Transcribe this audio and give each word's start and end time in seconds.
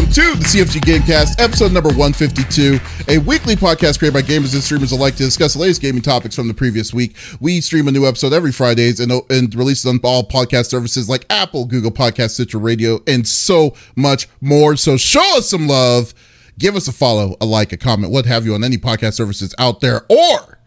Welcome 0.00 0.14
to 0.14 0.34
the 0.38 0.44
CFG 0.44 0.80
Gamecast, 0.80 1.38
episode 1.38 1.72
number 1.72 1.90
152, 1.90 2.80
a 3.08 3.18
weekly 3.18 3.54
podcast 3.54 3.98
created 3.98 4.14
by 4.14 4.22
gamers 4.22 4.54
and 4.54 4.62
streamers 4.62 4.92
alike 4.92 5.14
to 5.16 5.24
discuss 5.24 5.52
the 5.52 5.60
latest 5.60 5.82
gaming 5.82 6.00
topics 6.00 6.34
from 6.34 6.48
the 6.48 6.54
previous 6.54 6.94
week. 6.94 7.14
We 7.38 7.60
stream 7.60 7.86
a 7.86 7.92
new 7.92 8.06
episode 8.06 8.32
every 8.32 8.50
Fridays 8.50 8.98
and, 8.98 9.12
and 9.28 9.54
release 9.54 9.84
it 9.84 9.90
on 9.90 10.00
all 10.02 10.26
podcast 10.26 10.70
services 10.70 11.10
like 11.10 11.26
Apple, 11.28 11.66
Google 11.66 11.90
Podcast, 11.90 12.30
Stitcher 12.30 12.58
Radio, 12.58 13.02
and 13.06 13.28
so 13.28 13.74
much 13.94 14.26
more. 14.40 14.74
So 14.74 14.96
show 14.96 15.36
us 15.36 15.50
some 15.50 15.68
love. 15.68 16.14
Give 16.58 16.76
us 16.76 16.88
a 16.88 16.92
follow, 16.92 17.36
a 17.38 17.44
like, 17.44 17.74
a 17.74 17.76
comment, 17.76 18.10
what 18.10 18.24
have 18.24 18.46
you 18.46 18.54
on 18.54 18.64
any 18.64 18.78
podcast 18.78 19.12
services 19.12 19.54
out 19.58 19.82
there, 19.82 20.06
or 20.08 20.60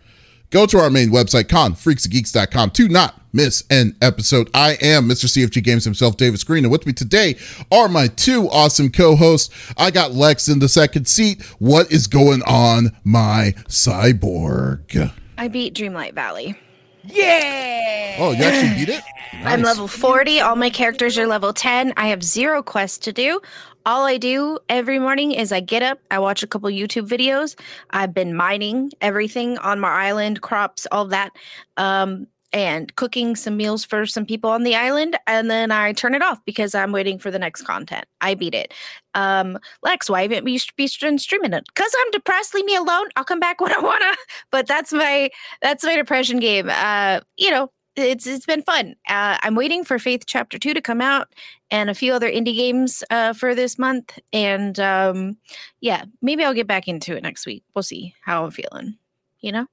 go 0.52 0.68
to 0.68 0.78
our 0.78 0.92
main 0.92 1.10
website, 1.10 1.46
confreaksgeeks.com 1.46 2.70
to 2.70 2.88
not 2.88 3.20
miss 3.34 3.64
an 3.70 3.96
episode. 4.02 4.50
I 4.54 4.78
am 4.82 5.10
Mr. 5.10 5.26
CFG 5.26 5.64
Games 5.64 5.84
himself, 5.84 6.16
David 6.18 6.46
Green, 6.46 6.64
and 6.64 6.72
with 6.72 6.86
me 6.86 6.94
today 6.94 7.36
are 7.72 7.90
my 7.90 8.08
two 8.08 8.48
awesome 8.50 8.92
co-hosts. 8.92 9.54
I 9.78 9.92
got 9.92 10.14
Lex 10.14 10.48
in 10.48 10.60
the 10.60 10.70
second 10.70 11.08
seat. 11.08 11.42
What 11.60 11.92
is 11.92 12.08
going 12.08 12.44
on, 12.44 12.96
my 13.04 13.56
cyborg? 13.68 15.12
I 15.38 15.48
beat 15.48 15.74
Dreamlight 15.74 16.14
Valley. 16.14 16.58
Yeah! 17.06 18.16
Oh, 18.20 18.32
you 18.32 18.44
actually 18.44 18.86
beat 18.86 18.96
it? 18.96 19.04
I'm 19.44 19.62
level 19.62 19.88
40. 19.88 20.40
All 20.40 20.56
my 20.56 20.70
characters 20.70 21.18
are 21.18 21.28
level 21.28 21.52
10. 21.52 21.94
I 21.98 22.08
have 22.08 22.24
zero 22.24 22.64
quests 22.64 23.00
to 23.00 23.12
do. 23.12 23.42
All 23.86 24.06
I 24.06 24.18
do 24.18 24.60
every 24.70 24.98
morning 24.98 25.34
is 25.34 25.52
I 25.52 25.60
get 25.60 25.84
up, 25.84 26.00
I 26.10 26.20
watch 26.20 26.42
a 26.42 26.48
couple 26.48 26.70
YouTube 26.70 27.10
videos. 27.10 27.60
I've 27.90 28.14
been 28.14 28.34
mining 28.34 28.92
everything 29.02 29.58
on 29.58 29.82
my 29.82 29.90
island, 29.90 30.40
crops, 30.42 30.88
all 30.90 31.06
that, 31.08 31.34
um, 31.76 32.28
and 32.54 32.96
cooking 32.96 33.36
some 33.36 33.58
meals 33.58 33.84
for 33.84 34.06
some 34.06 34.26
people 34.26 34.52
on 34.52 34.64
the 34.64 34.76
island. 34.76 35.18
And 35.28 35.50
then 35.50 35.72
I 35.72 35.92
turn 35.92 36.14
it 36.14 36.22
off 36.22 36.40
because 36.46 36.76
I'm 36.76 36.92
waiting 36.92 37.18
for 37.18 37.32
the 37.32 37.40
next 37.40 37.64
content. 37.64 38.06
I 38.22 38.36
beat 38.36 38.54
it. 38.54 38.74
Um, 39.16 39.58
Lex, 39.82 40.10
why 40.10 40.22
haven't 40.22 40.48
you 40.48 40.60
be 40.78 40.88
streaming 40.88 41.54
it? 41.54 41.66
Because 41.68 41.96
I'm 42.02 42.12
depressed. 42.12 42.54
Leave 42.54 42.66
me 42.66 42.76
alone. 42.76 43.10
I'll 43.16 43.24
come 43.24 43.40
back 43.40 43.60
when 43.62 43.74
I 43.74 43.80
wanna. 43.80 44.14
But 44.52 44.68
that's 44.68 44.94
my 44.94 45.30
that's 45.62 45.84
my 45.84 45.96
depression 45.96 46.40
game. 46.40 46.70
Uh, 46.70 47.22
you 47.38 47.50
know, 47.50 47.72
it's 47.96 48.28
it's 48.28 48.46
been 48.46 48.64
fun. 48.64 48.96
Uh, 49.08 49.38
I'm 49.42 49.56
waiting 49.56 49.84
for 49.84 50.00
Faith 50.00 50.24
Chapter 50.26 50.58
Two 50.58 50.74
to 50.74 50.82
come 50.82 51.02
out, 51.02 51.34
and 51.72 51.90
a 51.90 51.96
few 51.96 52.14
other 52.14 52.30
indie 52.30 52.56
games 52.56 53.04
uh, 53.10 53.34
for 53.34 53.56
this 53.56 53.78
month. 53.78 54.18
And 54.32 54.80
um, 54.80 55.38
yeah, 55.82 56.06
maybe 56.22 56.44
I'll 56.44 56.54
get 56.54 56.68
back 56.68 56.88
into 56.88 57.16
it 57.16 57.24
next 57.24 57.46
week. 57.46 57.64
We'll 57.76 57.84
see 57.84 58.16
how 58.22 58.46
I'm 58.46 58.52
feeling. 58.52 58.98
You 59.42 59.52
know. 59.52 59.68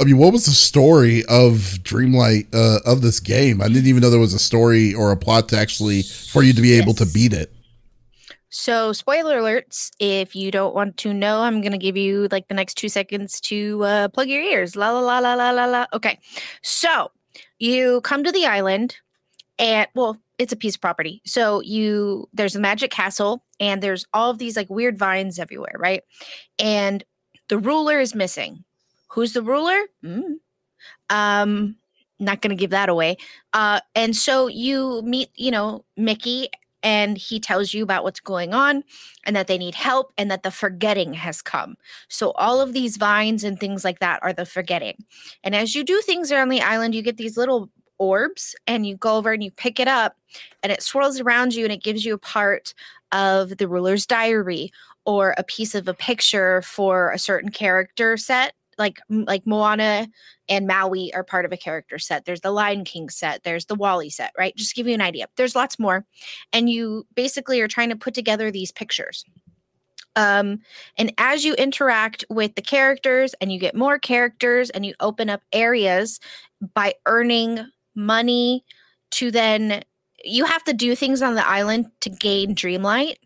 I 0.00 0.04
mean, 0.04 0.18
what 0.18 0.32
was 0.32 0.46
the 0.46 0.52
story 0.52 1.24
of 1.26 1.78
Dreamlight 1.82 2.54
uh, 2.54 2.80
of 2.84 3.02
this 3.02 3.20
game? 3.20 3.62
I 3.62 3.68
didn't 3.68 3.86
even 3.86 4.02
know 4.02 4.10
there 4.10 4.18
was 4.18 4.34
a 4.34 4.38
story 4.38 4.92
or 4.92 5.12
a 5.12 5.16
plot 5.16 5.48
to 5.50 5.58
actually 5.58 6.02
for 6.02 6.42
you 6.42 6.52
to 6.52 6.60
be 6.60 6.72
able 6.74 6.94
to 6.94 7.06
beat 7.06 7.32
it. 7.32 7.52
So, 8.48 8.92
spoiler 8.92 9.40
alerts. 9.40 9.90
If 10.00 10.34
you 10.34 10.50
don't 10.50 10.74
want 10.74 10.96
to 10.98 11.12
know, 11.12 11.42
I'm 11.42 11.60
going 11.60 11.72
to 11.72 11.78
give 11.78 11.96
you 11.96 12.26
like 12.30 12.48
the 12.48 12.54
next 12.54 12.74
two 12.74 12.88
seconds 12.88 13.40
to 13.42 13.84
uh, 13.84 14.08
plug 14.08 14.28
your 14.28 14.42
ears. 14.42 14.76
La 14.76 14.90
la 14.90 15.00
la 15.00 15.18
la 15.18 15.34
la 15.34 15.50
la 15.50 15.66
la. 15.66 15.86
Okay. 15.92 16.18
So, 16.62 17.10
you 17.58 18.00
come 18.02 18.24
to 18.24 18.32
the 18.32 18.46
island, 18.46 18.96
and 19.58 19.86
well, 19.94 20.16
it's 20.38 20.52
a 20.52 20.56
piece 20.56 20.74
of 20.76 20.80
property. 20.80 21.22
So, 21.26 21.60
you 21.60 22.28
there's 22.32 22.56
a 22.56 22.60
magic 22.60 22.90
castle, 22.90 23.44
and 23.60 23.82
there's 23.82 24.06
all 24.14 24.30
of 24.30 24.38
these 24.38 24.56
like 24.56 24.70
weird 24.70 24.98
vines 24.98 25.38
everywhere, 25.38 25.74
right? 25.78 26.02
And 26.58 27.04
the 27.48 27.58
ruler 27.58 28.00
is 28.00 28.14
missing. 28.14 28.64
Who's 29.08 29.32
the 29.32 29.42
ruler? 29.42 29.78
Mm. 30.04 30.36
Um, 31.10 31.76
not 32.18 32.40
going 32.40 32.56
to 32.56 32.60
give 32.60 32.70
that 32.70 32.88
away. 32.88 33.16
Uh, 33.52 33.80
and 33.94 34.16
so 34.16 34.46
you 34.46 35.02
meet, 35.02 35.30
you 35.34 35.50
know, 35.50 35.84
Mickey 35.96 36.48
and 36.82 37.18
he 37.18 37.40
tells 37.40 37.74
you 37.74 37.82
about 37.82 38.04
what's 38.04 38.20
going 38.20 38.54
on 38.54 38.84
and 39.24 39.34
that 39.34 39.48
they 39.48 39.58
need 39.58 39.74
help 39.74 40.12
and 40.16 40.30
that 40.30 40.42
the 40.42 40.50
forgetting 40.50 41.14
has 41.14 41.42
come. 41.42 41.76
So 42.08 42.30
all 42.32 42.60
of 42.60 42.72
these 42.72 42.96
vines 42.96 43.44
and 43.44 43.58
things 43.58 43.84
like 43.84 43.98
that 43.98 44.20
are 44.22 44.32
the 44.32 44.46
forgetting. 44.46 45.04
And 45.42 45.54
as 45.54 45.74
you 45.74 45.82
do 45.82 46.00
things 46.00 46.30
around 46.30 46.48
the 46.48 46.62
island, 46.62 46.94
you 46.94 47.02
get 47.02 47.16
these 47.16 47.36
little 47.36 47.70
orbs 47.98 48.54
and 48.66 48.86
you 48.86 48.96
go 48.96 49.16
over 49.16 49.32
and 49.32 49.42
you 49.42 49.50
pick 49.50 49.80
it 49.80 49.88
up 49.88 50.16
and 50.62 50.70
it 50.70 50.82
swirls 50.82 51.18
around 51.18 51.54
you 51.54 51.64
and 51.64 51.72
it 51.72 51.82
gives 51.82 52.04
you 52.04 52.14
a 52.14 52.18
part 52.18 52.74
of 53.10 53.56
the 53.56 53.66
ruler's 53.68 54.06
diary 54.06 54.70
or 55.06 55.34
a 55.38 55.44
piece 55.44 55.74
of 55.74 55.88
a 55.88 55.94
picture 55.94 56.60
for 56.62 57.10
a 57.10 57.18
certain 57.18 57.50
character 57.50 58.16
set 58.16 58.52
like 58.78 58.98
like 59.08 59.46
Moana 59.46 60.08
and 60.48 60.66
Maui 60.66 61.12
are 61.14 61.24
part 61.24 61.44
of 61.44 61.52
a 61.52 61.56
character 61.56 61.98
set. 61.98 62.24
There's 62.24 62.40
the 62.40 62.50
Lion 62.50 62.84
King 62.84 63.08
set, 63.08 63.42
there's 63.42 63.66
the 63.66 63.74
WALL-E 63.74 64.10
set, 64.10 64.32
right? 64.36 64.54
Just 64.56 64.74
give 64.74 64.86
you 64.86 64.94
an 64.94 65.00
idea. 65.00 65.26
There's 65.36 65.56
lots 65.56 65.78
more 65.78 66.04
and 66.52 66.70
you 66.70 67.06
basically 67.14 67.60
are 67.60 67.68
trying 67.68 67.90
to 67.90 67.96
put 67.96 68.14
together 68.14 68.50
these 68.50 68.72
pictures. 68.72 69.24
Um, 70.16 70.60
and 70.96 71.12
as 71.18 71.44
you 71.44 71.54
interact 71.54 72.24
with 72.30 72.54
the 72.54 72.62
characters 72.62 73.34
and 73.40 73.52
you 73.52 73.58
get 73.58 73.74
more 73.74 73.98
characters 73.98 74.70
and 74.70 74.84
you 74.84 74.94
open 75.00 75.28
up 75.28 75.42
areas 75.52 76.20
by 76.74 76.94
earning 77.04 77.60
money 77.94 78.64
to 79.12 79.30
then 79.30 79.82
you 80.26 80.44
have 80.44 80.64
to 80.64 80.72
do 80.72 80.94
things 80.94 81.22
on 81.22 81.34
the 81.34 81.46
island 81.46 81.86
to 82.00 82.10
gain 82.10 82.54
dreamlight 82.54 83.16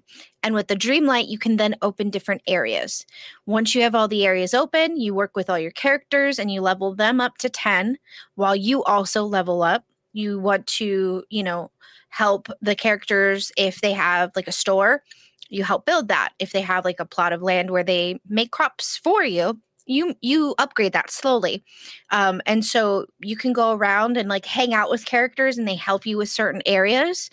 and 0.42 0.54
with 0.54 0.68
the 0.68 0.76
dreamlight 0.76 1.28
you 1.28 1.38
can 1.38 1.56
then 1.56 1.76
open 1.82 2.10
different 2.10 2.42
areas. 2.46 3.04
Once 3.46 3.74
you 3.74 3.82
have 3.82 3.94
all 3.94 4.08
the 4.08 4.26
areas 4.26 4.54
open 4.54 5.00
you 5.00 5.14
work 5.14 5.36
with 5.36 5.50
all 5.50 5.58
your 5.58 5.70
characters 5.70 6.38
and 6.38 6.50
you 6.52 6.60
level 6.60 6.94
them 6.94 7.20
up 7.20 7.38
to 7.38 7.48
10 7.48 7.98
while 8.34 8.56
you 8.56 8.82
also 8.84 9.24
level 9.24 9.62
up 9.62 9.84
you 10.12 10.38
want 10.38 10.66
to 10.66 11.24
you 11.30 11.42
know 11.42 11.70
help 12.10 12.48
the 12.60 12.74
characters 12.74 13.50
if 13.56 13.80
they 13.80 13.92
have 13.92 14.30
like 14.36 14.48
a 14.48 14.52
store. 14.52 15.02
You 15.48 15.64
help 15.64 15.86
build 15.86 16.08
that. 16.08 16.30
If 16.38 16.52
they 16.52 16.60
have 16.60 16.84
like 16.84 17.00
a 17.00 17.06
plot 17.06 17.32
of 17.32 17.42
land 17.42 17.70
where 17.70 17.82
they 17.82 18.20
make 18.28 18.50
crops 18.50 18.96
for 18.96 19.24
you 19.24 19.58
you 19.90 20.14
you 20.20 20.54
upgrade 20.58 20.92
that 20.92 21.10
slowly 21.10 21.64
um, 22.10 22.40
and 22.46 22.64
so 22.64 23.06
you 23.18 23.36
can 23.36 23.52
go 23.52 23.72
around 23.72 24.16
and 24.16 24.28
like 24.28 24.46
hang 24.46 24.72
out 24.72 24.90
with 24.90 25.04
characters 25.04 25.58
and 25.58 25.66
they 25.66 25.74
help 25.74 26.06
you 26.06 26.16
with 26.16 26.28
certain 26.28 26.62
areas 26.64 27.28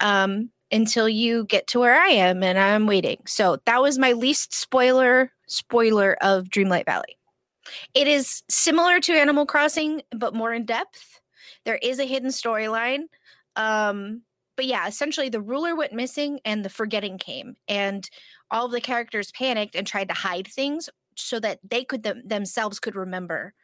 um, 0.00 0.50
until 0.70 1.08
you 1.08 1.44
get 1.44 1.66
to 1.66 1.80
where 1.80 2.00
i 2.00 2.08
am 2.08 2.42
and 2.42 2.58
i'm 2.58 2.86
waiting. 2.86 3.18
So 3.26 3.58
that 3.66 3.82
was 3.82 3.98
my 3.98 4.12
least 4.12 4.54
spoiler 4.54 5.32
spoiler 5.46 6.16
of 6.20 6.44
dreamlight 6.46 6.84
valley. 6.84 7.16
It 7.94 8.06
is 8.06 8.42
similar 8.48 9.00
to 9.00 9.12
animal 9.12 9.46
crossing 9.46 10.02
but 10.16 10.34
more 10.34 10.52
in 10.52 10.64
depth. 10.64 11.20
There 11.64 11.78
is 11.82 11.98
a 11.98 12.04
hidden 12.04 12.30
storyline 12.30 13.04
um, 13.56 14.22
but 14.58 14.66
yeah, 14.66 14.88
essentially 14.88 15.28
the 15.28 15.40
ruler 15.40 15.76
went 15.76 15.92
missing 15.92 16.40
and 16.44 16.64
the 16.64 16.68
forgetting 16.68 17.16
came, 17.16 17.54
and 17.68 18.08
all 18.50 18.66
of 18.66 18.72
the 18.72 18.80
characters 18.80 19.30
panicked 19.30 19.76
and 19.76 19.86
tried 19.86 20.08
to 20.08 20.14
hide 20.14 20.48
things 20.48 20.90
so 21.20 21.40
that 21.40 21.58
they 21.68 21.84
could 21.84 22.02
them- 22.02 22.22
themselves 22.24 22.78
could 22.78 22.96
remember. 22.96 23.54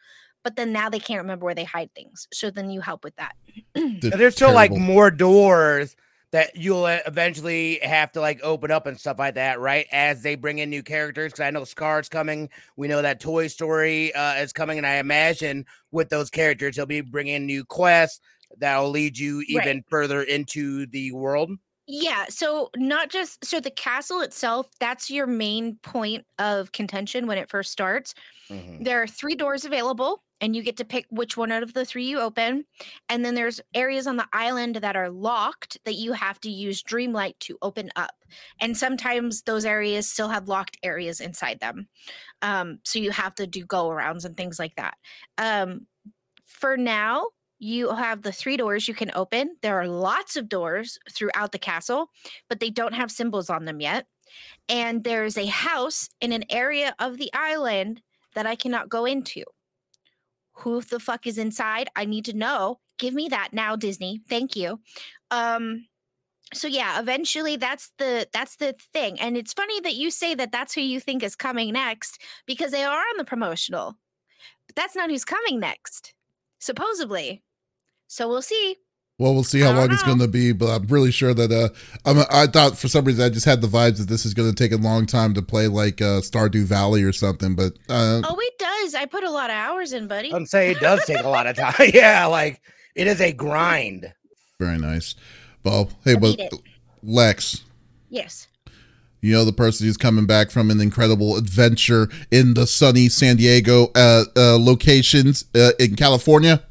But 0.43 0.57
then 0.57 0.73
now 0.73 0.91
they 0.91 0.99
can't 0.99 1.23
remember 1.23 1.45
where 1.45 1.55
they 1.55 1.65
hide 1.65 1.95
things. 1.95 2.29
So 2.33 2.51
then 2.51 2.71
you 2.71 2.83
help 2.83 3.03
with 3.03 3.17
that. 3.17 3.35
And 3.75 4.01
there's 4.01 4.35
still 4.35 4.53
like 4.53 4.73
more 4.73 5.11
doors 5.11 5.97
that 6.35 6.57
you'll 6.57 6.85
uh, 6.85 6.99
eventually 7.07 7.79
have 7.81 8.11
to 8.11 8.21
like 8.21 8.41
open 8.43 8.73
up 8.73 8.87
and 8.87 8.99
stuff 8.99 9.21
like 9.21 9.37
that, 9.37 9.61
right? 9.61 9.87
As 9.93 10.21
they 10.21 10.35
bring 10.35 10.59
in 10.59 10.69
new 10.69 10.83
characters, 10.83 11.31
because 11.33 11.47
I 11.47 11.51
know 11.51 11.63
Scar's 11.63 12.09
coming. 12.09 12.51
We 12.77 12.89
know 12.89 13.03
that 13.03 13.21
Toy 13.21 13.47
Story 13.47 14.13
uh, 14.15 14.35
is 14.35 14.53
coming, 14.53 14.77
and 14.77 14.87
I 14.87 14.97
imagine 14.97 15.65
with 15.93 16.09
those 16.09 16.31
characters, 16.31 16.75
they'll 16.75 16.87
be 16.87 17.03
bringing 17.03 17.47
new 17.47 17.65
quests 17.65 18.21
that'll 18.59 18.91
lead 18.91 19.17
you 19.17 19.45
even 19.49 19.85
further 19.89 20.23
into 20.23 20.87
the 20.87 21.13
world. 21.13 21.53
Yeah, 21.87 22.27
so 22.31 22.71
not 22.77 23.11
just 23.11 23.45
so 23.45 23.61
the 23.61 23.71
castle 23.71 24.21
itself, 24.23 24.69
that's 24.81 25.11
your 25.11 25.27
main 25.27 25.77
point 25.79 26.27
of 26.39 26.73
contention 26.73 27.27
when 27.27 27.37
it 27.37 27.51
first 27.51 27.71
starts. 27.73 28.15
Mhm. 28.49 28.85
There 28.85 29.03
are 29.03 29.07
three 29.07 29.35
doors 29.35 29.65
available, 29.65 30.25
and 30.41 30.57
you 30.57 30.63
get 30.63 30.77
to 30.79 30.85
pick 30.85 31.07
which 31.11 31.37
one 31.37 31.53
out 31.53 31.63
of 31.63 31.75
the 31.75 31.85
three 31.85 32.07
you 32.07 32.21
open. 32.21 32.67
And 33.09 33.25
then 33.25 33.35
there's 33.35 33.61
areas 33.75 34.07
on 34.07 34.17
the 34.17 34.29
island 34.33 34.77
that 34.77 34.97
are 34.97 35.11
locked 35.11 35.79
that 35.85 35.95
you 35.95 36.13
have 36.13 36.41
to 36.41 36.51
use 36.51 36.83
Dreamlight 36.83 37.39
to 37.41 37.59
open 37.63 37.91
up. 37.97 38.15
And 38.61 38.77
sometimes 38.77 39.43
those 39.43 39.65
areas 39.67 40.11
still 40.11 40.29
have 40.29 40.49
locked 40.49 40.79
areas 40.83 41.21
inside 41.21 41.61
them. 41.61 41.89
Um, 42.43 42.81
so 42.85 42.99
you 43.01 43.13
have 43.13 43.35
to 43.37 43.47
do 43.47 43.67
go 43.67 43.89
arounds 43.89 44.25
and 44.25 44.37
things 44.37 44.59
like 44.59 44.77
that. 44.77 44.99
Um, 45.39 45.87
for 46.45 46.77
now, 46.77 47.29
you 47.65 47.95
have 47.95 48.21
the 48.21 48.31
three 48.31 48.59
doors 48.59 48.87
you 48.87 48.95
can 48.95 49.11
open. 49.15 49.57
There 49.63 49.81
are 49.81 49.89
lots 49.89 50.37
of 50.37 50.51
doors 50.51 50.99
throughout 51.11 51.53
the 51.53 51.59
castle, 51.59 52.11
but 52.49 52.61
they 52.61 52.69
don't 52.69 52.95
have 52.95 53.11
symbols 53.11 53.49
on 53.49 53.65
them 53.65 53.81
yet. 53.81 54.07
And 54.69 55.03
there's 55.03 55.39
a 55.39 55.47
house 55.47 56.11
in 56.21 56.33
an 56.33 56.45
area 56.51 56.95
of 56.99 57.17
the 57.17 57.31
island 57.33 58.03
that 58.35 58.47
I 58.47 58.55
cannot 58.55 58.91
go 58.91 59.07
into. 59.07 59.45
Who 60.59 60.83
the 60.83 61.01
fuck 61.01 61.27
is 61.27 61.39
inside? 61.39 61.89
I 61.97 62.05
need 62.05 62.27
to 62.27 62.37
know. 62.37 62.81
Give 62.99 63.15
me 63.15 63.29
that 63.29 63.49
now, 63.53 63.77
Disney. 63.77 64.21
Thank 64.29 64.57
you. 64.57 64.81
Um 65.31 65.87
so 66.53 66.69
yeah, 66.69 67.01
eventually 67.01 67.57
that's 67.57 67.93
the 67.99 68.29
that's 68.33 68.57
the 68.57 68.75
thing. 68.93 69.19
And 69.19 69.37
it's 69.39 69.55
funny 69.55 69.81
that 69.81 69.95
you 69.95 70.11
say 70.11 70.35
that 70.35 70.53
that's 70.53 70.75
who 70.75 70.83
you 70.83 71.01
think 71.01 71.23
is 71.23 71.35
coming 71.35 71.73
next 71.73 72.21
because 72.47 72.73
they 72.73 72.85
are 72.85 72.99
on 72.99 73.17
the 73.17 73.25
promotional. 73.25 73.97
But 74.67 74.77
that's 74.77 74.95
not 74.95 75.11
who's 75.11 75.25
coming 75.25 75.59
next. 75.59 76.15
Supposedly. 76.59 77.44
So 78.15 78.29
we'll 78.29 78.43
see. 78.43 78.77
Well, 79.19 79.35
we'll 79.35 79.43
see 79.43 79.59
how 79.59 79.73
long 79.73 79.91
it's 79.91 80.05
going 80.05 80.21
to 80.21 80.29
be, 80.29 80.53
but 80.53 80.69
I'm 80.69 80.87
really 80.87 81.11
sure 81.11 81.35
that 81.35 81.51
uh, 81.51 81.69
I'm, 82.09 82.25
I 82.31 82.47
thought 82.47 82.79
for 82.79 82.87
some 82.87 83.05
reason 83.05 83.25
I 83.25 83.29
just 83.29 83.45
had 83.45 83.61
the 83.61 83.67
vibes 83.67 83.99
that 83.99 84.07
this 84.07 84.25
is 84.25 84.35
going 84.35 84.49
to 84.49 84.55
take 84.55 84.71
a 84.71 84.81
long 84.81 85.05
time 85.05 85.35
to 85.35 85.43
play, 85.43 85.67
like 85.67 86.01
uh, 86.01 86.21
Stardew 86.21 86.63
Valley 86.63 87.03
or 87.03 87.13
something. 87.13 87.57
But 87.57 87.73
uh, 87.89 88.23
oh, 88.23 88.37
it 88.39 88.55
does. 88.57 88.95
I 88.95 89.07
put 89.07 89.25
a 89.25 89.31
lot 89.31 89.51
of 89.51 89.57
hours 89.57 89.93
in, 89.93 90.07
buddy. 90.07 90.33
I'm 90.33 90.47
saying 90.47 90.77
it 90.77 90.81
does 90.81 91.05
take 91.07 91.25
a 91.25 91.29
lot 91.29 91.49
of 91.49 91.57
time. 91.57 91.75
yeah, 91.93 92.27
like 92.27 92.61
it 92.95 93.09
is 93.09 93.21
a 93.21 93.33
grind. 93.33 94.13
Very 94.61 94.79
nice. 94.79 95.17
Well, 95.65 95.91
hey, 96.05 96.15
but 96.15 96.39
Lex. 97.03 97.65
Yes. 98.11 98.47
You 99.23 99.33
know 99.33 99.45
the 99.45 99.53
person 99.53 99.87
who's 99.87 99.97
coming 99.97 100.27
back 100.27 100.53
from 100.53 100.71
an 100.71 100.81
incredible 100.81 101.37
adventure 101.37 102.09
in 102.31 102.55
the 102.55 102.69
sunny 102.69 103.09
San 103.09 103.39
Diego 103.39 103.91
uh, 103.97 104.23
uh, 104.37 104.57
locations 104.57 105.47
uh, 105.57 105.73
in 105.81 105.97
California. 105.97 106.63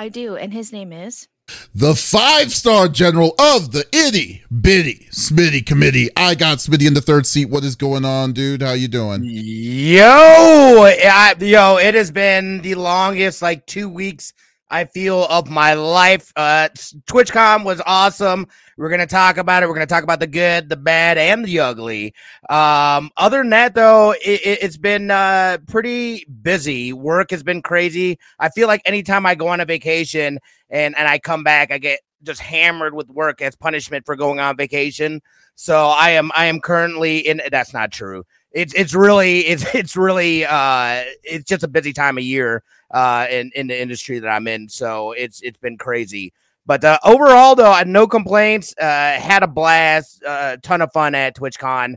I 0.00 0.08
do, 0.08 0.34
and 0.34 0.50
his 0.50 0.72
name 0.72 0.94
is 0.94 1.28
the 1.74 1.94
five 1.94 2.54
star 2.54 2.88
general 2.88 3.34
of 3.38 3.72
the 3.72 3.84
itty 3.92 4.42
bitty 4.50 5.06
Smitty 5.10 5.66
committee. 5.66 6.08
I 6.16 6.34
got 6.36 6.56
Smitty 6.56 6.86
in 6.86 6.94
the 6.94 7.02
third 7.02 7.26
seat. 7.26 7.50
What 7.50 7.64
is 7.64 7.76
going 7.76 8.06
on, 8.06 8.32
dude? 8.32 8.62
How 8.62 8.72
you 8.72 8.88
doing? 8.88 9.20
Yo, 9.24 10.02
I, 10.06 11.34
yo, 11.38 11.76
it 11.76 11.94
has 11.94 12.10
been 12.10 12.62
the 12.62 12.76
longest 12.76 13.42
like 13.42 13.66
two 13.66 13.90
weeks 13.90 14.32
I 14.70 14.84
feel 14.84 15.26
of 15.26 15.50
my 15.50 15.74
life. 15.74 16.32
Uh, 16.36 16.68
TwitchCon 17.06 17.64
was 17.64 17.82
awesome. 17.84 18.46
We're 18.76 18.90
gonna 18.90 19.06
talk 19.06 19.36
about 19.36 19.62
it. 19.62 19.66
We're 19.68 19.74
gonna 19.74 19.86
talk 19.86 20.04
about 20.04 20.20
the 20.20 20.26
good, 20.26 20.68
the 20.68 20.76
bad, 20.76 21.18
and 21.18 21.44
the 21.44 21.60
ugly. 21.60 22.14
Um, 22.48 23.10
other 23.16 23.38
than 23.38 23.50
that, 23.50 23.74
though, 23.74 24.14
it, 24.24 24.62
has 24.62 24.78
been 24.78 25.10
uh, 25.10 25.58
pretty 25.66 26.24
busy. 26.42 26.92
Work 26.92 27.30
has 27.32 27.42
been 27.42 27.62
crazy. 27.62 28.18
I 28.38 28.48
feel 28.48 28.68
like 28.68 28.82
anytime 28.84 29.26
I 29.26 29.34
go 29.34 29.48
on 29.48 29.60
a 29.60 29.64
vacation 29.64 30.38
and 30.70 30.96
and 30.96 31.08
I 31.08 31.18
come 31.18 31.42
back, 31.42 31.72
I 31.72 31.78
get 31.78 32.00
just 32.22 32.40
hammered 32.40 32.94
with 32.94 33.08
work 33.08 33.42
as 33.42 33.56
punishment 33.56 34.06
for 34.06 34.16
going 34.16 34.40
on 34.40 34.56
vacation. 34.56 35.20
So 35.56 35.88
I 35.88 36.10
am 36.10 36.30
I 36.34 36.46
am 36.46 36.60
currently 36.60 37.18
in. 37.18 37.42
That's 37.50 37.74
not 37.74 37.92
true. 37.92 38.24
It's 38.52 38.74
it's 38.74 38.94
really 38.94 39.40
it's 39.40 39.64
it's 39.74 39.96
really 39.96 40.44
uh 40.44 41.04
it's 41.22 41.44
just 41.44 41.64
a 41.64 41.68
busy 41.68 41.92
time 41.92 42.18
of 42.18 42.24
year 42.24 42.62
uh 42.90 43.26
in 43.30 43.50
in 43.54 43.66
the 43.66 43.80
industry 43.80 44.18
that 44.18 44.28
I'm 44.28 44.46
in. 44.46 44.68
So 44.68 45.12
it's 45.12 45.40
it's 45.42 45.58
been 45.58 45.78
crazy. 45.78 46.32
But 46.66 46.84
uh, 46.84 46.98
overall, 47.04 47.56
though, 47.56 47.72
I 47.72 47.82
no 47.84 48.06
complaints. 48.06 48.74
Uh, 48.80 49.18
had 49.18 49.42
a 49.42 49.48
blast, 49.48 50.22
a 50.22 50.30
uh, 50.30 50.56
ton 50.62 50.82
of 50.82 50.92
fun 50.92 51.16
at 51.16 51.34
TwitchCon. 51.34 51.96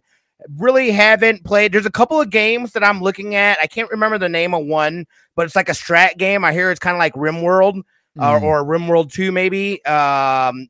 Really 0.58 0.92
haven't 0.92 1.44
played. 1.44 1.72
There's 1.72 1.86
a 1.86 1.92
couple 1.92 2.20
of 2.20 2.30
games 2.30 2.72
that 2.72 2.84
I'm 2.84 3.00
looking 3.00 3.36
at. 3.36 3.60
I 3.60 3.68
can't 3.68 3.92
remember 3.92 4.18
the 4.18 4.30
name 4.30 4.56
of 4.56 4.66
one, 4.66 5.06
but 5.36 5.46
it's 5.46 5.56
like 5.56 5.70
a 5.70 5.74
strat 5.74 6.18
game. 6.18 6.44
I 6.44 6.54
hear 6.54 6.72
it's 6.72 6.80
kind 6.80 6.96
of 6.96 7.00
like 7.00 7.14
RimWorld 7.14 7.84
uh, 8.20 8.40
mm. 8.40 8.44
or 8.44 8.64
RimWorld 8.64 9.12
2, 9.12 9.32
maybe. 9.32 9.84
Um, 9.86 10.68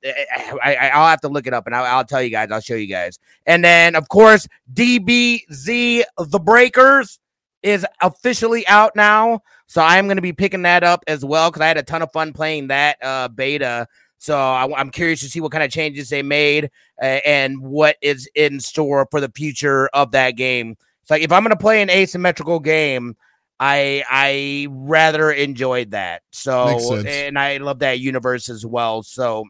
I, 0.63 0.91
will 0.95 1.07
have 1.07 1.21
to 1.21 1.29
look 1.29 1.47
it 1.47 1.53
up 1.53 1.65
and 1.65 1.75
I'll, 1.75 1.97
I'll, 1.97 2.05
tell 2.05 2.21
you 2.21 2.29
guys. 2.29 2.51
I'll 2.51 2.61
show 2.61 2.75
you 2.75 2.87
guys. 2.87 3.19
And 3.45 3.63
then, 3.63 3.95
of 3.95 4.07
course, 4.09 4.47
DBZ 4.73 6.03
The 6.17 6.39
Breakers 6.39 7.19
is 7.61 7.85
officially 8.01 8.65
out 8.67 8.95
now. 8.95 9.41
So 9.67 9.81
I'm 9.81 10.05
going 10.05 10.17
to 10.17 10.21
be 10.21 10.33
picking 10.33 10.63
that 10.63 10.83
up 10.83 11.03
as 11.07 11.25
well 11.25 11.49
because 11.49 11.61
I 11.61 11.67
had 11.67 11.77
a 11.77 11.83
ton 11.83 12.01
of 12.01 12.11
fun 12.11 12.33
playing 12.33 12.67
that 12.67 12.97
uh, 13.01 13.27
beta. 13.29 13.87
So 14.19 14.37
I, 14.37 14.79
am 14.79 14.89
curious 14.89 15.19
to 15.21 15.29
see 15.29 15.41
what 15.41 15.51
kind 15.51 15.63
of 15.63 15.71
changes 15.71 16.09
they 16.09 16.21
made 16.21 16.71
uh, 17.01 17.19
and 17.25 17.59
what 17.61 17.97
is 18.01 18.29
in 18.35 18.59
store 18.59 19.07
for 19.11 19.19
the 19.19 19.31
future 19.35 19.87
of 19.93 20.11
that 20.11 20.37
game. 20.37 20.77
It's 21.01 21.11
like 21.11 21.23
if 21.23 21.31
I'm 21.31 21.43
going 21.43 21.51
to 21.51 21.57
play 21.57 21.81
an 21.81 21.89
asymmetrical 21.89 22.61
game, 22.61 23.17
I 23.65 24.03
I 24.09 24.67
rather 24.69 25.31
enjoyed 25.31 25.91
that. 25.91 26.21
So 26.31 26.97
and 26.97 27.39
I 27.39 27.57
love 27.57 27.79
that 27.79 27.97
universe 27.99 28.49
as 28.49 28.65
well. 28.65 29.03
So 29.03 29.45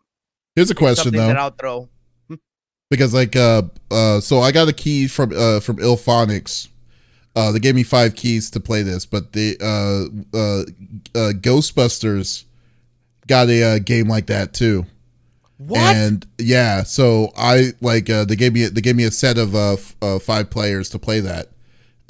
here's 0.56 0.70
a 0.70 0.76
question 0.76 1.16
though. 1.16 1.28
That 1.28 1.38
I'll 1.38 1.50
throw. 1.50 1.90
Because 2.92 3.12
like 3.12 3.36
uh 3.36 3.64
uh 3.90 4.20
so 4.20 4.40
I 4.40 4.52
got 4.52 4.68
a 4.68 4.74
key 4.74 5.08
from 5.08 5.32
uh 5.36 5.62
from 5.62 5.78
IllFonics. 5.78 6.68
Uh 7.36 7.52
they 7.54 7.60
gave 7.60 7.74
me 7.74 7.82
five 7.82 8.14
keys 8.14 8.52
to 8.52 8.60
play 8.60 8.84
this, 8.84 9.08
but 9.08 9.34
the 9.34 9.58
uh 9.60 10.38
uh, 10.38 10.62
uh 11.20 11.34
Ghostbusters 11.34 12.44
got 13.26 13.50
a 13.50 13.64
uh, 13.64 13.80
game 13.80 14.08
like 14.08 14.28
that 14.28 14.54
too. 14.54 14.86
What? 15.58 15.80
And 15.80 16.24
yeah, 16.38 16.84
so 16.84 17.32
I 17.36 17.72
like 17.82 18.12
uh, 18.12 18.26
they 18.26 18.36
gave 18.36 18.54
me 18.54 18.68
they 18.68 18.82
gave 18.82 18.96
me 18.96 19.06
a 19.06 19.12
set 19.12 19.40
of 19.40 19.56
uh, 19.56 19.74
f- 19.74 19.96
uh, 20.04 20.20
five 20.20 20.52
players 20.52 20.90
to 20.90 21.00
play 21.00 21.20
that 21.22 21.53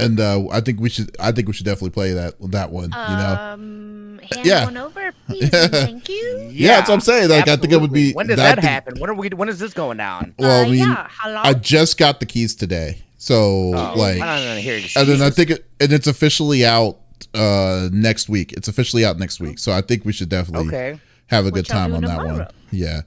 and 0.03 0.19
uh, 0.19 0.47
I 0.51 0.61
think 0.61 0.79
we 0.79 0.89
should. 0.89 1.15
I 1.19 1.31
think 1.31 1.47
we 1.47 1.53
should 1.53 1.65
definitely 1.65 1.91
play 1.91 2.13
that 2.13 2.35
that 2.51 2.71
one. 2.71 2.85
You 2.85 2.89
know. 2.89 3.37
Um, 3.39 4.19
hand 4.31 4.45
yeah. 4.45 4.65
one 4.65 4.77
over, 4.77 5.11
please. 5.27 5.49
thank 5.69 6.09
you. 6.09 6.37
Yeah, 6.43 6.49
yeah, 6.49 6.67
that's 6.75 6.89
what 6.89 6.95
I'm 6.95 7.01
saying. 7.01 7.29
Like, 7.29 7.41
absolutely. 7.41 7.53
I 7.53 7.61
think 7.61 7.73
it 7.73 7.81
would 7.81 7.93
be. 7.93 8.13
When 8.13 8.27
does 8.27 8.37
that, 8.37 8.55
that 8.55 8.63
happen? 8.63 8.99
When 8.99 9.09
are 9.09 9.13
we? 9.13 9.29
When 9.29 9.49
is 9.49 9.59
this 9.59 9.73
going 9.73 9.97
down? 9.97 10.33
Well, 10.37 10.61
I 10.61 10.63
uh, 10.63 10.69
mean, 10.69 10.79
yeah. 10.79 11.07
I 11.23 11.53
just 11.53 11.97
got 11.97 12.19
the 12.19 12.25
keys 12.25 12.55
today, 12.55 13.01
so 13.17 13.35
oh, 13.35 13.93
like, 13.95 14.21
I 14.21 14.43
don't 14.43 14.61
hear 14.61 14.81
and 14.95 15.07
then 15.07 15.21
I 15.21 15.29
think 15.29 15.51
it, 15.51 15.65
and 15.79 15.91
it's 15.91 16.07
officially 16.07 16.65
out 16.65 16.99
uh 17.33 17.89
next 17.91 18.29
week. 18.29 18.53
It's 18.53 18.67
officially 18.67 19.05
out 19.05 19.17
next 19.17 19.39
week, 19.39 19.59
so 19.59 19.71
I 19.71 19.81
think 19.81 20.05
we 20.05 20.13
should 20.13 20.29
definitely 20.29 20.67
okay. 20.67 20.99
have 21.27 21.45
a 21.45 21.51
good 21.51 21.65
time 21.65 21.93
on 21.93 22.01
that 22.01 22.17
tomorrow. 22.17 22.37
one. 22.39 22.47
Yeah, 22.71 23.01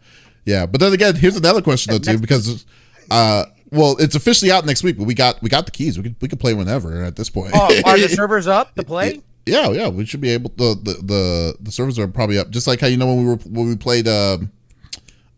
yeah. 0.45 0.67
But 0.67 0.81
then 0.81 0.93
again, 0.93 1.17
here's 1.17 1.37
another 1.37 1.63
question 1.63 1.93
though 1.93 1.99
too, 1.99 2.19
because 2.19 2.65
uh 3.11 3.47
well, 3.71 3.97
it's 3.99 4.15
officially 4.15 4.51
out 4.51 4.65
next 4.65 4.83
week, 4.83 4.97
but 4.97 5.05
we 5.05 5.15
got 5.15 5.43
we 5.43 5.49
got 5.49 5.67
the 5.67 5.73
keys. 5.73 5.97
We 5.97 6.05
could 6.05 6.17
we 6.21 6.29
could 6.29 6.41
play 6.41 6.55
whenever 6.55 7.03
at 7.03 7.17
this 7.17 7.31
point. 7.31 7.53
Oh, 7.55 7.81
are 7.85 7.99
the 7.99 8.09
servers 8.09 8.47
up 8.47 8.75
to 8.77 8.83
play? 8.83 9.23
Yeah, 9.45 9.71
yeah, 9.71 9.89
we 9.89 10.05
should 10.07 10.21
be 10.21 10.31
able. 10.31 10.51
The 10.57 10.75
the 10.75 10.93
the, 11.03 11.57
the 11.61 11.73
servers 11.73 11.99
are 11.99 12.09
probably 12.09 12.39
up, 12.39 12.51
just 12.51 12.67
like 12.67 12.81
how 12.81 12.87
you 12.87 12.97
know 12.97 13.07
when 13.07 13.19
we 13.19 13.25
were 13.27 13.37
when 13.37 13.69
we 13.69 13.77
played 13.77 14.09
um, 14.09 14.51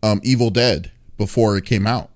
um 0.03 0.19
Evil 0.23 0.49
Dead 0.49 0.91
before 1.17 1.57
it 1.57 1.65
came 1.65 1.87
out. 1.87 2.09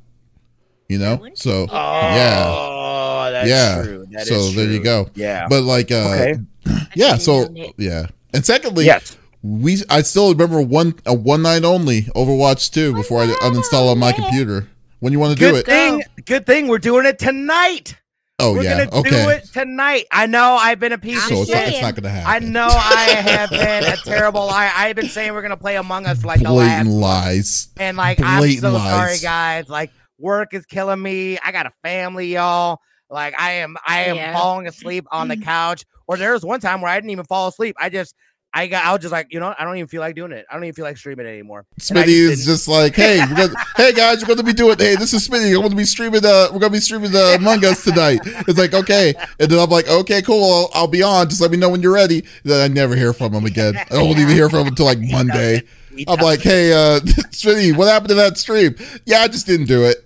You 0.89 0.99
know, 0.99 1.27
so 1.33 1.67
oh, 1.69 2.15
yeah, 2.15 3.29
that's 3.31 3.49
yeah. 3.49 3.83
True. 3.83 4.05
That 4.11 4.27
so 4.27 4.49
there 4.49 4.69
you 4.69 4.83
go. 4.83 5.09
Yeah, 5.15 5.47
but 5.47 5.63
like, 5.63 5.91
uh, 5.91 5.95
okay. 5.95 6.35
yeah. 6.95 7.17
So 7.17 7.47
yeah, 7.77 8.07
and 8.33 8.45
secondly, 8.45 8.85
yes. 8.85 9.17
We 9.41 9.83
I 9.89 10.03
still 10.03 10.31
remember 10.31 10.61
one 10.61 10.95
a 11.05 11.13
one 11.13 11.41
night 11.41 11.65
only 11.65 12.03
Overwatch 12.03 12.71
2 12.71 12.93
before 12.93 13.23
I 13.23 13.25
uninstall 13.25 13.91
on 13.91 13.99
my 13.99 14.13
computer 14.13 14.69
when 15.03 15.11
you 15.11 15.19
want 15.19 15.37
to 15.37 15.39
do 15.39 15.53
it. 15.53 15.65
Thing, 15.65 16.01
oh. 16.01 16.21
good 16.25 16.45
thing 16.45 16.69
we're 16.69 16.77
doing 16.77 17.05
it 17.05 17.19
tonight. 17.19 17.97
Oh 18.39 18.53
we're 18.53 18.63
yeah, 18.63 18.85
gonna 18.85 18.99
okay. 18.99 19.09
do 19.09 19.29
it 19.31 19.43
tonight. 19.51 20.05
I 20.13 20.27
know 20.27 20.55
I've 20.55 20.79
been 20.79 20.93
a 20.93 20.97
piece 20.97 21.21
so 21.27 21.41
of 21.41 21.47
shit. 21.47 21.73
It's 21.73 21.81
not, 21.81 21.93
gonna 21.95 22.09
happen. 22.09 22.45
I 22.45 22.49
know 22.49 22.67
I 22.69 23.09
have 23.09 23.49
been 23.49 23.83
a 23.83 23.97
terrible 23.97 24.45
liar. 24.45 24.71
I've 24.73 24.95
been 24.95 25.09
saying 25.09 25.33
we're 25.33 25.41
gonna 25.41 25.57
play 25.57 25.75
Among 25.75 26.05
Us 26.05 26.23
like 26.23 26.39
blatant 26.39 26.87
the 26.87 26.95
last 26.95 27.25
lies, 27.25 27.67
and 27.77 27.97
like 27.97 28.17
Blatant 28.17 28.63
I'm 28.63 28.71
so 28.71 28.71
lies. 28.71 28.91
sorry, 28.91 29.17
guys. 29.17 29.67
Like 29.67 29.91
work 30.19 30.53
is 30.53 30.65
killing 30.65 31.01
me. 31.01 31.37
I 31.37 31.51
got 31.51 31.65
a 31.65 31.71
family, 31.83 32.33
y'all. 32.33 32.79
Like 33.09 33.37
I 33.37 33.51
am, 33.55 33.75
I 33.85 34.05
am 34.05 34.15
yeah. 34.15 34.33
falling 34.33 34.67
asleep 34.67 35.05
on 35.11 35.27
the 35.27 35.35
mm. 35.35 35.43
couch. 35.43 35.83
Or 36.07 36.15
there 36.15 36.31
was 36.31 36.45
one 36.45 36.61
time 36.61 36.79
where 36.79 36.89
I 36.89 36.95
didn't 36.95 37.09
even 37.09 37.25
fall 37.25 37.49
asleep. 37.49 37.75
I 37.77 37.89
just 37.89 38.15
I 38.55 38.67
got, 38.67 38.85
I 38.85 38.91
was 38.91 39.01
just 39.01 39.11
like, 39.11 39.33
you 39.33 39.39
know, 39.39 39.55
I 39.57 39.65
don't 39.65 39.77
even 39.77 39.87
feel 39.87 40.01
like 40.01 40.15
doing 40.15 40.31
it. 40.31 40.45
I 40.47 40.53
don't 40.53 40.63
even 40.63 40.75
feel 40.75 40.85
like 40.85 40.97
streaming 40.97 41.25
anymore. 41.25 41.65
Smitty 41.79 42.05
just 42.05 42.39
is 42.39 42.45
just 42.45 42.67
like, 42.67 42.93
hey, 42.95 43.19
we're 43.27 43.35
gonna, 43.35 43.53
hey 43.75 43.93
guys, 43.93 44.21
we're 44.21 44.27
gonna 44.27 44.43
be 44.43 44.53
doing. 44.53 44.77
Hey, 44.77 44.95
this 44.95 45.11
is 45.11 45.27
Smitty. 45.27 45.55
I'm 45.55 45.63
gonna 45.63 45.75
be 45.75 45.85
streaming. 45.85 46.23
Uh, 46.23 46.49
we're 46.53 46.59
gonna 46.59 46.69
be 46.69 46.79
streaming 46.79 47.11
the 47.11 47.35
Among 47.35 47.65
Us 47.65 47.83
tonight. 47.83 48.19
It's 48.47 48.59
like, 48.59 48.75
okay, 48.75 49.15
and 49.39 49.49
then 49.49 49.57
I'm 49.57 49.71
like, 49.71 49.87
okay, 49.87 50.21
cool. 50.21 50.43
I'll, 50.43 50.81
I'll, 50.81 50.87
be 50.87 51.01
on. 51.01 51.29
Just 51.29 51.41
let 51.41 51.49
me 51.49 51.57
know 51.57 51.69
when 51.69 51.81
you're 51.81 51.93
ready. 51.93 52.23
Then 52.43 52.61
I 52.61 52.71
never 52.71 52.95
hear 52.95 53.11
from 53.11 53.33
him 53.33 53.45
again. 53.45 53.75
I 53.75 53.85
don't 53.85 54.19
even 54.19 54.29
hear 54.29 54.49
from 54.49 54.59
him 54.61 54.67
until 54.67 54.85
like 54.85 54.99
Monday. 55.01 55.63
I'm 56.07 56.19
like, 56.19 56.41
hey, 56.41 56.73
uh, 56.73 56.99
Smitty, 57.31 57.75
what 57.75 57.87
happened 57.87 58.09
to 58.09 58.15
that 58.15 58.37
stream? 58.37 58.75
Yeah, 59.05 59.21
I 59.21 59.27
just 59.29 59.47
didn't 59.47 59.65
do 59.65 59.85
it. 59.85 60.05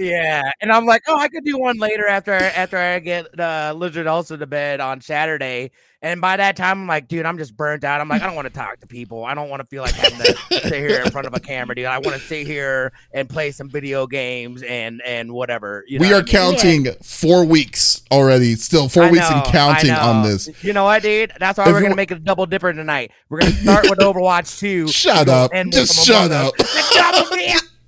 Yeah, 0.00 0.50
and 0.62 0.72
I'm 0.72 0.86
like, 0.86 1.02
oh, 1.08 1.18
I 1.18 1.28
could 1.28 1.44
do 1.44 1.58
one 1.58 1.76
later 1.76 2.06
after 2.06 2.32
after 2.32 2.78
I 2.78 2.98
get 3.00 3.38
uh, 3.38 3.74
Lizard 3.76 4.06
also 4.06 4.36
to 4.36 4.46
bed 4.46 4.80
on 4.80 5.02
Saturday. 5.02 5.72
And 6.02 6.22
by 6.22 6.38
that 6.38 6.56
time, 6.56 6.80
I'm 6.80 6.86
like, 6.86 7.08
dude, 7.08 7.26
I'm 7.26 7.36
just 7.36 7.54
burnt 7.54 7.84
out. 7.84 8.00
I'm 8.00 8.08
like, 8.08 8.22
I 8.22 8.26
don't 8.26 8.34
want 8.34 8.46
to 8.46 8.54
talk 8.54 8.80
to 8.80 8.86
people. 8.86 9.22
I 9.22 9.34
don't 9.34 9.50
want 9.50 9.60
to 9.60 9.66
feel 9.66 9.82
like 9.82 9.92
having 9.92 10.18
to 10.20 10.34
sit 10.50 10.72
here 10.72 11.02
in 11.02 11.10
front 11.10 11.26
of 11.26 11.34
a 11.34 11.40
camera, 11.40 11.74
dude. 11.74 11.84
I 11.84 11.98
want 11.98 12.16
to 12.16 12.22
sit 12.22 12.46
here 12.46 12.94
and 13.12 13.28
play 13.28 13.50
some 13.50 13.68
video 13.68 14.06
games 14.06 14.62
and 14.62 15.02
and 15.04 15.32
whatever. 15.32 15.84
You 15.86 15.98
know 15.98 16.08
we 16.08 16.14
are 16.14 16.22
counting 16.22 16.86
yeah. 16.86 16.92
four 17.02 17.44
weeks 17.44 18.02
already. 18.10 18.54
Still 18.54 18.88
four 18.88 19.04
I 19.04 19.10
weeks 19.10 19.28
know, 19.28 19.36
and 19.36 19.44
counting 19.52 19.90
on 19.90 20.22
this. 20.22 20.48
You 20.64 20.72
know 20.72 20.84
what, 20.84 21.02
dude? 21.02 21.32
That's 21.38 21.58
why 21.58 21.70
we're 21.70 21.82
gonna 21.82 21.94
make 21.94 22.10
it 22.10 22.16
a 22.16 22.20
double 22.20 22.46
dipper 22.46 22.72
tonight. 22.72 23.10
We're 23.28 23.40
gonna 23.40 23.52
start 23.52 23.90
with 23.90 23.98
Overwatch 23.98 24.58
2. 24.58 24.88
Shut 24.88 25.28
up. 25.28 25.50
And 25.52 25.70
Just 25.70 26.06
shut 26.06 26.32
up. 26.32 26.54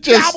just, 0.00 0.36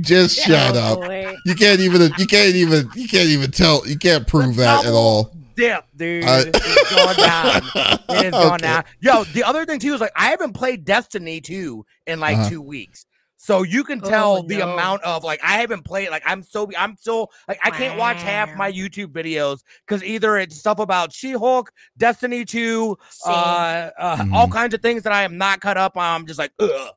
just 0.00 0.38
shut 0.38 0.76
up. 0.76 0.98
You 1.46 1.54
can't 1.54 1.80
even. 1.80 2.12
You 2.18 2.26
can't 2.26 2.54
even. 2.54 2.88
You 2.94 3.08
can't 3.08 3.28
even 3.28 3.50
tell. 3.50 3.86
You 3.86 3.98
can't 3.98 4.26
prove 4.26 4.56
the 4.56 4.62
that 4.62 4.86
at 4.86 4.92
all. 4.92 5.32
Dip, 5.56 5.84
dude. 5.96 6.24
Uh, 6.24 6.44
it's 6.46 6.94
going 6.94 7.16
down. 7.16 7.62
It 8.10 8.26
is 8.26 8.32
going 8.32 8.52
okay. 8.54 8.62
down. 8.62 8.84
Yo, 9.00 9.24
the 9.24 9.44
other 9.44 9.64
thing 9.64 9.78
too 9.78 9.94
is 9.94 10.00
like 10.00 10.12
I 10.16 10.30
haven't 10.30 10.52
played 10.52 10.84
Destiny 10.84 11.40
2 11.40 11.84
in 12.06 12.18
like 12.20 12.36
uh-huh. 12.36 12.48
two 12.50 12.62
weeks. 12.62 13.06
So 13.36 13.62
you 13.62 13.84
can 13.84 14.00
tell 14.00 14.38
Oh, 14.38 14.42
the 14.42 14.58
no. 14.58 14.72
amount 14.72 15.02
of 15.02 15.24
like 15.24 15.40
I 15.42 15.58
haven't 15.58 15.82
played 15.84 16.10
like 16.10 16.22
I'm 16.26 16.42
so 16.42 16.68
I'm 16.76 16.96
so 17.00 17.30
like 17.48 17.58
I 17.64 17.70
can't 17.70 17.98
watch 17.98 18.20
half 18.22 18.54
my 18.56 18.70
YouTube 18.70 19.08
videos 19.12 19.60
because 19.86 20.04
either 20.04 20.36
it's 20.36 20.56
stuff 20.56 20.78
about 20.78 21.12
She-Hulk, 21.12 21.72
Destiny 21.96 22.44
2, 22.44 22.98
Same. 23.08 23.34
uh, 23.34 23.90
uh 23.98 24.26
all 24.32 24.46
Mhm. 24.46 24.52
kinds 24.52 24.74
of 24.74 24.82
things 24.82 25.04
that 25.04 25.12
I 25.12 25.22
am 25.22 25.38
not 25.38 25.60
cut 25.60 25.78
up 25.78 25.96
on. 25.96 26.20
I'm 26.20 26.26
just 26.26 26.38
like, 26.38 26.52
ugh. 26.58 26.90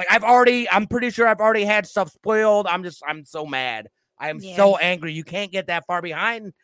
Like 0.00 0.10
I've 0.10 0.24
already, 0.24 0.66
I'm 0.70 0.86
pretty 0.86 1.10
sure 1.10 1.28
I've 1.28 1.40
already 1.40 1.64
had 1.66 1.86
stuff 1.86 2.10
spoiled. 2.10 2.66
I'm 2.66 2.82
just, 2.82 3.02
I'm 3.06 3.22
so 3.26 3.44
mad. 3.44 3.88
I 4.18 4.30
am 4.30 4.38
Yeah. 4.40 4.56
so 4.56 4.78
angry. 4.78 5.12
You 5.12 5.24
can't 5.24 5.52
get 5.52 5.66
that 5.66 5.84
far 5.86 6.00
behind 6.00 6.54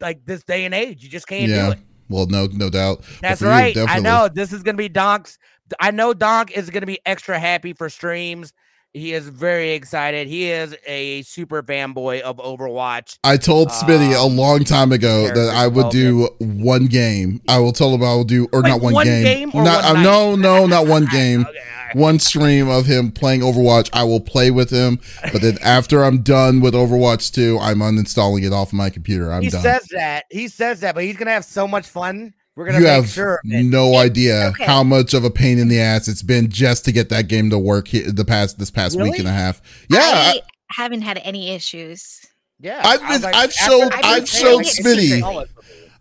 like 0.00 0.24
this 0.24 0.44
day 0.44 0.64
and 0.64 0.74
age. 0.74 1.02
You 1.04 1.10
just 1.10 1.26
can't 1.26 1.50
Yeah. 1.50 1.66
do 1.66 1.72
it. 1.72 1.78
Well, 2.08 2.24
no, 2.26 2.46
no 2.46 2.70
doubt. 2.70 3.02
That's 3.20 3.40
for 3.40 3.46
you, 3.46 3.50
right. 3.50 3.76
I 3.76 3.98
know 3.98 4.28
this 4.32 4.50
is 4.54 4.62
gonna 4.62 4.78
be 4.78 4.88
Donk's. 4.88 5.38
I 5.78 5.90
know 5.90 6.14
Donk 6.14 6.52
is 6.52 6.70
gonna 6.70 6.86
be 6.86 7.00
extra 7.04 7.38
happy 7.38 7.74
for 7.74 7.90
streams. 7.90 8.54
He 8.94 9.12
is 9.12 9.28
very 9.28 9.72
excited. 9.72 10.26
He 10.28 10.50
is 10.50 10.74
a 10.86 11.20
super 11.22 11.62
fanboy 11.64 12.20
of 12.20 12.36
Overwatch. 12.36 13.18
I 13.24 13.36
told 13.36 13.70
Smitty 13.70 14.14
a 14.14 14.20
Um, 14.20 14.36
long 14.36 14.62
time 14.64 14.92
ago 14.92 15.26
that 15.26 15.52
I 15.54 15.66
would 15.66 15.90
do 15.90 16.28
one 16.38 16.86
game. 16.86 17.40
I 17.48 17.58
will 17.58 17.72
tell 17.72 17.92
him 17.92 18.02
I 18.04 18.14
will 18.14 18.22
do, 18.24 18.46
or 18.52 18.60
Like 18.60 18.70
not 18.70 18.80
one, 18.80 18.94
one 18.94 19.06
game. 19.06 19.24
game 19.24 19.50
or 19.52 19.64
not, 19.64 19.82
one 19.84 19.96
uh, 19.96 20.02
no, 20.02 20.36
no, 20.36 20.66
not 20.66 20.86
one 20.86 21.06
game. 21.12 21.40
Okay, 21.40 21.48
all 21.48 21.54
right. 21.54 21.73
One 21.94 22.18
stream 22.18 22.68
of 22.68 22.86
him 22.86 23.10
playing 23.12 23.40
Overwatch. 23.40 23.88
I 23.92 24.04
will 24.04 24.20
play 24.20 24.50
with 24.50 24.70
him, 24.70 24.98
but 25.32 25.40
then 25.42 25.58
after 25.62 26.04
I'm 26.04 26.22
done 26.22 26.60
with 26.60 26.74
Overwatch 26.74 27.32
2, 27.32 27.58
I'm 27.60 27.78
uninstalling 27.78 28.44
it 28.44 28.52
off 28.52 28.72
my 28.72 28.90
computer. 28.90 29.32
I'm 29.32 29.42
he 29.42 29.48
done. 29.50 29.62
says 29.62 29.86
that. 29.92 30.24
He 30.30 30.48
says 30.48 30.80
that, 30.80 30.94
but 30.94 31.04
he's 31.04 31.16
gonna 31.16 31.30
have 31.32 31.44
so 31.44 31.66
much 31.68 31.86
fun. 31.86 32.34
We're 32.56 32.66
gonna 32.66 32.78
you 32.78 32.84
make 32.84 32.92
have 32.92 33.08
sure. 33.08 33.34
of 33.44 33.50
it. 33.50 33.64
no 33.64 33.92
It- 33.94 33.96
idea 34.06 34.46
okay. 34.50 34.64
how 34.64 34.82
much 34.84 35.12
of 35.14 35.24
a 35.24 35.30
pain 35.30 35.58
in 35.58 35.68
the 35.68 35.80
ass 35.80 36.06
it's 36.08 36.22
been 36.22 36.48
just 36.50 36.84
to 36.84 36.92
get 36.92 37.08
that 37.08 37.26
game 37.28 37.50
to 37.50 37.58
work 37.58 37.88
the 37.90 38.24
past 38.24 38.58
this 38.58 38.70
past 38.70 38.96
week 39.00 39.18
and 39.18 39.26
a 39.26 39.32
half. 39.32 39.60
Yeah, 39.90 39.98
I, 40.02 40.40
I 40.70 40.82
haven't 40.82 41.02
had 41.02 41.18
any 41.24 41.50
issues. 41.50 42.20
Yeah, 42.60 42.80
I've 42.84 43.02
I 43.02 43.08
was 43.08 43.12
been- 43.16 43.22
like, 43.22 43.34
I've 43.34 43.50
after 43.50 43.58
showed- 43.64 43.92
the 43.92 44.06
I've 44.06 44.24
trailer, 44.24 44.62
showed 44.64 44.84
Smitty. 44.84 45.46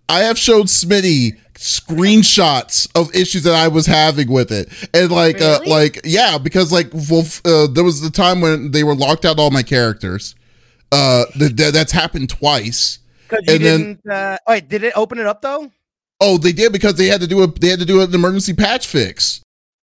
I 0.10 0.20
have 0.22 0.38
showed 0.38 0.68
Smitty 0.68 1.40
screenshots 1.64 2.90
of 2.96 3.14
issues 3.16 3.44
that 3.44 3.54
I 3.54 3.68
was 3.68 3.86
having 3.86 4.32
with 4.32 4.52
it, 4.52 4.70
and 4.94 5.12
like, 5.12 5.42
uh, 5.42 5.60
Really? 5.62 5.70
like, 5.72 6.02
yeah, 6.04 6.38
because 6.38 6.72
like, 6.72 6.90
well, 6.94 7.26
uh, 7.46 7.68
there 7.68 7.84
was 7.84 8.02
the 8.02 8.10
time 8.10 8.42
when 8.42 8.72
they 8.72 8.84
were 8.84 8.96
locked 8.96 9.26
out 9.26 9.40
all 9.40 9.52
my 9.52 9.64
characters. 9.64 10.36
Uh, 10.92 11.26
th- 11.38 11.56
th- 11.56 11.74
that's 11.74 11.92
happened 11.92 12.30
twice. 12.30 13.00
Because 13.30 13.44
you 13.48 13.56
And 13.56 13.66
then- 13.66 13.80
didn't. 14.04 14.12
uh, 14.12 14.38
wait, 14.48 14.70
did 14.70 14.84
it 14.84 14.94
open 14.96 15.18
it 15.20 15.26
up 15.26 15.42
though? 15.42 15.72
Oh, 16.20 16.38
they 16.38 16.52
did 16.52 16.72
because 16.72 16.96
they 16.96 17.08
had 17.08 17.22
to 17.22 17.28
do 17.28 17.42
a 17.44 17.48
they 17.48 17.70
had 17.70 17.80
to 17.80 17.86
do 17.86 18.02
an 18.02 18.14
emergency 18.14 18.54
patch 18.54 18.86
fix. 18.88 19.42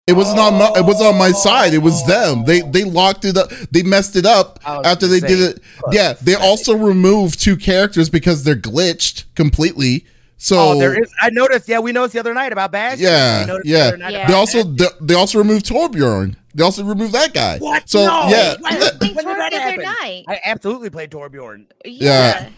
It 0.07 0.13
wasn't 0.15 0.39
on 0.39 0.55
my 0.55 0.73
it 0.77 0.85
wasn't 0.85 1.09
on 1.09 1.19
my 1.19 1.33
side. 1.33 1.73
It 1.75 1.79
was 1.79 2.05
them. 2.07 2.45
They 2.45 2.61
they 2.63 2.85
locked 2.85 3.25
it 3.25 3.37
up. 3.37 3.51
They 3.71 3.83
messed 3.83 4.17
it 4.17 4.27
up 4.27 4.59
after 4.67 5.07
they 5.07 5.21
did 5.21 5.41
it. 5.41 5.61
Yeah, 5.93 6.15
they 6.21 6.35
also 6.35 6.77
removed 6.77 7.41
two 7.41 7.57
characters 7.57 8.11
because 8.11 8.43
they're 8.45 8.57
glitched 8.57 9.25
completely. 9.35 10.05
So 10.39 10.57
Oh, 10.59 10.79
there 10.79 11.01
is. 11.03 11.11
I 11.21 11.31
noticed. 11.31 11.69
Yeah, 11.69 11.79
we 11.79 11.93
noticed 11.93 12.13
the 12.15 12.21
other 12.21 12.35
night 12.35 12.53
about 12.53 12.71
Bash. 12.73 12.99
Yeah, 12.99 13.41
We 13.41 13.47
noticed 13.47 13.65
the 13.65 13.71
yeah. 13.71 13.79
other 13.87 13.97
night 13.97 14.13
Yeah. 14.13 14.19
about 14.19 14.29
they 14.29 14.35
also 14.35 14.63
they, 14.65 14.87
they 15.01 15.15
also 15.15 15.39
removed 15.39 15.67
Torbjorn. 15.67 16.37
They 16.55 16.63
also 16.63 16.85
removed 16.85 17.13
that 17.13 17.33
guy. 17.35 17.59
What? 17.59 17.89
So 17.89 18.07
No. 18.07 18.29
yeah, 18.29 18.55
When- 18.61 18.79
that- 18.79 19.01
when 19.01 19.15
did 19.15 19.25
that 19.27 19.51
the 19.53 19.63
other 19.63 19.77
night. 19.83 20.25
I 20.29 20.41
absolutely 20.45 20.91
played 20.91 21.11
Torbjorn. 21.11 21.67
Yeah. 21.85 22.49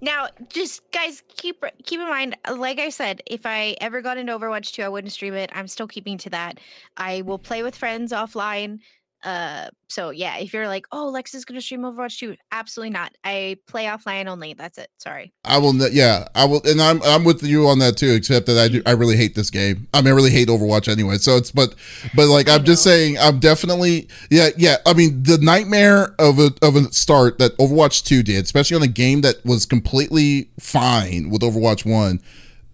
Now, 0.00 0.28
just 0.48 0.82
guys, 0.92 1.22
keep 1.36 1.62
keep 1.84 1.98
in 2.00 2.08
mind. 2.08 2.36
Like 2.48 2.78
I 2.78 2.88
said, 2.88 3.20
if 3.26 3.44
I 3.44 3.76
ever 3.80 4.00
got 4.00 4.16
into 4.16 4.32
Overwatch 4.38 4.72
2, 4.72 4.82
I 4.84 4.88
wouldn't 4.88 5.12
stream 5.12 5.34
it. 5.34 5.50
I'm 5.52 5.66
still 5.66 5.88
keeping 5.88 6.16
to 6.18 6.30
that. 6.30 6.60
I 6.96 7.22
will 7.22 7.38
play 7.38 7.62
with 7.64 7.74
friends 7.74 8.12
offline. 8.12 8.78
Uh, 9.24 9.68
so 9.88 10.10
yeah, 10.10 10.38
if 10.38 10.52
you're 10.52 10.68
like, 10.68 10.86
oh, 10.92 11.08
Lex 11.08 11.34
is 11.34 11.44
gonna 11.44 11.60
stream 11.60 11.80
Overwatch 11.82 12.18
2, 12.18 12.36
absolutely 12.52 12.90
not. 12.90 13.12
I 13.24 13.56
play 13.66 13.84
offline 13.86 14.26
only. 14.26 14.54
That's 14.54 14.78
it. 14.78 14.88
Sorry. 14.98 15.32
I 15.44 15.58
will. 15.58 15.72
ne- 15.72 15.90
Yeah, 15.90 16.28
I 16.34 16.44
will, 16.44 16.60
and 16.64 16.80
I'm 16.80 17.02
I'm 17.02 17.24
with 17.24 17.42
you 17.42 17.66
on 17.66 17.78
that 17.80 17.96
too. 17.96 18.10
Except 18.12 18.46
that 18.46 18.56
I 18.58 18.68
do 18.68 18.82
I 18.86 18.92
really 18.92 19.16
hate 19.16 19.34
this 19.34 19.50
game. 19.50 19.88
I 19.92 20.00
mean, 20.02 20.12
I 20.12 20.16
really 20.16 20.30
hate 20.30 20.48
Overwatch 20.48 20.86
anyway. 20.90 21.16
So 21.18 21.36
it's 21.36 21.50
but 21.50 21.74
but 22.14 22.28
like 22.28 22.48
I'm 22.48 22.64
just 22.64 22.82
saying, 22.84 23.18
I'm 23.18 23.40
definitely 23.40 24.08
yeah 24.30 24.50
yeah. 24.56 24.76
I 24.86 24.92
mean, 24.92 25.22
the 25.24 25.38
nightmare 25.38 26.14
of 26.18 26.38
a 26.38 26.50
of 26.62 26.76
a 26.76 26.92
start 26.92 27.38
that 27.38 27.56
Overwatch 27.58 28.04
two 28.04 28.22
did, 28.22 28.44
especially 28.44 28.76
on 28.76 28.82
a 28.82 28.88
game 28.88 29.22
that 29.22 29.44
was 29.44 29.66
completely 29.66 30.50
fine 30.60 31.30
with 31.30 31.42
Overwatch 31.42 31.84
one, 31.90 32.20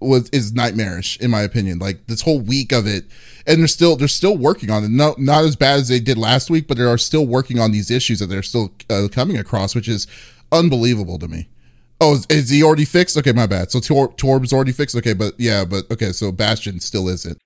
was 0.00 0.28
is 0.30 0.52
nightmarish 0.52 1.18
in 1.20 1.30
my 1.30 1.42
opinion. 1.42 1.78
Like 1.78 2.06
this 2.06 2.20
whole 2.20 2.40
week 2.40 2.72
of 2.72 2.86
it, 2.86 3.04
and 3.46 3.60
they're 3.60 3.66
still 3.66 3.96
they're 3.96 4.08
still 4.08 4.36
working 4.36 4.70
on 4.70 4.84
it. 4.84 4.90
No, 4.90 5.14
not 5.18 5.44
as 5.44 5.56
bad 5.56 5.80
as 5.80 5.88
they 5.88 6.00
did 6.00 6.18
last 6.18 6.50
week, 6.50 6.68
but 6.68 6.76
they 6.76 6.84
are 6.84 6.98
still 6.98 7.26
working 7.26 7.58
on 7.58 7.72
these 7.72 7.90
issues 7.90 8.18
that 8.20 8.26
they're 8.26 8.42
still 8.42 8.72
uh, 8.90 9.08
coming 9.10 9.38
across, 9.38 9.74
which 9.74 9.88
is 9.88 10.06
unbelievable 10.52 11.18
to 11.18 11.28
me. 11.28 11.48
Oh, 12.00 12.14
is, 12.14 12.26
is 12.28 12.50
he 12.50 12.62
already 12.62 12.84
fixed? 12.84 13.16
Okay, 13.16 13.32
my 13.32 13.46
bad. 13.46 13.70
So 13.70 13.80
Tor- 13.80 14.12
Torb's 14.14 14.52
already 14.52 14.72
fixed. 14.72 14.96
Okay, 14.96 15.14
but 15.14 15.34
yeah, 15.38 15.64
but 15.64 15.90
okay, 15.90 16.12
so 16.12 16.32
Bastion 16.32 16.80
still 16.80 17.08
isn't. 17.08 17.38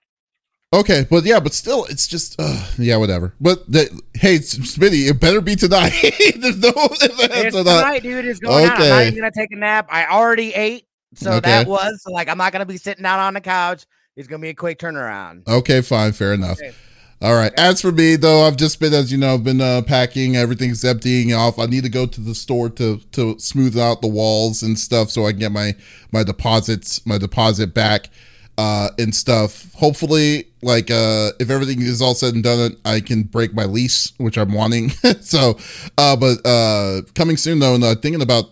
Okay, 0.74 1.06
but 1.08 1.24
yeah, 1.24 1.40
but 1.40 1.54
still, 1.54 1.86
it's 1.86 2.06
just 2.06 2.36
uh, 2.38 2.66
yeah, 2.76 2.96
whatever. 2.96 3.34
But 3.40 3.70
the, 3.70 3.88
hey, 4.12 4.38
Smitty, 4.38 5.08
it 5.08 5.18
better 5.18 5.40
be 5.40 5.56
tonight. 5.56 5.92
There's 6.36 6.58
no 6.58 6.72
It's 6.76 7.54
tonight, 7.56 8.02
dude. 8.02 8.26
It's 8.26 8.40
going 8.40 8.66
out. 8.66 8.78
I'm 8.78 8.88
not 8.88 9.02
even 9.06 9.18
gonna 9.18 9.30
take 9.30 9.50
a 9.52 9.56
nap. 9.56 9.88
I 9.90 10.06
already 10.06 10.52
ate, 10.52 10.86
so 11.18 11.32
Okay. 11.32 11.50
that 11.50 11.66
was 11.66 12.02
like 12.06 12.28
I'm 12.28 12.38
not 12.38 12.52
gonna 12.52 12.66
be 12.66 12.76
sitting 12.76 13.04
out 13.04 13.18
on 13.18 13.34
the 13.34 13.40
couch. 13.40 13.84
It's 14.16 14.28
gonna 14.28 14.42
be 14.42 14.48
a 14.50 14.54
quick 14.54 14.78
turnaround. 14.78 15.46
Okay, 15.46 15.80
fine, 15.80 16.12
fair 16.12 16.32
enough. 16.34 16.58
Okay. 16.58 16.72
All 17.20 17.34
right. 17.34 17.52
As 17.58 17.80
for 17.80 17.90
me, 17.90 18.14
though, 18.14 18.42
I've 18.46 18.56
just 18.56 18.78
been, 18.78 18.94
as 18.94 19.10
you 19.10 19.18
know, 19.18 19.34
I've 19.34 19.42
been 19.42 19.60
uh, 19.60 19.82
packing. 19.82 20.36
Everything's 20.36 20.84
emptying 20.84 21.32
off. 21.34 21.58
I 21.58 21.66
need 21.66 21.82
to 21.82 21.88
go 21.88 22.06
to 22.06 22.20
the 22.20 22.32
store 22.34 22.68
to 22.70 22.98
to 23.12 23.36
smooth 23.40 23.76
out 23.76 24.02
the 24.02 24.08
walls 24.08 24.62
and 24.62 24.78
stuff, 24.78 25.10
so 25.10 25.26
I 25.26 25.32
can 25.32 25.40
get 25.40 25.50
my 25.52 25.74
my 26.12 26.22
deposits, 26.22 27.04
my 27.06 27.18
deposit 27.18 27.74
back, 27.74 28.08
uh, 28.56 28.90
and 29.00 29.12
stuff. 29.12 29.72
Hopefully, 29.74 30.46
like, 30.62 30.92
uh, 30.92 31.32
if 31.40 31.50
everything 31.50 31.82
is 31.82 32.00
all 32.00 32.14
said 32.14 32.34
and 32.34 32.44
done, 32.44 32.76
I 32.84 33.00
can 33.00 33.24
break 33.24 33.52
my 33.52 33.64
lease, 33.64 34.12
which 34.18 34.38
I'm 34.38 34.52
wanting. 34.52 34.90
so, 35.20 35.58
uh, 35.96 36.14
but 36.14 36.38
uh, 36.46 37.02
coming 37.16 37.36
soon, 37.36 37.58
though, 37.58 37.74
and 37.74 37.82
uh, 37.82 37.96
thinking 37.96 38.22
about 38.22 38.44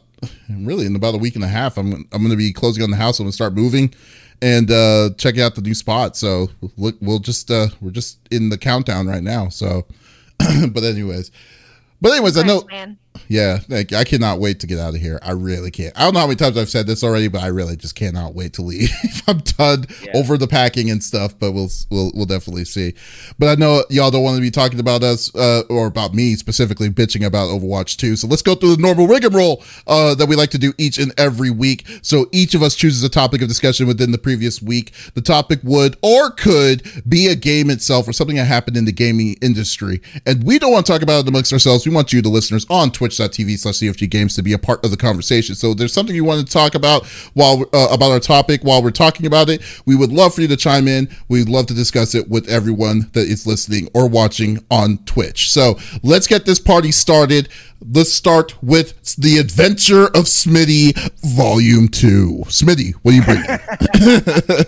really 0.50 0.86
in 0.86 0.96
about 0.96 1.14
a 1.14 1.18
week 1.18 1.34
and 1.34 1.44
a 1.44 1.48
half, 1.48 1.76
I'm 1.78 1.92
I'm 1.92 2.20
going 2.20 2.30
to 2.30 2.36
be 2.36 2.52
closing 2.52 2.82
on 2.82 2.90
the 2.90 2.96
house. 2.96 3.18
I'm 3.18 3.24
going 3.24 3.30
to 3.30 3.34
start 3.36 3.54
moving 3.54 3.94
and 4.42 4.70
uh 4.70 5.10
checking 5.16 5.40
out 5.40 5.54
the 5.54 5.62
new 5.62 5.74
spot 5.74 6.16
so 6.16 6.48
look 6.76 6.94
we'll 7.00 7.18
just 7.18 7.50
uh 7.50 7.68
we're 7.80 7.90
just 7.90 8.18
in 8.30 8.50
the 8.50 8.58
countdown 8.58 9.06
right 9.06 9.22
now 9.22 9.48
so 9.48 9.86
but 10.70 10.84
anyways 10.84 11.30
but 12.00 12.12
anyways 12.12 12.36
i 12.36 12.42
know 12.42 12.62
man. 12.70 12.98
Yeah 13.28 13.58
like 13.68 13.92
i 13.92 14.04
cannot 14.04 14.38
wait 14.38 14.60
to 14.60 14.66
get 14.66 14.78
out 14.78 14.94
of 14.94 15.00
here. 15.00 15.18
I 15.22 15.32
really 15.32 15.70
can't. 15.70 15.96
I 15.98 16.04
don't 16.04 16.14
know 16.14 16.20
how 16.20 16.26
many 16.26 16.36
times 16.36 16.56
i've 16.56 16.68
said 16.70 16.86
this 16.86 17.02
already 17.04 17.28
but 17.28 17.42
i 17.42 17.46
really 17.48 17.76
just 17.76 17.94
cannot 17.94 18.34
wait 18.34 18.52
to 18.54 18.62
leave. 18.62 18.90
I'm 19.28 19.38
done 19.38 19.86
Yeah. 20.02 20.12
over 20.14 20.36
the 20.38 20.46
packing 20.46 20.90
and 20.90 21.02
stuff 21.02 21.38
but 21.38 21.52
we'll 21.52 21.68
we'll 21.90 22.12
we'll 22.14 22.26
definitely 22.26 22.64
see. 22.64 22.94
But 23.38 23.48
i 23.48 23.54
know 23.54 23.84
y'all 23.90 24.10
don't 24.10 24.22
want 24.22 24.36
to 24.36 24.40
be 24.42 24.50
talking 24.50 24.80
about 24.80 25.02
us 25.02 25.34
uh 25.34 25.62
or 25.68 25.86
about 25.86 26.14
me 26.14 26.34
specifically 26.36 26.88
bitching 26.90 27.24
about 27.26 27.48
overwatch 27.48 27.96
2 27.96 28.16
so 28.16 28.26
let's 28.26 28.42
go 28.42 28.54
through 28.54 28.76
the 28.76 28.82
normal 28.82 29.06
rigmarole 29.06 29.62
uh 29.86 30.14
that 30.14 30.26
we 30.26 30.36
like 30.36 30.50
to 30.50 30.58
do 30.58 30.72
each 30.78 30.98
and 30.98 31.12
every 31.18 31.50
week. 31.50 31.84
So 32.02 32.26
each 32.32 32.54
of 32.54 32.62
us 32.62 32.74
chooses 32.74 33.02
a 33.02 33.08
topic 33.08 33.42
of 33.42 33.48
discussion 33.48 33.86
within 33.86 34.12
the 34.12 34.18
previous 34.18 34.62
week. 34.62 34.92
The 35.14 35.20
topic 35.20 35.60
would 35.62 35.96
or 36.02 36.30
could 36.30 36.82
be 37.08 37.26
a 37.28 37.34
game 37.34 37.70
itself 37.70 38.06
or 38.08 38.12
something 38.12 38.36
that 38.36 38.44
happened 38.44 38.76
in 38.76 38.84
the 38.84 38.92
gaming 38.92 39.36
industry. 39.42 40.00
And 40.24 40.44
we 40.44 40.58
don't 40.58 40.72
want 40.72 40.86
to 40.86 40.92
talk 40.92 41.02
about 41.02 41.20
it 41.24 41.28
amongst 41.28 41.52
ourselves. 41.52 41.86
We 41.86 41.92
want 41.94 42.12
you 42.12 42.22
the 42.22 42.28
listeners 42.28 42.66
on 42.70 42.90
twitch.tv 43.16 43.58
slash 43.58 43.74
cfg 43.76 44.08
games 44.10 44.34
to 44.34 44.42
be 44.42 44.52
a 44.52 44.58
part 44.58 44.84
of 44.84 44.90
the 44.90 44.96
conversation. 44.96 45.54
So 45.54 45.72
if 45.72 45.78
there's 45.78 45.92
something 45.92 46.14
you 46.14 46.24
want 46.24 46.46
to 46.46 46.52
talk 46.52 46.74
about 46.74 47.06
while 47.34 47.62
uh, 47.72 47.88
about 47.90 48.12
our 48.12 48.20
topic 48.20 48.62
while 48.62 48.82
we're 48.82 48.90
talking 48.90 49.26
about 49.26 49.48
it. 49.48 49.62
We 49.86 49.94
would 49.94 50.12
love 50.12 50.34
for 50.34 50.42
you 50.42 50.48
to 50.48 50.56
chime 50.56 50.88
in. 50.88 51.08
We'd 51.28 51.48
love 51.48 51.66
to 51.66 51.74
discuss 51.74 52.14
it 52.14 52.28
with 52.28 52.48
everyone 52.48 53.10
that 53.12 53.26
is 53.26 53.46
listening 53.46 53.88
or 53.94 54.08
watching 54.08 54.64
on 54.70 54.98
twitch. 54.98 55.50
So 55.50 55.78
let's 56.02 56.26
get 56.26 56.44
this 56.44 56.58
party 56.58 56.92
started. 56.92 57.48
Let's 57.92 58.12
start 58.12 58.62
with 58.62 59.16
the 59.16 59.38
adventure 59.38 60.06
of 60.06 60.24
smitty 60.24 60.96
volume 61.36 61.88
2 61.88 62.44
smitty 62.46 62.94
what 63.02 63.10
do 63.10 63.16
you 63.16 63.22
bring? 63.22 63.44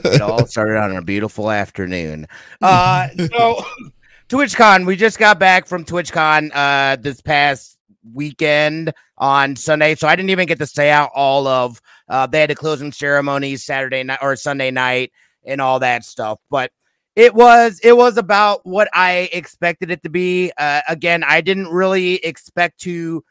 It 0.09 0.21
all 0.21 0.47
started 0.47 0.79
on 0.79 0.97
a 0.97 1.03
beautiful 1.03 1.51
afternoon. 1.51 2.27
Uh, 2.61 3.09
so 3.17 3.65
TwitchCon, 4.29 4.87
we 4.87 4.97
just 4.97 5.19
got 5.19 5.39
back 5.39 5.67
from 5.67 5.85
TwitchCon 5.85 6.51
uh 6.55 6.97
this 6.97 7.21
past 7.23 7.78
weekend 8.13 8.93
on 9.17 9.57
Sunday, 9.57 9.95
so 9.95 10.09
I 10.09 10.17
didn't 10.17 10.31
even 10.31 10.47
get 10.47 10.59
to 10.59 10.67
stay 10.67 10.91
out 10.91 11.11
all 11.15 11.47
of. 11.47 11.81
Uh, 12.09 12.27
they 12.27 12.41
had 12.41 12.51
the 12.51 12.55
closing 12.55 12.93
ceremonies 12.93 13.65
Saturday 13.65 14.03
night 14.03 14.19
or 14.23 14.37
Sunday 14.37 14.71
night 14.71 15.13
and 15.47 15.61
all 15.61 15.79
that 15.81 16.05
stuff, 16.05 16.39
but. 16.51 16.71
It 17.17 17.35
was 17.35 17.81
it 17.83 17.97
was 17.97 18.17
about 18.17 18.61
what 18.65 18.89
I 18.95 19.29
expected 19.33 19.91
it 19.91 20.05
to 20.05 20.09
be. 20.09 20.53
Uh, 20.57 20.83
again, 20.89 21.25
I 21.25 21.41
didn't 21.41 21.67
really 21.67 22.25
expect 22.25 22.79
to 22.83 23.25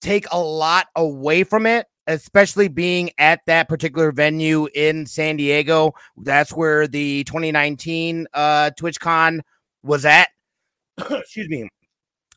take 0.00 0.26
a 0.30 0.38
lot 0.38 0.86
away 0.94 1.44
from 1.44 1.66
it, 1.66 1.86
especially 2.06 2.68
being 2.68 3.10
at 3.18 3.40
that 3.46 3.68
particular 3.68 4.12
venue 4.12 4.68
in 4.74 5.06
San 5.06 5.36
Diego. 5.36 5.92
That's 6.16 6.52
where 6.52 6.86
the 6.86 7.24
2019 7.24 8.26
uh, 8.32 8.70
TwitchCon 8.78 9.40
was 9.82 10.04
at. 10.04 10.28
Excuse 10.98 11.48
me. 11.48 11.68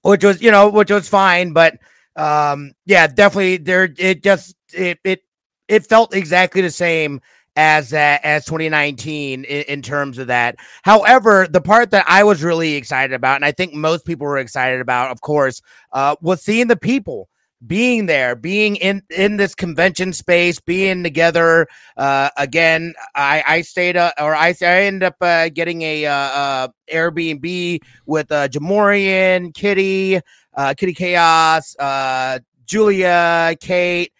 Which 0.01 0.23
was 0.23 0.41
you 0.41 0.51
know 0.51 0.69
which 0.69 0.91
was 0.91 1.07
fine, 1.07 1.53
but 1.53 1.77
um, 2.15 2.73
yeah, 2.85 3.07
definitely 3.07 3.57
there. 3.57 3.93
It 3.97 4.23
just 4.23 4.55
it 4.73 4.99
it 5.03 5.21
it 5.67 5.85
felt 5.87 6.13
exactly 6.13 6.61
the 6.61 6.71
same 6.71 7.21
as 7.55 7.93
uh, 7.93 8.17
as 8.23 8.45
2019 8.45 9.43
in, 9.43 9.61
in, 9.63 9.81
terms 9.81 10.17
of 10.17 10.27
that. 10.27 10.55
However, 10.83 11.47
the 11.49 11.61
part 11.61 11.91
that 11.91 12.05
I 12.07 12.23
was 12.23 12.43
really 12.43 12.75
excited 12.75 13.13
about, 13.13 13.35
and 13.35 13.45
I 13.45 13.51
think 13.51 13.73
most 13.73 14.05
people 14.05 14.25
were 14.25 14.37
excited 14.37 14.79
about, 14.79 15.11
of 15.11 15.21
course, 15.21 15.61
uh, 15.91 16.15
was 16.21 16.41
seeing 16.41 16.67
the 16.67 16.77
people 16.77 17.27
being 17.65 18.05
there, 18.05 18.35
being 18.35 18.75
in 18.77 19.01
in 19.09 19.37
this 19.37 19.55
convention 19.55 20.13
space, 20.13 20.59
being 20.59 21.03
together. 21.03 21.67
Uh, 21.97 22.29
again, 22.37 22.93
I 23.15 23.43
I 23.45 23.61
stayed 23.61 23.97
uh, 23.97 24.11
or 24.19 24.35
I 24.35 24.55
I 24.61 24.83
ended 24.83 25.03
up 25.03 25.15
uh, 25.21 25.49
getting 25.49 25.81
a 25.81 26.05
uh, 26.05 26.13
uh 26.13 26.67
Airbnb 26.91 27.79
with 28.05 28.31
uh, 28.31 28.47
Jamorian, 28.47 29.53
Kitty, 29.53 30.21
uh, 30.55 30.73
Kitty 30.75 30.93
Chaos, 30.93 31.75
uh, 31.77 32.39
Julia, 32.65 33.55
Kate. 33.59 34.13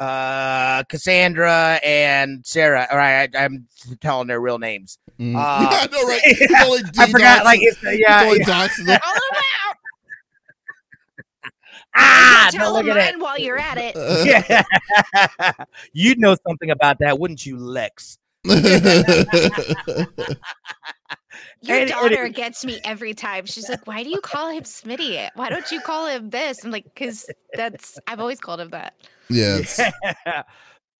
Uh, 0.00 0.82
Cassandra 0.88 1.78
and 1.84 2.44
Sarah. 2.44 2.88
All 2.90 2.96
right, 2.96 3.30
I, 3.36 3.44
am 3.44 3.68
telling 4.00 4.26
their 4.26 4.40
real 4.40 4.58
names. 4.58 4.98
Mm. 5.20 5.36
Uh, 5.36 5.68
yeah, 5.70 5.86
no, 5.92 6.02
right. 6.08 6.20
I 6.98 7.08
forgot. 7.08 7.44
Like, 7.44 7.60
it's, 7.62 7.80
yeah, 7.84 8.32
yeah. 8.32 8.98
ah, 11.94 12.50
no, 12.54 12.72
look 12.72 12.86
at 12.86 13.14
it. 13.14 13.20
while 13.20 13.38
you're 13.38 13.58
at 13.58 13.78
it. 13.78 13.94
yeah. 14.26 14.62
You'd 15.92 16.18
know 16.18 16.36
something 16.46 16.70
about 16.70 16.98
that, 17.00 17.18
wouldn't 17.18 17.44
you, 17.44 17.56
Lex? 17.56 18.18
Your 21.64 21.78
and, 21.78 21.88
daughter 21.88 22.24
and 22.24 22.34
gets 22.34 22.64
me 22.64 22.80
every 22.84 23.14
time. 23.14 23.46
She's 23.46 23.68
like, 23.68 23.86
"Why 23.86 24.02
do 24.02 24.10
you 24.10 24.20
call 24.20 24.50
him 24.50 24.64
Smitty? 24.64 25.28
Why 25.36 25.48
don't 25.48 25.70
you 25.70 25.80
call 25.80 26.08
him 26.08 26.30
this?" 26.30 26.64
I'm 26.64 26.72
like, 26.72 26.92
"Cause 26.96 27.24
that's 27.54 28.00
I've 28.08 28.18
always 28.18 28.40
called 28.40 28.58
him 28.60 28.70
that." 28.70 28.94
Yes. 29.28 29.80
Yeah. 30.26 30.42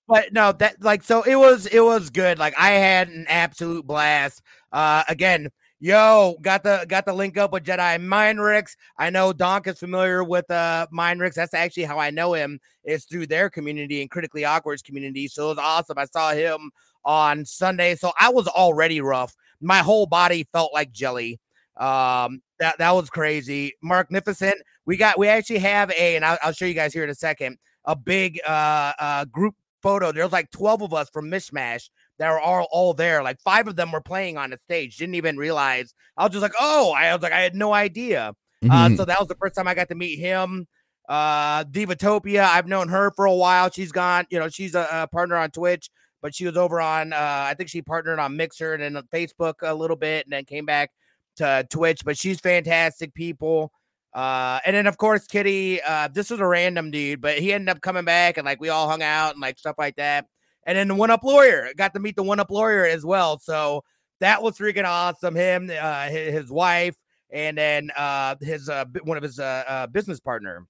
But 0.08 0.32
no, 0.32 0.52
that 0.52 0.82
like 0.82 1.02
so 1.02 1.22
it 1.22 1.36
was 1.36 1.66
it 1.66 1.80
was 1.80 2.10
good. 2.10 2.38
Like 2.38 2.54
I 2.58 2.72
had 2.72 3.08
an 3.08 3.26
absolute 3.28 3.86
blast. 3.86 4.42
Uh 4.72 5.02
again, 5.08 5.48
Yo, 5.84 6.36
got 6.40 6.62
the 6.62 6.86
got 6.88 7.04
the 7.04 7.12
link 7.12 7.36
up 7.36 7.52
with 7.52 7.64
Jedi 7.64 7.98
Mindrix. 8.00 8.76
I 8.98 9.10
know 9.10 9.32
Donk 9.32 9.66
is 9.66 9.80
familiar 9.80 10.22
with 10.22 10.48
uh 10.48 10.86
Mindrix. 10.94 11.34
That's 11.34 11.54
actually 11.54 11.82
how 11.82 11.98
I 11.98 12.10
know 12.10 12.34
him 12.34 12.60
is 12.84 13.04
through 13.04 13.26
their 13.26 13.50
community 13.50 14.00
and 14.00 14.08
critically 14.08 14.44
awkward's 14.44 14.80
community. 14.80 15.26
So 15.26 15.46
it 15.46 15.56
was 15.56 15.58
awesome. 15.58 15.98
I 15.98 16.04
saw 16.04 16.30
him 16.30 16.70
on 17.04 17.44
Sunday. 17.44 17.96
So 17.96 18.12
I 18.16 18.28
was 18.28 18.46
already 18.46 19.00
rough. 19.00 19.34
My 19.60 19.78
whole 19.78 20.06
body 20.06 20.46
felt 20.52 20.72
like 20.72 20.92
jelly. 20.92 21.40
Um, 21.76 22.42
that 22.60 22.78
that 22.78 22.92
was 22.92 23.10
crazy. 23.10 23.74
Magnificent. 23.82 24.54
We 24.86 24.96
got 24.96 25.18
we 25.18 25.26
actually 25.26 25.58
have 25.58 25.90
a, 25.90 26.14
and 26.14 26.24
I'll, 26.24 26.38
I'll 26.44 26.52
show 26.52 26.66
you 26.66 26.74
guys 26.74 26.92
here 26.92 27.02
in 27.02 27.10
a 27.10 27.14
second, 27.16 27.58
a 27.86 27.96
big 27.96 28.38
uh 28.46 28.92
uh 29.00 29.24
group 29.24 29.56
photo. 29.82 30.12
There's 30.12 30.30
like 30.30 30.52
12 30.52 30.82
of 30.82 30.94
us 30.94 31.10
from 31.10 31.28
Mishmash 31.28 31.90
that 32.22 32.30
were 32.30 32.40
all, 32.40 32.68
all 32.70 32.94
there. 32.94 33.22
Like 33.22 33.40
five 33.40 33.66
of 33.66 33.76
them 33.76 33.90
were 33.90 34.00
playing 34.00 34.38
on 34.38 34.50
the 34.50 34.56
stage. 34.58 34.96
Didn't 34.96 35.16
even 35.16 35.36
realize. 35.36 35.92
I 36.16 36.24
was 36.24 36.32
just 36.32 36.42
like, 36.42 36.54
oh, 36.60 36.92
I 36.92 37.12
was 37.12 37.22
like, 37.22 37.32
I 37.32 37.40
had 37.40 37.54
no 37.54 37.72
idea. 37.72 38.32
Uh, 38.62 38.66
mm-hmm. 38.66 38.94
Uh, 38.94 38.96
so 38.96 39.04
that 39.04 39.18
was 39.18 39.28
the 39.28 39.34
first 39.34 39.56
time 39.56 39.66
I 39.66 39.74
got 39.74 39.88
to 39.88 39.94
meet 39.94 40.18
him. 40.18 40.68
Uh, 41.08 41.64
Divatopia, 41.64 42.44
I've 42.44 42.68
known 42.68 42.88
her 42.88 43.10
for 43.16 43.24
a 43.24 43.34
while. 43.34 43.70
She's 43.70 43.90
gone, 43.90 44.26
you 44.30 44.38
know, 44.38 44.48
she's 44.48 44.74
a, 44.74 44.86
a 44.92 45.08
partner 45.08 45.36
on 45.36 45.50
Twitch, 45.50 45.90
but 46.20 46.34
she 46.34 46.46
was 46.46 46.56
over 46.56 46.80
on, 46.80 47.12
uh, 47.12 47.16
I 47.18 47.54
think 47.54 47.68
she 47.68 47.82
partnered 47.82 48.20
on 48.20 48.36
Mixer 48.36 48.74
and 48.74 48.96
then 48.96 49.02
Facebook 49.12 49.54
a 49.62 49.74
little 49.74 49.96
bit, 49.96 50.24
and 50.24 50.32
then 50.32 50.44
came 50.44 50.64
back 50.64 50.90
to 51.36 51.66
Twitch. 51.70 52.04
But 52.04 52.16
she's 52.16 52.38
fantastic 52.38 53.14
people. 53.14 53.72
Uh, 54.14 54.60
and 54.64 54.76
then 54.76 54.86
of 54.86 54.96
course 54.96 55.26
Kitty, 55.26 55.82
uh, 55.82 56.08
this 56.12 56.30
was 56.30 56.38
a 56.38 56.46
random 56.46 56.90
dude, 56.90 57.20
but 57.20 57.38
he 57.38 57.52
ended 57.52 57.70
up 57.70 57.80
coming 57.80 58.04
back 58.04 58.36
and 58.36 58.44
like 58.44 58.60
we 58.60 58.68
all 58.68 58.88
hung 58.88 59.02
out 59.02 59.32
and 59.32 59.40
like 59.40 59.58
stuff 59.58 59.76
like 59.78 59.96
that 59.96 60.26
and 60.64 60.76
then 60.76 60.88
the 60.88 60.94
one 60.94 61.10
up 61.10 61.24
lawyer 61.24 61.70
got 61.76 61.94
to 61.94 62.00
meet 62.00 62.16
the 62.16 62.22
one 62.22 62.40
up 62.40 62.50
lawyer 62.50 62.84
as 62.84 63.04
well. 63.04 63.38
So 63.38 63.84
that 64.20 64.42
was 64.42 64.56
freaking 64.56 64.84
awesome. 64.84 65.34
Him, 65.34 65.70
uh, 65.70 66.08
his, 66.08 66.34
his 66.34 66.50
wife, 66.50 66.96
and 67.30 67.58
then 67.58 67.90
uh, 67.96 68.36
his 68.40 68.68
uh, 68.68 68.84
one 69.02 69.16
of 69.16 69.22
his 69.22 69.38
uh, 69.38 69.64
uh, 69.66 69.86
business 69.88 70.20
partner. 70.20 70.66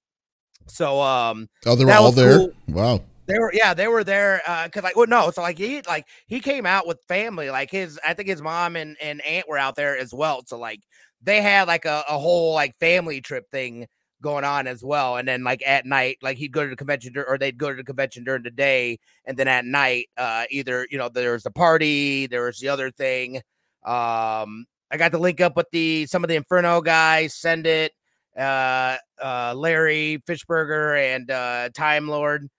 So 0.67 1.01
um, 1.01 1.49
oh, 1.65 1.75
they 1.75 1.85
were 1.85 1.91
all 1.91 2.11
there. 2.11 2.37
Cool. 2.37 2.53
Wow. 2.69 3.01
They 3.25 3.39
were, 3.39 3.53
yeah, 3.53 3.73
they 3.73 3.87
were 3.87 4.03
there. 4.03 4.41
Uh, 4.45 4.67
cause 4.67 4.83
like, 4.83 4.97
well, 4.97 5.07
no, 5.07 5.31
so 5.31 5.41
like 5.41 5.57
he, 5.57 5.81
like 5.87 6.05
he 6.27 6.41
came 6.41 6.65
out 6.65 6.85
with 6.85 6.99
family. 7.07 7.49
Like 7.49 7.71
his, 7.71 7.97
I 8.05 8.13
think 8.13 8.27
his 8.27 8.41
mom 8.41 8.75
and 8.75 8.97
and 9.01 9.21
aunt 9.21 9.47
were 9.47 9.57
out 9.57 9.75
there 9.75 9.97
as 9.97 10.13
well. 10.13 10.43
So 10.45 10.57
like 10.57 10.81
they 11.21 11.41
had 11.41 11.67
like 11.67 11.85
a, 11.85 12.03
a 12.09 12.17
whole 12.17 12.53
like 12.53 12.75
family 12.79 13.21
trip 13.21 13.49
thing 13.49 13.87
going 14.23 14.43
on 14.43 14.65
as 14.65 14.83
well. 14.83 15.17
And 15.17 15.27
then 15.27 15.43
like 15.43 15.61
at 15.63 15.85
night, 15.85 16.17
like 16.23 16.37
he'd 16.37 16.51
go 16.51 16.63
to 16.63 16.69
the 16.69 16.75
convention 16.75 17.13
or 17.27 17.37
they'd 17.37 17.57
go 17.57 17.69
to 17.69 17.75
the 17.75 17.83
convention 17.83 18.23
during 18.23 18.41
the 18.41 18.49
day, 18.49 18.97
and 19.25 19.37
then 19.37 19.47
at 19.47 19.65
night, 19.65 20.07
uh, 20.17 20.45
either 20.49 20.87
you 20.89 20.97
know 20.97 21.09
there's 21.09 21.45
a 21.45 21.51
party, 21.51 22.25
there 22.25 22.45
was 22.45 22.57
the 22.57 22.69
other 22.69 22.89
thing. 22.89 23.37
Um, 23.85 24.65
I 24.89 24.97
got 24.97 25.11
to 25.11 25.19
link 25.19 25.41
up 25.41 25.55
with 25.55 25.69
the 25.71 26.07
some 26.07 26.23
of 26.23 26.27
the 26.29 26.35
Inferno 26.35 26.81
guys, 26.81 27.35
send 27.35 27.67
it, 27.67 27.91
uh, 28.35 28.97
uh, 29.21 29.53
Larry 29.55 30.23
Fishburger 30.27 31.15
and 31.15 31.29
uh, 31.29 31.69
Time 31.75 32.07
Lord. 32.07 32.49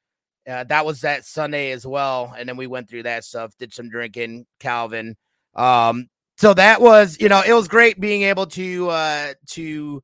Uh, 0.49 0.63
that 0.65 0.85
was 0.85 1.01
that 1.01 1.25
Sunday 1.25 1.73
as 1.73 1.87
well, 1.87 2.35
and 2.39 2.49
then 2.49 2.57
we 2.57 2.67
went 2.69 2.89
through 2.89 3.05
that 3.05 3.25
stuff, 3.25 3.53
did 3.59 3.73
some 3.73 3.89
drinking, 3.89 4.47
Calvin. 4.61 5.17
Um, 5.55 6.09
so 6.37 6.53
that 6.55 6.81
was, 6.81 7.17
you 7.21 7.29
know, 7.29 7.43
it 7.47 7.53
was 7.53 7.69
great 7.69 8.01
being 8.01 8.23
able 8.23 8.47
to 8.49 8.91
uh 8.91 9.35
to 9.51 10.03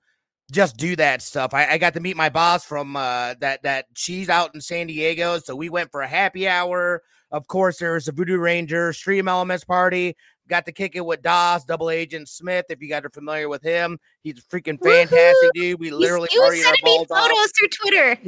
just 0.50 0.76
do 0.76 0.96
that 0.96 1.22
stuff. 1.22 1.54
I, 1.54 1.72
I 1.72 1.78
got 1.78 1.94
to 1.94 2.00
meet 2.00 2.16
my 2.16 2.28
boss 2.28 2.64
from 2.64 2.96
uh, 2.96 3.34
that 3.40 3.62
that 3.62 3.86
she's 3.94 4.28
out 4.28 4.54
in 4.54 4.60
San 4.60 4.86
Diego, 4.86 5.38
so 5.38 5.54
we 5.54 5.68
went 5.68 5.90
for 5.90 6.02
a 6.02 6.08
happy 6.08 6.48
hour. 6.48 7.02
Of 7.30 7.46
course, 7.46 7.78
there 7.78 7.94
was 7.94 8.08
a 8.08 8.12
Voodoo 8.12 8.38
Ranger 8.38 8.92
Stream 8.92 9.28
Elements 9.28 9.64
party. 9.64 10.16
Got 10.48 10.66
to 10.66 10.72
kick 10.72 10.96
it 10.96 11.06
with 11.06 11.22
Das, 11.22 11.64
Double 11.64 11.90
Agent 11.90 12.28
Smith. 12.28 12.66
If 12.70 12.82
you 12.82 12.88
guys 12.88 13.04
are 13.04 13.10
familiar 13.10 13.48
with 13.48 13.62
him, 13.62 14.00
he's 14.24 14.38
a 14.38 14.42
freaking 14.42 14.82
fantastic 14.82 15.12
Woo-hoo! 15.12 15.50
dude. 15.54 15.80
We 15.80 15.90
literally 15.92 16.26
he 16.32 16.40
was 16.40 16.60
sending 16.60 16.82
me 16.82 17.04
photos 17.08 17.38
off. 17.38 17.50
through 17.56 17.68
Twitter. 17.68 18.16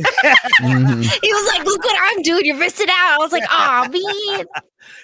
mm-hmm. 0.60 1.00
He 1.00 1.32
was 1.32 1.52
like, 1.52 1.66
"Look 1.66 1.82
what 1.82 1.96
I'm 2.00 2.22
doing. 2.22 2.42
You're 2.44 2.56
missing 2.56 2.86
out." 2.88 3.14
I 3.14 3.16
was 3.18 3.32
like, 3.32 3.42
"Oh 3.50 3.88
man." 4.36 4.46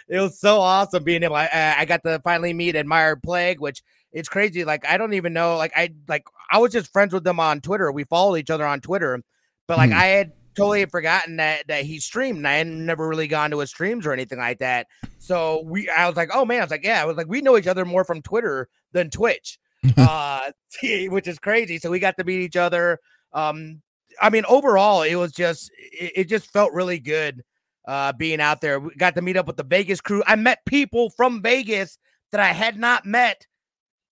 it 0.09 0.20
was 0.20 0.38
so 0.38 0.61
awesome 0.61 1.02
being 1.02 1.24
able. 1.24 1.35
I, 1.35 1.74
I 1.78 1.85
got 1.87 2.04
to 2.04 2.20
finally 2.22 2.52
meet 2.52 2.76
Admired 2.76 3.20
Plague, 3.24 3.61
which 3.61 3.83
it's 4.12 4.28
crazy. 4.28 4.64
Like 4.64 4.87
I 4.87 4.96
don't 4.96 5.14
even 5.14 5.33
know. 5.33 5.57
Like 5.57 5.72
I 5.74 5.90
like 6.07 6.22
I 6.51 6.59
was 6.59 6.73
just 6.73 6.93
friends 6.93 7.13
with 7.13 7.25
them 7.25 7.41
on 7.41 7.61
Twitter. 7.61 7.91
We 7.93 8.05
followed 8.05 8.37
each 8.37 8.51
other 8.51 8.67
on 8.67 8.81
Twitter, 8.81 9.23
but 9.67 9.79
like 9.79 9.91
mm. 9.91 9.97
I 9.97 10.07
had 10.07 10.33
totally 10.59 10.85
forgotten 10.87 11.37
that 11.37 11.67
that 11.69 11.85
he 11.85 12.01
streamed. 12.01 12.39
And 12.39 12.49
I 12.49 12.55
had 12.55 12.67
never 12.67 13.07
really 13.09 13.29
gone 13.29 13.51
to 13.51 13.59
his 13.61 13.71
streams 13.71 14.07
or 14.07 14.13
anything 14.13 14.39
like 14.39 14.59
that. 14.59 14.89
So 15.19 15.63
we, 15.65 15.89
I 15.89 16.07
was 16.07 16.17
like, 16.17 16.31
oh 16.35 16.45
man, 16.45 16.61
I 16.61 16.65
was 16.65 16.71
like, 16.71 16.85
yeah, 16.85 17.01
I 17.01 17.05
was 17.05 17.17
like, 17.17 17.29
we 17.29 17.41
know 17.41 17.57
each 17.57 17.67
other 17.67 17.85
more 17.85 18.05
from 18.05 18.23
Twitter 18.23 18.69
than 18.93 19.11
Twitch, 19.11 19.59
uh, 19.97 20.51
which 20.83 21.29
is 21.29 21.39
crazy. 21.39 21.79
So 21.79 21.91
we 21.91 22.01
got 22.01 22.17
to 22.19 22.25
meet 22.25 22.41
each 22.41 22.57
other. 22.57 22.99
Um, 23.33 23.83
I 24.21 24.31
mean, 24.31 24.45
overall, 24.49 25.03
it 25.03 25.15
was 25.15 25.33
just 25.33 25.71
it, 25.79 26.13
it 26.17 26.25
just 26.25 26.53
felt 26.53 26.73
really 26.73 26.99
good 26.99 27.43
uh, 27.87 28.13
being 28.13 28.41
out 28.41 28.61
there. 28.61 28.81
We 28.81 28.95
got 28.97 29.15
to 29.15 29.23
meet 29.23 29.37
up 29.37 29.47
with 29.47 29.57
the 29.57 29.65
Vegas 29.65 30.01
crew. 30.01 30.23
I 30.27 30.37
met 30.37 30.65
people 30.67 31.11
from 31.11 31.43
Vegas 31.43 31.99
that 32.33 32.41
I 32.41 32.53
had 32.53 32.79
not 32.79 33.07
met 33.07 33.47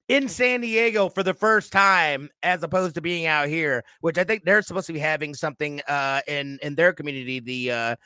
in 0.09 0.29
San 0.29 0.61
Diego 0.61 1.09
for 1.09 1.23
the 1.23 1.35
first 1.35 1.73
time 1.73 2.29
as 2.43 2.63
opposed 2.63 2.95
to 2.95 3.01
being 3.01 3.27
out 3.27 3.49
here, 3.49 3.83
which 4.01 4.19
I 4.19 4.25
think 4.25 4.45
they're 4.45 4.63
supposed 4.63 4.87
to 4.87 4.93
be 4.93 4.99
having 4.99 5.35
something 5.35 5.81
uh 5.89 6.21
in 6.29 6.59
in 6.63 6.75
their 6.75 6.93
community, 6.93 7.41
the 7.41 7.71
uh 7.73 7.97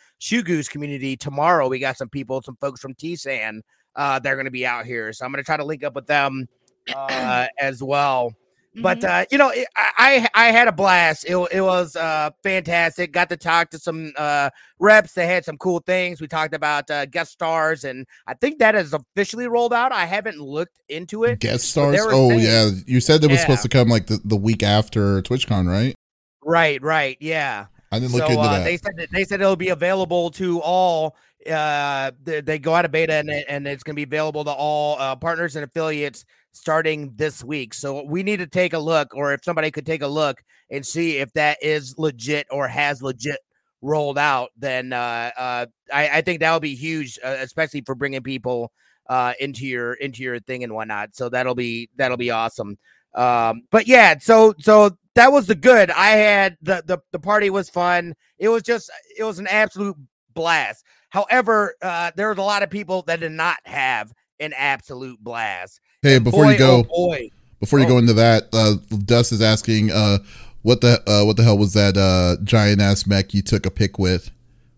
community 0.70 1.16
tomorrow. 1.16 1.68
We 1.68 1.78
got 1.78 1.96
some 1.96 2.08
people, 2.08 2.40
some 2.42 2.56
folks 2.56 2.80
from 2.80 2.94
T-San 2.94 3.62
uh 3.96 4.18
they're 4.18 4.36
going 4.36 4.46
to 4.46 4.50
be 4.50 4.66
out 4.66 4.86
here. 4.86 5.12
So 5.12 5.24
I'm 5.24 5.32
going 5.32 5.42
to 5.42 5.46
try 5.46 5.56
to 5.56 5.64
link 5.64 5.84
up 5.84 5.94
with 5.94 6.06
them 6.06 6.48
uh 6.94 7.46
as 7.58 7.82
well. 7.82 8.34
But 8.76 9.00
mm-hmm. 9.00 9.22
uh, 9.22 9.24
you 9.32 9.38
know, 9.38 9.50
it, 9.50 9.66
I 9.76 10.28
I 10.32 10.52
had 10.52 10.68
a 10.68 10.72
blast. 10.72 11.24
It, 11.24 11.36
it 11.50 11.60
was 11.60 11.96
uh 11.96 12.30
fantastic. 12.44 13.10
Got 13.10 13.28
to 13.30 13.36
talk 13.36 13.70
to 13.70 13.78
some 13.80 14.12
uh 14.16 14.50
reps. 14.78 15.12
They 15.14 15.26
had 15.26 15.44
some 15.44 15.58
cool 15.58 15.80
things. 15.80 16.20
We 16.20 16.28
talked 16.28 16.54
about 16.54 16.88
uh, 16.88 17.06
guest 17.06 17.32
stars, 17.32 17.82
and 17.82 18.06
I 18.28 18.34
think 18.34 18.60
that 18.60 18.76
is 18.76 18.94
officially 18.94 19.48
rolled 19.48 19.72
out. 19.72 19.90
I 19.90 20.06
haven't 20.06 20.38
looked 20.38 20.78
into 20.88 21.24
it. 21.24 21.40
Guest 21.40 21.70
stars? 21.70 21.96
Oh 22.00 22.28
saying, 22.28 22.40
yeah, 22.40 22.70
you 22.86 23.00
said 23.00 23.24
it 23.24 23.26
was 23.26 23.38
yeah. 23.38 23.40
supposed 23.40 23.62
to 23.62 23.68
come 23.68 23.88
like 23.88 24.06
the, 24.06 24.20
the 24.24 24.36
week 24.36 24.62
after 24.62 25.20
TwitchCon, 25.22 25.68
right? 25.68 25.96
Right, 26.42 26.80
right, 26.80 27.16
yeah. 27.20 27.66
I 27.92 27.98
didn't 27.98 28.12
look 28.12 28.22
so, 28.22 28.28
into 28.28 28.40
uh, 28.40 28.52
that. 28.58 28.64
They 28.64 28.76
said 28.76 28.92
that, 28.98 29.08
they 29.10 29.24
said 29.24 29.40
it'll 29.40 29.56
be 29.56 29.70
available 29.70 30.30
to 30.32 30.60
all. 30.60 31.16
Uh, 31.50 32.10
they, 32.22 32.42
they 32.42 32.58
go 32.58 32.74
out 32.74 32.84
of 32.84 32.92
beta 32.92 33.14
and, 33.14 33.30
and 33.30 33.66
it's 33.66 33.82
going 33.82 33.94
to 33.94 33.96
be 33.96 34.02
available 34.02 34.44
to 34.44 34.52
all 34.52 34.98
uh, 35.00 35.16
partners 35.16 35.56
and 35.56 35.64
affiliates 35.64 36.26
starting 36.52 37.12
this 37.16 37.44
week. 37.44 37.74
So 37.74 38.02
we 38.04 38.22
need 38.22 38.38
to 38.38 38.46
take 38.46 38.72
a 38.72 38.78
look, 38.78 39.14
or 39.14 39.32
if 39.32 39.44
somebody 39.44 39.70
could 39.70 39.86
take 39.86 40.02
a 40.02 40.08
look 40.08 40.42
and 40.70 40.84
see 40.84 41.18
if 41.18 41.32
that 41.34 41.58
is 41.62 41.94
legit 41.98 42.46
or 42.50 42.68
has 42.68 43.02
legit 43.02 43.38
rolled 43.82 44.18
out, 44.18 44.50
then 44.56 44.92
uh, 44.92 45.30
uh, 45.36 45.66
I, 45.92 46.18
I, 46.18 46.20
think 46.20 46.40
that 46.40 46.52
would 46.52 46.62
be 46.62 46.74
huge, 46.74 47.18
uh, 47.24 47.36
especially 47.40 47.80
for 47.80 47.94
bringing 47.94 48.22
people 48.22 48.72
uh, 49.08 49.32
into 49.40 49.66
your 49.66 49.94
into 49.94 50.22
your 50.22 50.38
thing 50.40 50.64
and 50.64 50.74
whatnot. 50.74 51.16
So 51.16 51.28
that'll 51.28 51.54
be 51.54 51.88
that'll 51.96 52.16
be 52.16 52.30
awesome. 52.30 52.78
Um, 53.14 53.62
but 53.70 53.86
yeah, 53.88 54.18
so 54.18 54.54
so 54.58 54.90
that 55.14 55.32
was 55.32 55.46
the 55.46 55.54
good. 55.54 55.90
I 55.90 56.10
had 56.10 56.56
the 56.62 56.82
the 56.86 56.98
the 57.12 57.18
party 57.18 57.50
was 57.50 57.70
fun. 57.70 58.14
It 58.38 58.48
was 58.48 58.62
just 58.62 58.90
it 59.18 59.24
was 59.24 59.38
an 59.38 59.46
absolute 59.46 59.96
blast. 60.34 60.84
However, 61.08 61.74
uh, 61.82 62.12
there 62.16 62.28
was 62.28 62.38
a 62.38 62.42
lot 62.42 62.62
of 62.62 62.70
people 62.70 63.02
that 63.02 63.20
did 63.20 63.32
not 63.32 63.58
have 63.64 64.12
an 64.38 64.52
absolute 64.56 65.18
blast. 65.22 65.80
Hey, 66.02 66.18
before 66.18 66.44
boy, 66.44 66.52
you 66.52 66.58
go, 66.58 66.78
oh 66.78 66.82
boy, 66.84 67.30
before 67.60 67.78
you 67.78 67.86
go 67.86 67.96
oh. 67.96 67.98
into 67.98 68.14
that, 68.14 68.48
uh, 68.54 68.76
Dust 69.04 69.32
is 69.32 69.42
asking, 69.42 69.90
uh, 69.90 70.18
what 70.62 70.80
the 70.80 71.02
uh, 71.06 71.26
what 71.26 71.36
the 71.36 71.42
hell 71.42 71.58
was 71.58 71.74
that 71.74 71.98
uh, 71.98 72.42
giant 72.42 72.80
ass 72.80 73.06
mech 73.06 73.34
you 73.34 73.42
took 73.42 73.66
a 73.66 73.70
pic 73.70 73.98
with? 73.98 74.30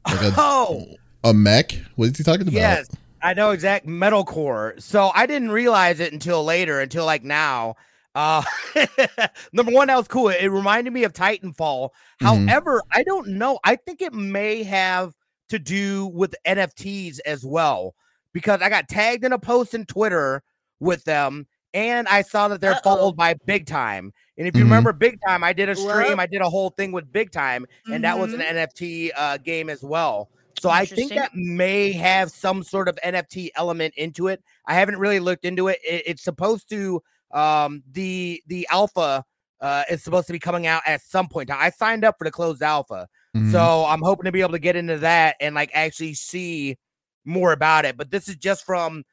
Like 0.05 0.21
a, 0.21 0.35
oh 0.37 0.85
a 1.23 1.33
mech? 1.33 1.79
What 1.95 2.09
is 2.09 2.19
he 2.19 2.25
talking 2.25 2.43
about? 2.43 2.55
yes, 2.55 2.91
I 3.23 3.35
know 3.35 3.51
exact 3.51 3.87
metalcore. 3.87 4.83
So 4.83 5.13
I 5.15 5.27
didn't 5.27 5.53
realize 5.53 6.01
it 6.01 6.13
until 6.13 6.45
later, 6.45 6.81
until 6.81 7.07
like 7.07 7.23
now. 7.23 7.77
Uh, 8.17 8.43
number 9.53 9.71
one, 9.71 9.87
that 9.87 9.97
was 9.97 10.09
cool. 10.09 10.29
It 10.29 10.49
reminded 10.49 10.93
me 10.93 11.05
of 11.05 11.13
Titanfall. 11.13 11.91
Mhm. 12.21 12.49
However, 12.49 12.83
I 12.91 13.05
don't 13.05 13.29
know. 13.29 13.61
I 13.63 13.77
think 13.77 14.03
it 14.03 14.13
may 14.13 14.65
have 14.65 15.15
to 15.51 15.61
do 15.61 16.07
with 16.07 16.35
NFTs 16.45 17.21
as 17.25 17.45
well 17.45 17.95
because 18.33 18.61
I 18.61 18.69
got 18.69 18.89
tagged 18.89 19.25
in 19.25 19.33
a 19.33 19.39
post 19.39 19.73
in 19.73 19.87
Twitter 19.87 20.43
with 20.83 21.05
them 21.05 21.47
and 21.75 22.07
I 22.09 22.21
saw 22.23 22.49
that 22.49 22.61
they're 22.61 22.73
Uh-oh. 22.73 22.83
followed 22.83 23.17
by 23.17 23.35
Big 23.47 23.67
Time. 23.67 24.13
And 24.37 24.47
if 24.47 24.55
you 24.55 24.61
Mhm. 24.63 24.65
remember 24.65 24.93
Big 24.93 25.19
Time, 25.27 25.43
I 25.43 25.55
did 25.55 25.71
a 25.71 25.77
stream. 25.77 26.21
I 26.21 26.27
did 26.27 26.43
a 26.43 26.51
whole 26.51 26.69
thing 26.71 26.93
with 26.93 27.11
Big 27.11 27.31
Time, 27.31 27.67
and 27.91 28.05
that 28.05 28.19
was 28.19 28.35
an 28.35 28.41
Mhm. 28.41 28.47
NFT 28.51 29.11
uh, 29.17 29.39
game 29.39 29.71
as 29.71 29.83
well. 29.83 30.29
So 30.61 30.69
I 30.69 30.85
think 30.85 31.15
that 31.15 31.35
may 31.35 31.93
have 31.93 32.31
some 32.31 32.63
sort 32.63 32.89
of 32.89 32.99
NFT 33.03 33.51
element 33.55 33.95
into 33.97 34.29
it. 34.29 34.43
I 34.67 34.75
haven't 34.75 34.99
really 34.99 35.19
looked 35.19 35.47
into 35.47 35.69
it. 35.69 35.79
it 35.83 36.03
it's 36.07 36.23
supposed 36.23 36.69
to 36.71 37.03
um 37.31 37.83
the 37.91 38.43
the 38.49 38.69
alpha 38.71 39.25
uh 39.63 39.85
is 39.89 40.05
supposed 40.05 40.27
to 40.27 40.35
be 40.35 40.39
coming 40.39 40.67
out 40.67 40.83
at 40.87 41.01
some 41.01 41.27
point. 41.27 41.51
I 41.51 41.71
signed 41.71 42.05
up 42.05 42.17
for 42.19 42.25
the 42.25 42.31
closed 42.31 42.63
alpha. 42.63 43.09
Mhm. 43.35 43.51
So 43.51 43.87
I'm 43.87 44.03
hoping 44.03 44.27
to 44.27 44.33
be 44.33 44.43
able 44.43 44.53
to 44.53 44.59
get 44.59 44.77
into 44.77 44.99
that 44.99 45.37
and 45.41 45.55
like 45.55 45.71
actually 45.73 46.13
see 46.15 46.77
more 47.25 47.53
about 47.53 47.87
it. 47.87 47.97
But 47.97 48.11
this 48.11 48.29
is 48.29 48.37
just 48.37 48.67
from 48.67 49.05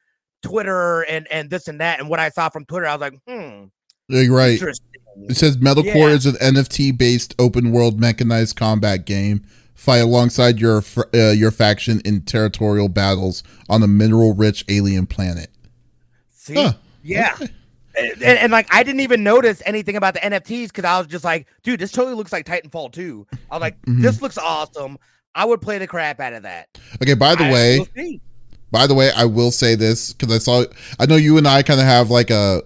Twitter 0.42 1.02
and 1.02 1.26
and 1.30 1.50
this 1.50 1.68
and 1.68 1.80
that. 1.80 2.00
And 2.00 2.08
what 2.08 2.20
I 2.20 2.28
saw 2.30 2.48
from 2.48 2.64
Twitter, 2.64 2.86
I 2.86 2.94
was 2.94 3.00
like, 3.00 3.18
hmm, 3.26 3.64
you're 4.08 4.34
right. 4.34 4.60
It 5.28 5.36
says 5.36 5.56
Metalcore 5.58 5.84
Yeah. 5.94 6.06
is 6.08 6.26
an 6.26 6.36
NFT 6.36 6.96
based 6.96 7.34
open 7.38 7.72
world 7.72 8.00
mechanized 8.00 8.56
combat 8.56 9.04
game. 9.06 9.44
Fight 9.74 9.98
alongside 9.98 10.58
your 10.60 10.82
uh, 11.14 11.30
your 11.30 11.50
faction 11.50 12.00
in 12.04 12.22
territorial 12.22 12.88
battles 12.88 13.42
on 13.68 13.82
a 13.82 13.86
mineral 13.88 14.34
rich 14.34 14.64
alien 14.68 15.06
planet. 15.06 15.48
See, 16.30 16.54
Huh. 16.54 16.74
yeah. 17.02 17.32
Okay. 17.40 17.48
And, 17.96 18.12
and, 18.22 18.38
and, 18.38 18.52
like 18.52 18.72
I 18.72 18.82
didn't 18.84 19.00
even 19.00 19.24
notice 19.24 19.62
anything 19.66 19.96
about 19.96 20.14
the 20.14 20.20
NFTs 20.20 20.68
because 20.68 20.84
I 20.84 20.96
was 20.98 21.08
just 21.08 21.24
like, 21.24 21.48
dude, 21.64 21.80
this 21.80 21.90
totally 21.92 22.14
looks 22.14 22.32
like 22.32 22.46
Titanfall 22.46 22.92
2. 22.92 23.26
I 23.50 23.54
was 23.56 23.60
like, 23.60 23.82
Mhm. 23.82 24.00
this 24.00 24.22
looks 24.22 24.38
awesome. 24.38 24.96
I 25.34 25.44
would 25.44 25.60
play 25.60 25.78
the 25.78 25.86
crap 25.88 26.20
out 26.20 26.32
of 26.32 26.44
that. 26.44 26.68
Okay, 27.02 27.14
by 27.14 27.34
the 27.34 27.44
I- 27.46 27.52
way. 27.52 28.20
By 28.70 28.86
the 28.86 28.94
way, 28.94 29.10
I 29.16 29.24
will 29.24 29.50
say 29.50 29.74
this 29.74 30.12
because 30.12 30.34
I 30.34 30.38
saw. 30.38 30.64
I 30.98 31.06
know 31.06 31.16
you 31.16 31.36
and 31.38 31.46
I 31.46 31.62
kind 31.62 31.80
of 31.80 31.86
have 31.86 32.10
like 32.10 32.30
a 32.30 32.62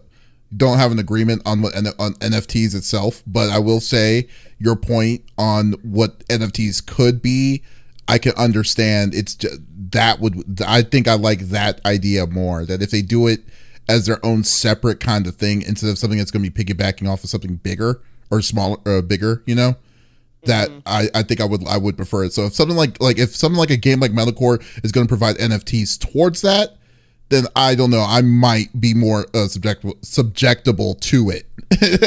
don't 0.57 0.79
have 0.79 0.93
an 0.93 0.99
agreement 0.99 1.43
on 1.47 1.63
what 1.63 1.75
on 1.77 2.15
NFTs 2.15 2.75
itself, 2.75 3.23
but 3.27 3.51
I 3.51 3.59
will 3.59 3.81
say 3.81 4.29
your 4.59 4.77
point 4.77 5.23
on 5.39 5.73
what 5.83 6.21
NFTs 6.29 6.85
could 6.87 7.23
be. 7.23 7.63
I 8.07 8.19
can 8.19 8.33
understand. 8.37 9.15
It's 9.15 9.35
just, 9.35 9.61
that 9.93 10.21
would. 10.21 10.61
I 10.67 10.83
think 10.83 11.09
I 11.09 11.15
like 11.15 11.41
that 11.49 11.85
idea 11.87 12.27
more. 12.27 12.65
That 12.67 12.83
if 12.83 12.91
they 12.91 13.03
do 13.03 13.27
it 13.27 13.41
as 13.89 14.07
their 14.07 14.25
own 14.25 14.45
separate 14.45 15.01
kind 15.01 15.27
of 15.27 15.37
thing 15.37 15.63
instead 15.63 15.91
of 15.91 15.99
something 15.99 16.19
that's 16.19 16.31
going 16.31 16.45
to 16.45 16.51
be 16.51 16.65
piggybacking 16.65 17.09
off 17.09 17.25
of 17.25 17.31
something 17.31 17.57
bigger 17.57 18.03
or 18.31 18.43
smaller 18.43 18.77
or 18.85 19.03
bigger, 19.03 19.43
you 19.47 19.55
know 19.55 19.77
that 20.47 20.69
Mhm. 20.71 20.83
I, 20.87 21.09
I 21.15 21.23
think 21.23 21.41
I 21.41 21.45
would 21.45 21.67
I 21.67 21.77
would 21.77 21.97
prefer 21.97 22.25
it. 22.25 22.33
So 22.33 22.45
if 22.47 22.55
something 22.55 22.77
like 22.77 23.01
like 23.01 23.19
if 23.19 23.35
something 23.35 23.59
like 23.59 23.71
a 23.71 23.77
game 23.77 24.01
like 24.01 24.13
Metalcore 24.13 24.63
is 24.85 24.93
going 24.93 25.07
to 25.07 25.09
provide 25.09 25.37
NFTs 25.39 25.99
towards 25.99 26.43
that, 26.43 26.77
then 27.31 27.45
I 27.57 27.75
don't 27.75 27.91
know. 27.91 28.05
I 28.07 28.21
might 28.23 28.79
be 28.81 28.95
more 28.95 29.23
uh, 29.35 29.49
subjectable 29.49 29.99
subjectable 30.03 31.01
to 31.01 31.31
it, 31.31 31.47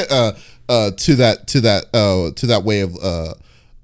uh, 0.10 0.32
uh, 0.68 0.90
to 0.96 1.14
that 1.16 1.46
to 1.48 1.60
that 1.62 1.86
uh, 1.94 2.30
to 2.36 2.46
that 2.46 2.62
way 2.64 2.80
of 2.80 2.96
uh, 3.02 3.34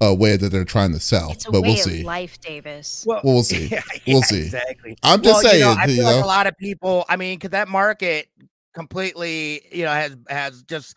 uh, 0.01 0.13
way 0.13 0.37
that 0.37 0.49
they're 0.49 0.65
trying 0.65 0.91
to 0.93 0.99
sell. 0.99 1.31
It's 1.31 1.47
a 1.47 1.51
but 1.51 1.61
way 1.61 1.69
we'll 1.69 1.77
see. 1.77 1.99
of 1.99 2.05
life, 2.05 2.39
Davis. 2.41 3.03
Well, 3.07 3.21
we'll 3.23 3.43
see. 3.43 3.67
yeah, 3.71 3.81
We'll 4.07 4.21
see. 4.21 4.41
Exactly. 4.41 4.97
I'm 5.03 5.21
just 5.21 5.43
well, 5.43 5.51
saying, 5.51 5.59
You 5.59 5.65
know, 5.75 5.81
I 5.81 5.85
you 5.85 5.95
feel 5.95 6.03
like 6.05 6.15
know? 6.17 6.25
a 6.25 6.27
lot 6.27 6.47
of 6.47 6.57
people. 6.57 7.05
I 7.09 7.15
mean, 7.15 7.37
because 7.37 7.51
that 7.51 7.67
market 7.67 8.27
completely, 8.73 9.61
you 9.71 9.83
know, 9.85 9.91
has 9.91 10.15
has 10.29 10.63
just 10.63 10.95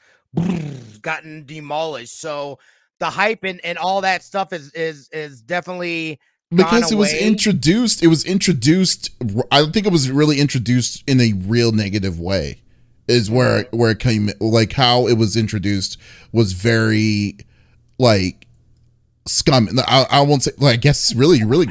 gotten 1.02 1.44
demolished. 1.46 2.20
So 2.20 2.58
the 2.98 3.10
hype 3.10 3.44
and, 3.44 3.60
and 3.64 3.78
all 3.78 4.00
that 4.00 4.22
stuff 4.22 4.52
is 4.52 4.72
is 4.72 5.08
is 5.12 5.42
definitely 5.42 6.18
because 6.54 6.90
it 6.90 6.96
was 6.96 7.14
introduced. 7.14 8.02
It 8.02 8.08
was 8.08 8.24
introduced. 8.24 9.10
I 9.52 9.66
think 9.66 9.86
it 9.86 9.92
was 9.92 10.10
really 10.10 10.40
introduced 10.40 11.04
in 11.06 11.20
a 11.20 11.32
real 11.34 11.72
negative 11.72 12.18
way. 12.18 12.62
Is 13.06 13.30
where 13.30 13.64
Mm-hmm. 13.64 13.76
where 13.78 13.90
it 13.92 14.00
came 14.00 14.30
like 14.40 14.72
how 14.72 15.06
it 15.06 15.14
was 15.14 15.36
introduced 15.36 15.96
was 16.32 16.52
very 16.52 17.38
like 17.98 18.46
scummy. 19.28 19.70
I, 19.86 20.06
I 20.10 20.20
won't 20.22 20.42
say 20.42 20.52
like 20.58 20.74
I 20.74 20.76
guess 20.76 21.14
really 21.14 21.44
really 21.44 21.66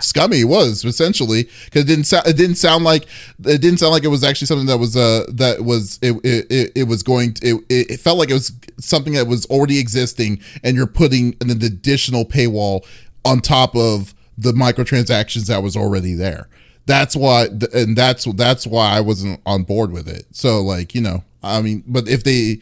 scummy 0.00 0.44
was 0.44 0.84
essentially 0.84 1.48
because 1.64 1.82
it 1.82 1.86
didn't 1.86 2.04
sound 2.04 2.26
it 2.26 2.36
didn't 2.36 2.56
sound 2.56 2.84
like 2.84 3.04
it 3.44 3.60
didn't 3.60 3.78
sound 3.78 3.92
like 3.92 4.04
it 4.04 4.08
was 4.08 4.24
actually 4.24 4.46
something 4.46 4.66
that 4.66 4.78
was 4.78 4.96
uh 4.96 5.24
that 5.28 5.64
was 5.64 5.98
it 6.02 6.12
it, 6.24 6.46
it, 6.50 6.72
it 6.74 6.84
was 6.84 7.02
going 7.02 7.34
to 7.34 7.64
it, 7.68 7.90
it 7.90 8.00
felt 8.00 8.18
like 8.18 8.30
it 8.30 8.34
was 8.34 8.52
something 8.78 9.14
that 9.14 9.26
was 9.26 9.46
already 9.46 9.78
existing 9.78 10.40
and 10.62 10.76
you're 10.76 10.86
putting 10.86 11.36
an 11.40 11.50
additional 11.50 12.24
paywall 12.24 12.84
on 13.24 13.40
top 13.40 13.74
of 13.74 14.14
the 14.36 14.52
microtransactions 14.52 15.46
that 15.46 15.62
was 15.62 15.76
already 15.76 16.14
there 16.14 16.48
that's 16.86 17.16
why 17.16 17.46
and 17.74 17.96
that's 17.96 18.24
that's 18.34 18.66
why 18.66 18.90
i 18.90 19.00
wasn't 19.00 19.40
on 19.46 19.62
board 19.64 19.90
with 19.90 20.08
it 20.08 20.26
so 20.30 20.62
like 20.62 20.94
you 20.94 21.00
know 21.00 21.22
i 21.42 21.60
mean 21.60 21.82
but 21.86 22.08
if 22.08 22.22
they 22.22 22.58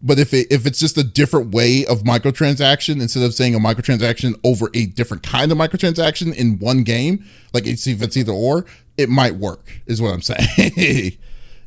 but 0.00 0.18
if 0.18 0.32
it, 0.32 0.46
if 0.50 0.66
it's 0.66 0.78
just 0.78 0.96
a 0.96 1.04
different 1.04 1.52
way 1.52 1.84
of 1.86 2.02
microtransaction 2.02 3.00
instead 3.00 3.22
of 3.22 3.34
saying 3.34 3.54
a 3.54 3.58
microtransaction 3.58 4.38
over 4.44 4.70
a 4.74 4.86
different 4.86 5.22
kind 5.22 5.50
of 5.50 5.58
microtransaction 5.58 6.34
in 6.34 6.58
one 6.58 6.82
game 6.82 7.24
like 7.52 7.66
it's 7.66 7.86
if 7.86 8.02
it's 8.02 8.16
either 8.16 8.32
or 8.32 8.64
it 8.96 9.08
might 9.08 9.34
work 9.36 9.80
is 9.86 10.00
what 10.00 10.12
i'm 10.12 10.22
saying. 10.22 11.16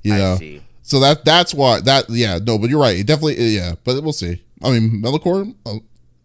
You 0.03 0.15
know 0.15 0.33
I 0.33 0.37
see. 0.37 0.61
so 0.81 0.99
that 1.01 1.25
that's 1.25 1.53
why 1.53 1.81
that 1.81 2.09
yeah 2.09 2.39
no 2.41 2.57
but 2.57 2.69
you're 2.69 2.81
right. 2.81 2.97
It 2.97 3.07
definitely 3.07 3.35
yeah 3.47 3.75
but 3.83 4.01
we'll 4.03 4.13
see. 4.13 4.41
I 4.63 4.71
mean 4.71 5.01
metalcore 5.01 5.53
uh, 5.65 5.75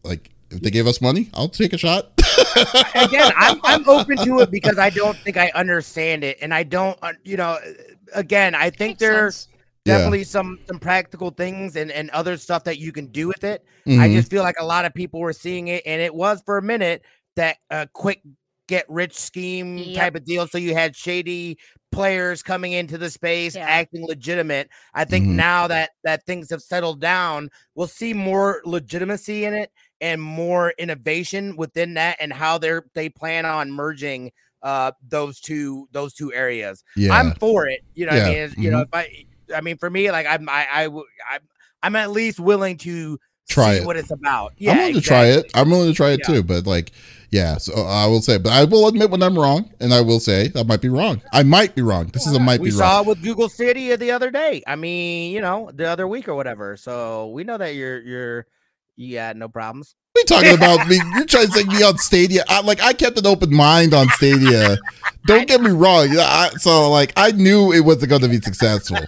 like 0.03 0.31
if 0.51 0.61
they 0.61 0.71
gave 0.71 0.87
us 0.87 1.01
money 1.01 1.29
i'll 1.35 1.49
take 1.49 1.73
a 1.73 1.79
shot. 1.79 2.13
Again, 2.95 3.33
I'm 3.37 3.61
I'm 3.63 3.89
open 3.89 4.17
to 4.19 4.41
it 4.41 4.51
because 4.51 4.79
I 4.79 4.91
don't 4.91 5.17
think 5.19 5.37
I 5.37 5.51
understand 5.55 6.25
it, 6.25 6.39
and 6.41 6.53
I 6.53 6.63
don't, 6.63 6.99
uh, 7.03 7.13
you 7.25 7.37
know. 7.37 7.59
Again, 8.15 8.55
I 8.55 8.71
think 8.71 8.93
Makes 8.93 9.01
there's 9.01 9.49
sense. 9.87 9.93
Yeah. 9.93 9.99
definitely 9.99 10.25
some 10.25 10.59
some 10.67 10.79
practical 10.79 11.31
things 11.31 11.77
and 11.77 11.91
and 11.91 12.11
other 12.11 12.37
stuff 12.37 12.65
that 12.65 12.79
you 12.79 12.93
can 12.93 13.07
do 13.07 13.29
with 13.29 13.45
it. 13.45 13.65
I 13.87 13.91
Mhm. 13.91 14.13
just 14.15 14.31
feel 14.31 14.43
like 14.43 14.57
a 14.61 14.65
lot 14.67 14.85
of 14.85 14.93
people 14.95 15.21
were 15.21 15.33
seeing 15.33 15.69
it, 15.69 15.83
and 15.87 16.01
it 16.03 16.15
was 16.15 16.43
for 16.45 16.59
a 16.59 16.63
minute 16.63 17.03
that 17.37 17.59
uh, 17.71 17.87
quick 17.93 18.21
get 18.69 18.85
rich 18.89 19.15
scheme 19.15 19.79
Yep. 19.79 19.97
type 19.97 20.15
of 20.17 20.25
deal. 20.25 20.47
So 20.49 20.59
you 20.59 20.75
had 20.75 20.97
shady 20.97 21.57
players 21.93 22.43
coming 22.43 22.73
into 22.73 22.99
the 22.99 23.09
space, 23.11 23.55
Yeah. 23.55 23.65
acting 23.65 24.05
legitimate. 24.05 24.69
I 24.93 25.05
think 25.05 25.27
Mhm. 25.27 25.37
now 25.37 25.69
that 25.69 25.91
that 26.03 26.27
things 26.27 26.51
have 26.51 26.63
settled 26.63 27.01
down, 27.01 27.49
we'll 27.77 27.87
see 27.87 28.13
more 28.13 28.61
legitimacy 28.65 29.45
in 29.45 29.55
it 29.55 29.71
and 30.01 30.21
more 30.21 30.75
innovation 30.79 31.57
within 31.57 31.95
that, 31.95 32.17
and 32.21 32.33
how 32.33 32.59
they're 32.59 32.87
they 32.95 33.09
plan 33.09 33.47
on 33.47 33.71
merging 33.71 34.33
uh 34.63 34.91
those 35.09 35.39
two 35.39 35.87
those 35.93 36.13
two 36.13 36.33
areas. 36.35 36.83
yeah 36.97 37.15
I'm 37.15 37.35
for 37.35 37.69
it. 37.69 37.83
You 37.95 38.07
know, 38.07 38.13
what 38.13 38.23
I 38.23 38.25
Yeah, 38.25 38.31
mean, 38.33 38.43
It's- 38.43 38.59
you 38.59 38.71
know, 38.73 38.81
if 38.81 38.89
I, 38.93 39.09
I 39.55 39.61
mean, 39.61 39.77
for 39.79 39.89
me, 39.91 40.11
like 40.11 40.27
I'm, 40.27 40.49
I, 40.49 40.67
I, 40.73 40.85
w- 40.85 41.05
I'm, 41.31 41.41
I'm 41.83 41.97
at 41.97 42.11
least 42.11 42.41
willing 42.41 42.77
to 42.79 43.19
Try 43.49 43.75
it. 43.75 43.87
what 43.87 43.97
it's 43.97 44.11
about. 44.11 44.55
Yeah, 44.59 44.73
I'm 44.73 44.79
willing 44.79 44.95
to 44.95 45.01
try 45.01 45.27
it. 45.27 45.51
I'm 45.55 45.71
willing 45.71 45.89
to 45.91 45.95
try 45.95 46.11
it 46.11 46.21
Yeah. 46.29 46.35
too, 46.37 46.43
but 46.43 46.67
like, 46.67 46.91
yeah. 47.31 47.59
So 47.59 47.75
uh, 47.77 47.85
I 47.85 48.07
will 48.07 48.21
say, 48.21 48.39
but 48.39 48.53
I 48.53 48.65
will 48.65 48.89
admit 48.89 49.11
when 49.11 49.23
I'm 49.23 49.39
wrong, 49.39 49.71
and 49.81 49.95
I 49.95 50.01
will 50.01 50.19
say 50.21 50.51
I 50.57 50.63
might 50.65 50.81
be 50.81 50.89
wrong. 50.89 51.21
I 51.33 51.43
might 51.45 51.75
be 51.77 51.83
wrong. 51.83 52.07
This 52.13 52.27
is 52.27 52.35
a 52.35 52.41
might 52.41 52.57
be 52.59 52.59
wrong. 52.59 52.65
we 52.65 52.71
saw 52.73 53.03
with 53.03 53.23
Google 53.23 53.49
Stadia 53.49 53.97
the 53.97 54.11
other 54.11 54.31
day. 54.33 54.63
I 54.67 54.75
mean, 54.75 55.33
you 55.33 55.41
know, 55.41 55.71
the 55.73 55.87
other 55.89 56.09
week 56.09 56.27
or 56.29 56.35
whatever. 56.35 56.77
So 56.77 57.29
we 57.29 57.45
know 57.45 57.57
that 57.59 57.75
you're, 57.77 58.01
you're, 58.01 58.47
you 58.97 59.15
got 59.15 59.37
no 59.37 59.49
problems. 59.49 59.95
What 60.13 60.31
are 60.31 60.45
you 60.45 60.57
talking 60.57 60.57
about 60.57 60.89
me? 60.89 60.97
You're 61.15 61.27
trying 61.27 61.47
to 61.49 61.53
take 61.53 61.67
me 61.69 61.83
on 61.85 61.99
Stadia. 61.99 62.43
I, 62.49 62.63
like 62.63 62.81
I 62.83 62.95
kept 62.95 63.19
an 63.19 63.27
open 63.27 63.55
mind 63.55 63.93
on 63.95 64.09
Stadia. 64.11 64.77
Don't 65.27 65.47
get 65.47 65.61
me 65.61 65.71
wrong. 65.71 66.09
Yeah, 66.11 66.23
I, 66.27 66.51
so 66.59 66.91
like 66.91 67.13
I 67.17 67.31
knew 67.33 67.73
it 67.73 67.81
wasn't 67.81 68.09
going 68.11 68.23
to 68.23 68.29
be 68.29 68.41
successful. 68.41 68.99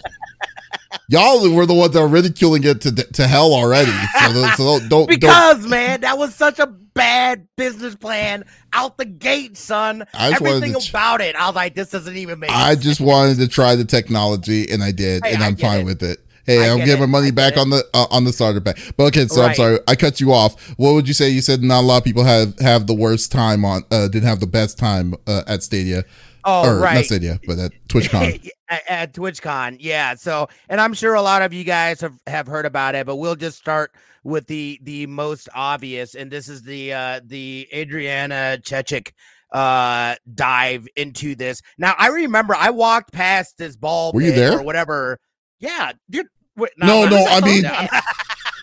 Y'all 1.09 1.51
were 1.55 1.67
the 1.67 1.75
ones 1.75 1.93
that 1.95 2.01
were 2.01 2.09
ridiculing 2.09 2.65
it 2.65 2.81
to 2.83 2.93
to 2.93 3.27
hell 3.27 3.53
already. 3.55 3.91
So, 3.91 4.33
don't- 4.33 4.57
so 4.57 4.65
don't 4.65 4.81
don't, 4.81 4.89
don't 4.89 5.09
Because 5.09 5.67
man, 5.67 6.01
that 6.03 6.19
was 6.19 6.35
such 6.35 6.59
a 6.59 6.67
bad 6.67 7.47
business 7.57 7.95
plan 7.95 8.45
out 8.73 8.99
the 8.99 9.05
gate, 9.05 9.57
son. 9.57 10.05
Everything 10.19 10.73
tr- 10.81 10.91
about 10.91 11.21
it, 11.21 11.37
I 11.37 11.47
was 11.47 11.55
like, 11.57 11.75
this 11.75 11.91
doesn't 11.91 12.17
even 12.17 12.39
make. 12.41 12.51
I 12.51 12.73
sense. 12.75 12.85
just 12.85 13.01
wanted 13.01 13.39
to 13.39 13.49
try 13.49 13.77
the 13.77 13.85
technology, 13.85 14.69
and 14.71 14.83
I 14.83 14.91
did, 14.93 15.25
Hey, 15.25 15.35
and 15.35 15.43
I'm 15.45 15.57
fine 15.57 15.81
it. 15.81 15.85
with 15.85 16.03
it. 16.03 16.19
hey, 16.45 16.65
I 16.65 16.69
I'll 16.69 16.79
get 16.79 16.87
get 16.87 16.97
it. 16.99 17.01
my 17.01 17.07
money 17.07 17.31
back 17.31 17.53
it. 17.55 17.59
on 17.59 17.71
the 17.71 17.85
uh, 17.95 18.07
on 18.11 18.25
the 18.25 18.33
starter 18.33 18.61
pack. 18.61 18.79
But 18.97 19.05
okay, 19.09 19.27
so 19.27 19.43
I'm 19.43 19.55
sorry, 19.55 19.79
I 19.87 19.95
cut 19.97 20.21
you 20.21 20.33
off. 20.33 20.61
What 20.79 20.93
would 20.95 21.07
you 21.07 21.15
say? 21.15 21.29
You 21.29 21.41
said 21.43 21.63
not 21.63 21.81
a 21.81 21.87
lot 21.87 21.99
of 21.99 22.05
people 22.05 22.25
have 22.25 22.59
have 22.59 22.87
the 22.87 22.95
worst 22.95 23.31
time 23.31 23.65
on, 23.65 23.85
uh, 23.91 24.09
didn't 24.09 24.29
have 24.29 24.41
the 24.41 24.47
best 24.47 24.77
time 24.79 25.15
uh, 25.27 25.43
at 25.47 25.63
Stadia, 25.63 26.05
Oh, 26.51 26.67
or 26.67 26.79
right. 26.81 26.95
not 26.95 27.05
Stadia, 27.05 27.39
but 27.47 27.59
at 27.59 27.73
TwitchCon. 27.89 28.49
at, 28.89 29.13
TwitchCon, 29.13 29.77
yeah. 29.81 30.15
So, 30.15 30.49
and 30.69 30.81
I'm 30.81 30.95
sure 30.95 31.15
a 31.15 31.23
lot 31.23 31.43
of 31.43 31.53
you 31.53 31.63
guys 31.65 32.01
have, 32.01 32.15
have 32.27 32.47
heard 32.47 32.65
about 32.67 32.95
it, 32.95 33.07
but 33.07 33.17
we'll 33.17 33.37
just 33.37 33.59
start 33.59 33.93
with 34.25 34.47
the 34.47 34.79
the 34.83 35.07
most 35.07 35.49
obvious, 35.55 36.15
and 36.15 36.31
this 36.31 36.49
is 36.49 36.63
the 36.63 36.93
uh 36.93 37.21
the 37.25 37.69
Adriana 37.75 38.59
Chechik 38.63 39.13
uh 39.53 40.15
dive 40.35 40.87
into 40.97 41.35
this. 41.35 41.61
Now, 41.79 41.95
I 41.99 42.09
remember 42.09 42.55
I 42.55 42.71
walked 42.71 43.13
past 43.13 43.57
this 43.59 43.77
ball 43.77 44.13
Were 44.13 44.23
you 44.23 44.33
there? 44.33 44.59
or 44.59 44.63
whatever. 44.63 45.19
Yeah, 45.61 45.93
dude. 46.11 46.27
wait, 46.57 46.71
No, 46.79 47.05
I'm 47.05 47.11
no, 47.11 47.25
I 47.27 47.41
mean- 47.41 47.67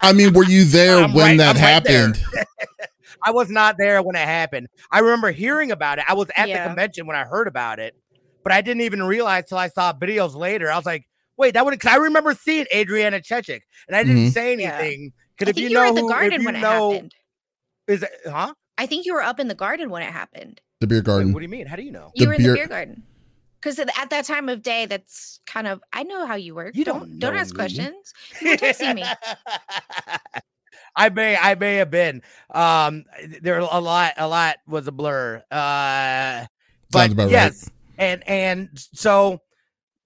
I'm- 0.02 0.17
mean, 0.17 0.34
were 0.34 0.43
you 0.45 0.65
there 0.78 0.98
I'm 1.04 1.13
when 1.13 1.26
right- 1.26 1.38
that 1.38 1.56
I'm 1.56 1.62
right 1.62 1.88
happened? 1.88 2.24
I 3.23 3.32
was 3.32 3.49
not 3.49 3.78
there 3.78 4.01
when 4.01 4.15
it 4.15 4.19
happened. 4.28 4.67
I 4.91 4.99
remember 4.99 5.32
hearing 5.32 5.71
about 5.71 5.99
it. 5.99 6.06
I 6.08 6.13
was 6.13 6.28
at 6.36 6.47
Yeah. 6.49 6.63
the 6.63 6.69
convention 6.69 7.08
when 7.08 7.15
I 7.15 7.23
heard 7.23 7.47
about 7.47 7.80
it, 7.80 7.95
but 8.43 8.51
I 8.54 8.62
didn't 8.62 8.82
even 8.82 9.04
realize 9.04 9.45
till 9.45 9.58
I 9.58 9.69
saw 9.69 9.93
videos 9.93 10.36
later. 10.36 10.71
I 10.71 10.75
was 10.78 10.86
like, 10.86 11.06
wait, 11.38 11.54
that 11.54 11.65
would 11.65 11.71
because 11.71 11.91
I 11.91 11.97
remember 11.97 12.34
seeing 12.34 12.65
Adriana 12.73 13.19
Chechik 13.21 13.62
and 13.88 13.95
I 13.95 14.04
didn't 14.04 14.28
Mhm. 14.28 14.32
say 14.32 14.54
anything. 14.54 15.12
I 15.13 15.23
Because 15.38 15.49
if 15.51 15.58
you 15.62 15.69
you, 15.69 15.75
know, 15.75 15.93
the 15.93 16.01
who- 16.01 16.08
if 16.10 16.13
garden 16.15 16.39
you 16.41 16.45
when 16.45 16.56
it 16.56 16.62
know, 16.62 16.91
happened. 16.91 17.15
is 17.88 18.04
it, 18.04 18.12
huh? 18.25 18.54
I 18.78 18.86
think 18.86 19.06
you 19.06 19.13
were 19.13 19.21
up 19.21 19.39
in 19.39 19.47
the 19.47 19.56
garden 19.56 19.89
when 19.89 20.01
it 20.01 20.12
happened. 20.12 20.62
The 20.82 20.88
beer 20.88 20.97
Wait, 20.99 21.04
garden. 21.06 21.34
what 21.34 21.39
do 21.39 21.43
you 21.43 21.49
mean? 21.49 21.65
How 21.67 21.75
do 21.75 21.82
you 21.84 21.91
know? 21.91 22.12
You 22.13 22.25
The 22.25 22.28
were 22.28 22.34
in 22.34 22.41
beer- 22.41 22.51
the 22.51 22.58
beer 22.58 22.67
garden. 22.67 23.04
Because 23.62 23.80
at 23.80 24.10
that 24.12 24.25
time 24.25 24.47
of 24.49 24.62
day, 24.62 24.86
that's 24.86 25.39
kind 25.47 25.65
of 25.65 25.82
I 25.91 26.04
know 26.04 26.28
how 26.28 26.36
you 26.36 26.54
work. 26.54 26.75
You 26.75 26.86
don't 26.86 26.99
don't 27.19 27.19
don't 27.19 27.36
ask 27.36 27.54
me. 27.54 27.58
questions. 27.58 28.13
You 28.41 28.49
were 28.51 28.58
texting 28.58 28.93
me. 28.93 29.04
I 30.95 31.10
may 31.10 31.38
I 31.38 31.55
may 31.55 31.75
have 31.75 31.91
been. 31.91 32.21
Um 32.51 33.05
there 33.41 33.60
a 33.60 33.79
lot 33.79 34.13
a 34.17 34.27
lot 34.27 34.58
was 34.67 34.88
a 34.88 34.91
blur. 34.91 35.43
Uh 35.51 36.45
but 36.91 37.12
about 37.12 37.23
right. 37.23 37.31
yes. 37.31 37.69
And 37.97 38.27
and 38.27 38.69
so 38.93 39.41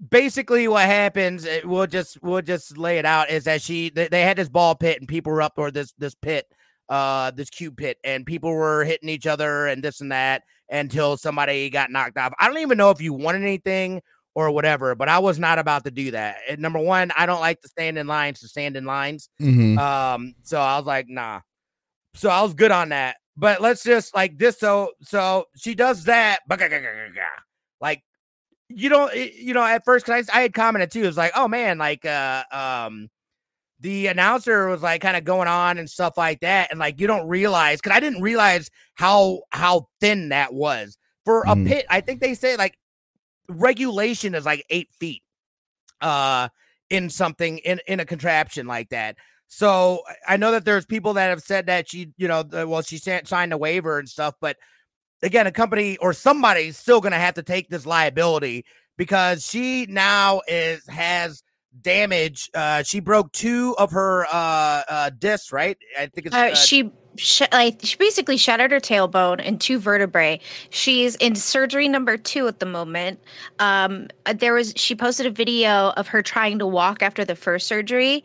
basically 0.09 0.67
what 0.67 0.85
happens 0.85 1.45
eh, 1.45 1.61
we'll 1.65 1.87
just 1.87 2.21
we'll 2.23 2.41
just 2.41 2.77
lay 2.77 2.97
it 2.97 3.05
out 3.05 3.29
is 3.29 3.43
that 3.43 3.61
she 3.61 3.89
they, 3.89 4.07
they 4.07 4.21
had 4.21 4.37
this 4.37 4.49
ball 4.49 4.73
pit 4.73 4.97
and 4.99 5.07
people 5.07 5.31
were 5.31 5.41
up 5.41 5.53
or 5.57 5.71
this 5.71 5.93
this 5.97 6.15
pit 6.15 6.45
uh 6.87 7.31
this 7.31 7.49
cube 7.49 7.75
pit 7.75 7.97
and 8.03 8.25
people 8.25 8.49
were 8.51 8.85
hitting 8.85 9.09
each 9.09 9.27
other 9.27 9.67
and 9.67 9.83
this 9.83 9.99
and 9.99 10.11
that 10.11 10.43
until 10.71 11.17
somebody 11.17 11.69
got 11.69 11.91
knocked 11.91 12.17
off. 12.17 12.33
I 12.39 12.47
don't 12.47 12.59
even 12.59 12.77
know 12.77 12.91
if 12.91 13.01
you 13.01 13.13
won 13.13 13.35
anything 13.35 14.01
or 14.47 14.51
whatever, 14.51 14.95
but 14.95 15.09
I 15.09 15.19
was 15.19 15.37
not 15.39 15.59
about 15.59 15.83
to 15.85 15.91
do 15.91 16.11
that. 16.11 16.37
And 16.49 16.59
number 16.59 16.79
one, 16.79 17.11
I 17.17 17.25
don't 17.25 17.39
like 17.41 17.61
to 17.61 17.67
stand 17.67 17.97
in 17.97 18.07
lines 18.07 18.39
to 18.41 18.47
stand 18.47 18.75
in 18.77 18.85
lines. 18.85 19.29
Mhm. 19.41 19.77
Um, 19.77 20.35
so 20.43 20.59
I 20.59 20.77
was 20.77 20.85
like, 20.85 21.07
nah. 21.09 21.41
So 22.15 22.29
I 22.29 22.41
was 22.41 22.53
good 22.53 22.71
on 22.71 22.89
that. 22.89 23.17
But 23.37 23.61
let's 23.61 23.83
just 23.83 24.13
like 24.15 24.37
this. 24.37 24.59
So 24.59 24.91
so 25.01 25.45
she 25.55 25.73
does 25.75 26.03
that, 26.05 26.39
like 27.79 28.03
you 28.67 28.89
don't 28.89 29.15
you 29.15 29.53
know 29.53 29.63
at 29.63 29.83
first 29.85 30.05
'cause 30.05 30.29
I, 30.33 30.39
I 30.39 30.41
had 30.41 30.53
commented 30.53 30.91
too. 30.91 31.03
It 31.03 31.07
was 31.07 31.17
like, 31.17 31.31
oh 31.35 31.47
man, 31.47 31.77
like 31.77 32.05
uh 32.05 32.43
um 32.51 33.09
the 33.79 34.07
announcer 34.07 34.67
was 34.67 34.81
like 34.81 35.01
kind 35.01 35.15
of 35.15 35.23
going 35.23 35.47
on 35.47 35.77
and 35.77 35.89
stuff 35.89 36.17
like 36.17 36.41
that, 36.41 36.69
and 36.69 36.79
like 36.79 36.99
you 36.99 37.07
don't 37.07 37.27
realize 37.29 37.79
because 37.79 37.95
I 37.95 38.01
didn't 38.01 38.21
realize 38.21 38.69
how 38.95 39.41
how 39.51 39.87
thin 40.01 40.29
that 40.29 40.53
was 40.53 40.97
for 41.23 41.43
a 41.43 41.55
Mhm. 41.55 41.67
pit. 41.67 41.85
I 41.89 42.01
think 42.01 42.19
they 42.19 42.33
say 42.33 42.57
like 42.57 42.75
regulation 43.49 44.35
is 44.35 44.45
like 44.45 44.63
eight 44.69 44.89
feet 44.99 45.23
uh 46.01 46.47
in 46.89 47.09
something 47.09 47.57
in 47.59 47.79
in 47.87 47.99
a 47.99 48.05
contraption 48.05 48.67
like 48.67 48.89
that. 48.89 49.15
So 49.47 50.03
I- 50.27 50.37
know 50.37 50.51
that 50.51 50.63
there's 50.65 50.85
people 50.85 51.13
that 51.13 51.27
have 51.29 51.41
said 51.41 51.65
that 51.65 51.89
she 51.89 52.11
you 52.17 52.27
know 52.27 52.43
well 52.51 52.81
she 52.81 52.97
signed 52.97 53.51
a 53.53 53.57
waiver 53.57 53.99
and 53.99 54.07
stuff 54.07 54.35
but 54.39 54.55
again 55.23 55.47
a 55.47 55.51
company 55.51 55.97
or 55.97 56.13
somebody's 56.13 56.77
still 56.77 57.01
going 57.01 57.11
to 57.11 57.17
have 57.19 57.33
to 57.35 57.43
take 57.43 57.69
this 57.69 57.85
liability 57.85 58.63
because 58.97 59.45
she 59.45 59.85
now 59.87 60.41
is 60.47 60.85
has 60.87 61.43
damage 61.81 62.49
uh 62.55 62.81
she 62.83 62.99
broke 62.99 63.31
two 63.31 63.75
of 63.77 63.91
her 63.91 64.25
uh 64.31 64.83
uh 64.89 65.09
discs 65.19 65.51
right? 65.51 65.77
I 65.97 66.07
think 66.07 66.27
it's 66.27 66.35
Uh, 66.35 66.49
uh, 66.51 66.55
she 66.55 66.91
sh- 67.19 67.41
like 67.51 67.79
she 67.83 67.97
basically 67.97 68.37
shattered 68.37 68.71
her 68.71 68.79
tailbone 68.79 69.41
and 69.43 69.59
two 69.59 69.79
vertebrae. 69.79 70.39
She's 70.69 71.15
in 71.15 71.35
surgery 71.35 71.87
number 71.87 72.17
two 72.17 72.47
at 72.47 72.59
the 72.59 72.65
moment. 72.65 73.19
Um, 73.59 74.07
uh, 74.25 74.33
there 74.33 74.53
was 74.53 74.73
she 74.75 74.95
posted 74.95 75.25
a 75.25 75.31
video 75.31 75.89
of 75.91 76.07
her 76.07 76.21
trying 76.21 76.59
to 76.59 76.67
walk 76.67 77.03
after 77.03 77.25
the 77.25 77.35
first 77.35 77.67
surgery. 77.67 78.23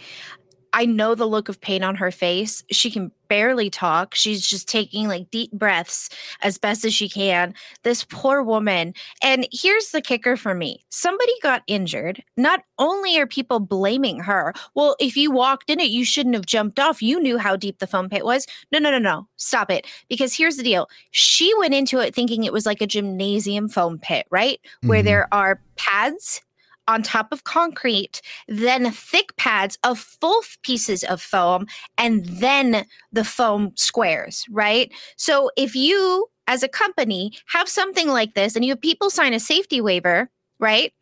I 0.75 0.87
know 0.87 1.15
the 1.15 1.25
look 1.27 1.49
of 1.49 1.61
pain 1.61 1.85
on 1.85 1.95
her 1.95 2.11
face. 2.11 2.65
She 2.71 2.91
can 2.91 3.13
barely 3.29 3.71
talk. 3.71 4.15
She's 4.15 4.47
just 4.47 4.69
taking 4.69 5.07
like 5.07 5.31
deep 5.31 5.53
breaths 5.53 6.11
as 6.43 6.59
best 6.59 6.85
as 6.85 6.93
she 6.93 7.09
can. 7.09 7.55
This 7.85 8.05
poor 8.05 8.43
woman. 8.43 8.93
And 9.23 9.47
here's 9.53 9.93
the 9.93 10.03
kicker 10.03 10.37
for 10.37 10.53
me 10.53 10.85
somebody 10.91 11.33
got 11.43 11.63
injured. 11.69 12.25
Not 12.37 12.65
only 12.79 13.17
are 13.19 13.27
people 13.27 13.61
blaming 13.61 14.19
her, 14.19 14.53
well, 14.75 14.97
if 14.99 15.17
you 15.17 15.31
walked 15.31 15.71
in 15.71 15.79
it, 15.79 15.91
you 15.91 16.05
shouldn't 16.05 16.35
have 16.35 16.45
jumped 16.47 16.81
off. 16.81 17.01
You 17.01 17.21
knew 17.21 17.39
how 17.39 17.55
deep 17.55 17.79
the 17.79 17.87
foam 17.87 18.09
pit 18.09 18.25
was. 18.25 18.45
No, 18.73 18.81
no, 18.81 18.91
no, 18.91 18.99
no. 18.99 19.29
Stop 19.37 19.71
it. 19.71 19.87
Because 20.09 20.35
here's 20.35 20.57
the 20.57 20.65
deal 20.65 20.89
she 21.13 21.57
went 21.57 21.73
into 21.73 22.01
it 22.01 22.17
thinking 22.17 22.43
it 22.43 22.53
was 22.53 22.67
like 22.67 22.81
a 22.81 22.87
gymnasium 22.87 23.69
foam 23.69 23.99
pit, 23.99 24.27
right? 24.31 24.59
Where 24.83 25.03
Mhm. 25.03 25.05
there 25.05 25.29
are 25.33 25.61
pads 25.77 26.43
on 26.89 27.03
top 27.03 27.33
of 27.33 27.45
concrete, 27.45 28.21
then 28.49 28.91
thick 28.91 29.37
pads 29.37 29.79
of 29.85 29.99
full 29.99 30.43
pieces 30.63 31.05
of 31.05 31.21
foam, 31.21 31.67
and 31.99 32.25
then 32.27 32.87
the 33.13 33.25
foam 33.25 33.73
squares, 33.77 34.45
right? 34.51 34.93
So 35.17 35.51
if 35.57 35.75
you, 35.75 36.27
as 36.47 36.63
a 36.63 36.69
company, 36.69 37.33
have 37.47 37.69
something 37.69 38.09
like 38.09 38.35
this 38.35 38.55
and 38.55 38.65
you 38.65 38.73
have 38.73 38.81
people 38.81 39.11
sign 39.11 39.33
a 39.33 39.41
safety 39.41 39.81
waiver, 39.81 40.31
right? 40.59 40.93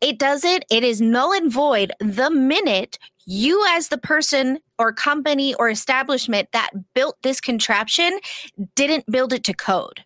It 0.00 0.18
doesn't, 0.18 0.64
it 0.70 0.82
is 0.82 1.00
null 1.00 1.32
and 1.32 1.52
void 1.52 1.92
the 2.00 2.30
minute 2.30 2.98
you, 3.26 3.64
as 3.68 3.88
the 3.88 3.98
person 3.98 4.58
or 4.78 4.92
company 4.92 5.54
or 5.54 5.68
establishment 5.68 6.48
that 6.52 6.70
built 6.94 7.16
this 7.22 7.40
contraption, 7.40 8.18
didn't 8.74 9.10
build 9.10 9.32
it 9.32 9.44
to 9.44 9.54
code. 9.54 10.02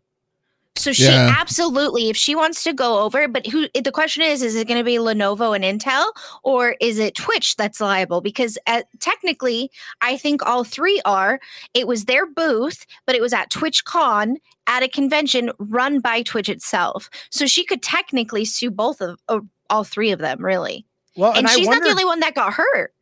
So 0.77 0.93
she 0.93 1.05
Yeah. 1.05 1.33
absolutely, 1.39 2.11
if 2.11 2.17
she 2.17 2.35
wants 2.35 2.65
to 2.65 2.73
go 2.73 2.99
over, 3.05 3.29
but 3.29 3.47
who? 3.47 3.69
The 3.81 3.93
question 3.93 4.23
is: 4.25 4.43
Is 4.43 4.57
it 4.57 4.67
going 4.67 4.79
to 4.79 4.85
be 4.85 4.97
Lenovo 4.97 5.55
and 5.55 5.63
Intel, 5.65 6.05
or 6.43 6.75
is 6.81 6.99
it 6.99 7.15
Twitch 7.15 7.55
that's 7.55 7.81
liable? 7.81 8.21
Because 8.21 8.59
uh, 8.67 8.83
technically, 8.99 9.71
I 10.01 10.17
think 10.17 10.45
all 10.45 10.65
three 10.65 11.01
are. 11.05 11.39
It 11.75 11.87
was 11.87 12.07
their 12.07 12.27
booth, 12.27 12.87
but 13.07 13.15
it 13.15 13.23
was 13.23 13.33
at 13.33 13.51
TwitchCon 13.51 14.35
at 14.67 14.83
a 14.83 14.89
convention 14.89 15.53
run 15.59 16.01
by 16.01 16.23
Twitch 16.23 16.49
itself. 16.49 17.09
So 17.31 17.47
she 17.47 17.65
could 17.65 17.81
technically 17.83 18.45
sue 18.45 18.71
both 18.73 19.01
of, 19.01 19.21
or 19.29 19.43
all 19.71 19.85
three 19.85 20.11
of 20.11 20.19
them, 20.19 20.45
really. 20.45 20.85
well 21.17 21.35
And, 21.35 21.47
I 21.47 21.55
she's 21.55 21.69
not 21.69 21.83
the 21.85 21.91
only 21.91 22.05
one 22.05 22.19
that 22.21 22.35
got 22.35 22.53
hurt. 22.53 22.93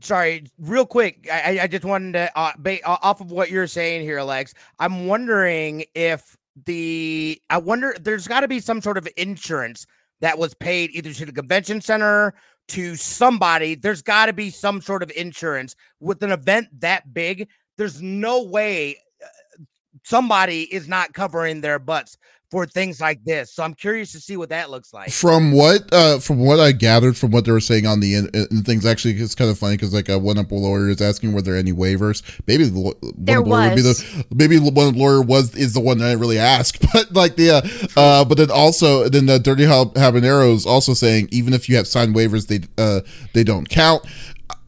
sorry, 0.00 0.44
real 0.60 0.86
quick. 0.86 1.26
I, 1.32 1.58
I- 1.58 1.62
I 1.64 1.66
just 1.66 1.84
wanted 1.84 2.12
to 2.12 2.38
uh, 2.38 2.52
ba- 2.58 2.84
off 2.86 3.20
of 3.20 3.32
what 3.32 3.50
you're 3.50 3.66
saying 3.66 4.02
here, 4.02 4.18
Alex. 4.18 4.54
I'm 4.78 5.06
wondering 5.08 5.84
if 5.96 6.36
the 6.64 7.40
I 7.50 7.58
wonder 7.58 7.94
there's 8.00 8.26
got 8.26 8.40
to 8.40 8.48
be 8.48 8.60
some 8.60 8.80
sort 8.80 8.98
of 8.98 9.08
insurance 9.16 9.86
that 10.20 10.38
was 10.38 10.54
paid 10.54 10.90
either 10.92 11.12
to 11.12 11.26
the 11.26 11.32
convention 11.32 11.80
center 11.80 12.34
to 12.68 12.96
somebody. 12.96 13.74
There's 13.74 14.02
got 14.02 14.26
to 14.26 14.32
be 14.32 14.50
some 14.50 14.80
sort 14.80 15.02
of 15.02 15.12
insurance 15.14 15.76
with 16.00 16.22
an 16.22 16.32
event 16.32 16.68
that 16.80 17.12
big. 17.12 17.48
There's 17.76 18.00
no 18.00 18.42
way 18.42 18.96
uh, 19.22 19.62
somebody 20.04 20.62
is 20.62 20.88
not 20.88 21.12
covering 21.12 21.60
their 21.60 21.78
butts 21.78 22.16
for 22.50 22.66
things 22.66 23.00
like 23.00 23.24
this. 23.24 23.52
So 23.52 23.62
I'm 23.62 23.74
curious 23.74 24.12
to 24.12 24.20
see 24.20 24.36
what 24.36 24.50
that 24.50 24.70
looks 24.70 24.92
like. 24.92 25.10
From 25.10 25.52
what 25.52 25.92
uh 25.92 26.18
from 26.18 26.38
what 26.38 26.60
I 26.60 26.72
gathered 26.72 27.16
from 27.16 27.30
what 27.30 27.44
they 27.44 27.52
were 27.52 27.60
saying 27.60 27.86
on 27.86 28.00
the 28.00 28.14
in, 28.14 28.30
in 28.34 28.62
things, 28.62 28.86
actually, 28.86 29.14
it's 29.14 29.34
kind 29.34 29.50
of 29.50 29.58
funny 29.58 29.76
because 29.76 29.92
like 29.92 30.08
uh, 30.08 30.18
one 30.18 30.38
up 30.38 30.50
lawyer 30.52 30.88
is 30.88 31.00
asking 31.00 31.32
were 31.32 31.42
there 31.42 31.56
any 31.56 31.72
waivers. 31.72 32.22
Maybe 32.46 32.64
the, 32.64 32.80
one 32.80 32.94
There 33.16 33.40
lawyer 33.40 33.68
would 33.70 33.76
be 33.76 33.82
the 33.82 34.26
maybe 34.34 34.58
one 34.58 34.94
lawyer 34.94 35.22
was 35.22 35.54
is 35.54 35.72
the 35.74 35.80
one 35.80 35.98
that 35.98 36.08
I 36.08 36.12
really 36.12 36.38
asked, 36.38 36.84
but 36.92 37.12
like 37.12 37.36
the 37.36 37.50
uh, 37.50 38.00
uh 38.00 38.24
but 38.24 38.38
then 38.38 38.50
also 38.50 39.08
then 39.08 39.26
the 39.26 39.38
dirty 39.38 39.64
Hab- 39.64 39.94
habaneros 39.94 40.66
also 40.66 40.94
saying 40.94 41.28
even 41.32 41.52
if 41.52 41.68
you 41.68 41.76
have 41.76 41.86
signed 41.86 42.14
waivers 42.14 42.46
they 42.46 42.60
uh 42.82 43.00
they 43.32 43.44
don't 43.44 43.68
count. 43.68 44.04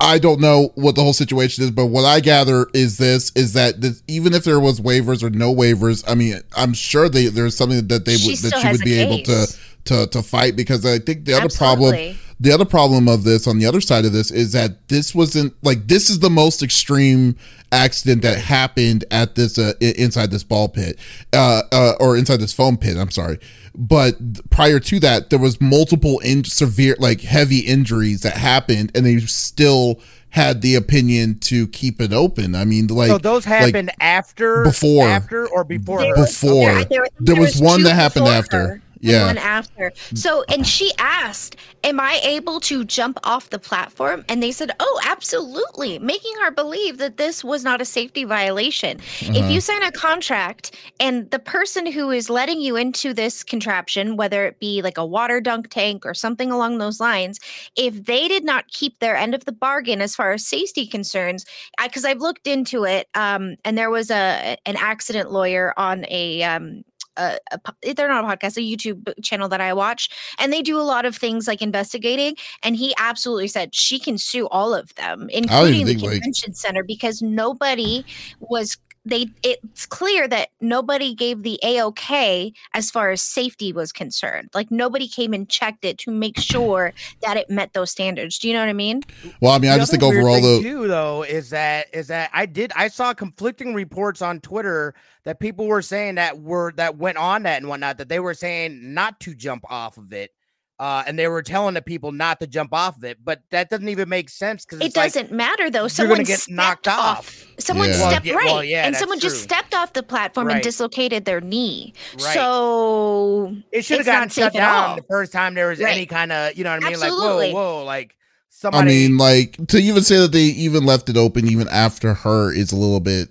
I 0.00 0.18
don't 0.18 0.40
know 0.40 0.70
what 0.74 0.94
the 0.94 1.02
whole 1.02 1.12
situation 1.12 1.64
is, 1.64 1.70
but 1.70 1.86
what 1.86 2.04
I 2.04 2.20
gather 2.20 2.66
is 2.72 2.98
this: 2.98 3.32
is 3.34 3.52
that 3.54 3.80
this, 3.80 4.02
even 4.06 4.32
if 4.32 4.44
there 4.44 4.60
was 4.60 4.80
waivers 4.80 5.22
or 5.22 5.30
no 5.30 5.54
waivers, 5.54 6.04
I 6.06 6.14
mean, 6.14 6.40
I'm 6.56 6.72
sure 6.72 7.08
they, 7.08 7.26
there's 7.26 7.56
something 7.56 7.86
that 7.88 8.04
they 8.04 8.16
She 8.16 8.30
would 8.30 8.38
that 8.52 8.60
she 8.60 8.68
would 8.68 8.80
be 8.80 8.98
able 8.98 9.22
to 9.24 9.46
to 9.86 10.06
to 10.08 10.22
fight 10.22 10.56
because 10.56 10.84
I 10.86 10.98
think 10.98 11.24
the 11.24 11.34
other 11.34 11.48
problem 11.48 12.16
the 12.40 12.52
other 12.52 12.64
problem 12.64 13.08
of 13.08 13.24
this 13.24 13.46
on 13.46 13.58
the 13.58 13.66
other 13.66 13.80
side 13.80 14.04
of 14.04 14.12
this 14.12 14.30
is 14.30 14.52
that 14.52 14.88
this 14.88 15.14
wasn't 15.14 15.54
like 15.62 15.88
this 15.88 16.08
is 16.08 16.20
the 16.20 16.30
most 16.30 16.62
extreme 16.62 17.36
accident 17.72 18.22
that 18.22 18.38
happened 18.38 19.04
at 19.10 19.34
this 19.34 19.58
uh, 19.58 19.72
inside 19.80 20.30
this 20.30 20.44
ball 20.44 20.68
pit 20.68 20.98
uh, 21.32 21.62
uh, 21.72 21.94
or 22.00 22.16
inside 22.16 22.38
this 22.40 22.52
foam 22.52 22.76
pit 22.76 22.96
i'm 22.96 23.10
sorry 23.10 23.38
but 23.78 24.16
prior 24.50 24.80
to 24.80 24.98
that 24.98 25.30
there 25.30 25.38
was 25.38 25.60
multiple 25.60 26.18
in 26.18 26.42
severe 26.42 26.96
like 26.98 27.20
heavy 27.20 27.60
injuries 27.60 28.22
that 28.22 28.36
happened 28.36 28.90
and 28.94 29.06
they 29.06 29.18
still 29.20 30.00
had 30.30 30.60
the 30.60 30.74
opinion 30.74 31.38
to 31.38 31.68
keep 31.68 32.00
it 32.00 32.12
open. 32.12 32.54
I 32.54 32.64
mean, 32.64 32.88
like 32.88 33.08
so 33.08 33.18
those 33.18 33.44
happened 33.44 33.88
like 33.88 33.96
after, 34.00 34.64
before, 34.64 35.06
after, 35.06 35.48
or 35.48 35.64
before. 35.64 36.00
There, 36.00 36.14
before 36.16 36.50
there, 36.50 36.84
there, 36.84 37.06
there 37.20 37.36
was, 37.36 37.54
was, 37.54 37.62
one 37.62 37.82
that 37.84 37.94
happened 37.94 38.26
after. 38.26 38.58
Her 38.58 38.82
yeah. 39.00 39.26
one 39.26 39.38
after. 39.38 39.92
So, 40.14 40.44
and 40.48 40.66
she 40.66 40.92
asked, 40.98 41.56
Am 41.84 42.00
I 42.00 42.20
able 42.24 42.61
to 42.61 42.84
jump 42.84 43.18
off 43.24 43.50
the 43.50 43.58
platform? 43.58 44.24
And 44.28 44.42
they 44.42 44.52
said, 44.52 44.72
Oh, 44.80 45.00
absolutely, 45.04 45.98
making 45.98 46.32
her 46.42 46.50
believe 46.50 46.98
that 46.98 47.16
this 47.16 47.44
was 47.44 47.64
not 47.64 47.80
a 47.80 47.84
safety 47.84 48.24
violation. 48.24 48.98
Uh-huh. 48.98 49.32
If 49.34 49.50
you 49.50 49.61
sign 49.61 49.82
a 49.82 49.92
contract 49.92 50.74
and 51.00 51.30
the 51.30 51.38
person 51.38 51.87
who 51.87 52.11
is 52.11 52.28
letting 52.28 52.61
you 52.61 52.76
into 52.76 53.14
this 53.14 53.42
contraption, 53.42 54.16
whether 54.16 54.44
it 54.46 54.58
be 54.61 54.82
like 54.82 54.98
a 54.98 55.06
water 55.06 55.40
dunk 55.40 55.68
tank 55.68 56.04
or 56.04 56.14
something 56.14 56.50
along 56.50 56.78
those 56.78 57.00
lines, 57.00 57.38
if 57.76 58.04
they 58.04 58.28
did 58.28 58.44
not 58.44 58.68
keep 58.68 58.98
their 58.98 59.16
end 59.16 59.34
of 59.34 59.44
the 59.44 59.52
bargain 59.52 60.00
as 60.00 60.14
far 60.14 60.32
as 60.32 60.46
safety 60.46 60.87
concerns, 60.87 61.44
because 61.82 62.04
I've 62.04 62.20
looked 62.20 62.46
into 62.46 62.84
it, 62.84 63.08
um, 63.14 63.56
and 63.64 63.76
there 63.76 63.90
was 63.90 64.11
a 64.11 64.56
an 64.66 64.76
accident 64.76 65.30
lawyer 65.30 65.74
on 65.76 66.04
a 66.08 66.42
um, 66.42 66.84
a, 67.18 67.38
a, 67.52 67.94
they're 67.94 68.09
not 68.09 68.24
a 68.24 68.26
podcast, 68.26 68.57
a 68.57 68.61
YouTube 68.61 69.12
channel 69.22 69.48
that 69.48 69.61
I 69.61 69.72
watch, 69.72 70.09
and 70.38 70.52
they 70.52 70.62
do 70.62 70.78
a 70.78 70.83
lot 70.83 71.04
of 71.04 71.16
things 71.16 71.46
like 71.46 71.61
investigating. 71.61 72.37
And 72.62 72.76
he 72.76 72.94
absolutely 72.98 73.48
said 73.48 73.74
she 73.74 73.98
can 73.98 74.18
sue 74.18 74.48
all 74.48 74.74
of 74.74 74.94
them, 74.94 75.28
including 75.33 75.87
the 75.87 75.94
convention 75.94 76.50
like- 76.50 76.57
center, 76.57 76.83
because 76.83 77.20
nobody 77.22 78.04
was 78.40 78.76
they 79.09 79.29
it's 79.42 79.87
clear 79.87 80.29
that 80.29 80.51
nobody 80.61 81.14
gave 81.14 81.42
the 81.42 81.59
a-ok 81.62 82.53
as 82.75 82.90
far 82.90 83.11
as 83.11 83.23
safety 83.23 83.73
was 83.73 83.92
concerned. 83.92 84.51
Like 84.55 84.71
nobody 84.71 85.09
came 85.09 85.33
and 85.33 85.49
checked 85.49 85.85
it 85.85 85.99
to 85.99 86.11
make 86.11 86.38
sure 86.38 86.92
that 87.23 87.37
it 87.37 87.51
met 87.51 87.73
those 87.73 87.90
standards. 87.90 88.38
Do 88.38 88.49
you 88.49 88.55
know 88.55 88.61
what 88.61 88.68
i 88.68 88.75
mean? 88.75 89.03
Well 89.40 89.53
i 89.53 89.59
mean 89.59 89.71
the 89.71 89.75
i 89.75 89.79
just 89.79 89.90
think 89.90 90.03
overall 90.03 90.40
though 90.40 90.61
too 90.61 90.88
though 90.88 91.23
is 91.23 91.51
that 91.51 91.87
is 91.92 92.09
that 92.09 92.31
i 92.33 92.47
did 92.47 92.73
i 92.77 92.88
saw 92.88 93.14
conflicting 93.14 93.75
reports 93.75 94.23
on 94.23 94.40
twitter 94.40 94.94
that 95.25 95.40
people 95.40 95.66
were 95.66 95.83
saying 95.83 96.16
that 96.16 96.40
were 96.40 96.73
that 96.77 96.97
went 96.97 97.18
on 97.18 97.42
that 97.44 97.59
and 97.59 97.68
whatnot 97.68 97.99
that 97.99 98.09
they 98.09 98.21
were 98.21 98.35
saying 98.35 98.94
not 98.94 99.21
to 99.21 99.35
jump 99.35 99.64
off 99.71 99.99
of 99.99 100.12
it 100.12 100.31
uh, 100.78 101.02
and 101.06 101.18
they 101.18 101.26
were 101.28 101.42
telling 101.42 101.74
the 101.74 101.82
people 101.82 102.12
not 102.12 102.38
to 102.40 102.46
jump 102.46 102.72
off 102.72 102.96
of 102.96 103.04
it, 103.04 103.18
but 103.24 103.42
that 103.50 103.68
doesn't 103.70 103.88
even 103.88 104.08
make 104.08 104.28
sense 104.28 104.64
because 104.64 104.80
it 104.80 104.94
doesn't 104.94 105.30
like, 105.30 105.32
matter 105.32 105.70
though. 105.70 105.88
Someone 105.88 106.22
get 106.22 106.46
knocked 106.48 106.86
off. 106.86 107.18
off. 107.18 107.46
Someone 107.58 107.88
yeah. 107.88 108.08
stepped 108.08 108.26
well, 108.26 108.36
right, 108.36 108.46
well, 108.46 108.64
yeah, 108.64 108.86
and 108.86 108.94
someone 108.96 109.18
true. 109.18 109.28
just 109.28 109.42
stepped 109.42 109.74
off 109.74 109.92
the 109.92 110.02
platform 110.02 110.46
right. 110.46 110.54
and 110.54 110.62
dislocated 110.62 111.24
their 111.24 111.40
knee. 111.40 111.94
Right. 112.14 112.34
So 112.34 113.56
it 113.72 113.84
should 113.84 113.98
have 113.98 114.06
gotten 114.06 114.28
shut 114.28 114.52
down 114.52 114.96
the 114.96 115.04
first 115.08 115.32
time 115.32 115.54
there 115.54 115.68
was 115.68 115.80
right. 115.80 115.96
any 115.96 116.06
kind 116.06 116.32
of, 116.32 116.56
you 116.56 116.64
know 116.64 116.70
what 116.70 116.84
I 116.84 116.86
mean? 116.86 116.94
Absolutely. 116.94 117.46
Like 117.46 117.54
whoa, 117.54 117.78
whoa, 117.78 117.84
like. 117.84 118.14
Somebody... 118.50 118.90
I 118.90 119.08
mean, 119.08 119.18
like 119.18 119.68
to 119.68 119.78
even 119.78 120.02
say 120.02 120.16
that 120.16 120.32
they 120.32 120.40
even 120.40 120.84
left 120.84 121.08
it 121.08 121.16
open 121.16 121.46
even 121.46 121.68
after 121.68 122.12
her 122.12 122.52
is 122.52 122.72
a 122.72 122.76
little 122.76 122.98
bit 122.98 123.28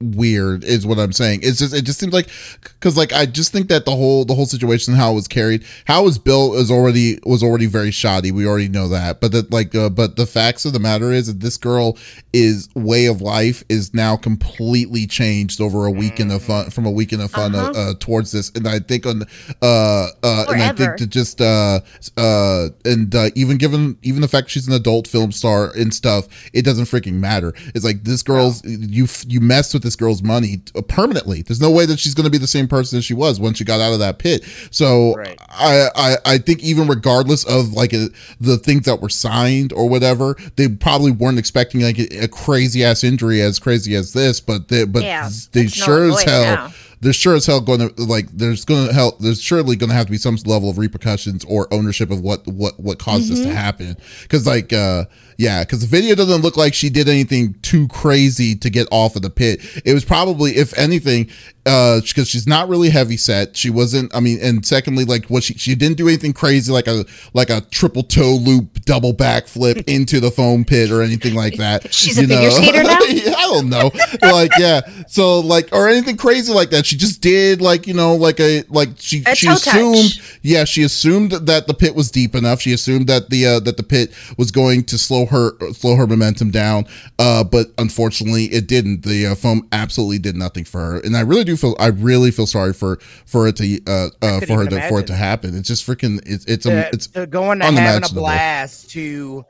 weird 0.00 0.64
is 0.64 0.86
what 0.86 0.98
i'm 0.98 1.12
saying. 1.12 1.40
It's 1.42 1.58
just 1.58 1.74
it 1.74 1.82
just 1.82 1.98
seems 1.98 2.12
like 2.12 2.28
because 2.62 2.96
like 2.96 3.12
i 3.12 3.26
just 3.26 3.52
think 3.52 3.68
that 3.68 3.84
the 3.84 3.94
whole 3.94 4.24
the 4.24 4.34
whole 4.34 4.46
situation 4.46 4.94
how 4.94 5.12
it 5.12 5.14
was 5.14 5.28
carried 5.28 5.64
how 5.86 6.02
it 6.02 6.04
was 6.04 6.18
built 6.18 6.56
is 6.56 6.70
already 6.70 7.18
was 7.24 7.42
already 7.42 7.66
very 7.66 7.90
shoddy. 7.90 8.30
We 8.30 8.46
already 8.46 8.68
know 8.68 8.88
that. 8.88 9.20
But 9.20 9.32
that 9.32 9.52
like 9.52 9.74
uh, 9.74 9.88
but 9.88 10.16
the 10.16 10.26
facts 10.26 10.64
of 10.64 10.72
the 10.72 10.78
matter 10.78 11.12
is 11.12 11.26
that 11.26 11.40
this 11.40 11.56
girl 11.56 11.96
is 12.32 12.68
way 12.74 13.06
of 13.06 13.20
life 13.20 13.64
is 13.68 13.94
now 13.94 14.16
completely 14.16 15.06
changed 15.06 15.60
over 15.60 15.86
a 15.86 15.90
weekend 15.90 16.32
of 16.32 16.42
fun 16.42 16.70
from 16.70 16.86
a 16.86 16.90
weekend 16.90 17.22
of 17.22 17.30
fun 17.30 17.54
uh, 17.54 17.58
uh-huh. 17.58 17.70
uh, 17.70 17.90
uh, 17.90 17.94
towards 17.98 18.32
this. 18.32 18.50
And 18.50 18.66
i 18.68 18.78
think 18.78 19.06
on 19.06 19.22
uh 19.62 20.08
uh 20.22 20.44
and 20.48 20.62
i 20.62 20.72
think 20.72 20.96
to 20.96 21.06
just 21.06 21.40
uh 21.40 21.80
uh 22.16 22.68
and 22.84 23.14
uh, 23.14 23.30
even 23.34 23.56
given 23.56 23.98
even 24.02 24.20
the 24.20 24.28
fact 24.28 24.50
she's 24.50 24.66
an 24.66 24.74
adult 24.74 25.06
film 25.06 25.32
star 25.32 25.72
and 25.76 25.92
stuff 25.92 26.28
it 26.52 26.64
doesn't 26.64 26.86
freaking 26.86 27.14
matter. 27.14 27.52
It's 27.74 27.84
like 27.84 28.04
this 28.04 28.22
girl's 28.22 28.64
you 28.64 29.06
you 29.26 29.40
mess 29.40 29.72
with 29.74 29.82
this 29.88 29.96
girl's 29.96 30.22
money 30.22 30.60
permanently. 30.88 31.40
There's 31.40 31.62
no 31.62 31.70
way 31.70 31.86
that 31.86 31.98
she's 31.98 32.12
going 32.12 32.24
to 32.24 32.30
be 32.30 32.36
the 32.36 32.46
same 32.46 32.68
person 32.68 32.98
as 32.98 33.04
she 33.06 33.14
was 33.14 33.40
once 33.40 33.56
she 33.56 33.64
got 33.64 33.80
out 33.80 33.94
of 33.94 33.98
that 34.00 34.18
pit. 34.18 34.44
So 34.70 35.14
right. 35.14 35.38
I, 35.48 35.88
I, 35.96 36.16
I 36.26 36.38
think 36.38 36.62
even 36.62 36.86
regardless 36.86 37.44
of 37.44 37.72
like 37.72 37.94
a, 37.94 38.10
the 38.38 38.58
things 38.58 38.84
that 38.84 39.00
were 39.00 39.08
signed 39.08 39.72
or 39.72 39.88
whatever, 39.88 40.36
they 40.56 40.68
probably 40.68 41.10
weren't 41.10 41.38
expecting 41.38 41.80
like 41.80 41.98
a, 41.98 42.24
a 42.24 42.28
crazy 42.28 42.84
ass 42.84 43.02
injury 43.02 43.40
as 43.40 43.58
crazy 43.58 43.94
as 43.94 44.12
this. 44.12 44.40
But 44.40 44.68
they, 44.68 44.84
but 44.84 45.02
yeah, 45.02 45.30
they 45.52 45.66
sure 45.66 46.10
as 46.10 46.22
hell. 46.22 46.42
Now 46.42 46.72
there's 47.00 47.16
sure 47.16 47.34
as 47.34 47.46
hell 47.46 47.60
going 47.60 47.88
to 47.88 48.02
like 48.02 48.28
there's 48.32 48.64
going 48.64 48.86
to 48.86 48.92
help 48.92 49.18
there's 49.18 49.40
surely 49.40 49.76
going 49.76 49.90
to 49.90 49.94
have 49.94 50.06
to 50.06 50.12
be 50.12 50.18
some 50.18 50.36
level 50.46 50.70
of 50.70 50.78
repercussions 50.78 51.44
or 51.44 51.72
ownership 51.72 52.10
of 52.10 52.20
what 52.20 52.46
what 52.46 52.78
what 52.80 52.98
caused 52.98 53.24
mm-hmm. 53.24 53.34
this 53.34 53.40
to 53.40 53.48
mm-hmm. 53.48 53.56
happen 53.56 53.96
because 54.22 54.46
like 54.46 54.72
uh 54.72 55.04
yeah 55.36 55.62
because 55.62 55.80
the 55.80 55.86
video 55.86 56.14
doesn't 56.14 56.42
look 56.42 56.56
like 56.56 56.74
she 56.74 56.90
did 56.90 57.08
anything 57.08 57.54
too 57.62 57.86
crazy 57.88 58.56
to 58.56 58.68
get 58.68 58.88
off 58.90 59.14
of 59.14 59.22
the 59.22 59.30
pit 59.30 59.60
it 59.84 59.94
was 59.94 60.04
probably 60.04 60.52
if 60.52 60.76
anything 60.76 61.30
uh 61.66 62.00
because 62.00 62.28
she's 62.28 62.46
not 62.46 62.68
really 62.68 62.90
heavy 62.90 63.16
set 63.16 63.56
she 63.56 63.70
wasn't 63.70 64.12
i 64.14 64.20
mean 64.20 64.38
and 64.42 64.66
secondly 64.66 65.04
like 65.04 65.26
what 65.26 65.42
she 65.42 65.54
she 65.54 65.74
didn't 65.74 65.96
do 65.96 66.08
anything 66.08 66.32
crazy 66.32 66.72
like 66.72 66.88
a 66.88 67.04
like 67.34 67.50
a 67.50 67.60
triple 67.70 68.02
toe 68.02 68.36
loop 68.40 68.80
double 68.84 69.12
backflip 69.14 69.84
into 69.86 70.18
the 70.18 70.30
foam 70.30 70.64
pit 70.64 70.90
or 70.90 71.02
anything 71.02 71.34
like 71.34 71.56
that 71.56 71.92
she's 71.92 72.18
a 72.18 72.26
know? 72.26 72.34
figure 72.34 72.50
skater 72.50 72.82
now 72.82 72.98
i 73.00 73.42
don't 73.42 73.68
know 73.68 73.90
like 74.22 74.50
yeah 74.58 74.80
so 75.06 75.38
like 75.40 75.68
or 75.72 75.88
anything 75.88 76.16
crazy 76.16 76.52
like 76.52 76.70
that 76.70 76.87
she 76.88 76.96
just 76.96 77.20
did 77.20 77.60
like 77.60 77.86
you 77.86 77.92
know 77.92 78.14
like 78.14 78.40
a 78.40 78.64
like 78.68 78.88
she 78.96 79.22
a 79.26 79.34
she 79.34 79.46
assumed 79.46 80.14
touch. 80.14 80.38
yeah 80.42 80.64
she 80.64 80.82
assumed 80.82 81.32
that 81.32 81.66
the 81.66 81.74
pit 81.74 81.94
was 81.94 82.10
deep 82.10 82.34
enough. 82.34 82.62
She 82.62 82.72
assumed 82.72 83.06
that 83.08 83.28
the 83.28 83.46
uh 83.46 83.60
that 83.60 83.76
the 83.76 83.82
pit 83.82 84.12
was 84.38 84.50
going 84.50 84.84
to 84.84 84.96
slow 84.96 85.26
her 85.26 85.52
slow 85.72 85.96
her 85.96 86.06
momentum 86.06 86.50
down 86.50 86.86
uh 87.18 87.44
but 87.44 87.68
unfortunately 87.76 88.44
it 88.46 88.66
didn't. 88.66 89.02
The 89.02 89.26
uh, 89.26 89.34
foam 89.34 89.68
absolutely 89.70 90.18
did 90.18 90.34
nothing 90.34 90.64
for 90.64 90.80
her. 90.80 91.00
And 91.00 91.16
i 91.16 91.20
really 91.20 91.44
do 91.44 91.56
feel 91.56 91.76
i 91.78 91.88
really 91.88 92.30
feel 92.30 92.46
sorry 92.46 92.72
for 92.72 92.96
for 93.26 93.46
it 93.46 93.56
to 93.56 93.80
uh, 93.86 94.08
uh 94.22 94.40
for 94.40 94.64
her 94.64 94.66
to 94.66 94.88
for 94.88 95.00
it 95.00 95.06
to 95.08 95.14
happen. 95.14 95.54
It's 95.56 95.68
just 95.68 95.86
freaking 95.86 96.20
it's 96.24 96.46
it's 96.46 96.64
a, 96.64 96.88
it's 96.88 97.06
going 97.06 97.60
to 97.60 97.66
having 97.66 98.10
a 98.10 98.14
blast 98.14 98.90
to 98.90 99.44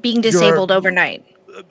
being 0.00 0.20
disabled 0.20 0.70
your, 0.70 0.78
overnight. 0.78 1.24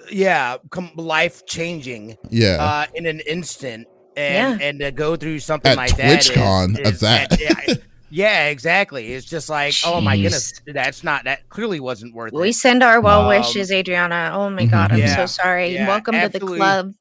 Yeah 0.09 0.57
life 0.95 1.45
changing 1.45 2.17
yeah. 2.29 2.57
uh 2.59 2.85
in 2.95 3.05
an 3.05 3.19
instant 3.21 3.87
and 4.15 4.59
yeah. 4.59 4.67
and 4.67 4.79
to 4.79 4.91
go 4.91 5.15
through 5.15 5.39
something 5.39 5.71
At 5.71 5.77
like 5.77 5.91
TwitchCon 5.91 6.75
that 6.75 6.81
is, 6.81 6.87
is, 6.87 6.93
of 6.93 6.99
that. 7.01 7.39
yeah, 7.39 7.75
yeah, 8.09 8.47
exactly. 8.47 9.13
It's 9.13 9.25
just 9.25 9.49
like, 9.49 9.73
Jeez. 9.73 9.91
oh 9.91 10.01
my 10.01 10.17
goodness, 10.17 10.61
that's 10.67 11.03
not 11.03 11.23
that 11.23 11.47
clearly 11.49 11.79
wasn't 11.79 12.13
worth 12.13 12.33
we 12.33 12.39
it. 12.39 12.41
We 12.41 12.51
send 12.51 12.83
our 12.83 12.99
well 12.99 13.21
um, 13.21 13.27
wishes, 13.29 13.71
Adriana. 13.71 14.31
Oh 14.33 14.49
my 14.49 14.65
god, 14.65 14.91
I'm 14.91 14.99
yeah, 14.99 15.15
so 15.15 15.25
sorry. 15.25 15.73
Yeah, 15.73 15.87
Welcome 15.87 16.15
to 16.15 16.29
the 16.29 16.39
club. 16.39 16.93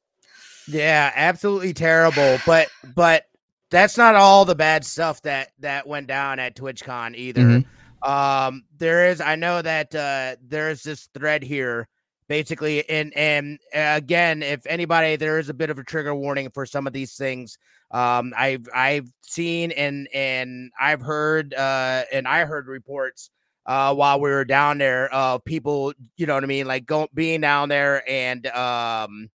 Yeah, 0.67 1.11
absolutely 1.15 1.73
terrible. 1.73 2.37
But 2.45 2.69
but 2.95 3.25
that's 3.69 3.97
not 3.97 4.15
all 4.15 4.45
the 4.45 4.55
bad 4.55 4.85
stuff 4.85 5.21
that 5.23 5.51
that 5.59 5.85
went 5.85 6.07
down 6.07 6.39
at 6.39 6.55
TwitchCon 6.55 7.15
either. 7.15 7.41
Mm-hmm. 7.41 8.09
Um, 8.09 8.63
there 8.77 9.09
is 9.09 9.21
I 9.21 9.35
know 9.35 9.61
that 9.61 9.93
uh 9.93 10.37
there's 10.41 10.81
this 10.83 11.07
thread 11.13 11.43
here 11.43 11.87
basically 12.31 12.89
and 12.89 13.11
and 13.17 13.59
uh, 13.75 13.91
again 13.97 14.41
if 14.41 14.65
anybody 14.65 15.17
there 15.17 15.37
is 15.37 15.49
a 15.49 15.53
bit 15.53 15.69
of 15.69 15.77
a 15.77 15.83
trigger 15.83 16.15
warning 16.15 16.49
for 16.49 16.65
some 16.65 16.87
of 16.87 16.93
these 16.93 17.15
things 17.15 17.57
um 17.91 18.33
i've 18.37 18.65
i've 18.73 19.11
seen 19.21 19.71
and 19.71 20.07
and 20.13 20.71
i've 20.79 21.01
heard 21.01 21.53
uh 21.55 22.03
and 22.09 22.25
i 22.29 22.45
heard 22.45 22.67
reports 22.67 23.31
uh 23.65 23.93
while 23.93 24.17
we 24.17 24.29
were 24.29 24.45
down 24.45 24.77
there 24.77 25.09
uh 25.11 25.39
people 25.39 25.91
you 26.15 26.25
know 26.25 26.33
what 26.33 26.45
i 26.45 26.47
mean 26.47 26.65
like 26.65 26.85
going 26.85 27.09
being 27.13 27.41
down 27.41 27.67
there 27.67 28.01
and 28.09 28.47
um 28.47 29.29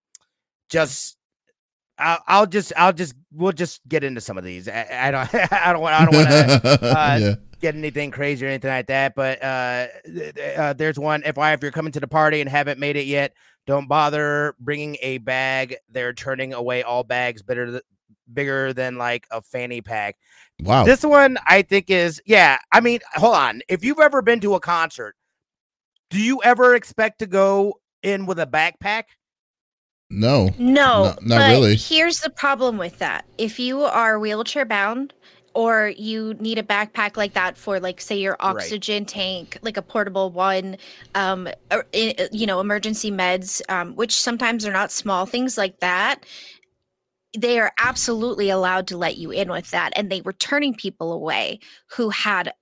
just 0.70 1.18
I'll, 1.98 2.18
I'll 2.26 2.46
just 2.46 2.72
I'll 2.76 2.92
just 2.92 3.14
we'll 3.32 3.52
just 3.52 3.86
get 3.88 4.04
into 4.04 4.20
some 4.20 4.36
of 4.36 4.44
these. 4.44 4.68
I, 4.68 4.86
I 4.92 5.10
don't 5.10 5.34
I 5.52 5.72
don't 5.72 5.82
want 5.82 5.94
I 5.94 6.04
don't 6.04 6.14
want 6.14 6.28
to 6.28 6.78
uh, 6.98 7.18
yeah 7.20 7.34
get 7.60 7.74
anything 7.74 8.10
crazy 8.10 8.44
or 8.44 8.48
anything 8.48 8.70
like 8.70 8.86
that. 8.86 9.14
But 9.14 9.42
uh, 9.42 9.86
uh, 10.56 10.72
there's 10.74 10.98
one. 10.98 11.22
FYI, 11.22 11.54
if 11.54 11.62
you're 11.62 11.72
coming 11.72 11.92
to 11.92 12.00
the 12.00 12.08
party 12.08 12.40
and 12.40 12.48
haven't 12.48 12.78
made 12.78 12.96
it 12.96 13.06
yet, 13.06 13.32
don't 13.66 13.88
bother 13.88 14.54
bringing 14.60 14.96
a 15.02 15.18
bag. 15.18 15.76
They're 15.90 16.12
turning 16.12 16.54
away 16.54 16.82
all 16.82 17.04
bags 17.04 17.42
bigger, 17.42 17.80
bigger 18.32 18.72
than 18.72 18.96
like 18.96 19.26
a 19.30 19.40
fanny 19.40 19.80
pack. 19.80 20.16
Wow. 20.62 20.84
This 20.84 21.02
one 21.02 21.38
I 21.46 21.62
think 21.62 21.90
is 21.90 22.20
yeah. 22.26 22.58
I 22.72 22.80
mean, 22.80 23.00
hold 23.14 23.34
on. 23.34 23.60
If 23.68 23.84
you've 23.84 24.00
ever 24.00 24.22
been 24.22 24.40
to 24.40 24.54
a 24.54 24.60
concert, 24.60 25.16
do 26.10 26.20
you 26.20 26.40
ever 26.42 26.74
expect 26.74 27.18
to 27.20 27.26
go 27.26 27.80
in 28.02 28.26
with 28.26 28.38
a 28.38 28.46
backpack? 28.46 29.04
No. 30.10 30.50
No, 30.58 31.04
not, 31.04 31.26
not 31.26 31.50
really. 31.50 31.76
Here's 31.76 32.20
the 32.20 32.30
problem 32.30 32.78
with 32.78 32.98
that. 32.98 33.26
If 33.38 33.58
you 33.58 33.82
are 33.82 34.18
wheelchair 34.18 34.64
bound 34.64 35.12
or 35.56 35.94
you 35.96 36.34
need 36.34 36.58
a 36.58 36.62
backpack 36.62 37.16
like 37.16 37.32
that 37.32 37.56
for 37.56 37.80
like 37.80 37.98
say 38.00 38.16
your 38.16 38.36
oxygen 38.40 39.02
right. 39.02 39.08
tank 39.08 39.58
like 39.62 39.78
a 39.78 39.82
portable 39.82 40.30
one 40.30 40.76
um 41.14 41.48
or, 41.70 41.86
you 41.94 42.46
know 42.46 42.60
emergency 42.60 43.10
meds 43.10 43.62
um, 43.70 43.96
which 43.96 44.20
sometimes 44.20 44.66
are 44.66 44.72
not 44.72 44.92
small 44.92 45.24
things 45.24 45.56
like 45.56 45.80
that 45.80 46.26
they 47.38 47.58
are 47.58 47.72
absolutely 47.78 48.50
allowed 48.50 48.86
to 48.86 48.98
let 48.98 49.16
you 49.16 49.30
in 49.30 49.50
with 49.50 49.70
that 49.70 49.94
and 49.96 50.12
they 50.12 50.20
were 50.20 50.34
turning 50.34 50.74
people 50.74 51.10
away 51.10 51.58
who 51.86 52.10
had 52.10 52.52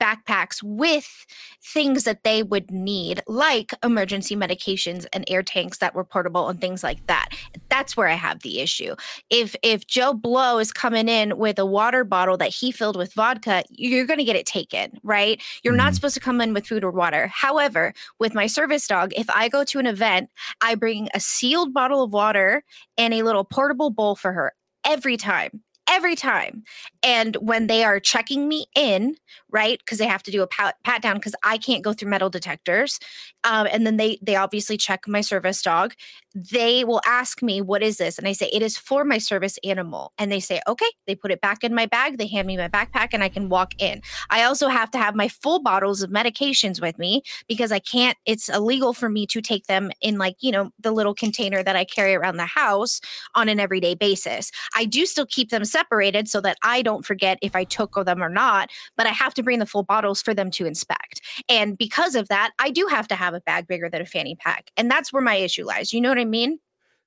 backpacks 0.00 0.62
with 0.62 1.26
things 1.62 2.04
that 2.04 2.24
they 2.24 2.42
would 2.42 2.70
need, 2.70 3.22
like 3.26 3.72
emergency 3.82 4.36
medications 4.36 5.06
and 5.12 5.24
air 5.28 5.42
tanks 5.42 5.78
that 5.78 5.94
were 5.94 6.04
portable 6.04 6.48
and 6.48 6.60
things 6.60 6.82
like 6.82 7.06
that. 7.06 7.28
That's 7.68 7.96
where 7.96 8.08
I 8.08 8.14
have 8.14 8.40
the 8.40 8.60
issue. 8.60 8.94
If 9.30 9.56
if 9.62 9.86
Joe 9.86 10.14
Blow 10.14 10.58
is 10.58 10.72
coming 10.72 11.08
in 11.08 11.38
with 11.38 11.58
a 11.58 11.66
water 11.66 12.04
bottle 12.04 12.36
that 12.38 12.50
he 12.50 12.72
filled 12.72 12.96
with 12.96 13.14
vodka, 13.14 13.64
you're 13.70 14.06
going 14.06 14.18
to 14.18 14.24
get 14.24 14.36
it 14.36 14.46
taken, 14.46 14.98
right? 15.02 15.40
You're 15.62 15.72
mm-hmm. 15.72 15.78
not 15.78 15.94
supposed 15.94 16.14
to 16.14 16.20
come 16.20 16.40
in 16.40 16.52
with 16.52 16.66
food 16.66 16.84
or 16.84 16.90
water. 16.90 17.28
However, 17.28 17.92
with 18.18 18.34
my 18.34 18.46
service 18.46 18.86
dog, 18.86 19.12
if 19.16 19.28
I 19.30 19.48
go 19.48 19.64
to 19.64 19.78
an 19.78 19.86
event, 19.86 20.30
I 20.60 20.74
bring 20.74 21.08
a 21.14 21.20
sealed 21.20 21.72
bottle 21.72 22.02
of 22.02 22.12
water 22.12 22.64
and 22.98 23.14
a 23.14 23.22
little 23.22 23.44
portable 23.44 23.90
bowl 23.90 24.16
for 24.16 24.32
her 24.32 24.52
every 24.84 25.16
time 25.16 25.62
every 25.90 26.14
time. 26.14 26.62
And 27.02 27.36
when 27.36 27.66
they 27.66 27.84
are 27.84 27.98
checking 28.00 28.48
me 28.48 28.66
in, 28.76 29.16
right, 29.52 29.78
because 29.78 29.98
they 29.98 30.06
have 30.06 30.22
to 30.24 30.30
do 30.30 30.42
a 30.42 30.46
pat, 30.46 30.76
pat 30.84 31.02
down 31.02 31.16
because 31.16 31.34
I 31.42 31.58
can't 31.58 31.82
go 31.82 31.92
through 31.92 32.10
metal 32.10 32.30
detectors, 32.30 32.98
um, 33.44 33.66
and 33.70 33.86
then 33.86 33.96
they 33.96 34.18
they 34.22 34.36
obviously 34.36 34.76
check 34.76 35.06
my 35.06 35.20
service 35.20 35.62
dog. 35.62 35.94
They 36.34 36.84
will 36.84 37.00
ask 37.06 37.42
me, 37.42 37.60
"What 37.60 37.82
is 37.82 37.96
this?" 37.98 38.18
And 38.18 38.28
I 38.28 38.32
say, 38.32 38.48
"It 38.52 38.62
is 38.62 38.76
for 38.76 39.04
my 39.04 39.18
service 39.18 39.58
animal." 39.64 40.12
And 40.18 40.30
they 40.30 40.40
say, 40.40 40.60
"Okay." 40.66 40.90
They 41.06 41.14
put 41.14 41.30
it 41.32 41.40
back 41.40 41.64
in 41.64 41.74
my 41.74 41.86
bag. 41.86 42.18
They 42.18 42.26
hand 42.26 42.46
me 42.46 42.56
my 42.56 42.68
backpack, 42.68 43.08
and 43.12 43.22
I 43.22 43.28
can 43.28 43.48
walk 43.48 43.74
in. 43.78 44.02
I 44.30 44.44
also 44.44 44.68
have 44.68 44.90
to 44.92 44.98
have 44.98 45.14
my 45.14 45.28
full 45.28 45.60
bottles 45.60 46.02
of 46.02 46.10
medications 46.10 46.80
with 46.80 46.98
me 46.98 47.22
because 47.48 47.72
I 47.72 47.78
can't. 47.78 48.16
It's 48.26 48.48
illegal 48.48 48.92
for 48.92 49.08
me 49.08 49.26
to 49.26 49.40
take 49.40 49.66
them 49.66 49.90
in 50.00 50.18
like 50.18 50.36
you 50.40 50.52
know 50.52 50.70
the 50.78 50.92
little 50.92 51.14
container 51.14 51.62
that 51.62 51.76
I 51.76 51.84
carry 51.84 52.14
around 52.14 52.36
the 52.36 52.46
house 52.46 53.00
on 53.34 53.48
an 53.48 53.60
everyday 53.60 53.94
basis. 53.94 54.50
I 54.74 54.84
do 54.84 55.06
still 55.06 55.26
keep 55.26 55.50
them 55.50 55.64
separated 55.64 56.28
so 56.28 56.40
that 56.42 56.56
I 56.62 56.82
don't 56.82 57.04
forget 57.04 57.38
if 57.42 57.56
I 57.56 57.64
took 57.64 57.94
them 58.04 58.22
or 58.22 58.28
not. 58.28 58.70
But 58.96 59.06
I 59.06 59.10
have 59.10 59.34
to 59.34 59.39
bring 59.40 59.60
the 59.60 59.66
full 59.66 59.82
bottles 59.82 60.20
for 60.20 60.34
them 60.34 60.50
to 60.52 60.66
inspect. 60.66 61.22
And 61.48 61.78
because 61.78 62.14
of 62.14 62.28
that, 62.28 62.52
I 62.58 62.70
do 62.70 62.86
have 62.90 63.08
to 63.08 63.14
have 63.14 63.30
have 63.30 63.40
a 63.40 63.44
bag 63.44 63.66
bigger 63.66 63.88
than 63.88 64.02
a 64.02 64.06
fanny 64.06 64.34
pack. 64.34 64.70
And 64.76 64.90
that's 64.90 65.12
where 65.12 65.22
my 65.22 65.36
issue 65.36 65.64
lies. 65.64 65.92
You 65.92 66.00
know 66.00 66.08
what 66.08 66.18
I 66.18 66.24
mean? 66.24 66.58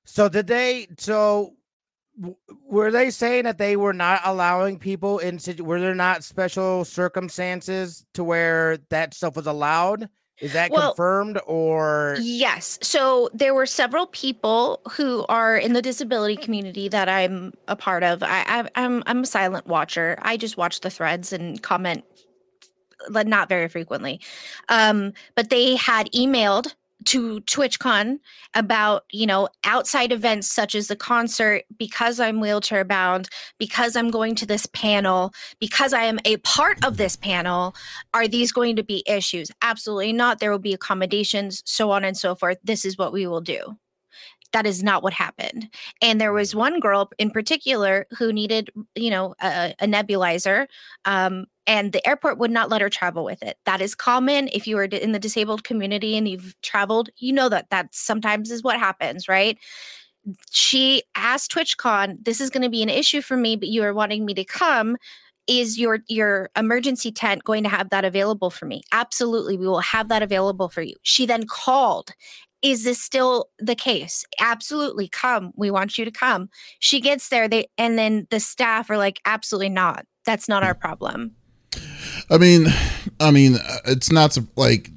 So 0.04 0.28
did 0.28 0.46
they 0.46 0.88
so 0.98 1.54
were 2.66 2.90
they 2.90 3.10
saying 3.10 3.44
that 3.44 3.58
they 3.58 3.76
were 3.76 3.92
not 3.92 4.20
allowing 4.24 4.78
people 4.78 5.18
in 5.18 5.38
were 5.58 5.80
there 5.80 5.94
not 5.94 6.24
special 6.24 6.84
circumstances 6.84 8.04
to 8.14 8.24
where 8.24 8.78
that 8.90 9.14
stuff 9.14 9.36
was 9.36 9.46
allowed? 9.46 10.08
Is 10.40 10.52
that 10.52 10.72
well, 10.72 10.90
confirmed 10.90 11.40
or 11.46 12.16
Yes. 12.20 12.78
So 12.82 13.30
there 13.32 13.54
were 13.54 13.66
several 13.66 14.06
people 14.06 14.80
who 14.90 15.24
are 15.28 15.56
in 15.56 15.74
the 15.74 15.82
disability 15.82 16.36
community 16.36 16.88
that 16.88 17.08
I'm 17.08 17.52
a 17.68 17.76
part 17.76 18.02
of. 18.02 18.22
I, 18.22 18.44
I 18.46 18.68
I'm 18.74 19.02
I'm 19.06 19.22
a 19.22 19.26
silent 19.26 19.66
watcher. 19.68 20.18
I 20.22 20.36
just 20.36 20.56
watch 20.56 20.80
the 20.80 20.90
threads 20.90 21.32
and 21.32 21.62
comment 21.62 22.04
not 23.10 23.48
very 23.48 23.68
frequently. 23.68 24.20
Um, 24.68 25.12
but 25.34 25.50
they 25.50 25.76
had 25.76 26.10
emailed 26.12 26.74
to 27.06 27.40
TwitchCon 27.42 28.18
about, 28.54 29.04
you 29.10 29.26
know, 29.26 29.48
outside 29.64 30.12
events 30.12 30.48
such 30.48 30.74
as 30.74 30.88
the 30.88 30.96
concert 30.96 31.64
because 31.78 32.18
I'm 32.18 32.40
wheelchair 32.40 32.84
bound, 32.84 33.28
because 33.58 33.96
I'm 33.96 34.10
going 34.10 34.34
to 34.36 34.46
this 34.46 34.66
panel, 34.66 35.34
because 35.60 35.92
I 35.92 36.04
am 36.04 36.18
a 36.24 36.38
part 36.38 36.82
of 36.84 36.96
this 36.96 37.16
panel, 37.16 37.74
are 38.14 38.28
these 38.28 38.52
going 38.52 38.76
to 38.76 38.82
be 38.82 39.02
issues? 39.06 39.50
Absolutely 39.62 40.12
not. 40.12 40.38
There 40.38 40.50
will 40.50 40.58
be 40.58 40.72
accommodations, 40.72 41.62
so 41.66 41.90
on 41.90 42.04
and 42.04 42.16
so 42.16 42.34
forth. 42.34 42.58
This 42.64 42.84
is 42.84 42.96
what 42.96 43.12
we 43.12 43.26
will 43.26 43.42
do 43.42 43.76
that 44.54 44.66
is 44.66 44.84
not 44.84 45.02
what 45.02 45.12
happened. 45.12 45.68
And 46.00 46.20
there 46.20 46.32
was 46.32 46.54
one 46.54 46.78
girl 46.78 47.10
in 47.18 47.32
particular 47.32 48.06
who 48.16 48.32
needed, 48.32 48.70
you 48.94 49.10
know, 49.10 49.34
a, 49.42 49.74
a 49.80 49.86
nebulizer. 49.86 50.68
Um, 51.04 51.46
and 51.66 51.92
the 51.92 52.06
airport 52.06 52.38
would 52.38 52.50
not 52.50 52.70
let 52.70 52.80
her 52.80 52.90
travel 52.90 53.24
with 53.24 53.42
it. 53.42 53.58
That 53.64 53.80
is 53.80 53.94
common. 53.94 54.48
If 54.52 54.66
you 54.66 54.78
are 54.78 54.84
in 54.84 55.12
the 55.12 55.18
disabled 55.18 55.64
community 55.64 56.16
and 56.16 56.28
you've 56.28 56.54
traveled, 56.62 57.10
you 57.16 57.32
know 57.32 57.48
that 57.48 57.70
that 57.70 57.94
sometimes 57.94 58.50
is 58.50 58.62
what 58.62 58.78
happens, 58.78 59.28
right? 59.28 59.58
She 60.50 61.02
asked 61.14 61.52
TwitchCon, 61.52 62.24
"This 62.24 62.40
is 62.40 62.50
going 62.50 62.62
to 62.62 62.70
be 62.70 62.82
an 62.82 62.88
issue 62.88 63.20
for 63.20 63.36
me, 63.36 63.56
but 63.56 63.68
you 63.68 63.82
are 63.82 63.94
wanting 63.94 64.24
me 64.24 64.34
to 64.34 64.44
come 64.44 64.96
is 65.46 65.78
your 65.78 65.98
your 66.08 66.48
emergency 66.56 67.12
tent 67.12 67.44
going 67.44 67.62
to 67.62 67.68
have 67.68 67.90
that 67.90 68.02
available 68.02 68.48
for 68.48 68.64
me 68.64 68.80
absolutely 68.92 69.58
we 69.58 69.66
will 69.66 69.80
have 69.80 70.08
that 70.08 70.22
available 70.22 70.70
for 70.70 70.80
you 70.80 70.94
she 71.02 71.26
then 71.26 71.44
called 71.46 72.14
is 72.64 72.82
this 72.84 72.98
still 72.98 73.50
the 73.58 73.74
case? 73.74 74.24
Absolutely, 74.40 75.06
come. 75.06 75.52
We 75.54 75.70
want 75.70 75.98
you 75.98 76.06
to 76.06 76.10
come. 76.10 76.48
She 76.78 76.98
gets 76.98 77.28
there, 77.28 77.46
they 77.46 77.66
and 77.76 77.98
then 77.98 78.26
the 78.30 78.40
staff 78.40 78.88
are 78.88 78.96
like, 78.96 79.20
absolutely 79.26 79.68
not. 79.68 80.06
That's 80.24 80.48
not 80.48 80.64
our 80.64 80.74
problem. 80.74 81.32
I 82.30 82.38
mean, 82.38 82.66
I 83.20 83.30
mean, 83.30 83.56
it's 83.84 84.10
not 84.10 84.36
like 84.56 84.90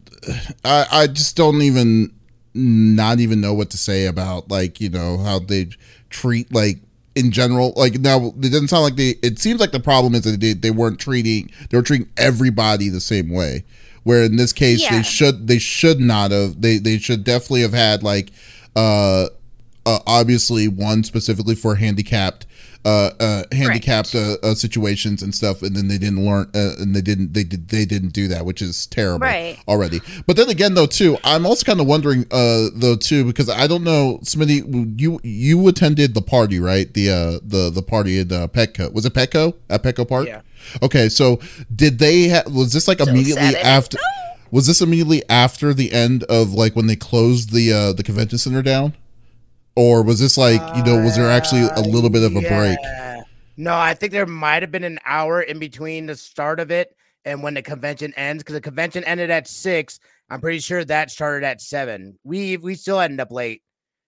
I 0.63 0.85
I 0.91 1.07
just 1.07 1.35
don't 1.35 1.61
even 1.61 2.13
not 2.53 3.19
even 3.19 3.39
know 3.39 3.53
what 3.53 3.69
to 3.69 3.77
say 3.77 4.07
about 4.07 4.49
like 4.49 4.81
you 4.81 4.89
know 4.89 5.17
how 5.17 5.39
they 5.39 5.69
treat 6.09 6.51
like 6.51 6.79
in 7.15 7.31
general 7.31 7.73
like 7.75 7.99
now 7.99 8.27
it 8.27 8.41
doesn't 8.41 8.67
sound 8.67 8.83
like 8.83 8.95
they 8.95 9.15
it 9.21 9.39
seems 9.39 9.59
like 9.59 9.71
the 9.71 9.79
problem 9.79 10.15
is 10.15 10.21
that 10.21 10.39
they, 10.39 10.53
they 10.53 10.71
weren't 10.71 10.99
treating 10.99 11.49
they 11.69 11.77
were 11.77 11.83
treating 11.83 12.09
everybody 12.17 12.89
the 12.89 13.01
same 13.01 13.29
way 13.29 13.63
where 14.03 14.23
in 14.23 14.37
this 14.37 14.53
case 14.53 14.81
yeah. 14.81 14.97
they 14.97 15.03
should 15.03 15.47
they 15.47 15.59
should 15.59 15.99
not 15.99 16.31
have 16.31 16.61
they 16.61 16.77
they 16.77 16.97
should 16.97 17.23
definitely 17.23 17.61
have 17.61 17.73
had 17.73 18.01
like 18.03 18.31
uh, 18.75 19.27
uh 19.85 19.99
obviously 20.07 20.67
one 20.67 21.03
specifically 21.03 21.55
for 21.55 21.75
handicapped 21.75 22.45
uh, 22.85 23.11
uh, 23.19 23.43
handicapped 23.51 24.15
uh, 24.15 24.37
uh, 24.43 24.53
situations 24.53 25.21
and 25.21 25.33
stuff, 25.33 25.61
and 25.61 25.75
then 25.75 25.87
they 25.87 25.97
didn't 25.97 26.25
learn, 26.25 26.49
uh, 26.55 26.75
and 26.79 26.95
they 26.95 27.01
didn't 27.01 27.33
they 27.33 27.43
did 27.43 27.69
they 27.69 27.85
didn't 27.85 28.13
do 28.13 28.27
that, 28.27 28.45
which 28.45 28.61
is 28.61 28.87
terrible 28.87 29.25
right. 29.25 29.57
already. 29.67 30.01
But 30.25 30.37
then 30.37 30.49
again, 30.49 30.73
though, 30.73 30.85
too, 30.85 31.17
I'm 31.23 31.45
also 31.45 31.65
kind 31.65 31.79
of 31.79 31.87
wondering, 31.87 32.25
uh, 32.31 32.67
though, 32.73 32.95
too, 32.95 33.25
because 33.25 33.49
I 33.49 33.67
don't 33.67 33.83
know, 33.83 34.19
Smitty, 34.23 34.99
you 34.99 35.19
you 35.23 35.67
attended 35.67 36.13
the 36.13 36.21
party, 36.21 36.59
right? 36.59 36.93
The 36.93 37.09
uh 37.09 37.39
the 37.43 37.69
the 37.69 37.81
party 37.81 38.19
at 38.19 38.31
uh, 38.31 38.47
Petco 38.47 38.91
was 38.93 39.05
it 39.05 39.13
Petco 39.13 39.55
at 39.69 39.83
Petco 39.83 40.07
Park? 40.07 40.27
Yeah. 40.27 40.41
Okay, 40.81 41.09
so 41.09 41.39
did 41.73 41.99
they 41.99 42.29
ha- 42.29 42.43
was 42.51 42.73
this 42.73 42.87
like 42.87 42.99
immediately 42.99 43.55
after? 43.57 43.97
Was 44.49 44.67
this 44.67 44.81
immediately 44.81 45.23
after 45.29 45.73
the 45.73 45.91
end 45.91 46.23
of 46.23 46.53
like 46.53 46.75
when 46.75 46.87
they 46.87 46.95
closed 46.95 47.51
the 47.51 47.71
uh 47.71 47.93
the 47.93 48.03
convention 48.03 48.37
center 48.37 48.61
down? 48.61 48.93
Or 49.77 50.01
was 50.01 50.19
this 50.19 50.37
like, 50.37 50.59
you 50.75 50.83
know, 50.83 50.99
was 51.03 51.15
there 51.15 51.29
actually 51.29 51.61
a 51.61 51.75
uh, 51.75 51.81
little 51.81 52.09
bit 52.09 52.23
of 52.23 52.35
a 52.35 52.41
yeah. 52.41 52.57
break? 52.57 53.25
No, 53.57 53.77
I 53.77 53.93
think 53.93 54.11
there 54.11 54.25
might 54.25 54.63
have 54.63 54.71
been 54.71 54.83
an 54.83 54.99
hour 55.05 55.39
in 55.39 55.59
between 55.59 56.07
the 56.07 56.15
start 56.15 56.59
of 56.59 56.71
it 56.71 56.95
and 57.25 57.43
when 57.43 57.53
the 57.53 57.61
convention 57.61 58.11
ends 58.17 58.41
because 58.41 58.55
the 58.55 58.61
convention 58.61 59.03
ended 59.03 59.29
at 59.29 59.47
six. 59.47 59.99
I'm 60.31 60.41
pretty 60.41 60.59
sure 60.59 60.83
that 60.83 61.11
started 61.11 61.45
at 61.45 61.61
seven. 61.61 62.17
We 62.23 62.57
we 62.57 62.73
still 62.73 62.99
ended 62.99 63.19
up 63.19 63.31
late. 63.31 63.61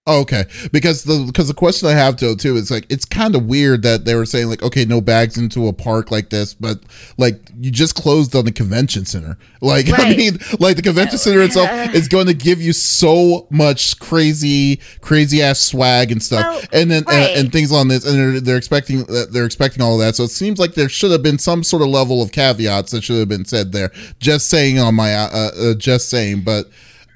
Oh, 0.10 0.22
okay. 0.22 0.45
Because 0.72 1.03
the 1.03 1.24
because 1.28 1.47
the 1.49 1.53
question 1.53 1.88
I 1.88 1.91
have 1.91 2.18
though 2.18 2.34
too 2.34 2.55
is 2.55 2.72
like 2.72 2.88
it's 2.89 3.05
kind 3.05 3.36
of 3.36 3.45
weird 3.45 3.84
that 3.84 4.05
they 4.05 4.16
were 4.16 4.26
saying 4.26 4.49
like 4.49 4.64
okay 4.64 4.84
no 4.84 5.01
bags 5.01 5.38
into 5.38 5.68
a 5.68 5.74
park 5.74 6.10
like 6.10 6.32
this, 6.32 6.55
but 6.55 6.80
like 7.20 7.39
you 7.60 7.70
just 7.70 7.93
closed 7.93 8.36
on 8.36 8.45
the 8.45 8.51
convention 8.51 9.05
center. 9.05 9.38
Like 9.62 9.88
right. 9.88 10.14
I 10.14 10.16
mean, 10.16 10.39
like 10.60 10.78
the 10.78 10.82
convention 10.82 11.20
center 11.20 11.43
itself 11.43 11.70
is 11.93 12.07
going 12.16 12.26
to 12.26 12.34
give 12.34 12.60
you 12.60 12.74
so 12.74 13.45
much 13.51 13.99
crazy 13.99 14.78
crazy 15.01 15.43
ass 15.43 15.60
swag 15.60 16.12
and 16.12 16.24
stuff, 16.24 16.43
well, 16.43 16.62
and 16.74 16.89
then 16.89 17.03
right. 17.03 17.30
and, 17.30 17.39
and, 17.41 17.51
things 17.51 17.72
on 17.72 17.88
this, 17.88 18.03
and 18.03 18.18
they're, 18.18 18.41
they're 18.41 18.57
expecting 18.57 19.03
they're 19.32 19.45
expecting 19.45 19.84
all 19.84 19.93
of 19.93 19.99
that. 19.99 20.16
So 20.16 20.24
it 20.24 20.32
seems 20.32 20.57
like 20.57 20.74
there 20.74 20.89
should 20.89 21.12
have 21.12 21.22
been 21.22 21.38
some 21.38 21.64
sort 21.64 21.84
of 21.84 21.89
level 21.89 22.24
of 22.24 22.32
caveats 22.32 22.93
that 22.93 23.03
should 23.03 23.20
have 23.20 23.30
been 23.30 23.45
said 23.45 23.74
there. 23.74 23.91
Just 24.18 24.49
saying 24.49 24.80
on 24.80 24.95
my 24.95 25.14
uh, 25.14 25.51
uh 25.55 25.74
just 25.76 26.10
saying, 26.10 26.41
but. 26.41 26.68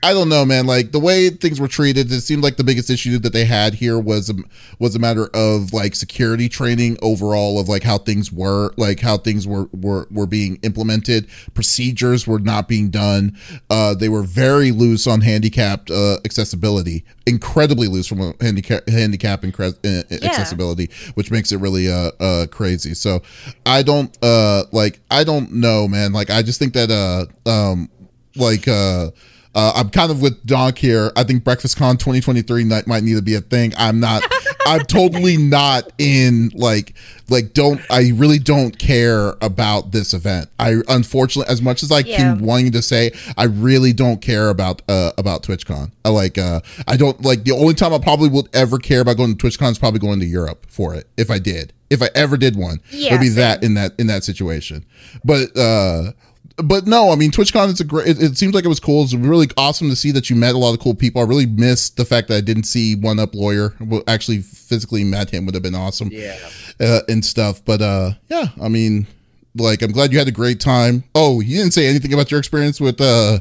I 0.04 0.12
don't 0.12 0.28
know, 0.28 0.44
man. 0.44 0.66
Like 0.66 0.92
the 0.92 1.00
way 1.00 1.30
things 1.30 1.62
were 1.62 1.70
treated, 1.70 2.12
it 2.12 2.22
seemed 2.22 2.44
like 2.44 2.58
the 2.58 2.64
biggest 2.66 2.90
issue 2.90 3.18
that 3.20 3.32
they 3.32 3.46
had 3.46 3.74
here 3.74 3.98
was 3.98 4.30
a, 4.30 4.34
was 4.78 4.96
a 4.96 5.00
matter 5.00 5.30
of 5.34 5.72
like 5.72 5.96
security 5.96 6.50
training 6.50 6.98
overall 7.02 7.58
of 7.58 7.70
like 7.70 7.84
how 7.84 7.98
things 7.98 8.30
were, 8.30 8.74
like 8.76 9.00
how 9.00 9.18
things 9.18 9.48
were 9.48 9.70
were 9.72 10.08
were 10.12 10.28
being 10.28 10.60
implemented. 10.62 11.30
Procedures 11.54 12.28
were 12.28 12.40
not 12.40 12.68
being 12.68 12.90
done. 12.90 13.38
Uh, 13.70 13.94
they 13.96 14.10
were 14.10 14.24
very 14.24 14.72
loose 14.72 15.08
on 15.08 15.22
handicapped 15.22 15.90
uh, 15.90 16.18
accessibility, 16.26 17.06
incredibly 17.26 17.88
loose 17.88 18.06
from 18.06 18.20
a 18.20 18.34
handicap 18.42 18.86
handicap 18.90 19.44
incre- 19.44 19.74
uh, 19.86 20.04
yeah. 20.10 20.28
accessibility, 20.28 20.90
which 21.14 21.32
makes 21.32 21.54
it 21.54 21.58
really 21.58 21.90
uh, 21.90 22.12
uh 22.20 22.46
crazy. 22.48 22.94
So 22.94 23.22
I 23.66 23.84
don't 23.84 24.18
uh 24.22 24.66
like 24.74 25.00
I 25.10 25.24
don't 25.24 25.54
know, 25.54 25.88
man. 25.88 26.12
Like 26.12 26.30
I 26.30 26.42
just 26.42 26.60
think 26.60 26.74
that 26.74 26.92
uh 26.92 27.50
um 27.50 27.90
like 28.36 28.68
uh 28.68 29.12
uh, 29.56 29.72
I'm 29.76 29.90
kind 29.90 30.12
of 30.12 30.22
with 30.22 30.44
Donk 30.46 30.78
here. 30.78 31.12
I 31.16 31.24
think 31.24 31.44
Breakfast 31.44 31.78
Con 31.78 31.98
2023 31.98 32.64
might, 32.66 32.88
might 32.88 33.04
need 33.04 33.16
to 33.16 33.22
be 33.22 33.36
a 33.36 33.42
thing. 33.42 33.74
I'm 33.78 34.00
not. 34.00 34.24
I'm 34.66 34.82
totally 34.86 35.36
not 35.38 35.92
in 35.98 36.50
like 36.56 36.94
like 37.30 37.54
don't 37.54 37.82
I 37.90 38.12
really 38.16 38.40
don't 38.40 38.78
care 38.80 39.34
about 39.42 39.92
this 39.92 40.14
event. 40.14 40.50
I 40.58 40.78
unfortunately 40.88 41.52
as 41.52 41.62
much 41.62 41.84
as 41.84 41.92
I 41.92 42.00
Yeah. 42.00 42.34
keep 42.36 42.42
wanting 42.42 42.72
to 42.72 42.82
say 42.82 43.12
I 43.38 43.44
really 43.46 43.92
don't 43.94 44.22
care 44.22 44.50
about 44.50 44.82
uh 44.88 45.12
about 45.18 45.44
TwitchCon. 45.44 45.92
I 46.06 46.10
like 46.10 46.38
uh 46.38 46.62
I 46.88 46.96
don't 46.96 47.22
like 47.24 47.44
the 47.44 47.52
only 47.52 47.74
time 47.74 47.94
I 47.94 48.00
probably 48.00 48.30
would 48.30 48.48
ever 48.56 48.78
care 48.80 49.02
about 49.02 49.18
going 49.18 49.36
to 49.36 49.48
TwitchCon 49.48 49.72
is 49.72 49.78
probably 49.78 50.00
going 50.00 50.20
to 50.22 50.26
Europe 50.26 50.66
for 50.70 50.96
it 50.96 51.08
if 51.18 51.30
I 51.30 51.40
did. 51.40 51.74
If 51.90 52.02
I 52.02 52.10
ever 52.16 52.38
did 52.38 52.56
one. 52.56 52.80
Yeah, 52.90 53.10
it'd 53.10 53.20
be 53.20 53.28
same. 53.28 53.36
that 53.36 53.64
in 53.64 53.74
that 53.74 53.92
in 54.00 54.08
that 54.08 54.24
situation. 54.24 54.86
But 55.26 55.56
uh 55.58 56.14
but 56.58 56.86
no, 56.86 57.12
I 57.12 57.16
mean 57.16 57.32
TwitchCon 57.32 57.70
is 57.74 57.80
a 57.80 57.84
great. 57.84 58.08
It, 58.08 58.22
it 58.22 58.38
seems 58.38 58.54
like 58.54 58.66
it 58.66 58.70
was 58.70 58.80
cool. 58.80 59.04
It's 59.04 59.14
really 59.14 59.48
awesome 59.58 59.90
to 59.90 59.96
see 59.96 60.12
that 60.12 60.30
you 60.30 60.36
met 60.36 60.56
a 60.56 60.58
lot 60.58 60.74
of 60.74 60.80
cool 60.80 60.94
people. 60.96 61.22
I 61.22 61.26
really 61.26 61.46
missed 61.46 61.98
the 61.98 62.06
fact 62.06 62.28
that 62.28 62.36
I 62.38 62.42
didn't 62.42 62.64
see 62.64 62.96
One 62.96 63.20
Up 63.20 63.34
Lawyer. 63.34 63.74
Well, 63.80 64.04
actually, 64.08 64.40
physically 64.40 65.04
met 65.04 65.30
him 65.30 65.46
would 65.46 65.56
have 65.56 65.64
been 65.64 65.76
awesome 65.76 66.10
Yeah. 66.12 66.38
uh, 66.80 67.00
and 67.08 67.24
stuff. 67.26 67.64
But 67.66 67.82
uh, 67.82 68.12
yeah, 68.30 68.48
I 68.62 68.70
mean, 68.70 69.08
like 69.56 69.82
I'm 69.82 69.92
glad 69.92 70.12
you 70.14 70.20
had 70.20 70.28
a 70.28 70.32
great 70.32 70.60
time. 70.60 71.04
Oh, 71.16 71.40
you 71.40 71.58
didn't 71.58 71.74
say 71.74 71.88
anything 71.88 72.14
about 72.14 72.30
your 72.32 72.40
experience 72.40 72.80
with 72.82 73.00
uh 73.02 73.40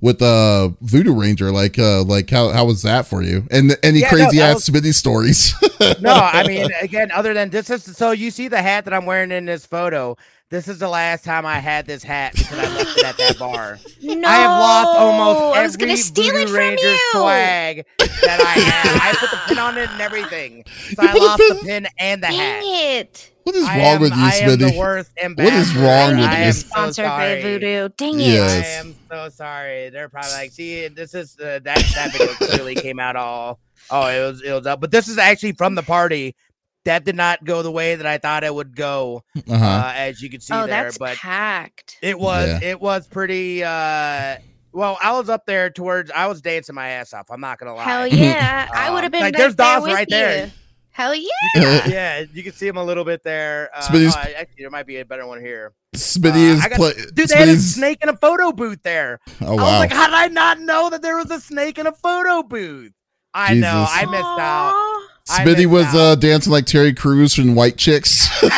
with 0.00 0.20
uh 0.20 0.68
Voodoo 0.82 1.14
Ranger. 1.14 1.50
Like 1.50 1.78
uh 1.78 2.02
like 2.02 2.28
how 2.30 2.50
how 2.50 2.64
was 2.66 2.82
that 2.82 3.06
for 3.06 3.22
you? 3.22 3.46
And 3.50 3.76
any 3.82 4.00
Yeah, 4.00 4.08
crazy 4.10 4.38
that 4.38 4.56
ass 4.56 4.68
Smitty 4.68 4.94
stories? 4.94 5.54
No, 6.00 6.12
I 6.14 6.46
mean, 6.48 6.70
again, 6.80 7.10
other 7.10 7.34
than 7.34 7.50
this 7.50 7.68
is 7.68 7.82
so 7.84 8.12
you 8.12 8.30
see 8.30 8.48
the 8.48 8.62
hat 8.62 8.84
that 8.86 8.94
I'm 8.94 9.04
wearing 9.04 9.30
in 9.32 9.44
this 9.44 9.66
photo. 9.66 10.16
This 10.54 10.68
is 10.68 10.78
the 10.78 10.88
last 10.88 11.24
time 11.24 11.44
I 11.44 11.58
had 11.58 11.84
this 11.84 12.04
hat 12.04 12.34
because 12.36 12.56
I 12.56 12.68
left 12.76 12.96
it 12.96 13.04
at 13.04 13.16
that 13.18 13.38
bar. 13.40 13.76
No, 14.00 14.28
I 14.28 14.34
have 14.36 14.50
lost 14.52 14.88
almost 14.96 15.56
I 15.56 15.62
was 15.64 15.74
every 15.74 15.86
gonna 15.88 15.96
steal 15.96 16.26
Voodoo 16.32 16.42
it 16.44 16.46
from 16.46 16.54
Ranger 16.54 16.90
you. 16.92 16.98
swag 17.10 17.86
that 17.98 18.40
I 18.40 18.60
had. 18.60 19.00
I 19.02 19.16
put 19.18 19.30
the 19.32 19.36
pin 19.48 19.58
on 19.58 19.76
it 19.78 19.90
and 19.90 20.00
everything, 20.00 20.62
so 20.94 21.02
You 21.02 21.08
I 21.08 21.12
put 21.12 21.18
the 21.18 21.26
lost 21.26 21.38
pin- 21.42 21.56
the 21.56 21.62
pin 21.64 21.86
and 21.98 22.22
the 22.22 22.26
Dang 22.28 22.38
hat. 22.38 22.62
it! 22.64 23.32
what 23.42 23.56
is 23.56 23.64
I 23.64 23.78
wrong 23.78 23.94
am, 23.96 24.00
with 24.00 24.12
you, 24.14 24.22
I 24.22 24.30
am 24.36 24.58
the 24.60 24.64
Smitty? 24.66 24.78
worst 24.78 25.10
What 25.34 25.52
is 25.52 25.74
wrong 25.76 26.16
with 26.18 26.28
I 26.30 26.38
you? 26.38 26.44
am 26.44 26.52
so 26.52 26.68
Sponsored 26.68 27.04
by. 27.06 27.42
Voodoo. 27.42 27.88
Dang 27.96 28.20
Yeah. 28.20 28.26
it! 28.26 28.30
Yes. 28.30 28.64
I 28.64 28.70
am 28.80 28.94
so 29.10 29.28
sorry. 29.30 29.90
They're 29.90 30.08
probably 30.08 30.30
like, 30.34 30.52
see, 30.52 30.86
this 30.86 31.14
is 31.14 31.36
uh, 31.40 31.58
that 31.64 31.78
that 31.96 32.12
video 32.12 32.32
clearly 32.34 32.76
came 32.76 33.00
out 33.00 33.16
all. 33.16 33.58
Oh, 33.90 34.06
it 34.06 34.20
was 34.24 34.40
it 34.40 34.52
was 34.52 34.68
up, 34.68 34.80
but 34.80 34.92
this 34.92 35.08
is 35.08 35.18
actually 35.18 35.52
from 35.54 35.74
the 35.74 35.82
party. 35.82 36.36
That 36.84 37.04
did 37.04 37.16
not 37.16 37.44
go 37.44 37.62
the 37.62 37.70
way 37.70 37.94
that 37.94 38.06
I 38.06 38.18
thought 38.18 38.44
it 38.44 38.54
would 38.54 38.76
go, 38.76 39.22
Uh-huh. 39.48 39.54
uh, 39.64 39.92
as 39.96 40.20
you 40.20 40.28
can 40.28 40.40
see 40.40 40.52
Oh, 40.52 40.66
there. 40.66 40.84
that's 40.84 40.98
But 40.98 41.16
packed. 41.16 41.96
it 42.02 42.18
was 42.18 42.48
Yeah. 42.60 42.68
it 42.70 42.80
was 42.80 43.06
pretty. 43.08 43.64
uh 43.64 44.36
Well, 44.72 44.98
I 45.02 45.12
was 45.12 45.28
up 45.30 45.46
there 45.46 45.70
towards. 45.70 46.10
I 46.10 46.26
was 46.26 46.40
dancing 46.42 46.74
my 46.74 46.88
ass 46.90 47.14
off. 47.14 47.26
I'm 47.30 47.40
not 47.40 47.58
gonna 47.58 47.74
lie. 47.74 47.84
Hell 47.84 48.06
yeah! 48.08 48.68
I 48.74 48.90
would 48.90 49.02
have 49.04 49.12
been 49.12 49.22
like, 49.22 49.36
there's 49.36 49.54
there 49.56 49.76
Dawes 49.76 49.84
with 49.84 49.92
right 49.94 50.06
there. 50.10 50.52
Hell 50.90 51.14
yeah! 51.14 51.28
yeah, 51.88 52.24
you 52.32 52.42
can 52.42 52.52
see 52.52 52.66
him 52.68 52.76
a 52.76 52.84
little 52.84 53.04
bit 53.04 53.22
there. 53.24 53.70
Uh, 53.74 53.80
Smitty's- 53.82 54.14
oh, 54.16 54.20
I- 54.20 54.32
actually, 54.36 54.62
there 54.62 54.70
might 54.70 54.86
be 54.86 54.98
a 54.98 55.04
better 55.04 55.26
one 55.26 55.40
here. 55.40 55.72
Smitty 55.96 56.32
Uh, 56.34 56.54
is 56.54 56.64
I 56.64 56.68
got- 56.68 56.76
play. 56.76 56.92
Dude, 57.14 57.28
they 57.30 57.36
had 57.36 57.48
a 57.48 57.56
snake 57.56 57.98
in 58.02 58.08
a 58.08 58.16
photo 58.16 58.52
booth 58.52 58.80
there. 58.82 59.20
Oh 59.40 59.46
I 59.46 59.50
was 59.50 59.58
wow! 59.58 59.78
like, 59.78 59.92
how 59.92 60.06
did 60.06 60.14
I 60.14 60.26
not 60.28 60.60
know 60.60 60.90
that 60.90 61.02
there 61.02 61.16
was 61.16 61.30
a 61.30 61.40
snake 61.40 61.78
in 61.78 61.86
a 61.86 61.92
photo 61.92 62.42
booth? 62.42 62.92
I 63.32 63.54
know, 63.54 63.84
I 63.88 64.04
missed 64.06 64.22
out. 64.22 65.03
Aw. 65.30 65.34
I 65.34 65.44
Smitty 65.44 65.56
missed 65.56 65.68
was 65.68 65.94
uh 65.94 66.14
dancing 66.16 66.52
like 66.52 66.66
Terry 66.66 66.92
Crews 66.92 67.34
from 67.34 67.54
White 67.54 67.76
Chicks. 67.76 68.28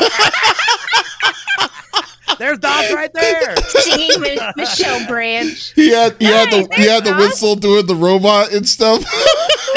There's 2.39 2.59
Doc 2.59 2.85
right 2.93 3.13
there. 3.15 3.57
Singing 3.57 4.21
Mi- 4.21 4.39
Michelle 4.57 5.07
Branch. 5.07 5.73
he 5.75 5.91
had 5.91 6.17
he 6.19 6.27
had 6.27 6.51
the 6.51 6.69
he 6.77 6.87
had 6.87 7.05
the 7.05 7.13
there's 7.13 7.31
whistle 7.31 7.57
doing 7.57 7.87
the 7.87 7.95
robot 7.95 8.53
and 8.53 8.69
stuff. 8.69 9.03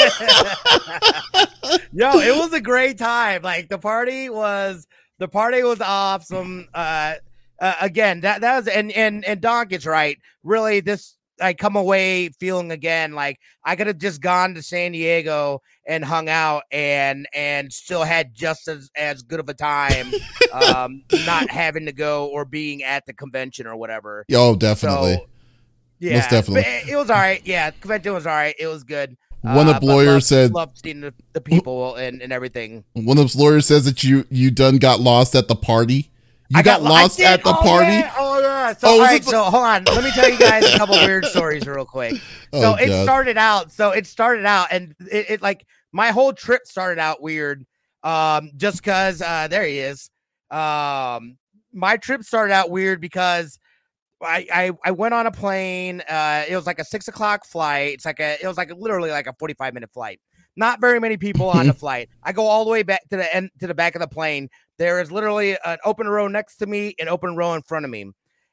Yo, 1.92 2.18
it 2.18 2.36
was 2.36 2.52
a 2.52 2.60
great 2.60 2.98
time. 2.98 3.42
Like 3.42 3.68
the 3.68 3.78
party 3.78 4.28
was 4.28 4.86
the 5.18 5.28
party 5.28 5.62
was 5.62 5.80
awesome. 5.80 6.68
Uh, 6.74 7.14
uh 7.60 7.74
again, 7.80 8.20
that 8.20 8.40
that 8.42 8.56
was 8.56 8.68
and 8.68 8.92
and 8.92 9.24
and 9.24 9.40
Don 9.40 9.68
gets 9.68 9.86
right. 9.86 10.18
Really, 10.42 10.80
this 10.80 11.16
I 11.40 11.54
come 11.54 11.76
away 11.76 12.28
feeling 12.28 12.70
again 12.70 13.12
like 13.12 13.40
I 13.64 13.76
could 13.76 13.86
have 13.86 13.98
just 13.98 14.20
gone 14.20 14.54
to 14.54 14.62
San 14.62 14.92
Diego 14.92 15.62
and 15.90 16.04
hung 16.04 16.28
out 16.28 16.62
and 16.70 17.26
and 17.34 17.72
still 17.72 18.04
had 18.04 18.32
just 18.34 18.68
as 18.68 18.90
as 18.96 19.22
good 19.22 19.40
of 19.40 19.48
a 19.48 19.54
time, 19.54 20.10
um, 20.52 21.02
not 21.26 21.50
having 21.50 21.84
to 21.86 21.92
go 21.92 22.28
or 22.28 22.44
being 22.44 22.82
at 22.84 23.04
the 23.06 23.12
convention 23.12 23.66
or 23.66 23.76
whatever. 23.76 24.24
oh, 24.32 24.54
definitely. 24.54 25.16
So, 25.16 25.26
yeah, 25.98 26.28
definitely. 26.30 26.62
but 26.62 26.66
It, 26.66 26.88
it 26.90 26.96
was 26.96 27.10
all 27.10 27.16
right. 27.18 27.42
Yeah, 27.44 27.70
convention 27.72 28.14
was 28.14 28.26
all 28.26 28.32
right. 28.34 28.54
It 28.58 28.68
was 28.68 28.84
good. 28.84 29.16
One 29.42 29.68
Uh, 29.68 29.72
up 29.72 29.80
but 29.80 29.86
lawyer 29.86 30.12
loved- 30.12 30.24
said 30.24 30.52
loved 30.52 30.78
seeing 30.82 31.00
the, 31.00 31.12
the 31.32 31.40
people 31.40 31.96
and, 31.96 32.22
and 32.22 32.32
everything. 32.32 32.84
one 32.94 33.18
of 33.18 33.24
those 33.24 33.36
lawyers 33.36 33.66
says 33.66 33.84
that 33.86 34.04
you 34.04 34.24
you 34.30 34.50
done 34.50 34.78
got 34.78 35.00
lost 35.00 35.34
at 35.34 35.48
the 35.48 35.56
party. 35.56 36.10
You 36.50 36.58
I 36.58 36.62
got, 36.62 36.80
I 36.80 36.88
lost 36.88 37.16
did- 37.18 37.26
at 37.26 37.42
the 37.44 37.50
oh, 37.50 37.62
party. 37.62 37.92
Yeah, 37.92 38.12
oh 38.18 38.40
yeah. 38.40 38.72
So 38.74 38.88
Oh, 38.88 38.92
all 38.94 39.00
right, 39.00 39.22
the- 39.22 39.30
so 39.30 39.42
hold 39.44 39.64
on. 39.64 39.84
Let 39.84 40.04
me 40.04 40.10
tell 40.12 40.28
you 40.30 40.38
guys 40.38 40.72
a 40.74 40.78
couple 40.78 40.94
weird 40.96 41.24
stories 41.26 41.66
real 41.66 41.84
quick. 41.84 42.14
So 42.52 42.72
Oh, 42.72 42.74
it 42.74 43.04
started 43.04 43.36
out. 43.38 43.70
So 43.70 43.92
it 43.92 44.06
started 44.08 44.44
out, 44.44 44.66
and 44.72 44.94
it, 45.10 45.30
it 45.30 45.42
like 45.42 45.64
my 45.92 46.10
whole 46.10 46.32
trip 46.32 46.62
started 46.66 47.00
out 47.00 47.22
weird. 47.22 47.64
Um, 48.02 48.50
just 48.56 48.82
cause 48.82 49.20
uh, 49.22 49.48
there 49.48 49.64
he 49.64 49.78
is. 49.78 50.10
Um, 50.50 51.36
my 51.72 51.96
trip 51.96 52.22
started 52.22 52.52
out 52.52 52.70
weird 52.70 53.00
because 53.00 53.58
I, 54.22 54.46
I 54.52 54.70
I 54.84 54.90
went 54.90 55.14
on 55.14 55.26
a 55.26 55.30
plane. 55.30 56.02
Uh, 56.02 56.44
it 56.48 56.56
was 56.56 56.66
like 56.66 56.78
a 56.78 56.84
six 56.84 57.08
o'clock 57.08 57.46
flight. 57.46 57.94
It's 57.94 58.04
like 58.04 58.20
a 58.20 58.42
it 58.42 58.46
was 58.46 58.56
like 58.56 58.70
literally 58.76 59.10
like 59.10 59.26
a 59.26 59.34
forty 59.38 59.54
five 59.54 59.74
minute 59.74 59.90
flight. 59.92 60.20
Not 60.56 60.80
very 60.80 61.00
many 61.00 61.16
people 61.16 61.48
on 61.48 61.66
the 61.66 61.74
flight. 61.74 62.08
I 62.22 62.32
go 62.32 62.46
all 62.46 62.64
the 62.64 62.70
way 62.70 62.82
back 62.82 63.08
to 63.10 63.16
the 63.16 63.34
end 63.34 63.50
to 63.60 63.66
the 63.66 63.74
back 63.74 63.94
of 63.94 64.00
the 64.00 64.08
plane. 64.08 64.48
There 64.78 65.00
is 65.00 65.10
literally 65.10 65.56
an 65.64 65.78
open 65.84 66.08
row 66.08 66.28
next 66.28 66.56
to 66.56 66.66
me, 66.66 66.94
an 66.98 67.08
open 67.08 67.36
row 67.36 67.54
in 67.54 67.62
front 67.62 67.84
of 67.84 67.90
me, 67.90 68.10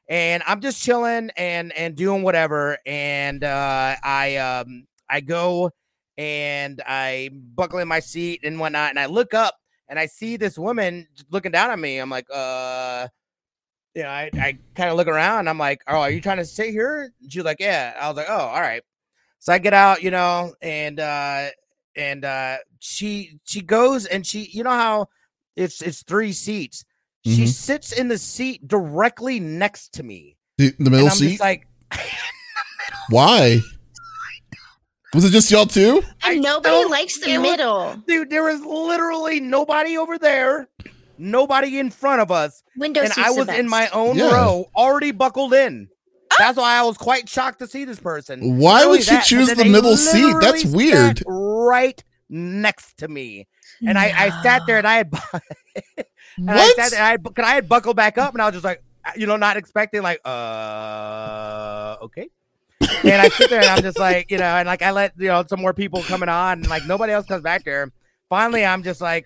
and 0.08 0.42
I'm 0.46 0.60
just 0.60 0.82
chilling 0.82 1.30
and 1.36 1.72
and 1.72 1.94
doing 1.94 2.22
whatever. 2.22 2.78
And 2.86 3.44
uh, 3.44 3.96
I 4.02 4.36
um 4.36 4.86
I 5.10 5.20
go 5.20 5.70
and 6.18 6.82
I 6.86 7.30
buckle 7.32 7.78
in 7.78 7.88
my 7.88 8.00
seat 8.00 8.40
and 8.42 8.58
whatnot, 8.60 8.90
and 8.90 8.98
I 8.98 9.06
look 9.06 9.32
up 9.32 9.54
and 9.88 9.98
I 9.98 10.06
see 10.06 10.36
this 10.36 10.58
woman 10.58 11.06
looking 11.30 11.52
down 11.52 11.70
at 11.70 11.78
me. 11.78 11.98
I'm 11.98 12.10
like, 12.10 12.26
uh, 12.30 13.06
you 13.94 14.02
know, 14.02 14.08
I, 14.10 14.30
I 14.34 14.58
kind 14.74 14.90
of 14.90 14.96
look 14.96 15.08
around. 15.08 15.48
I'm 15.48 15.58
like, 15.58 15.80
oh, 15.88 16.00
are 16.00 16.10
you 16.10 16.20
trying 16.20 16.36
to 16.38 16.44
sit 16.44 16.70
here? 16.70 17.12
She's 17.28 17.44
like, 17.44 17.58
yeah. 17.60 17.94
I 17.98 18.08
was 18.08 18.16
like, 18.16 18.26
oh, 18.28 18.32
all 18.36 18.60
right. 18.60 18.82
So 19.38 19.52
I 19.52 19.58
get 19.58 19.72
out, 19.72 20.02
you 20.02 20.10
know, 20.10 20.52
and 20.60 20.98
uh 20.98 21.48
and 21.96 22.24
uh 22.24 22.56
she 22.80 23.38
she 23.44 23.60
goes 23.62 24.04
and 24.06 24.26
she, 24.26 24.50
you 24.52 24.64
know 24.64 24.70
how 24.70 25.08
it's 25.56 25.80
it's 25.80 26.02
three 26.02 26.32
seats. 26.32 26.84
She 27.24 27.44
Mhm. 27.44 27.48
sits 27.48 27.92
in 27.92 28.08
the 28.08 28.18
seat 28.18 28.66
directly 28.66 29.38
next 29.40 29.92
to 29.94 30.02
me. 30.02 30.36
The, 30.56 30.74
the 30.78 30.90
middle 30.90 31.10
seat. 31.10 31.40
like, 31.40 31.66
Why? 33.10 33.60
Was 35.14 35.24
it 35.24 35.30
just 35.30 35.50
y'all 35.50 35.66
two? 35.66 36.02
And 36.22 36.42
nobody 36.42 36.84
likes 36.90 37.18
the 37.18 37.30
it 37.30 37.38
was- 37.38 37.50
middle. 37.50 37.96
dude, 38.06 38.30
there 38.30 38.44
was 38.44 38.60
literally 38.60 39.40
nobody 39.40 39.96
over 39.96 40.18
there, 40.18 40.68
nobody 41.16 41.78
in 41.78 41.90
front 41.90 42.20
of 42.20 42.30
us. 42.30 42.62
Window 42.76 43.00
and 43.02 43.12
I 43.16 43.32
the 43.32 43.38
was 43.38 43.48
in 43.48 43.68
my 43.68 43.88
own 43.90 44.16
Yeah. 44.18 44.30
row, 44.34 44.66
already 44.76 45.10
buckled 45.12 45.54
in. 45.54 45.88
That's 46.38 46.58
why 46.58 46.76
I 46.76 46.82
was 46.82 46.98
quite 46.98 47.28
shocked 47.28 47.58
to 47.60 47.66
see 47.66 47.84
this 47.84 47.98
person. 47.98 48.58
Why 48.58 48.84
would 48.86 49.02
she 49.02 49.10
that, 49.12 49.24
choose 49.24 49.48
the 49.54 49.64
middle 49.64 49.96
seat? 49.96 50.34
That's 50.40 50.64
weird. 50.66 51.22
Right 51.26 52.02
next 52.28 52.98
to 52.98 53.08
me, 53.08 53.48
and 53.86 53.98
I, 53.98 54.12
I 54.26 54.42
sat 54.42 54.62
there 54.66 54.76
and 54.76 54.86
I 54.86 54.96
had, 54.96 55.10
and 56.36 56.50
I 56.50 56.54
What? 56.54 56.76
sat 56.76 56.90
there, 56.90 56.98
and 57.00 57.06
I, 57.06 57.10
had- 57.12 57.24
cause 57.24 57.44
I 57.44 57.54
had 57.54 57.66
buckled 57.68 57.96
back 57.96 58.18
up, 58.18 58.34
and 58.34 58.42
I 58.42 58.44
was 58.44 58.52
just 58.52 58.64
like, 58.64 58.82
you 59.16 59.26
know, 59.26 59.36
not 59.38 59.56
expecting, 59.56 60.02
like, 60.02 60.20
uh, 60.26 61.96
okay. 62.02 62.28
and 63.04 63.22
I 63.22 63.28
sit 63.28 63.50
there 63.50 63.60
and 63.60 63.68
I'm 63.68 63.82
just 63.82 63.98
like, 63.98 64.30
you 64.30 64.38
know, 64.38 64.44
and 64.44 64.66
like 64.66 64.82
I 64.82 64.90
let 64.90 65.12
you 65.18 65.28
know 65.28 65.44
some 65.48 65.60
more 65.60 65.74
people 65.74 66.02
coming 66.02 66.28
on, 66.28 66.58
and 66.58 66.68
like 66.68 66.86
nobody 66.86 67.12
else 67.12 67.26
comes 67.26 67.42
back 67.42 67.64
there. 67.64 67.90
Finally, 68.28 68.64
I'm 68.64 68.82
just 68.82 69.00
like, 69.00 69.24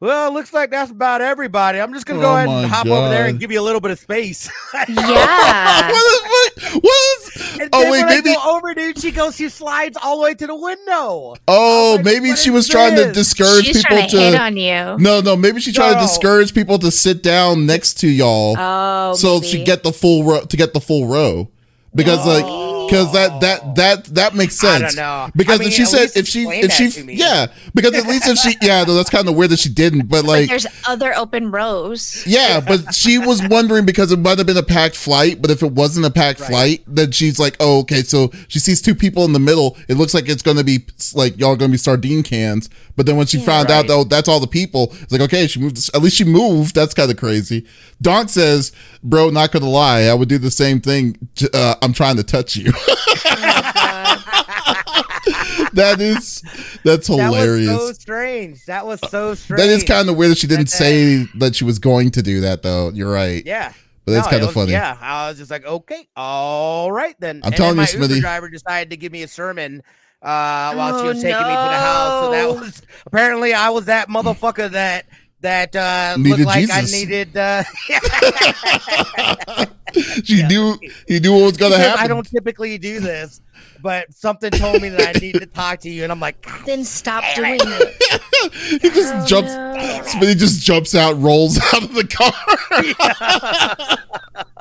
well, 0.00 0.28
it 0.28 0.34
looks 0.34 0.52
like 0.52 0.70
that's 0.70 0.90
about 0.90 1.20
everybody. 1.22 1.78
I'm 1.80 1.92
just 1.94 2.06
gonna 2.06 2.20
go 2.20 2.32
Oh 2.32 2.34
ahead 2.36 2.48
and 2.48 2.66
hop 2.66 2.86
over 2.86 3.08
there 3.08 3.26
and 3.26 3.38
give 3.38 3.52
you 3.52 3.60
a 3.60 3.62
little 3.62 3.80
bit 3.80 3.90
of 3.92 3.98
space. 4.00 4.50
Yeah. 4.88 5.90
what 5.90 6.12
is 6.12 6.22
what? 6.22 6.82
what 6.82 6.94
is, 7.20 7.58
And 7.60 7.68
oh 7.72 7.82
wait, 7.84 7.90
when 7.90 8.04
I 8.06 8.08
maybe. 8.16 8.34
go 8.34 8.56
over, 8.56 8.74
dude, 8.74 8.98
she 8.98 9.12
goes, 9.12 9.36
she 9.36 9.48
slides 9.48 9.96
all 10.02 10.16
the 10.18 10.22
way 10.24 10.34
to 10.34 10.46
the 10.46 10.54
window. 10.56 11.34
Oh, 11.46 11.94
like, 11.96 12.04
maybe 12.04 12.34
she 12.34 12.48
is 12.50 12.54
was 12.54 12.68
trying 12.68 12.96
to 12.96 13.04
this? 13.04 13.14
discourge 13.14 13.64
She's 13.64 13.76
people 13.82 13.96
trying 13.98 14.08
to, 14.10 14.16
hit 14.20 14.34
on 14.40 14.56
you. 14.56 14.96
No, 14.98 15.20
no, 15.20 15.36
maybe 15.36 15.60
she 15.60 15.72
tried 15.72 15.94
to 15.94 16.00
discourage 16.00 16.52
people 16.54 16.78
to 16.80 16.90
sit 16.90 17.22
down 17.22 17.66
next 17.66 17.94
to 18.00 18.08
y'all, 18.08 18.56
Oh, 18.58 19.14
so 19.14 19.34
maybe. 19.36 19.46
she 19.46 19.64
get 19.64 19.82
the 19.84 19.92
full 19.92 20.24
row 20.24 20.40
to 20.44 20.56
get 20.56 20.74
the 20.74 20.80
full 20.80 21.06
row. 21.06 21.48
Because 21.94 22.26
like. 22.26 22.71
Because 22.92 23.12
that 23.14 23.40
that 23.40 23.74
that 23.76 24.04
that 24.14 24.34
makes 24.34 24.56
sense. 24.56 24.82
I 24.82 24.86
don't 24.86 24.96
know. 24.96 25.30
Because 25.34 25.60
I 25.60 25.64
mean, 25.64 25.68
if 25.68 25.74
she 25.74 25.84
said 25.86 26.10
if 26.14 26.28
she 26.28 26.44
if 26.44 26.72
she 26.72 26.88
yeah 27.14 27.46
because 27.74 27.94
at 27.94 28.06
least 28.06 28.28
if 28.28 28.36
she 28.38 28.54
yeah 28.60 28.84
though 28.84 28.94
that's 28.94 29.08
kind 29.10 29.26
of 29.28 29.34
weird 29.34 29.50
that 29.50 29.58
she 29.60 29.70
didn't 29.70 30.08
but 30.08 30.22
But 30.22 30.24
like 30.26 30.48
there's 30.48 30.66
other 30.86 31.14
open 31.16 31.50
rows. 31.50 32.22
yeah 32.26 32.60
but 32.60 32.94
she 32.94 33.18
was 33.18 33.42
wondering 33.48 33.86
because 33.86 34.12
it 34.12 34.18
might 34.18 34.36
have 34.38 34.46
been 34.46 34.56
a 34.56 34.62
packed 34.62 34.96
flight 34.96 35.40
but 35.40 35.50
if 35.50 35.62
it 35.62 35.72
wasn't 35.72 36.04
a 36.04 36.10
packed 36.10 36.40
Right. 36.40 36.48
flight 36.50 36.84
then 36.86 37.12
she's 37.12 37.38
like 37.38 37.56
oh 37.60 37.80
okay 37.80 38.02
so 38.02 38.30
she 38.48 38.58
sees 38.58 38.82
two 38.82 38.94
people 38.94 39.24
in 39.24 39.32
the 39.32 39.38
middle 39.40 39.76
it 39.88 39.94
looks 39.96 40.12
like 40.14 40.28
it's 40.28 40.42
gonna 40.42 40.64
be 40.64 40.84
like 41.14 41.38
y'all 41.38 41.56
gonna 41.56 41.72
be 41.72 41.78
sardine 41.78 42.22
cans 42.22 42.68
but 42.96 43.06
then 43.06 43.16
when 43.16 43.26
she 43.26 43.38
Yeah. 43.38 43.44
found 43.46 43.70
out 43.70 43.86
though 43.86 44.04
that's 44.04 44.28
all 44.28 44.40
the 44.40 44.46
people 44.46 44.92
it's 45.00 45.12
like 45.12 45.20
okay 45.22 45.46
she 45.46 45.60
moved 45.60 45.78
at 45.94 46.02
least 46.02 46.16
she 46.16 46.24
moved 46.24 46.74
that's 46.74 46.92
kind 46.94 47.10
of 47.10 47.16
crazy 47.16 47.66
Donk 48.02 48.28
says 48.28 48.72
bro 49.02 49.30
not 49.30 49.50
gonna 49.52 49.68
lie 49.68 50.02
I 50.02 50.14
would 50.14 50.28
do 50.28 50.38
the 50.38 50.50
same 50.50 50.80
thing 50.80 51.16
j- 51.34 51.48
uh, 51.54 51.76
I'm 51.82 51.92
trying 51.92 52.16
to 52.16 52.22
touch 52.22 52.56
you 52.56 52.72
that 55.72 55.96
is 56.00 56.42
that's 56.84 57.06
hilarious 57.06 57.68
That 57.68 57.76
was 57.78 57.86
so 57.88 57.92
strange. 57.92 58.64
That 58.66 58.86
was 58.86 59.00
so 59.08 59.34
strange. 59.34 59.60
that 59.60 59.68
is 59.68 59.84
kind 59.84 60.08
of 60.08 60.16
weird 60.16 60.32
that 60.32 60.38
she 60.38 60.46
didn't 60.46 60.68
say 60.68 61.24
that 61.36 61.54
she 61.56 61.64
was 61.64 61.78
going 61.78 62.10
to 62.12 62.22
do 62.22 62.40
that 62.42 62.62
though 62.62 62.90
you're 62.90 63.12
right 63.12 63.44
yeah. 63.46 63.72
but 64.04 64.12
that's 64.12 64.26
No, 64.26 64.30
kind 64.30 64.44
of 64.44 64.52
funny 64.52 64.72
Yeah, 64.72 64.96
I 65.00 65.28
was 65.28 65.38
just 65.38 65.50
like, 65.50 65.64
okay, 65.64 66.08
all 66.16 66.92
right 66.92 67.14
then. 67.20 67.36
I'm 67.42 67.48
and 67.48 67.56
telling 67.56 67.76
then 67.76 67.88
you, 67.92 67.98
my 68.00 68.06
Uber 68.06 68.20
driver 68.20 68.48
decided 68.48 68.90
to 68.90 68.96
give 68.96 69.12
me 69.12 69.22
a 69.22 69.28
sermon 69.28 69.82
uh, 70.22 70.74
while 70.74 70.98
she 71.00 71.04
Oh, 71.04 71.08
was 71.08 71.22
taking 71.22 71.36
me 71.36 71.42
to 71.42 71.44
the 71.44 71.52
house. 71.52 72.24
So 72.24 72.30
that 72.30 72.48
was 72.60 72.82
apparently 73.06 73.54
I 73.54 73.70
was 73.70 73.86
that 73.86 74.08
motherfucker 74.08 74.70
that 74.70 75.06
that 75.40 75.74
uh, 75.74 76.14
looked 76.18 76.44
like 76.44 76.70
I 76.70 76.82
needed. 76.82 77.36
Uh, 77.36 77.64
she 80.24 80.36
Yeah. 80.38 80.48
knew 80.48 80.78
he 81.06 81.20
knew 81.20 81.32
what 81.32 81.42
was 81.42 81.56
gonna 81.56 81.74
because 81.76 81.86
happen 81.86 82.04
I 82.04 82.08
don't 82.08 82.28
typically 82.28 82.78
do 82.78 83.00
this, 83.00 83.40
but 83.82 84.12
something 84.12 84.50
told 84.50 84.80
me 84.82 84.88
that 84.90 85.16
I 85.16 85.18
need 85.18 85.34
to 85.34 85.46
talk 85.46 85.80
to 85.80 85.90
you, 85.90 86.02
and 86.02 86.12
I'm 86.12 86.20
like, 86.20 86.44
Then 86.66 86.84
stop 86.84 87.22
Damn 87.36 87.58
doing 87.58 87.60
it. 87.72 87.96
it. 88.00 88.52
he 88.82 88.90
just 88.90 89.14
Oh, 89.14 89.26
jumps 89.26 89.52
no. 89.54 90.00
Smitty 90.04 90.36
just 90.36 90.60
jumps 90.62 90.94
out 90.94 91.20
rolls 91.20 91.58
out 91.74 91.82
of 91.84 91.94
the 91.94 92.06
car 92.06 92.32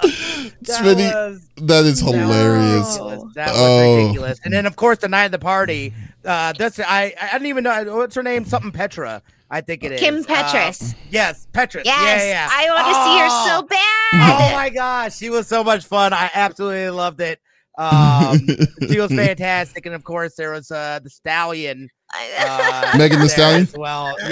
that 0.03 0.61
Smitty 0.63 1.13
was 1.13 1.47
that 1.57 1.85
is 1.85 1.99
hilarious 1.99 2.97
ridiculous. 2.97 3.33
That 3.35 3.47
was 3.49 3.57
Oh. 3.59 3.97
ridiculous. 3.97 4.39
And 4.43 4.53
then, 4.53 4.65
of 4.65 4.75
course, 4.75 4.97
the 4.99 5.07
night 5.09 5.25
of 5.25 5.31
the 5.31 5.39
party. 5.39 5.93
Uh, 6.25 6.53
that's 6.57 6.79
I. 6.79 7.13
I 7.19 7.31
didn't 7.33 7.47
even 7.47 7.63
know 7.63 7.95
what's 7.97 8.15
her 8.15 8.23
name. 8.23 8.45
Something 8.45 8.71
Petra. 8.71 9.21
I 9.51 9.61
think 9.61 9.83
it 9.83 9.91
is 9.91 9.99
Kim 9.99 10.15
Uh, 10.19 10.23
Petras. 10.23 10.95
yes, 11.11 11.47
Petras. 11.53 11.83
yes, 11.85 12.21
Yeah, 12.23 12.23
yeah. 12.25 12.49
I 12.49 12.69
want 12.69 12.87
to 12.87 13.03
see 13.03 13.19
her 13.19 13.49
so 13.59 13.67
bad. 13.67 14.51
Oh 14.51 14.55
my 14.55 14.69
gosh, 14.69 15.17
she 15.17 15.29
was 15.29 15.47
so 15.47 15.63
much 15.63 15.85
fun. 15.85 16.13
I 16.13 16.31
absolutely 16.33 16.89
loved 16.89 17.19
it. 17.21 17.39
Um, 17.77 18.39
she 18.89 18.99
was 18.99 19.11
fantastic, 19.11 19.85
and 19.85 19.93
of 19.95 20.03
course 20.03 20.35
there 20.35 20.51
was 20.51 20.71
uh 20.71 20.99
the 21.03 21.09
stallion. 21.09 21.89
Uh, 22.39 22.91
Megan 22.97 23.21
Thee 23.21 23.29
Stallion? 23.29 23.61
as 23.61 23.73
well. 23.77 24.13
Yeah, 24.23 24.29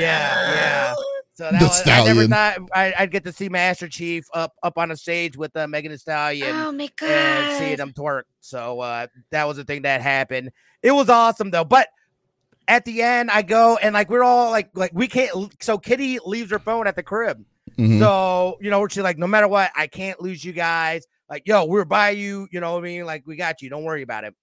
yeah. 0.53 0.95
So 1.35 1.45
that 1.49 1.59
The 1.59 1.65
was, 1.65 1.81
I 1.87 2.03
never 2.03 2.25
Stallion. 2.25 2.29
thought 2.29 2.57
I, 2.75 2.93
I'd 2.99 3.11
get 3.11 3.23
to 3.23 3.31
see 3.31 3.47
Master 3.47 3.87
Chief 3.87 4.25
up 4.33 4.51
up 4.61 4.77
on 4.77 4.91
a 4.91 4.97
stage 4.97 5.37
with 5.37 5.55
uh, 5.55 5.65
Megan 5.65 5.91
Thee 5.93 5.97
Stallion 5.97 6.53
oh 6.53 6.73
my 6.73 6.89
god. 6.97 7.09
and 7.09 7.57
seeing 7.57 7.77
them 7.77 7.93
twerk. 7.93 8.23
So 8.41 8.81
uh, 8.81 9.07
that 9.31 9.47
was 9.47 9.55
the 9.55 9.63
thing 9.63 9.83
that 9.83 10.01
happened. 10.01 10.51
It 10.83 10.91
was 10.91 11.07
awesome 11.09 11.51
though. 11.51 11.63
But 11.63 11.87
at 12.69 12.85
the 12.85 13.01
end, 13.01 13.31
I 13.31 13.41
go 13.41 13.77
and 13.77 13.93
like 13.93 14.09
we're 14.09 14.23
all 14.23 14.51
like 14.51 14.69
like 14.75 14.91
we 14.93 15.07
can't. 15.09 15.51
So 15.61 15.77
Kitty 15.77 16.19
leaves 16.25 16.51
her 16.51 16.59
phone 16.59 16.87
at 16.87 16.95
the 16.95 17.03
crib. 17.03 17.43
Mhm. 17.77 17.99
So 17.99 18.57
you 18.61 18.69
know 18.69 18.87
she's 18.87 19.03
like, 19.03 19.17
no 19.17 19.27
matter 19.27 19.47
what, 19.47 19.71
I 19.75 19.87
can't 19.87 20.21
lose 20.21 20.45
you 20.45 20.53
guys. 20.53 21.05
Like 21.29 21.43
yo, 21.45 21.65
we're 21.65 21.83
by 21.83 22.11
you. 22.11 22.47
You 22.51 22.59
know 22.61 22.73
what 22.73 22.79
I 22.79 22.83
mean? 22.83 23.05
Like 23.05 23.23
we 23.25 23.35
got 23.35 23.61
you. 23.61 23.69
Don't 23.69 23.83
worry 23.83 24.03
about 24.03 24.23
it. 24.23 24.35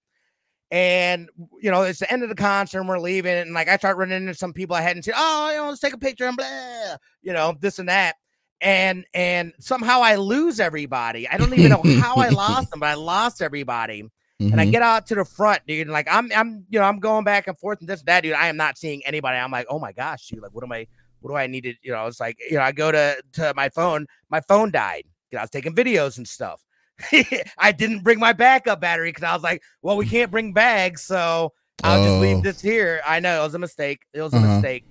And 0.69 1.29
you 1.61 1.71
know 1.71 1.83
it's 1.83 1.99
the 1.99 2.11
end 2.11 2.23
of 2.23 2.29
the 2.29 2.35
concert. 2.35 2.79
and 2.79 2.89
We're 2.89 2.99
leaving, 2.99 3.33
and 3.37 3.53
like 3.53 3.69
I 3.69 3.77
start 3.77 3.95
running 3.97 4.17
into 4.17 4.33
some 4.33 4.51
people 4.51 4.75
I 4.75 4.81
hadn't 4.81 5.03
seen. 5.03 5.13
Oh, 5.15 5.49
you 5.49 5.57
know, 5.57 5.69
let's 5.69 5.79
take 5.79 5.93
a 5.93 5.97
picture 5.97 6.25
and 6.25 6.35
blah. 6.35 6.97
You 7.21 7.31
know 7.33 7.55
this 7.59 7.79
and 7.79 7.87
that. 7.89 8.17
And 8.59 9.05
and 9.13 9.53
somehow 9.59 10.01
I 10.01 10.15
lose 10.15 10.59
everybody. 10.59 11.27
I 11.29 11.37
don't 11.37 11.53
even 11.53 11.69
know 11.69 12.01
how 12.01 12.15
I 12.15 12.29
lost 12.29 12.69
them, 12.71 12.81
but 12.81 12.87
I 12.89 12.95
lost 12.95 13.41
everybody 13.41 14.03
and 14.39 14.61
I 14.61 14.65
Mhm. 14.67 14.71
get 14.71 14.81
out 14.83 15.07
to 15.07 15.15
the 15.15 15.25
front, 15.25 15.65
dude. 15.67 15.81
And 15.87 15.91
like 15.91 16.07
I'm, 16.09 16.31
I'm, 16.35 16.65
you 16.69 16.79
know, 16.79 16.85
I'm 16.85 16.99
going 16.99 17.23
back 17.23 17.47
and 17.47 17.57
forth 17.57 17.79
and 17.79 17.89
this 17.89 18.01
and 18.01 18.07
that, 18.07 18.21
dude. 18.21 18.33
I 18.33 18.47
am 18.47 18.57
not 18.57 18.77
seeing 18.77 19.03
anybody. 19.05 19.37
I'm 19.37 19.51
like, 19.51 19.65
oh 19.69 19.79
my 19.79 19.91
gosh, 19.91 20.27
dude. 20.27 20.41
Like, 20.41 20.53
what 20.53 20.63
am 20.63 20.71
I? 20.71 20.85
What 21.21 21.31
do 21.31 21.35
I 21.35 21.47
need 21.47 21.61
to? 21.63 21.73
You 21.81 21.93
know, 21.93 22.05
it's 22.05 22.19
like, 22.19 22.37
you 22.49 22.57
know, 22.57 22.61
I 22.63 22.71
go 22.71 22.91
to 22.91 23.21
to 23.33 23.53
my 23.55 23.69
phone. 23.69 24.05
My 24.29 24.41
phone 24.41 24.69
died. 24.71 25.05
I 25.35 25.41
was 25.41 25.49
taking 25.49 25.73
videos 25.75 26.17
and 26.17 26.27
stuff. 26.27 26.61
I 27.57 27.71
didn't 27.71 28.03
bring 28.03 28.19
my 28.19 28.33
backup 28.33 28.79
battery 28.81 29.09
because 29.09 29.23
I 29.23 29.33
was 29.33 29.43
like, 29.43 29.61
well, 29.81 29.97
we 29.97 30.05
can't 30.05 30.31
bring 30.31 30.53
bags, 30.53 31.01
so 31.03 31.53
I'll 31.83 32.03
just 32.03 32.15
Oh. 32.15 32.19
leave 32.19 32.43
this 32.43 32.61
here. 32.61 33.01
I 33.05 33.19
know 33.19 33.41
it 33.41 33.43
was 33.43 33.55
a 33.55 33.59
mistake. 33.59 34.01
It 34.13 34.21
was 34.21 34.33
a 34.33 34.37
Uh-huh. 34.37 34.47
mistake. 34.55 34.83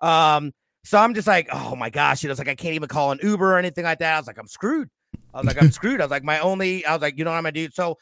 Um, 0.00 0.52
so 0.84 0.98
I'm 0.98 1.14
just 1.14 1.26
like, 1.26 1.48
oh 1.52 1.74
my 1.76 1.88
gosh, 1.90 2.22
you 2.22 2.28
know, 2.28 2.32
it's 2.32 2.38
like 2.38 2.48
I 2.48 2.54
can't 2.54 2.74
even 2.74 2.88
call 2.88 3.10
an 3.12 3.18
Uber 3.22 3.54
or 3.54 3.58
anything 3.58 3.84
like 3.84 3.98
that. 4.00 4.14
I 4.14 4.18
was 4.18 4.26
like, 4.26 4.38
I'm 4.38 4.46
screwed. 4.48 4.88
I 5.32 5.38
was 5.38 5.46
like, 5.46 5.60
I'm 5.60 5.70
screwed. 5.70 6.00
I 6.00 6.04
was 6.04 6.10
like, 6.10 6.24
my 6.24 6.38
only, 6.40 6.84
I 6.84 6.92
was 6.92 7.02
like, 7.02 7.18
you 7.18 7.24
know 7.24 7.30
what 7.30 7.38
I'm 7.38 7.42
gonna 7.44 7.52
do? 7.52 7.68
So 7.70 7.96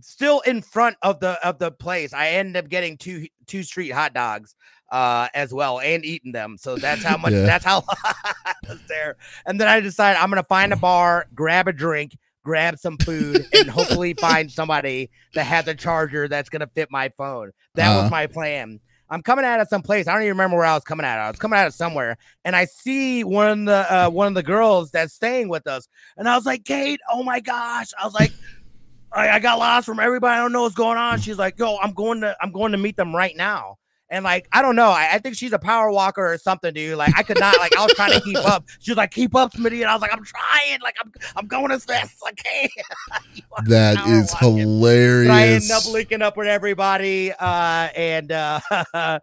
still 0.00 0.40
in 0.40 0.62
front 0.62 0.96
of 1.02 1.20
the 1.20 1.44
of 1.46 1.58
the 1.58 1.70
place, 1.70 2.12
I 2.12 2.28
ended 2.30 2.56
up 2.64 2.70
getting 2.70 2.96
two 2.96 3.26
two 3.46 3.62
street 3.62 3.90
hot 3.90 4.14
dogs 4.14 4.54
uh 4.90 5.28
as 5.34 5.52
well 5.52 5.80
and 5.80 6.04
eating 6.04 6.32
them. 6.32 6.56
So 6.58 6.76
that's 6.76 7.04
how 7.04 7.16
much 7.22 7.32
Yeah. 7.32 7.46
that's 7.46 7.64
how 7.64 7.82
was 8.68 8.80
there. 8.88 9.16
And 9.46 9.60
then 9.60 9.68
I 9.68 9.80
decided 9.80 10.20
I'm 10.20 10.30
gonna 10.30 10.44
find 10.44 10.72
a 10.72 10.76
bar, 10.76 11.26
grab 11.34 11.68
a 11.68 11.72
drink, 11.72 12.16
grab 12.44 12.78
some 12.78 12.98
food, 13.04 13.44
and 13.52 13.68
hopefully 13.70 14.14
find 14.14 14.50
somebody 14.52 15.10
that 15.34 15.44
has 15.46 15.66
a 15.68 15.74
charger 15.74 16.28
that's 16.28 16.48
gonna 16.48 16.68
fit 16.74 16.88
my 16.90 17.08
phone. 17.16 17.50
That 17.74 17.88
Uh-huh. 17.90 18.02
was 18.02 18.10
my 18.10 18.26
plan. 18.26 18.80
I'm 19.12 19.22
coming 19.24 19.44
out 19.44 19.58
of 19.60 19.66
some 19.66 19.82
place. 19.82 20.06
I 20.06 20.12
don't 20.12 20.22
even 20.22 20.34
remember 20.34 20.56
where 20.56 20.66
I 20.66 20.74
was 20.74 20.84
coming 20.84 21.04
out. 21.04 21.18
of. 21.18 21.24
I 21.24 21.30
was 21.30 21.38
coming 21.40 21.58
out 21.58 21.66
of 21.66 21.74
somewhere, 21.74 22.16
and 22.44 22.54
I 22.54 22.64
see 22.66 23.24
one 23.24 23.60
of 23.62 23.66
the 23.66 23.92
uh, 24.06 24.08
one 24.10 24.28
of 24.28 24.34
the 24.34 24.42
girls 24.44 24.92
that's 24.92 25.14
staying 25.14 25.48
with 25.48 25.66
us, 25.66 25.88
and 26.16 26.28
I 26.28 26.36
was 26.36 26.46
like, 26.46 26.64
Kate, 26.64 27.00
oh 27.12 27.24
my 27.24 27.40
gosh! 27.40 27.88
I 28.00 28.04
was 28.04 28.14
like, 28.14 28.32
I, 29.12 29.28
I 29.30 29.38
got 29.38 29.58
lost 29.58 29.86
from 29.86 30.00
everybody. 30.00 30.34
I 30.34 30.42
don't 30.42 30.52
know 30.52 30.62
what's 30.62 30.74
going 30.74 30.98
on. 30.98 31.20
She's 31.20 31.38
like, 31.38 31.58
Yo, 31.58 31.76
I'm 31.76 31.92
going 31.92 32.20
to 32.20 32.36
I'm 32.40 32.52
going 32.52 32.72
to 32.72 32.78
meet 32.78 32.96
them 32.96 33.14
right 33.14 33.36
now. 33.36 33.78
And 34.12 34.24
like, 34.24 34.48
I 34.50 34.60
don't 34.60 34.74
know. 34.74 34.90
I, 34.90 35.10
I 35.12 35.18
think 35.18 35.36
she's 35.36 35.52
a 35.52 35.58
power 35.58 35.90
walker 35.90 36.32
or 36.32 36.36
something, 36.36 36.74
dude. 36.74 36.98
Like, 36.98 37.16
I 37.16 37.22
could 37.22 37.38
not. 37.38 37.56
Like, 37.58 37.76
I 37.76 37.84
was 37.84 37.94
trying 37.94 38.12
to 38.12 38.20
keep 38.20 38.36
up. 38.44 38.64
She 38.80 38.90
was 38.90 38.96
like, 38.96 39.12
"Keep 39.12 39.36
up, 39.36 39.52
Smitty," 39.52 39.82
and 39.82 39.84
I 39.84 39.94
was 39.94 40.02
like, 40.02 40.12
"I'm 40.12 40.24
trying. 40.24 40.80
Like, 40.82 40.96
I'm 41.00 41.12
I'm 41.36 41.46
going 41.46 41.70
as 41.70 41.84
fast 41.84 42.16
as 42.16 42.22
I 42.26 42.32
can." 42.32 42.68
That 43.66 44.06
is 44.08 44.32
walking. 44.32 44.58
hilarious 44.58 45.30
I 45.30 45.46
ended 45.48 45.70
up 45.70 45.86
linking 45.90 46.22
up 46.22 46.36
with 46.36 46.46
everybody, 46.46 47.32
uh, 47.32 47.88
and 47.94 48.32
uh, 48.32 48.60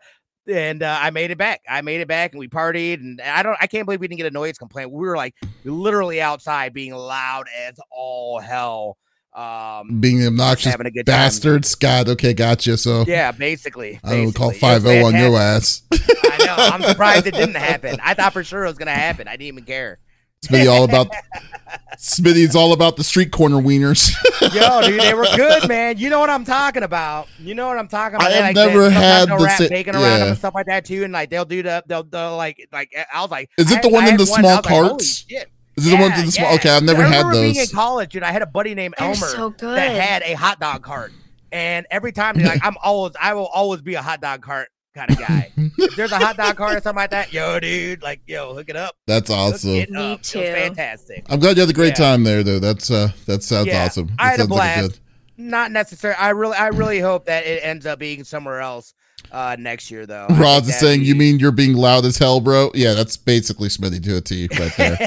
and 0.48 0.84
uh, 0.84 1.00
I 1.02 1.10
made 1.10 1.32
it 1.32 1.38
back. 1.38 1.62
I 1.68 1.82
made 1.82 2.02
it 2.02 2.08
back, 2.08 2.32
and 2.32 2.40
we 2.40 2.48
partied. 2.48 2.96
And 2.96 3.20
I 3.22 3.42
don't, 3.42 3.58
I 3.60 3.68
can't 3.68 3.86
believe 3.86 4.00
we 4.00 4.08
didn't 4.08 4.20
get 4.20 4.28
a 4.28 4.32
noise 4.32 4.58
complaint. 4.58 4.92
We 4.92 5.06
were 5.06 5.18
like 5.18 5.34
literally 5.64 6.22
outside, 6.22 6.74
being 6.74 6.94
loud 6.94 7.48
as 7.68 7.76
all 7.92 8.40
hell. 8.40 8.98
Um, 9.38 10.00
being 10.00 10.26
obnoxious 10.26 10.72
having 10.72 10.88
a 10.88 10.92
good 10.92 11.06
time. 11.06 11.14
bastard 11.14 11.64
Scott 11.64 12.10
okay 12.10 12.34
gotcha 12.34 12.76
so 12.76 13.06
Yeah, 13.08 13.32
basically. 13.32 14.00
I 14.04 14.16
will 14.26 14.32
call. 14.34 14.50
It 14.50 14.54
was 14.54 14.84
5 14.84 14.86
on 14.88 15.16
your 15.16 15.38
ass 15.38 15.84
I 15.94 16.38
know. 16.44 16.56
I'm 16.58 16.82
surprised 16.90 17.28
it 17.28 17.36
didn't 17.36 17.54
happen. 17.56 18.00
I 18.04 18.16
thought 18.16 18.34
for 18.34 18.44
sure 18.44 18.64
it 18.66 18.68
was 18.68 18.80
gonna 18.80 18.92
happen. 18.92 19.28
I 19.28 19.34
didn't 19.34 19.44
even 19.48 19.64
care. 19.64 20.00
Smitty 20.44 20.68
all 20.72 20.84
about 20.86 21.12
Smitty's 21.98 22.56
all 22.56 22.74
about 22.74 22.96
the 22.96 23.04
street 23.04 23.32
corner 23.32 23.58
wieners 23.58 24.12
Yo, 24.54 24.82
dude, 24.88 25.00
they 25.00 25.14
were 25.14 25.26
good, 25.36 25.68
man. 25.68 25.98
You 25.98 26.10
know 26.10 26.20
what 26.20 26.30
I'm 26.30 26.46
talking 26.46 26.84
about. 26.84 27.28
You 27.40 27.56
know 27.56 27.68
what 27.68 27.78
I'm 27.78 27.88
talking 27.88 28.16
about. 28.16 28.32
I 28.32 28.36
have 28.36 28.44
like, 28.44 28.56
never 28.56 28.90
had 28.90 29.30
the 29.30 29.38
wrap 29.38 29.58
sa- 29.60 29.68
bacon 29.68 29.96
around 29.96 30.20
them 30.20 30.28
and 30.30 30.38
stuff 30.38 30.54
like 30.56 30.68
that 30.68 30.86
too. 30.86 31.04
And 31.04 31.12
like 31.14 31.30
they'll 31.30 31.46
do 31.46 31.64
the 31.64 31.84
they'll, 31.88 32.04
they'll 32.04 32.38
like 32.38 32.68
like 32.72 32.92
I 33.14 33.22
was 33.22 33.32
like, 33.32 33.50
Is 33.58 33.72
it 33.72 33.80
I- 33.80 33.82
the 33.82 33.90
one 33.90 34.04
I 34.06 34.10
in 34.10 34.18
the 34.18 34.26
small 34.26 34.56
like, 34.56 34.64
carts? 34.64 35.26
shit. 35.28 35.50
Is 35.78 35.88
it 35.88 35.90
the 35.92 35.96
one 35.96 36.10
Yeah, 36.12 36.16
to 36.18 36.22
the 36.26 36.32
small 36.32 36.50
yeah. 36.50 36.56
okay 36.56 36.70
I've 36.70 36.84
never 36.84 37.04
I 37.04 37.08
had 37.08 37.18
remember 37.18 37.34
Being 37.34 37.50
in 37.50 37.54
those 37.56 37.72
college, 37.72 38.12
dude, 38.14 38.24
I 38.24 38.32
had 38.32 38.42
a 38.42 38.46
buddy 38.48 38.74
named 38.76 38.96
They're 38.98 39.08
Elmer 39.08 39.28
so 39.28 39.50
good. 39.52 39.78
that 39.78 39.90
had 39.92 40.24
a 40.24 40.34
hot 40.34 40.60
dog 40.60 40.82
cart, 40.84 41.12
and 41.52 41.86
every 41.92 42.12
time 42.12 42.36
like, 42.38 42.60
I'm 42.66 42.76
always 42.84 43.14
I 43.22 43.34
will 43.34 43.48
always 43.48 43.82
be 43.82 43.94
a 43.96 44.02
hot 44.02 44.22
dog 44.22 44.42
cart 44.42 44.70
kind 44.96 45.12
of 45.12 45.20
guy. 45.20 45.52
if 45.78 45.96
there's 45.96 46.12
a 46.12 46.18
hot 46.18 46.38
dog 46.38 46.56
cart 46.58 46.76
or 46.76 46.82
something 46.82 46.96
like 46.98 47.12
that, 47.12 47.32
yo, 47.32 47.60
dude, 47.60 48.02
like 48.02 48.22
yo, 48.26 48.56
hook 48.56 48.70
it 48.70 48.76
up. 48.76 48.96
that's 49.06 49.30
awesome 49.30 49.72
Me 49.74 49.86
up. 49.96 50.22
Too. 50.24 50.40
fantastic. 50.42 51.24
I'm 51.30 51.40
glad 51.40 51.56
you 51.56 51.62
had 51.62 51.70
a 51.70 51.74
great 51.74 51.90
Yeah. 52.00 52.06
time 52.14 52.24
there 52.24 52.42
though 52.44 52.58
that's 52.60 52.90
uh 52.90 53.10
that 53.28 53.44
sounds 53.44 53.68
Yeah, 53.68 53.86
awesome 53.86 54.10
I 54.18 54.24
That 54.26 54.32
had 54.32 54.34
a 54.34 54.38
sounds 54.44 54.50
like 54.52 54.58
blast. 54.76 54.90
good- 54.92 55.00
Not 55.40 55.72
necessary. 55.72 56.16
I 56.16 56.30
really, 56.32 56.56
I 56.58 56.70
really 56.70 57.00
hope 57.00 57.26
that 57.28 57.46
it 57.46 57.64
ends 57.64 57.86
up 57.86 58.00
being 58.00 58.24
somewhere 58.24 58.60
else 58.60 58.96
uh 59.32 59.56
next 59.60 59.90
year, 59.92 60.06
though. 60.06 60.28
Roz 60.32 60.68
is 60.68 60.80
saying, 60.80 61.04
"You 61.04 61.16
mean 61.16 61.40
you're 61.40 61.52
being 61.52 61.74
loud 61.74 62.06
as 62.06 62.18
hell, 62.18 62.40
bro?" 62.40 62.72
Yeah, 62.74 62.94
that's 62.94 63.18
basically 63.18 63.70
Smitty 63.70 64.04
to 64.04 64.18
a 64.18 64.22
T 64.22 64.48
right 64.60 64.72
there. 64.78 64.98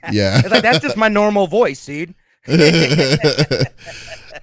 Yeah. 0.12 0.38
it's 0.38 0.50
like 0.50 0.62
that's 0.62 0.80
just 0.80 0.96
my 0.96 1.08
normal 1.08 1.46
voice, 1.48 1.84
dude. 1.84 2.14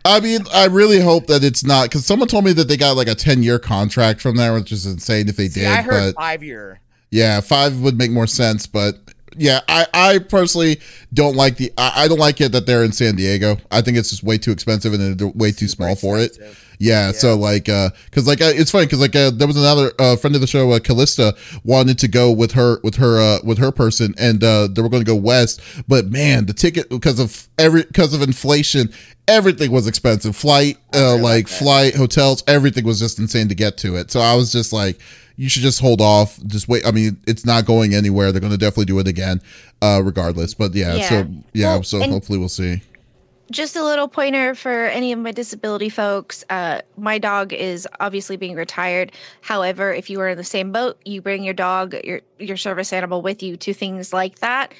I 0.05 0.19
mean, 0.19 0.41
I 0.53 0.65
really 0.67 0.99
hope 0.99 1.28
that 1.28 1.43
it's 1.43 1.63
not 1.63 1.84
because 1.89 2.05
someone 2.05 2.28
told 2.28 2.43
me 2.43 2.51
that 2.53 2.67
they 2.67 2.76
got 2.78 2.97
like 2.97 3.07
a 3.07 3.15
10 3.15 3.41
year 3.43 3.59
contract 3.59 4.19
from 4.21 4.36
there, 4.36 4.53
which 4.53 4.71
is 4.71 4.86
insane 4.86 5.30
if 5.30 5.38
they 5.38 5.47
See, 5.47 5.61
did. 5.61 5.69
I 5.69 5.82
heard 5.82 6.13
But 6.13 6.21
five 6.21 6.43
year. 6.43 6.82
yeah, 7.11 7.39
five 7.39 7.80
would 7.80 7.97
make 7.97 8.11
more 8.11 8.28
sense. 8.28 8.67
But 8.67 8.95
yeah, 9.38 9.61
I, 9.69 9.88
I 9.93 10.19
personally 10.19 10.82
don't 11.13 11.36
like 11.38 11.55
the 11.55 11.71
I, 11.78 12.03
I 12.03 12.07
don't 12.09 12.19
like 12.19 12.41
it 12.41 12.51
that 12.51 12.65
they're 12.65 12.84
in 12.84 12.91
San 12.91 13.15
Diego. 13.15 13.57
I 13.71 13.82
think 13.82 13.97
it's 13.97 14.09
just 14.09 14.24
way 14.24 14.38
too 14.38 14.51
expensive 14.51 14.93
and 14.93 15.17
they're 15.17 15.28
way 15.30 15.51
too 15.53 15.69
small 15.69 15.95
for 15.95 16.19
it. 16.19 16.38
Expensive. 16.80 16.86
Yeah, 16.88 17.11
so 17.11 17.36
like, 17.38 17.69
uh, 17.69 17.89
cause 18.11 18.28
like, 18.28 18.41
uh, 18.41 18.51
it's 18.53 18.71
funny, 18.71 18.88
cause 18.88 18.99
like, 18.99 19.15
uh, 19.15 19.30
there 19.32 19.47
was 19.47 19.57
another 19.57 19.91
uh, 19.99 20.15
friend 20.15 20.36
of 20.36 20.41
the 20.41 20.47
show, 20.47 20.71
uh, 20.71 20.80
Callista, 20.80 21.36
wanted 21.63 21.99
to 21.99 22.07
go 22.07 22.32
with 22.32 22.51
her, 22.53 22.80
with 22.84 22.95
her, 22.95 23.19
uh, 23.19 23.39
with 23.43 23.57
her 23.57 23.71
person, 23.71 24.13
and 24.17 24.43
uh, 24.43 24.67
they 24.67 24.82
were 24.82 24.89
going 24.89 25.03
to 25.03 25.07
go 25.09 25.15
west, 25.15 25.61
but 25.88 26.07
man, 26.07 26.45
the 26.45 26.53
ticket 26.53 26.89
because 26.89 27.19
of 27.19 27.47
every 27.57 27.84
because 27.84 28.13
of 28.13 28.21
inflation, 28.21 28.89
everything 29.28 29.71
was 29.71 29.88
expensive. 29.88 30.36
Flight, 30.36 30.78
uh, 30.93 31.15
like 31.17 31.47
flight, 31.47 31.95
hotels, 31.95 32.43
everything 32.47 32.84
was 32.86 32.99
just 32.99 33.19
insane 33.19 33.47
to 33.49 33.55
get 33.55 33.78
to 33.78 33.95
it. 33.95 34.11
So 34.11 34.19
I 34.19 34.36
was 34.36 34.51
just 34.51 34.74
like, 34.74 34.99
you 35.36 35.49
should 35.49 35.61
just 35.63 35.80
hold 35.80 36.01
off, 36.01 36.39
just 36.45 36.67
wait. 36.67 36.86
I 36.86 36.91
mean, 36.91 37.17
it's 37.26 37.45
not 37.45 37.65
going 37.65 37.93
anywhere. 37.95 38.32
They're 38.32 38.41
going 38.41 38.51
to 38.51 38.57
definitely 38.57 38.86
do 38.86 38.99
it 38.99 39.07
again, 39.07 39.41
uh, 39.82 40.01
regardless. 40.03 40.53
But 40.53 40.74
yeah, 40.76 40.95
Yeah. 40.95 41.09
so 41.09 41.28
yeah, 41.53 41.74
Well, 41.74 41.84
so 41.84 42.01
hopefully 42.01 42.38
we'll 42.38 42.49
see. 42.49 42.82
Just 43.54 43.76
a 43.76 43.84
little 43.84 44.08
pointer 44.08 44.56
for 44.56 44.86
any 44.88 45.14
of 45.14 45.20
my 45.20 45.32
disability 45.32 45.88
folks. 45.88 46.43
Uh, 46.49 46.82
my 46.97 47.18
dog 47.18 47.54
is 47.54 47.88
obviously 47.99 48.36
being 48.36 48.56
retired. 48.56 49.12
However, 49.41 49.93
if 49.93 50.10
you 50.10 50.20
are 50.20 50.30
in 50.30 50.38
the 50.38 50.43
same 50.43 50.72
boat, 50.72 50.99
you 51.06 51.22
bring 51.22 51.43
your 51.43 51.54
dog, 51.54 51.95
your 52.04 52.22
your 52.39 52.58
service 52.58 52.91
animal 52.91 53.22
with 53.22 53.41
you 53.41 53.56
to 53.58 53.74
things 53.74 54.12
like 54.12 54.39
that. 54.39 54.74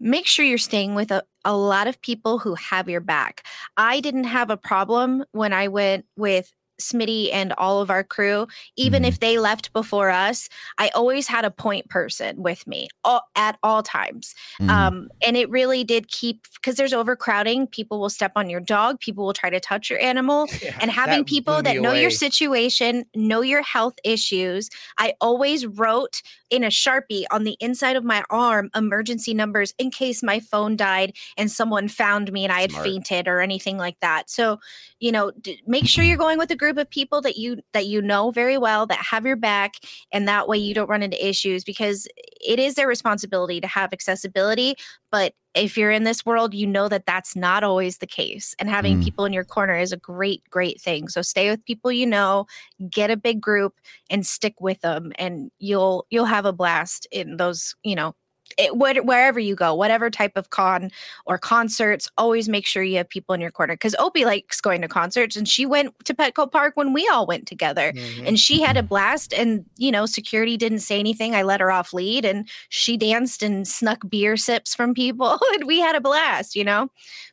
Make 0.00 0.26
sure 0.26 0.44
you're 0.44 0.58
staying 0.58 0.94
with 0.94 1.12
a, 1.12 1.22
a 1.44 1.56
lot 1.56 1.86
of 1.86 2.00
people 2.00 2.38
who 2.38 2.54
have 2.54 2.88
your 2.88 3.00
back. 3.00 3.46
I 3.76 4.00
didn't 4.00 4.24
have 4.24 4.50
a 4.50 4.56
problem 4.56 5.24
when 5.32 5.52
I 5.52 5.68
went 5.68 6.06
with 6.16 6.52
Smitty 6.80 7.30
and 7.32 7.52
all 7.54 7.80
of 7.80 7.90
our 7.90 8.02
crew, 8.02 8.46
even 8.76 9.02
Mhm. 9.02 9.08
if 9.08 9.20
they 9.20 9.38
left 9.38 9.72
before 9.72 10.10
us. 10.10 10.48
I 10.78 10.88
always 10.88 11.26
had 11.28 11.44
a 11.44 11.50
point 11.50 11.88
person 11.88 12.42
with 12.42 12.66
me 12.66 12.88
all, 13.04 13.22
at 13.36 13.58
all 13.62 13.82
times. 13.82 14.34
Mhm. 14.60 14.68
Um, 14.70 15.08
and 15.24 15.36
it 15.36 15.48
really 15.50 15.84
did 15.84 16.08
keep 16.08 16.46
because 16.54 16.76
there's 16.76 16.92
overcrowding. 16.92 17.66
People 17.68 18.00
will 18.00 18.10
step 18.10 18.32
on 18.36 18.50
your 18.50 18.60
dog. 18.60 18.98
People 19.00 19.24
will 19.24 19.32
try 19.32 19.50
to 19.50 19.60
touch 19.60 19.88
your 19.90 20.00
animal. 20.00 20.46
Yeah, 20.64 20.78
And 20.80 20.90
having 20.90 21.18
that 21.20 21.26
people 21.26 21.62
that 21.62 21.80
know 21.80 21.92
your 21.92 22.10
situation, 22.10 23.04
know 23.14 23.42
your 23.42 23.62
health 23.62 23.94
issues. 24.02 24.70
I 24.98 25.12
always 25.20 25.66
wrote 25.66 26.22
in 26.50 26.64
a 26.64 26.68
sharpie 26.68 27.24
on 27.30 27.44
the 27.44 27.56
inside 27.60 27.96
of 27.96 28.04
my 28.04 28.22
arm 28.30 28.70
emergency 28.74 29.34
numbers 29.34 29.74
in 29.78 29.90
case 29.90 30.22
my 30.22 30.40
phone 30.40 30.76
died 30.76 31.12
and 31.36 31.50
someone 31.50 31.88
found 31.88 32.32
me 32.32 32.44
and 32.44 32.52
I 32.52 32.60
had 32.62 32.70
Smart. 32.70 32.84
fainted 32.86 33.28
or 33.28 33.40
anything 33.40 33.76
like 33.76 33.98
that. 34.00 34.30
So, 34.30 34.58
you 35.00 35.12
know, 35.12 35.32
d- 35.32 35.60
make 35.66 35.86
sure 35.86 36.02
you're 36.04 36.16
going 36.24 36.38
with 36.38 36.50
a 36.50 36.56
group 36.64 36.78
of 36.78 36.88
people 36.88 37.20
that 37.20 37.36
you 37.36 37.58
that 37.74 37.86
you 37.86 38.00
know 38.00 38.30
very 38.30 38.56
well 38.56 38.86
that 38.86 38.98
have 38.98 39.26
your 39.26 39.36
back 39.36 39.74
and 40.12 40.26
that 40.26 40.48
way 40.48 40.56
you 40.56 40.72
don't 40.72 40.88
run 40.88 41.02
into 41.02 41.28
issues 41.28 41.62
because 41.62 42.08
it 42.40 42.58
is 42.58 42.74
their 42.74 42.88
responsibility 42.88 43.60
to 43.60 43.66
have 43.66 43.92
accessibility 43.92 44.74
but 45.10 45.34
if 45.54 45.76
you're 45.76 45.90
in 45.90 46.04
this 46.04 46.24
world 46.24 46.54
you 46.54 46.66
know 46.66 46.88
that 46.88 47.04
that's 47.04 47.36
not 47.36 47.62
always 47.62 47.98
the 47.98 48.06
case 48.06 48.54
and 48.58 48.70
having 48.70 48.96
Mm. 48.96 49.02
people 49.04 49.24
in 49.26 49.32
your 49.34 49.44
corner 49.44 49.76
is 49.76 49.92
a 49.92 49.96
great 49.98 50.42
great 50.48 50.80
thing 50.80 51.06
so 51.08 51.20
stay 51.20 51.50
with 51.50 51.62
people 51.66 51.92
you 51.92 52.06
know 52.06 52.46
get 52.90 53.10
a 53.10 53.16
big 53.16 53.40
group 53.42 53.74
and 54.10 54.26
stick 54.26 54.54
with 54.60 54.80
them 54.80 55.12
and 55.18 55.50
you'll 55.58 56.06
you'll 56.10 56.24
have 56.24 56.46
a 56.46 56.52
blast 56.52 57.06
in 57.12 57.36
those 57.36 57.74
you 57.82 57.94
know 57.94 58.14
it, 58.58 58.76
what, 58.76 59.04
wherever 59.04 59.38
you 59.40 59.54
go 59.54 59.74
whatever 59.74 60.10
type 60.10 60.36
of 60.36 60.50
con 60.50 60.90
or 61.26 61.38
concerts 61.38 62.08
always 62.18 62.48
make 62.48 62.66
sure 62.66 62.82
you 62.82 62.96
have 62.96 63.08
people 63.08 63.34
in 63.34 63.40
your 63.40 63.50
corner 63.50 63.74
because 63.74 63.94
opie 63.98 64.24
likes 64.24 64.60
going 64.60 64.80
to 64.82 64.88
concerts 64.88 65.36
and 65.36 65.48
she 65.48 65.66
went 65.66 65.92
to 66.04 66.14
petco 66.14 66.50
park 66.50 66.76
when 66.76 66.92
we 66.92 67.08
all 67.12 67.26
went 67.26 67.46
together 67.46 67.92
Mhm. 67.92 68.26
and 68.28 68.38
she 68.40 68.60
had 68.60 68.76
a 68.76 68.82
blast 68.82 69.32
and 69.32 69.64
you 69.76 69.90
know 69.90 70.06
security 70.06 70.56
didn't 70.56 70.80
say 70.80 70.98
anything 70.98 71.34
i 71.34 71.42
let 71.42 71.60
her 71.60 71.70
off 71.70 71.92
lead 71.92 72.24
and 72.24 72.48
she 72.68 72.96
danced 72.96 73.42
and 73.42 73.66
snuck 73.66 74.02
beer 74.08 74.36
sips 74.36 74.74
from 74.74 74.94
people 74.94 75.38
and 75.54 75.64
we 75.64 75.80
had 75.80 75.94
a 75.96 76.00
blast 76.00 76.54
you 76.56 76.64
know 76.64 76.88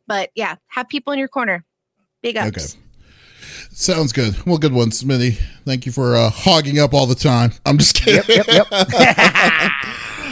but 0.08 0.30
yeah 0.36 0.56
have 0.68 0.88
people 0.90 1.14
in 1.14 1.20
your 1.20 1.28
corner 1.28 1.64
big 2.22 2.38
ups 2.38 2.48
Okay. 2.48 2.66
Sounds 3.74 4.12
good. 4.12 4.36
Well, 4.46 4.58
good 4.58 4.74
one, 4.74 4.90
Smitty. 4.90 5.40
Thank 5.66 5.86
you 5.86 5.92
for 5.94 6.16
uh, 6.16 6.30
hogging 6.30 6.78
up 6.78 6.94
all 6.94 7.06
the 7.06 7.16
time. 7.16 7.54
I'm 7.66 7.78
just 7.78 7.96
kidding. 7.96 8.16
Yep, 8.28 8.48
yep, 8.48 8.68
yep. 8.70 9.72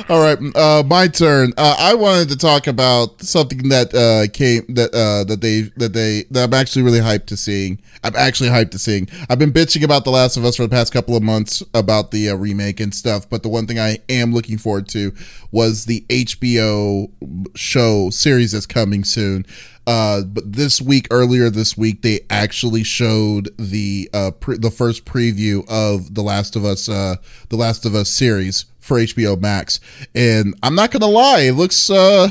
all 0.10 0.20
right, 0.20 0.40
uh, 0.56 0.82
my 0.88 1.08
turn. 1.08 1.54
Uh, 1.56 1.76
I 1.78 1.94
wanted 1.94 2.30
to 2.30 2.36
talk 2.36 2.66
about 2.66 3.22
something 3.22 3.70
that 3.70 3.94
uh, 3.94 4.32
came 4.34 4.66
that 4.70 4.92
uh, 4.92 5.24
that 5.26 5.42
they 5.42 5.62
that 5.78 5.94
they 5.94 6.24
that 6.32 6.46
I'm 6.46 6.54
actually 6.56 6.82
really 6.82 7.00
hyped 7.00 7.28
to 7.28 7.38
seeing. 7.38 7.80
I'm 8.04 8.16
actually 8.16 8.50
hyped 8.50 8.72
to 8.72 8.80
seeing. 8.80 9.08
I've 9.30 9.38
been 9.38 9.54
bitching 9.54 9.84
about 9.84 10.06
The 10.06 10.10
Last 10.10 10.36
of 10.36 10.46
Us 10.46 10.56
for 10.56 10.64
the 10.64 10.70
past 10.70 10.92
couple 10.92 11.16
of 11.16 11.22
months 11.22 11.62
about 11.76 12.10
the 12.10 12.30
uh, 12.30 12.36
remake 12.36 12.80
and 12.80 12.94
stuff, 12.94 13.30
but 13.30 13.44
the 13.44 13.50
one 13.50 13.68
thing 13.68 13.78
I 13.78 14.00
am 14.10 14.34
looking 14.34 14.58
forward 14.58 14.88
to 14.90 15.14
was 15.52 15.86
the 15.86 16.04
HBO 16.10 17.12
show 17.56 18.10
series 18.10 18.54
that's 18.54 18.66
coming 18.66 19.04
soon. 19.04 19.46
Uh, 19.86 20.22
but 20.22 20.52
this 20.54 20.82
week, 20.82 21.08
earlier 21.12 21.52
this 21.52 21.78
week, 21.78 22.02
they 22.02 22.22
actually 22.32 22.84
showed 22.84 23.50
the 23.58 24.10
uh 24.14 24.32
pre- 24.32 24.58
the 24.58 24.72
first 24.72 25.06
preview 25.06 25.64
of 25.70 26.16
the 26.16 26.24
Last 26.24 26.56
of 26.56 26.66
Us 26.66 26.90
uh 26.90 27.16
the 27.50 27.58
Last 27.58 27.86
of 27.86 27.94
Us 27.94 28.10
series 28.10 28.66
for 28.90 28.98
HBO 28.98 29.40
Max, 29.40 29.80
and 30.14 30.54
I'm 30.62 30.76
not 30.76 30.92
gonna 30.92 31.08
lie, 31.08 31.42
it 31.42 31.54
looks 31.54 31.90
uh 31.90 32.30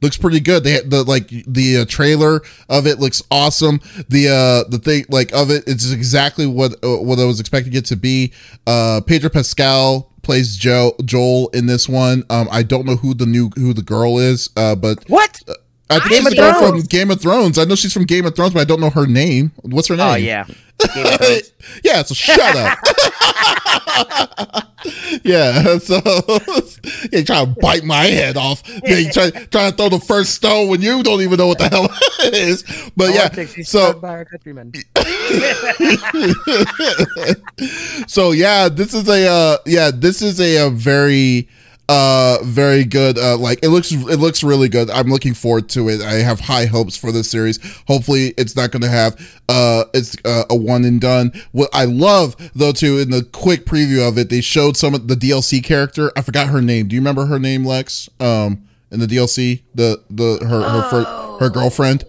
looks 0.00 0.16
pretty 0.16 0.40
good. 0.40 0.64
They 0.64 0.72
had 0.72 0.90
the 0.90 1.02
like 1.04 1.28
the 1.28 1.78
uh, 1.78 1.84
trailer 1.86 2.40
of 2.68 2.86
it 2.86 2.98
looks 2.98 3.22
awesome. 3.30 3.80
The 4.08 4.28
uh 4.28 4.70
the 4.70 4.78
thing 4.78 5.04
like 5.08 5.32
of 5.32 5.50
it, 5.50 5.64
it's 5.66 5.90
exactly 5.90 6.46
what 6.46 6.72
uh, 6.84 6.96
what 7.02 7.18
I 7.18 7.24
was 7.24 7.40
expecting 7.40 7.74
it 7.74 7.84
to 7.86 7.96
be. 7.96 8.32
Uh, 8.66 9.00
Pedro 9.04 9.30
Pascal 9.30 10.10
plays 10.22 10.56
Joe 10.56 10.94
Joel 11.04 11.48
in 11.48 11.66
this 11.66 11.88
one. 11.88 12.24
Um, 12.30 12.48
I 12.50 12.62
don't 12.62 12.86
know 12.86 12.96
who 12.96 13.14
the 13.14 13.26
new 13.26 13.50
who 13.56 13.72
the 13.72 13.82
girl 13.82 14.18
is. 14.18 14.50
Uh, 14.56 14.74
but 14.74 15.08
what? 15.08 15.42
I 15.90 16.00
think 16.00 16.10
Game 16.10 16.18
she's 16.18 16.26
of 16.26 16.30
the 16.30 16.36
girl 16.36 16.70
from 16.70 16.80
Game 16.82 17.10
of 17.10 17.20
Thrones. 17.20 17.58
I 17.58 17.64
know 17.64 17.74
she's 17.74 17.94
from 17.94 18.04
Game 18.04 18.26
of 18.26 18.36
Thrones, 18.36 18.52
but 18.52 18.60
I 18.60 18.64
don't 18.64 18.80
know 18.80 18.90
her 18.90 19.06
name. 19.06 19.52
What's 19.62 19.88
her 19.88 19.96
name? 19.96 20.06
Oh 20.06 20.14
yeah. 20.16 20.44
Game 20.94 21.06
of 21.06 21.14
Thrones. 21.14 21.52
yeah, 21.82 22.02
so 22.02 22.14
shut 22.14 22.56
up. 22.56 22.78
yeah, 25.24 25.78
so 25.78 25.96
you 27.12 27.24
try 27.24 27.44
to 27.44 27.54
bite 27.60 27.84
my 27.84 28.04
head 28.04 28.36
off. 28.36 28.62
Yeah, 28.84 28.98
you 28.98 29.10
try 29.10 29.30
try 29.30 29.70
to 29.70 29.76
throw 29.76 29.88
the 29.88 30.00
first 30.00 30.34
stone 30.34 30.68
when 30.68 30.82
you 30.82 31.02
don't 31.02 31.20
even 31.22 31.38
know 31.38 31.46
what 31.48 31.58
the 31.58 31.68
hell 31.68 31.84
it 32.26 32.34
is. 32.34 32.62
But 32.96 33.14
yeah, 33.14 33.26
it 33.26 33.32
takes 33.32 33.58
is 33.58 33.68
so 33.68 33.94
by 33.94 34.10
our 34.10 34.24
countrymen. 34.24 34.72
so 38.06 38.32
yeah, 38.32 38.68
this 38.68 38.94
is 38.94 39.08
a 39.08 39.28
uh, 39.28 39.58
yeah, 39.66 39.90
this 39.92 40.22
is 40.22 40.40
a, 40.40 40.66
a 40.66 40.70
very 40.70 41.48
uh 41.90 42.36
very 42.42 42.84
good 42.84 43.16
uh 43.16 43.34
like 43.38 43.58
it 43.62 43.68
looks 43.68 43.90
it 43.92 44.18
looks 44.18 44.42
really 44.42 44.68
good. 44.68 44.90
I'm 44.90 45.08
looking 45.08 45.32
forward 45.34 45.68
to 45.70 45.88
it. 45.88 46.02
I 46.02 46.14
have 46.16 46.38
high 46.40 46.66
hopes 46.66 46.96
for 46.96 47.10
this 47.12 47.30
series. 47.30 47.58
Hopefully 47.86 48.34
it's 48.36 48.54
not 48.54 48.70
going 48.72 48.82
to 48.82 48.88
have 48.90 49.14
uh 49.48 49.84
it's 49.94 50.16
uh, 50.24 50.44
a 50.50 50.54
one 50.56 50.84
and 50.84 51.00
done. 51.00 51.32
What 51.52 51.70
i 51.72 51.84
love 51.86 52.36
though 52.54 52.72
too 52.72 52.98
in 52.98 53.10
the 53.10 53.22
quick 53.32 53.64
preview 53.64 54.06
of 54.06 54.18
it 54.18 54.28
they 54.28 54.42
showed 54.42 54.76
some 54.76 54.94
of 54.94 55.08
the 55.08 55.14
dlc 55.14 55.64
character. 55.64 56.12
I 56.14 56.20
forgot 56.20 56.48
her 56.48 56.60
name. 56.60 56.88
Do 56.88 56.94
you 56.94 57.00
remember 57.00 57.24
her 57.26 57.38
name 57.38 57.64
lex? 57.64 58.08
Um 58.20 58.64
in 58.90 59.00
the 59.00 59.06
dlc 59.06 59.62
the 59.74 60.02
the 60.10 60.44
her 60.46 60.60
her 60.68 60.90
fir- 60.90 61.36
her 61.40 61.48
girlfriend 61.50 62.04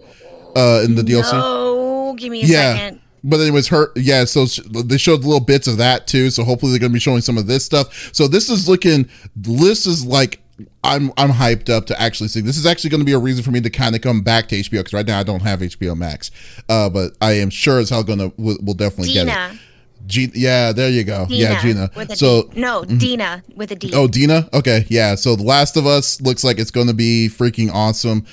uh 0.56 0.82
in 0.84 0.94
the 0.94 1.02
dlc 1.02 1.32
no. 1.32 2.14
Give 2.18 2.30
me 2.30 2.42
a 2.42 2.46
Yeah. 2.46 2.74
second 2.74 2.99
but 3.22 3.40
it 3.40 3.52
was 3.52 3.68
her 3.68 3.92
yeah 3.96 4.24
so 4.24 4.46
they 4.46 4.96
showed 4.96 5.24
little 5.24 5.40
bits 5.40 5.66
of 5.66 5.76
that 5.78 6.06
too. 6.06 6.30
So 6.30 6.44
hopefully 6.44 6.72
they're 6.72 6.80
going 6.80 6.92
to 6.92 6.94
be 6.94 7.00
showing 7.00 7.20
some 7.20 7.38
of 7.38 7.46
this 7.46 7.64
stuff. 7.64 8.10
So 8.14 8.28
this 8.28 8.48
is 8.48 8.68
looking 8.68 9.08
this 9.36 9.86
is 9.86 10.04
like 10.04 10.40
i'm 10.84 11.10
i'm 11.16 11.30
hyped 11.30 11.70
up 11.70 11.86
to 11.86 12.00
actually 12.00 12.28
see. 12.28 12.40
This 12.40 12.56
is 12.56 12.66
actually 12.66 12.90
going 12.90 13.00
to 13.00 13.06
be 13.06 13.12
a 13.12 13.18
reason 13.18 13.42
for 13.42 13.50
me 13.50 13.60
to 13.60 13.70
kind 13.70 13.94
of 13.94 14.02
come 14.02 14.22
back 14.22 14.48
to 14.48 14.56
hbo 14.56 14.70
because 14.70 14.92
right 14.92 15.06
now 15.06 15.18
i 15.18 15.22
don't 15.22 15.40
have 15.42 15.60
hbo 15.60 15.96
max. 15.96 16.30
Uh 16.68 16.88
but 16.90 17.16
i 17.20 17.32
am 17.32 17.50
sure 17.50 17.78
as 17.78 17.90
hell 17.90 18.02
gonna 18.04 18.30
we'll, 18.36 18.58
we'll 18.62 18.74
definitely 18.74 19.12
get 19.12 19.28
it. 19.28 19.58
G- 20.06 20.30
yeah 20.34 20.72
there 20.72 20.90
you 20.90 21.04
go. 21.04 21.26
Dina 21.26 21.40
yeah 21.40 21.60
gina 21.60 22.16
so 22.16 22.44
D. 22.44 22.60
no 22.60 22.84
dina 22.84 23.42
with 23.54 23.70
a 23.70 23.76
d. 23.76 23.92
Oh, 23.94 24.08
Dina? 24.08 24.48
Okay, 24.52 24.84
yeah. 24.88 25.14
So 25.14 25.36
The 25.36 25.42
Last 25.42 25.76
of 25.76 25.86
Us 25.86 26.20
looks 26.20 26.42
like 26.42 26.58
it's 26.58 26.70
going 26.70 26.86
to 26.88 26.94
be 26.94 27.28
freaking 27.30 27.70
awesome. 27.72 28.24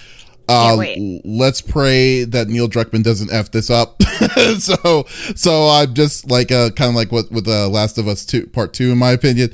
Uh, 0.48 0.78
let's 1.26 1.62
pray 1.62 2.24
that 2.24 2.48
Neil 2.48 2.70
Druckmann 2.70 3.04
doesn't 3.04 3.32
f 3.32 3.52
this 3.52 3.70
up. 3.70 4.02
so, 4.60 5.06
so 5.36 5.68
I'm 5.70 5.94
just 5.94 6.30
like 6.30 6.52
uh, 6.52 6.70
kind 6.72 6.90
of 6.90 6.96
like 6.96 7.12
what 7.12 7.32
with 7.32 7.46
the 7.46 7.68
Last 7.68 7.98
of 7.98 8.08
Us 8.08 8.26
two 8.26 8.48
part 8.48 8.74
two, 8.74 8.92
in 8.92 8.98
my 8.98 9.12
opinion. 9.12 9.54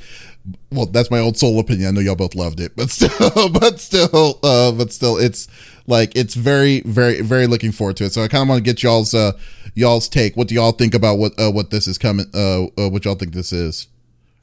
Well, 0.71 0.85
that's 0.87 1.09
my 1.09 1.19
old 1.19 1.37
soul 1.37 1.59
opinion. 1.59 1.87
I 1.87 1.91
know 1.91 2.01
y'all 2.01 2.15
both 2.15 2.35
loved 2.35 2.59
it, 2.59 2.75
but 2.75 2.89
still, 2.89 3.49
but 3.49 3.79
still, 3.79 4.39
uh, 4.43 4.71
but 4.71 4.91
still, 4.91 5.17
it's 5.17 5.47
like 5.87 6.15
it's 6.15 6.35
very, 6.35 6.81
very, 6.81 7.21
very 7.21 7.47
looking 7.47 7.71
forward 7.71 7.97
to 7.97 8.05
it. 8.05 8.13
So 8.13 8.21
I 8.23 8.27
kind 8.27 8.43
of 8.43 8.49
want 8.49 8.59
to 8.59 8.63
get 8.63 8.83
y'all's 8.83 9.13
uh, 9.13 9.33
y'all's 9.73 10.07
take. 10.07 10.35
What 10.37 10.47
do 10.47 10.55
y'all 10.55 10.71
think 10.71 10.93
about 10.93 11.17
what 11.17 11.33
uh, 11.39 11.51
what 11.51 11.71
this 11.71 11.87
is 11.87 11.97
coming? 11.97 12.25
Uh, 12.33 12.65
uh, 12.77 12.89
what 12.89 13.05
y'all 13.05 13.15
think 13.15 13.33
this 13.33 13.51
is? 13.51 13.87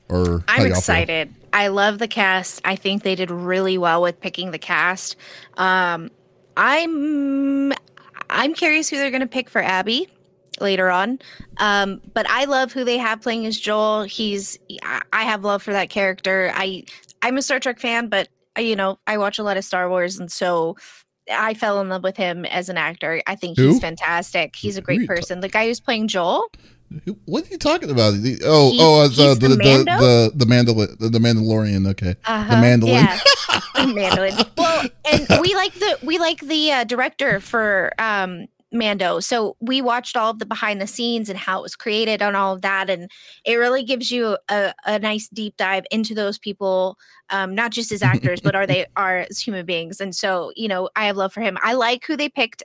Or 0.09 0.44
I'm 0.48 0.62
y'all 0.62 0.68
feel? 0.68 0.78
excited. 0.78 1.34
I 1.53 1.68
love 1.68 1.98
the 1.98 2.09
cast. 2.09 2.61
I 2.64 2.76
think 2.76 3.03
they 3.03 3.14
did 3.14 3.30
really 3.30 3.78
well 3.78 4.03
with 4.03 4.20
picking 4.20 4.51
the 4.51 4.59
cast. 4.59 5.16
Um, 5.57 6.11
I'm 6.57 7.72
I'm 8.28 8.55
curious 8.55 8.88
who 8.88 8.96
they're 8.96 9.11
going 9.11 9.20
to 9.22 9.26
pick 9.26 9.48
for 9.51 9.62
Abby 9.62 10.09
later 10.61 10.90
on. 10.90 11.18
Um, 11.59 12.01
but 12.14 12.28
I 12.28 12.44
love 12.44 12.72
who 12.72 12.84
they 12.84 12.98
have 12.98 13.22
playing 13.22 13.46
as 13.46 13.59
Joel. 13.59 14.03
He's 14.05 14.59
I 15.12 15.24
have 15.24 15.44
love 15.44 15.62
for 15.62 15.72
that 15.72 15.90
character. 15.90 16.53
I 16.55 16.84
I'm 17.22 17.36
a 17.36 17.42
Star 17.42 17.61
Trek 17.61 17.78
fan, 17.80 18.09
but 18.09 18.28
you 18.59 18.76
know, 18.76 18.98
I 19.07 19.16
watch 19.18 19.38
a 19.38 19.42
lot 19.42 19.57
of 19.57 19.64
Star 19.64 19.88
Wars, 19.88 20.18
and 20.18 20.30
so 20.30 20.76
I 21.32 21.55
fell 21.55 21.80
in 21.80 21.88
love 21.88 22.03
with 22.03 22.16
him 22.16 22.44
as 22.46 22.68
an 22.68 22.76
actor. 22.76 23.22
I 23.26 23.36
think 23.36 23.57
Who? 23.57 23.68
he's 23.68 23.80
fantastic. 23.80 24.57
He's 24.57 24.76
a 24.76 24.80
great 24.82 25.01
you 25.03 25.07
ta- 25.07 25.14
person. 25.14 25.40
The 25.40 25.48
guy 25.48 25.66
who's 25.66 25.80
playing 25.80 26.09
Joel. 26.09 26.46
What 27.26 27.46
are 27.46 27.48
you 27.53 27.59
talking 27.59 27.88
about? 27.90 28.14
The- 28.14 28.40
Oh, 28.44 28.70
He- 28.72 28.78
oh, 28.80 29.01
uh, 29.03 29.09
the, 29.09 29.34
the 29.34 29.48
the, 29.48 29.57
the 29.57 30.32
the 30.34 30.44
Mandal 30.44 30.98
the, 30.98 31.09
the 31.09 31.18
Mandalorian. 31.20 31.88
Okay, 31.90 32.16
Uh-huh, 32.24 32.61
mandolin. 32.61 32.94
Yeah, 32.94 33.18
mandolin. 33.87 34.35
Well, 34.57 34.87
and 35.11 35.26
we 35.41 35.55
like 35.55 35.72
the 35.74 35.99
we 36.03 36.18
like 36.18 36.41
the 36.41 36.72
uh, 36.72 36.85
director 36.85 37.41
for 37.41 37.93
um 37.99 38.47
Mando. 38.72 39.18
So 39.20 39.57
we 39.61 39.83
watched 39.83 40.16
all 40.16 40.31
of 40.31 40.39
the 40.39 40.47
behind 40.47 40.81
the 40.81 40.87
scenes 40.87 41.28
and 41.28 41.39
how 41.39 41.59
it 41.59 41.62
was 41.62 41.74
created 41.74 42.22
and 42.22 42.37
all 42.37 42.55
of 42.55 42.62
that, 42.62 42.89
and 42.89 43.11
it 43.45 43.57
really 43.57 43.83
gives 43.83 44.11
you 44.11 44.37
a, 44.49 44.72
a 44.87 44.99
nice 44.99 45.28
deep 45.28 45.57
dive 45.57 45.85
into 45.91 46.14
those 46.14 46.39
people, 46.39 46.97
um, 47.31 47.55
not 47.55 47.72
just 47.72 47.91
as 47.91 48.03
actors, 48.03 48.41
but 48.41 48.55
are 48.55 48.66
they 48.66 48.87
are 48.97 49.26
as 49.31 49.41
human 49.41 49.66
beings. 49.66 50.01
And 50.01 50.14
so 50.14 50.53
you 50.57 50.68
know, 50.68 50.89
I 50.95 51.07
have 51.07 51.16
love 51.16 51.33
for 51.33 51.41
him. 51.41 51.59
I 51.62 51.72
like 51.72 52.05
who 52.05 52.16
they 52.16 52.28
picked. 52.28 52.62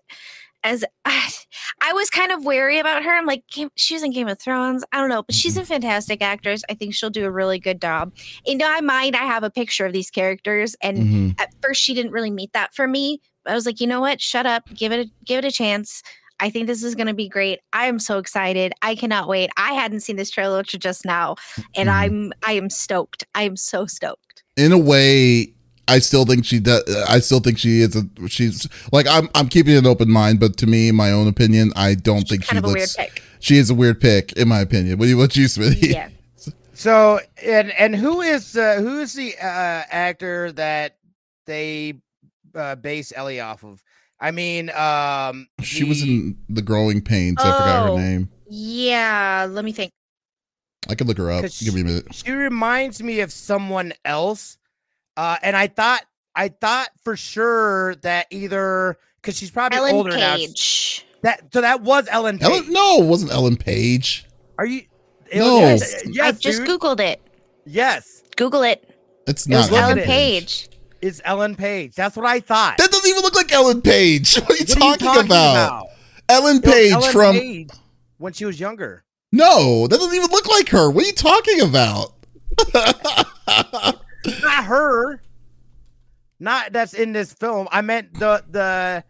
As 0.65 0.83
I 1.05 1.93
was 1.93 2.09
kind 2.09 2.31
of 2.31 2.43
wary 2.43 2.79
about 2.79 3.03
her. 3.03 3.11
I'm 3.11 3.25
like, 3.27 3.43
she 3.75 3.93
was 3.93 4.03
in 4.03 4.11
Game 4.11 4.27
of 4.27 4.39
Thrones. 4.39 4.83
I 4.91 4.99
don't 4.99 5.09
know, 5.09 5.23
but 5.23 5.35
she's 5.35 5.55
a 5.57 5.63
fantastic 5.65 6.21
actress. 6.21 6.63
I 6.69 6.73
think 6.73 6.93
she'll 6.95 7.09
do 7.11 7.23
a 7.25 7.31
really 7.31 7.59
good 7.59 7.79
job. 7.79 8.11
In 8.45 8.57
my 8.57 8.81
mind, 8.81 9.15
I 9.15 9.25
have 9.25 9.43
a 9.43 9.49
picture 9.51 9.85
of 9.85 9.93
these 9.93 10.09
characters, 10.09 10.75
and 10.81 10.97
Mhm. 10.97 11.39
at 11.41 11.53
first 11.61 11.81
she 11.81 11.93
didn't 11.93 12.11
really 12.11 12.31
meet 12.31 12.51
that 12.53 12.73
for 12.73 12.87
me. 12.87 13.21
I 13.45 13.53
was 13.53 13.65
like, 13.67 13.79
you 13.79 13.85
know 13.87 14.01
what? 14.01 14.19
Shut 14.21 14.45
up. 14.47 14.63
Give 14.73 14.91
it 14.91 15.07
a 15.07 15.11
give 15.23 15.37
it 15.43 15.47
a 15.47 15.51
chance. 15.51 16.01
I 16.39 16.49
think 16.49 16.67
this 16.67 16.83
is 16.83 16.95
going 16.95 17.07
to 17.07 17.13
be 17.13 17.29
great. 17.29 17.59
I 17.71 17.85
am 17.85 17.97
so 17.99 18.17
excited. 18.17 18.73
I 18.81 18.95
cannot 18.95 19.29
wait. 19.29 19.51
I 19.55 19.71
hadn't 19.73 20.01
seen 20.01 20.17
this 20.17 20.29
trailer 20.31 20.63
just 20.63 21.05
now, 21.05 21.35
and 21.77 21.87
Mhm. 21.87 21.93
I'm 21.93 22.33
I 22.45 22.53
am 22.53 22.69
stoked. 22.69 23.23
I 23.35 23.43
am 23.43 23.55
so 23.55 23.85
stoked. 23.85 24.43
in 24.57 24.71
a 24.71 24.77
way 24.77 25.53
i 25.87 25.99
still 25.99 26.25
think 26.25 26.45
she 26.45 26.59
does 26.59 26.83
i 27.09 27.19
still 27.19 27.39
think 27.39 27.57
she 27.57 27.81
is 27.81 27.95
a 27.95 28.03
she's 28.27 28.67
like 28.91 29.05
i'm 29.09 29.29
i'm 29.35 29.47
keeping 29.47 29.75
an 29.75 29.85
open 29.85 30.09
mind 30.09 30.39
but 30.39 30.57
to 30.57 30.65
me 30.67 30.91
my 30.91 31.11
own 31.11 31.27
opinion 31.27 31.71
i 31.75 31.93
don't 31.95 32.27
think 32.27 32.43
she 32.43 32.49
kind 32.49 32.59
of 32.59 32.63
a 32.65 32.67
weird 32.73 32.79
looks 32.81 32.95
pick. 32.95 33.21
she 33.39 33.57
is 33.57 33.69
a 33.69 33.75
weird 33.75 33.99
pick 34.01 34.31
in 34.33 34.47
my 34.47 34.59
opinion 34.59 34.97
what 34.97 35.05
do 35.05 35.09
you 35.09 35.17
what 35.17 35.35
you 35.35 35.45
Smitty? 35.45 35.93
Yeah. 35.93 36.09
So 36.77 37.19
and 37.41 37.71
and 37.71 37.95
who 37.95 38.19
is 38.19 38.57
uh, 38.57 38.75
who 38.81 38.99
is 38.99 39.13
the 39.13 39.33
uh, 39.37 39.83
actor 39.89 40.51
that 40.51 40.97
they 41.45 41.93
uh, 42.53 42.75
base 42.75 43.13
Ellie 43.15 43.39
off 43.39 43.63
of? 43.63 43.81
I 44.19 44.31
mean, 44.31 44.69
um, 44.71 45.47
she 45.61 45.85
was 45.85 46.01
in 46.03 46.37
the 46.49 46.61
growing 46.61 47.01
pains 47.01 47.37
i 47.39 47.43
forgot 47.43 47.87
Oh. 47.89 47.95
her 47.95 48.01
name 48.01 48.29
Yeah. 48.49 49.47
Let 49.49 49.63
me 49.63 49.71
think. 49.71 49.93
i 50.89 50.95
could 50.95 51.07
look 51.07 51.17
her 51.17 51.31
up 51.31 51.43
'Cause 51.43 51.61
give 51.61 51.73
me 51.75 51.81
a 51.81 51.85
minute 51.85 52.13
She 52.13 52.31
reminds 52.31 53.01
me 53.01 53.21
of 53.21 53.31
someone 53.31 53.93
else, 54.03 54.57
uh, 55.17 55.37
and 55.41 55.55
I 55.55 55.67
thought 55.67 56.01
I 56.35 56.49
thought 56.49 56.89
for 57.03 57.15
sure 57.15 57.95
that 57.97 58.27
either 58.31 58.97
because 59.21 59.37
she's 59.37 59.51
probably 59.51 59.77
Ellen 59.77 59.95
older 59.95 60.17
now. 60.17 60.35
Page. 60.35 61.05
That 61.21 61.41
so 61.53 61.61
that 61.61 61.81
was 61.81 62.07
Ellen. 62.11 62.37
Page. 62.39 62.45
ellen 62.49 62.71
no 62.73 63.01
it 63.03 63.05
wasn't 63.05 63.31
ellen 63.31 63.57
page 63.57 64.25
Are 64.59 64.65
you? 64.65 64.83
No. 65.33 65.57
Yes, 65.59 66.03
I 66.21 66.31
just 66.33 66.63
dude. 66.65 66.79
googled 66.79 66.99
it. 66.99 67.19
yes. 67.65 68.21
Google 68.35 68.61
it. 68.63 68.87
it's 69.27 69.47
not 69.47 69.71
look 69.71 69.79
at 69.79 69.83
Ellen 69.85 69.97
it. 69.99 70.05
Page. 70.05 70.69
It's 71.01 71.21
Ellen 71.25 71.55
Page. 71.55 71.95
That's 71.95 72.15
what 72.17 72.25
I 72.25 72.39
thought. 72.39 72.77
that 72.77 72.91
doesn't 72.91 73.09
even 73.09 73.21
look 73.21 73.35
like 73.35 73.51
ellen 73.51 73.81
page 73.81 74.35
what 74.39 74.51
are 74.51 74.55
you, 74.55 74.65
What 74.79 74.99
talking, 74.99 75.25
about? 75.25 75.87
ellen 76.29 76.61
page 76.61 76.91
Ellen 76.91 77.11
from 77.11 77.35
Page 77.35 77.69
when 78.17 78.33
she 78.33 78.45
was 78.45 78.59
younger. 78.59 79.03
no 79.31 79.87
that 79.87 79.97
doesn't 79.97 80.15
even 80.15 80.29
look 80.31 80.47
like 80.47 80.69
her 80.69 80.89
what 80.91 81.03
are 81.03 81.07
you 81.07 81.13
talking 81.13 81.61
about 81.61 82.13
Not 84.41 84.65
her. 84.65 85.21
Not 86.39 86.73
that's 86.73 86.93
in 86.93 87.13
this 87.13 87.33
film. 87.33 87.67
I 87.71 87.81
meant 87.81 88.13
the 88.19 88.43
the 88.49 89.03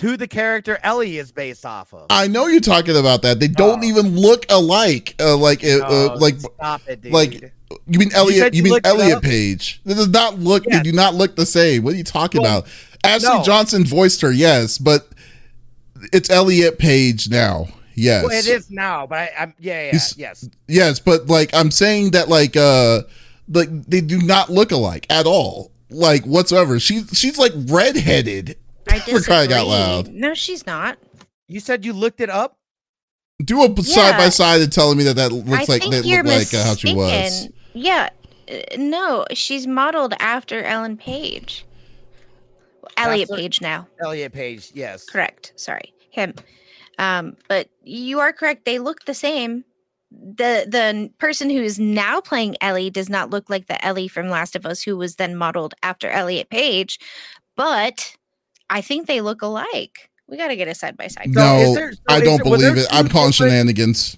who 0.00 0.16
the 0.16 0.28
character 0.28 0.78
Ellie 0.82 1.18
is 1.18 1.32
based 1.32 1.64
off 1.66 1.92
of. 1.92 2.06
I 2.10 2.26
know 2.26 2.46
you're 2.46 2.60
talking 2.60 2.96
about 2.96 3.22
that. 3.22 3.38
They 3.40 3.48
don't 3.48 3.80
Oh. 3.84 3.86
even 3.86 4.16
look 4.16 4.46
alike. 4.48 5.14
Uh, 5.20 5.36
like, 5.36 5.62
uh, 5.62 5.78
uh, 5.78 6.08
Oh, 6.12 6.16
like 6.18 6.36
it, 6.86 7.10
like- 7.10 7.52
you 7.86 7.98
mean 7.98 8.10
Elliot? 8.14 8.54
You, 8.54 8.62
you 8.64 8.70
mean 8.72 8.80
Elliot? 8.84 9.22
Page? 9.22 9.80
This 9.84 9.96
does 9.96 10.08
not 10.08 10.38
look. 10.38 10.64
Yes. 10.66 10.78
They 10.78 10.90
do 10.90 10.96
not 10.96 11.14
look 11.14 11.36
the 11.36 11.44
same. 11.46 11.82
What 11.82 11.94
are 11.94 11.96
you 11.98 12.04
talking 12.04 12.40
Well, 12.42 12.58
about? 12.60 12.70
Ashley 13.04 13.28
no. 13.28 13.42
Johnson 13.44 13.84
voiced 13.84 14.20
her, 14.22 14.32
yes, 14.32 14.78
but 14.78 15.08
it's 16.12 16.30
Elliot 16.30 16.78
Page 16.78 17.28
now. 17.30 17.68
Yes, 17.94 18.24
well, 18.24 18.32
it 18.32 18.46
is 18.46 18.70
now, 18.70 19.06
but 19.06 19.18
I, 19.18 19.30
I'm 19.38 19.54
yeah, 19.58 19.84
yeah, 19.84 19.90
He's- 19.92 20.14
yes. 20.16 20.48
Yes, 20.66 20.98
but 20.98 21.26
like 21.26 21.50
I'm 21.54 21.70
saying 21.70 22.12
that 22.12 22.28
like 22.28 22.56
uh 22.56 23.02
like 23.50 23.68
they 23.86 24.00
do 24.00 24.18
not 24.22 24.48
look 24.50 24.72
alike 24.72 25.06
at 25.10 25.26
all. 25.26 25.72
Like 25.90 26.24
whatsoever. 26.24 26.78
She's 26.80 27.08
she's 27.18 27.36
like 27.38 27.52
redheaded. 27.66 28.56
I 28.88 28.98
For 29.00 29.20
crying 29.20 29.52
out 29.52 29.64
disagree. 29.64 29.68
loud. 29.70 30.08
No, 30.08 30.34
she's 30.34 30.66
not. 30.66 30.98
You 31.48 31.60
said 31.60 31.84
you 31.84 31.92
looked 31.92 32.20
it 32.20 32.30
up. 32.30 32.56
Do 33.44 33.62
a 33.64 33.82
side 33.82 34.16
by 34.18 34.28
side 34.28 34.60
and 34.60 34.72
telling 34.72 34.98
me 34.98 35.04
that 35.04 35.16
that 35.16 35.32
looks 35.32 35.48
I 35.50 35.72
like 35.72 35.82
think 35.82 35.92
that 35.94 36.04
you're 36.04 36.22
looked 36.22 36.52
like 36.52 36.60
uh, 36.62 36.64
how 36.64 36.74
she 36.74 36.94
mistaken. 36.94 36.96
was. 36.96 37.48
Yeah, 37.72 38.10
uh, 38.50 38.54
no, 38.76 39.24
she's 39.32 39.66
modeled 39.66 40.12
after 40.20 40.62
Ellen 40.62 40.96
Page. 40.96 41.64
Elliot 42.96 43.28
what- 43.30 43.38
Page 43.38 43.60
now. 43.60 43.86
Elliot 44.02 44.32
Page, 44.32 44.70
yes. 44.74 45.04
Correct. 45.06 45.52
Sorry, 45.56 45.94
him. 46.10 46.34
Um, 46.98 47.36
but 47.48 47.68
you 47.82 48.20
are 48.20 48.32
correct. 48.32 48.64
They 48.66 48.78
look 48.78 49.04
the 49.06 49.14
same. 49.14 49.64
The 50.12 50.66
the 50.68 51.10
person 51.18 51.50
who 51.50 51.60
is 51.62 51.78
now 51.78 52.20
playing 52.20 52.56
Ellie 52.60 52.90
does 52.90 53.08
not 53.08 53.30
look 53.30 53.48
like 53.48 53.66
the 53.66 53.82
Ellie 53.84 54.08
from 54.08 54.28
Last 54.28 54.56
of 54.56 54.66
Us, 54.66 54.82
who 54.82 54.96
was 54.96 55.16
then 55.16 55.36
modeled 55.36 55.74
after 55.82 56.08
Elliot 56.10 56.50
Page. 56.50 56.98
But 57.56 58.16
I 58.68 58.80
think 58.80 59.06
they 59.06 59.20
look 59.20 59.42
alike. 59.42 60.10
We 60.26 60.36
got 60.36 60.48
to 60.48 60.56
get 60.56 60.68
a 60.68 60.74
side 60.74 60.96
by 60.96 61.08
side. 61.08 61.32
So 61.34 61.56
is 61.58 61.68
No, 61.68 61.74
there- 61.74 61.92
so 61.92 61.98
I 62.08 62.20
don't 62.20 62.36
there- 62.36 62.44
believe 62.44 62.76
it. 62.76 62.86
I'm 62.90 63.08
calling 63.08 63.30
different- 63.30 63.52
shenanigans. 63.52 64.16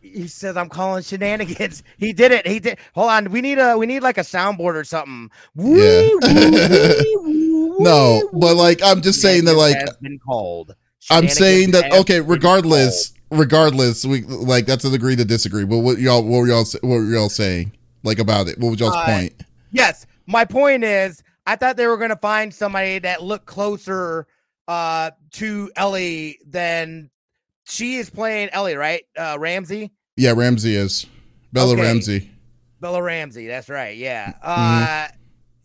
He 0.00 0.28
says 0.28 0.56
I'm 0.56 0.68
calling 0.68 1.02
shenanigans. 1.02 1.82
He 1.98 2.12
did 2.12 2.30
it. 2.30 2.46
He 2.46 2.60
did. 2.60 2.78
Hold 2.94 3.10
on. 3.10 3.30
We 3.32 3.40
need 3.40 3.58
a 3.58 3.76
we 3.76 3.84
need 3.86 4.00
like 4.00 4.16
a 4.16 4.22
soundboard 4.22 4.74
or 4.76 4.84
something. 4.84 5.30
Yeah. 5.56 5.64
Woo, 5.64 6.18
woo, 6.22 7.68
woo, 7.70 7.76
No, 7.80 8.30
but 8.32 8.54
like 8.56 8.80
I'm 8.82 9.02
just 9.02 9.20
saying 9.20 9.44
that 9.46 9.54
like 9.56 9.76
has 9.76 9.96
been 10.00 10.18
called. 10.20 10.74
I'm 11.10 11.28
saying 11.28 11.72
that 11.72 11.92
okay, 11.92 12.20
regardless, 12.20 13.08
called. 13.08 13.13
Regardless, 13.34 14.04
we 14.04 14.22
like 14.22 14.66
that's 14.66 14.84
an 14.84 14.94
agree 14.94 15.16
to 15.16 15.24
disagree. 15.24 15.64
But 15.64 15.78
what 15.78 15.98
y'all 15.98 16.22
what 16.22 16.38
were 16.40 16.46
y'all 16.46 16.64
what 16.80 16.88
were 16.98 17.04
y'all 17.04 17.28
saying 17.28 17.72
like 18.02 18.18
about 18.18 18.48
it? 18.48 18.58
What 18.58 18.70
was 18.70 18.80
y'all's 18.80 18.96
Uh, 18.96 19.04
point? 19.06 19.32
Yes, 19.70 20.06
my 20.26 20.44
point 20.44 20.84
is, 20.84 21.22
I 21.46 21.56
thought 21.56 21.76
they 21.76 21.86
were 21.86 21.96
going 21.96 22.10
to 22.10 22.16
find 22.16 22.54
somebody 22.54 22.98
that 23.00 23.22
looked 23.22 23.46
closer 23.46 24.26
uh 24.68 25.10
to 25.32 25.70
Ellie 25.76 26.38
than 26.46 27.10
she 27.66 27.96
is 27.96 28.08
playing 28.10 28.48
Ellie, 28.50 28.76
right? 28.76 29.04
Uh 29.18 29.36
Ramsey, 29.38 29.90
Yeah, 30.16 30.32
Ramsey 30.36 30.74
is 30.76 31.06
Bella 31.52 31.72
Okay. 31.74 31.82
Ramsey. 31.82 32.30
Bella 32.80 33.02
Ramsey. 33.02 33.46
That's 33.46 33.68
right. 33.68 33.96
Yeah. 33.96 34.32
Uh, 34.42 34.58
Mm-hmm. 35.08 35.16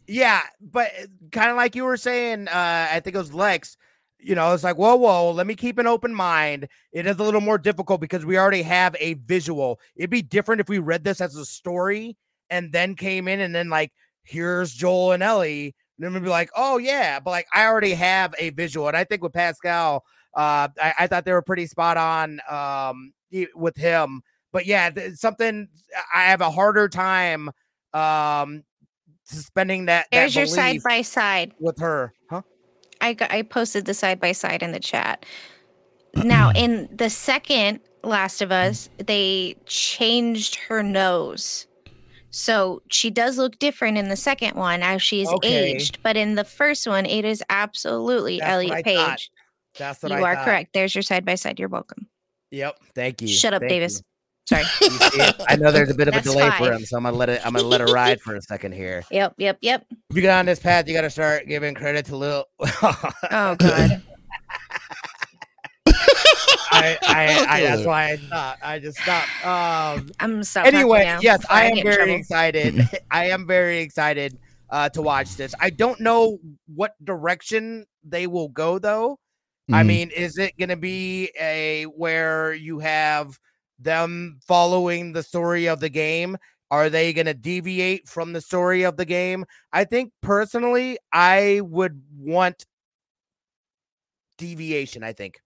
yeah, 0.07 0.41
but 0.61 0.91
kind 1.31 1.49
of 1.49 1.57
like 1.57 1.75
you 1.75 1.83
were 1.83 1.97
saying, 1.97 2.47
uh, 2.47 2.87
I 2.91 2.99
think 3.01 3.15
it 3.15 3.19
was 3.19 3.33
Lex. 3.33 3.75
You 4.21 4.35
know, 4.35 4.53
it's 4.53 4.63
like, 4.63 4.77
whoa, 4.77 4.95
whoa, 4.95 5.31
let 5.31 5.47
me 5.47 5.55
keep 5.55 5.77
an 5.77 5.87
open 5.87 6.13
mind. 6.13 6.67
It 6.91 7.07
is 7.07 7.17
a 7.17 7.23
little 7.23 7.41
more 7.41 7.57
difficult 7.57 8.01
because 8.01 8.25
we 8.25 8.37
already 8.37 8.63
have 8.63 8.95
a 8.99 9.13
visual. 9.13 9.79
It'd 9.95 10.09
be 10.09 10.21
different 10.21 10.59
if 10.59 10.67
we 10.67 10.79
read 10.79 11.03
this 11.05 11.21
as 11.21 11.35
a 11.35 11.45
story 11.45 12.17
and 12.49 12.71
then 12.73 12.95
came 12.95 13.27
in 13.27 13.39
and 13.39 13.55
then 13.55 13.69
like, 13.69 13.93
here's 14.23 14.73
Joel 14.73 15.13
and 15.13 15.23
Ellie. 15.23 15.73
And 15.97 16.05
then 16.05 16.13
we'd 16.13 16.23
be 16.23 16.29
like, 16.29 16.49
oh 16.55 16.77
yeah, 16.77 17.19
but 17.19 17.31
like 17.31 17.47
I 17.53 17.65
already 17.65 17.93
have 17.93 18.35
a 18.37 18.49
visual. 18.51 18.87
And 18.87 18.97
I 18.97 19.03
think 19.03 19.23
with 19.23 19.33
Pascal, 19.33 20.03
uh, 20.35 20.67
I, 20.81 20.93
I 20.99 21.07
thought 21.07 21.25
they 21.25 21.33
were 21.33 21.41
pretty 21.41 21.65
spot 21.67 21.97
on 21.97 22.39
um 22.49 23.13
with 23.55 23.75
him. 23.75 24.21
But 24.51 24.65
yeah, 24.65 24.89
th- 24.89 25.15
something 25.15 25.67
I 26.13 26.23
have 26.23 26.41
a 26.41 26.51
harder 26.51 26.87
time 26.87 27.49
um 27.93 28.63
suspending 29.25 29.85
that, 29.85 30.07
that 30.11 30.17
There's 30.17 30.35
your 30.35 30.45
side 30.45 30.81
by 30.83 31.01
side. 31.01 31.53
with 31.59 31.79
her. 31.79 32.13
Huh? 32.29 32.41
I 33.01 33.15
I 33.29 33.41
posted 33.43 33.85
the 33.85 33.93
side 33.93 34.19
by 34.19 34.31
side 34.31 34.63
in 34.63 34.71
the 34.71 34.79
chat. 34.79 35.25
Now, 36.15 36.51
in 36.55 36.87
the 36.91 37.09
second 37.09 37.79
Last 38.03 38.41
of 38.41 38.51
Us, 38.51 38.89
they 38.97 39.55
changed 39.65 40.55
her 40.55 40.81
nose. 40.83 41.67
So 42.31 42.81
she 42.89 43.09
does 43.09 43.37
look 43.37 43.57
different 43.59 43.97
in 43.97 44.09
the 44.09 44.15
second 44.15 44.55
one 44.55 44.83
as 44.83 45.01
she's 45.01 45.27
Okay. 45.27 45.73
aged, 45.73 45.97
but 46.03 46.15
in 46.15 46.35
the 46.35 46.43
first 46.43 46.87
one, 46.87 47.05
it 47.05 47.25
is 47.25 47.43
absolutely 47.49 48.37
That's 48.37 48.47
what 48.49 48.53
Elliot 48.53 48.73
I 48.73 48.81
Page. 48.83 48.95
thought. 48.97 49.29
That's 49.77 50.03
what 50.03 50.11
You 50.11 50.19
I 50.19 50.21
are 50.21 50.35
thought. 50.35 50.45
correct. 50.45 50.73
There's 50.73 50.93
your 50.93 51.01
side 51.01 51.25
by 51.25 51.35
side. 51.35 51.59
You're 51.59 51.69
welcome. 51.69 52.07
Yep. 52.51 52.77
Thank 52.93 53.21
you. 53.21 53.27
Shut 53.29 53.53
up, 53.53 53.61
Thank 53.61 53.71
Davies. 53.71 54.03
You. 54.51 54.57
Sorry. 54.57 54.63
You 54.81 54.89
see 54.89 55.21
it? 55.21 55.35
I 55.47 55.55
know 55.55 55.71
there's 55.71 55.89
a 55.89 55.93
bit 55.93 56.07
of 56.07 56.13
a 56.13 56.17
That's 56.17 56.31
delay 56.31 56.49
for 56.57 56.71
him, 56.71 56.83
so 56.83 56.97
I'm 56.97 57.03
gonna 57.03 57.15
let 57.15 57.29
it. 57.29 57.45
I'm 57.45 57.53
gonna 57.53 57.67
let 57.67 57.81
it 57.81 57.89
ride 57.89 58.19
for 58.21 58.35
a 58.35 58.41
second 58.41 58.73
here. 58.73 59.03
yep, 59.11 59.33
yep, 59.37 59.57
yep. 59.61 59.85
If 59.91 60.15
you 60.15 60.21
get 60.21 60.37
on 60.37 60.45
this 60.45 60.59
path, 60.59 60.87
you 60.87 60.93
got 60.93 61.01
to 61.01 61.09
start 61.09 61.47
giving 61.47 61.75
credit 61.75 62.05
to 62.07 62.15
Lil. 62.15 62.45
Oh 63.31 63.55
god. 63.55 64.01
I, 66.71 66.97
I, 67.01 67.45
I, 67.49 67.61
that's 67.61 67.85
why 67.85 68.11
I 68.11 68.15
stopped. 68.17 68.63
I 68.63 68.79
just 68.79 68.97
stopped. 68.99 69.45
Um, 69.45 70.09
I'm 70.19 70.43
sorry. 70.43 70.67
anyway, 70.67 71.17
yes, 71.21 71.41
before 71.41 71.55
I 71.57 71.65
am 71.65 71.83
very 71.83 71.95
trouble. 71.95 72.13
excited. 72.13 72.89
I 73.11 73.29
am 73.29 73.47
very 73.47 73.79
excited 73.79 74.37
uh, 74.69 74.89
to 74.89 75.01
watch 75.01 75.35
this. 75.35 75.53
I 75.59 75.71
don't 75.71 75.99
know 75.99 76.39
what 76.73 76.93
direction 77.03 77.85
they 78.03 78.27
will 78.27 78.49
go 78.49 78.79
though. 78.79 79.19
Mm-hmm. 79.69 79.75
I 79.75 79.83
mean, 79.83 80.09
is 80.11 80.37
it 80.37 80.57
going 80.57 80.69
to 80.69 80.77
be 80.77 81.31
a 81.39 81.83
where 81.83 82.53
you 82.53 82.79
have 82.79 83.37
them 83.79 84.39
following 84.45 85.13
the 85.13 85.23
story 85.23 85.67
of 85.67 85.79
the 85.79 85.89
game? 85.89 86.37
Are 86.71 86.89
they 86.89 87.13
going 87.13 87.25
to 87.25 87.33
deviate 87.33 88.07
from 88.07 88.33
the 88.33 88.41
story 88.41 88.83
of 88.83 88.97
the 88.97 89.05
game? 89.05 89.45
I 89.73 89.85
think 89.85 90.11
personally, 90.21 90.97
I 91.11 91.61
would 91.63 92.01
want 92.15 92.65
deviation. 94.37 95.03
I 95.03 95.13
think. 95.13 95.41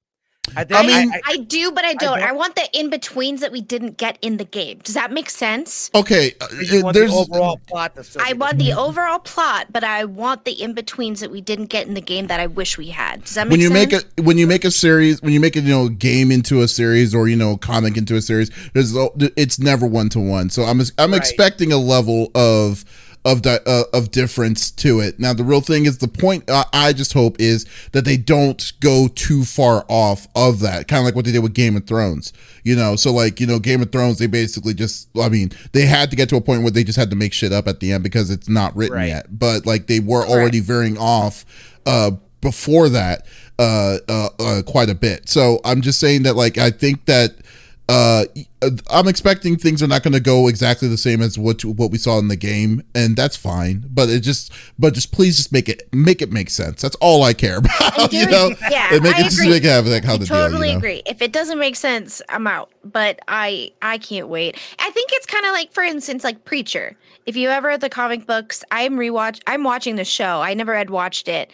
I, 0.56 0.64
think, 0.66 0.80
I 0.80 0.86
mean, 0.86 1.12
I, 1.12 1.16
I, 1.16 1.22
I, 1.26 1.38
do, 1.38 1.72
but 1.72 1.86
I 1.86 1.94
don't. 1.94 2.16
I, 2.16 2.20
don't. 2.20 2.30
I 2.30 2.32
want 2.34 2.56
the 2.56 2.68
in 2.78 2.90
betweens 2.90 3.42
that 3.42 3.52
we 3.52 3.62
didn't 3.62 3.98
get 3.98 4.18
in 4.22 4.38
the 4.38 4.44
game. 4.44 4.80
Does 4.84 4.94
that 4.94 5.12
make 5.12 5.30
sense? 5.30 5.90
Okay, 5.96 6.34
uh, 6.42 6.48
there's 6.52 7.12
the 7.12 7.12
overall 7.12 7.60
plot. 7.66 7.98
I 8.20 8.34
want 8.34 8.60
the 8.60 8.74
overall 8.74 9.20
plot, 9.20 9.68
but 9.72 9.84
I 9.84 10.06
want 10.06 10.46
the 10.46 10.52
in 10.52 10.74
betweens 10.74 11.22
that 11.22 11.32
we 11.32 11.42
didn't 11.42 11.68
get 11.68 11.88
in 11.88 11.94
the 11.94 12.02
game 12.02 12.28
that 12.28 12.40
I 12.40 12.48
wish 12.48 12.78
we 12.78 12.90
had. 12.90 13.24
Does 13.24 13.36
that 13.36 13.48
make 13.48 13.52
when 13.52 13.60
you 13.62 13.70
sense? 13.70 13.94
make 13.94 14.20
a 14.20 14.22
when 14.22 14.38
you 14.38 14.46
make 14.46 14.66
a 14.66 14.72
series, 14.72 15.22
when 15.22 15.34
you 15.34 15.40
make 15.40 15.56
a 15.56 15.62
you 15.62 15.70
know 15.70 15.90
game 15.90 16.32
into 16.32 16.62
a 16.62 16.68
series 16.68 17.16
or 17.16 17.28
you 17.28 17.38
know 17.38 17.58
comic 17.58 17.98
into 17.98 18.16
a 18.16 18.22
series, 18.22 18.52
there's 18.74 18.94
it's 19.38 19.60
never 19.60 19.88
one 19.88 20.10
to 20.10 20.20
one. 20.20 20.50
So 20.50 20.64
I'm 20.64 20.82
I'm 20.98 21.12
right. 21.12 21.18
expecting 21.18 21.72
a 21.72 21.78
level 21.78 22.32
of 22.36 22.86
of 23.26 23.42
di- 23.42 23.60
uh, 23.66 23.84
of 23.94 24.12
difference 24.12 24.70
to 24.72 25.00
it. 25.00 25.20
Now, 25.20 25.34
the 25.34 25.44
real 25.44 25.62
thing 25.62 25.86
is 25.86 26.00
the 26.00 26.08
point. 26.08 26.50
Uh, 26.50 26.66
I 26.74 26.94
just 26.94 27.14
hope 27.14 27.40
is 27.40 27.66
that 27.92 28.06
they 28.06 28.18
don't 28.18 28.72
go 28.80 29.08
too 29.08 29.44
far 29.44 29.86
off 29.88 30.28
of 30.36 30.60
that, 30.60 30.88
kind 30.88 31.00
of 31.00 31.06
like 31.06 31.16
what 31.16 31.26
they 31.26 31.32
did 31.32 31.44
with 31.44 31.54
Game 31.54 31.76
of 31.76 31.88
Thrones. 31.88 32.34
You 32.64 32.76
know, 32.76 32.96
so 32.96 33.14
like 33.14 33.40
you 33.40 33.48
know, 33.48 33.60
Game 33.60 33.82
of 33.82 33.92
Thrones, 33.92 34.20
they 34.20 34.28
basically 34.28 34.74
just, 34.74 35.08
I 35.18 35.30
mean, 35.30 35.52
they 35.72 35.86
had 35.86 36.10
to 36.10 36.16
get 36.16 36.30
to 36.30 36.36
a 36.36 36.42
point 36.42 36.64
where 36.64 36.72
they 36.72 36.84
just 36.84 36.98
had 36.98 37.10
to 37.12 37.16
make 37.16 37.34
shit 37.34 37.54
up 37.54 37.68
at 37.68 37.80
the 37.80 37.92
end 37.92 38.04
because 38.04 38.30
it's 38.30 38.50
not 38.50 38.76
written 38.76 38.98
right. 38.98 39.08
yet. 39.08 39.40
But 39.40 39.66
like 39.66 39.88
they 39.88 40.00
were 40.00 40.26
already 40.26 40.60
veering 40.60 40.98
off 40.98 41.46
uh, 41.86 42.12
before 42.42 42.90
that 42.90 43.26
uh, 43.60 43.98
uh, 44.08 44.30
uh, 44.40 44.62
quite 44.64 44.90
a 44.90 44.96
bit. 44.96 45.30
So 45.30 45.60
I'm 45.64 45.82
just 45.82 46.00
saying 46.00 46.24
that 46.24 46.36
like 46.36 46.58
I 46.58 46.72
think 46.72 47.06
that 47.06 47.36
uh, 47.90 48.24
I'm 48.90 49.10
expecting 49.10 49.58
things 49.58 49.84
are 49.84 49.88
not 49.88 50.04
going 50.04 50.14
to 50.14 50.22
go 50.22 50.48
exactly 50.48 50.88
the 50.88 50.98
same 50.98 51.22
as 51.22 51.38
what 51.38 51.66
what 51.66 51.92
we 51.92 51.98
saw 51.98 52.18
in 52.18 52.30
the 52.30 52.38
game, 52.38 52.82
and 52.96 53.16
that's 53.18 53.36
fine. 53.36 53.86
But 53.90 54.10
it 54.10 54.22
just, 54.22 54.54
but 54.80 54.94
just 54.94 55.12
please, 55.12 55.36
just 55.36 55.52
make 55.52 55.68
it 55.68 55.94
make 55.94 56.22
it 56.22 56.32
make 56.32 56.50
sense. 56.50 56.82
That's 56.82 56.96
all 56.98 57.24
I 57.24 57.34
care 57.34 57.58
about. 57.58 58.14
you 58.14 58.26
know, 58.26 58.52
yeah, 58.72 58.98
make 59.02 59.16
I 59.16 59.26
it 59.26 59.34
agree. 59.34 59.50
make 59.50 59.64
it 59.66 59.70
have 59.70 59.86
like 59.86 60.06
how 60.06 60.14
I 60.14 60.18
the 60.18 60.26
totally 60.26 60.50
deal, 60.60 60.66
you 60.68 60.72
know? 60.74 60.78
agree. 60.78 61.04
If 61.06 61.22
it 61.22 61.34
doesn't 61.34 61.60
make 61.60 61.76
sense, 61.76 62.22
I'm 62.30 62.48
out. 62.48 62.72
But 62.86 63.20
I 63.28 63.72
I 63.82 63.98
can't 63.98 64.30
wait. 64.30 64.58
I 64.80 64.90
think 64.92 65.10
it's 65.14 65.26
kind 65.26 65.46
of 65.46 65.52
like, 65.52 65.74
for 65.74 65.84
instance, 65.84 66.24
like 66.24 66.46
Preacher. 66.46 66.96
If 67.26 67.36
you 67.36 67.50
ever 67.50 67.68
read 67.68 67.82
the 67.82 67.90
comic 67.90 68.26
books, 68.26 68.64
I'm 68.72 68.94
rewatch. 68.94 69.42
I'm 69.46 69.64
watching 69.64 69.98
the 69.98 70.06
show. 70.06 70.42
I 70.42 70.54
never 70.54 70.76
had 70.76 70.90
watched 70.90 71.28
it 71.28 71.52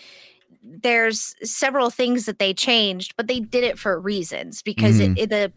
there's 0.70 1.36
several 1.44 1.90
things 1.90 2.26
that 2.26 2.40
they 2.40 2.54
changed 2.54 3.16
but 3.18 3.28
they 3.28 3.40
did 3.40 3.64
it 3.64 3.78
for 3.78 4.00
reasons 4.00 4.62
because 4.62 5.00
mm-hmm. 5.00 5.14
it, 5.14 5.24
it, 5.24 5.30
the 5.30 5.52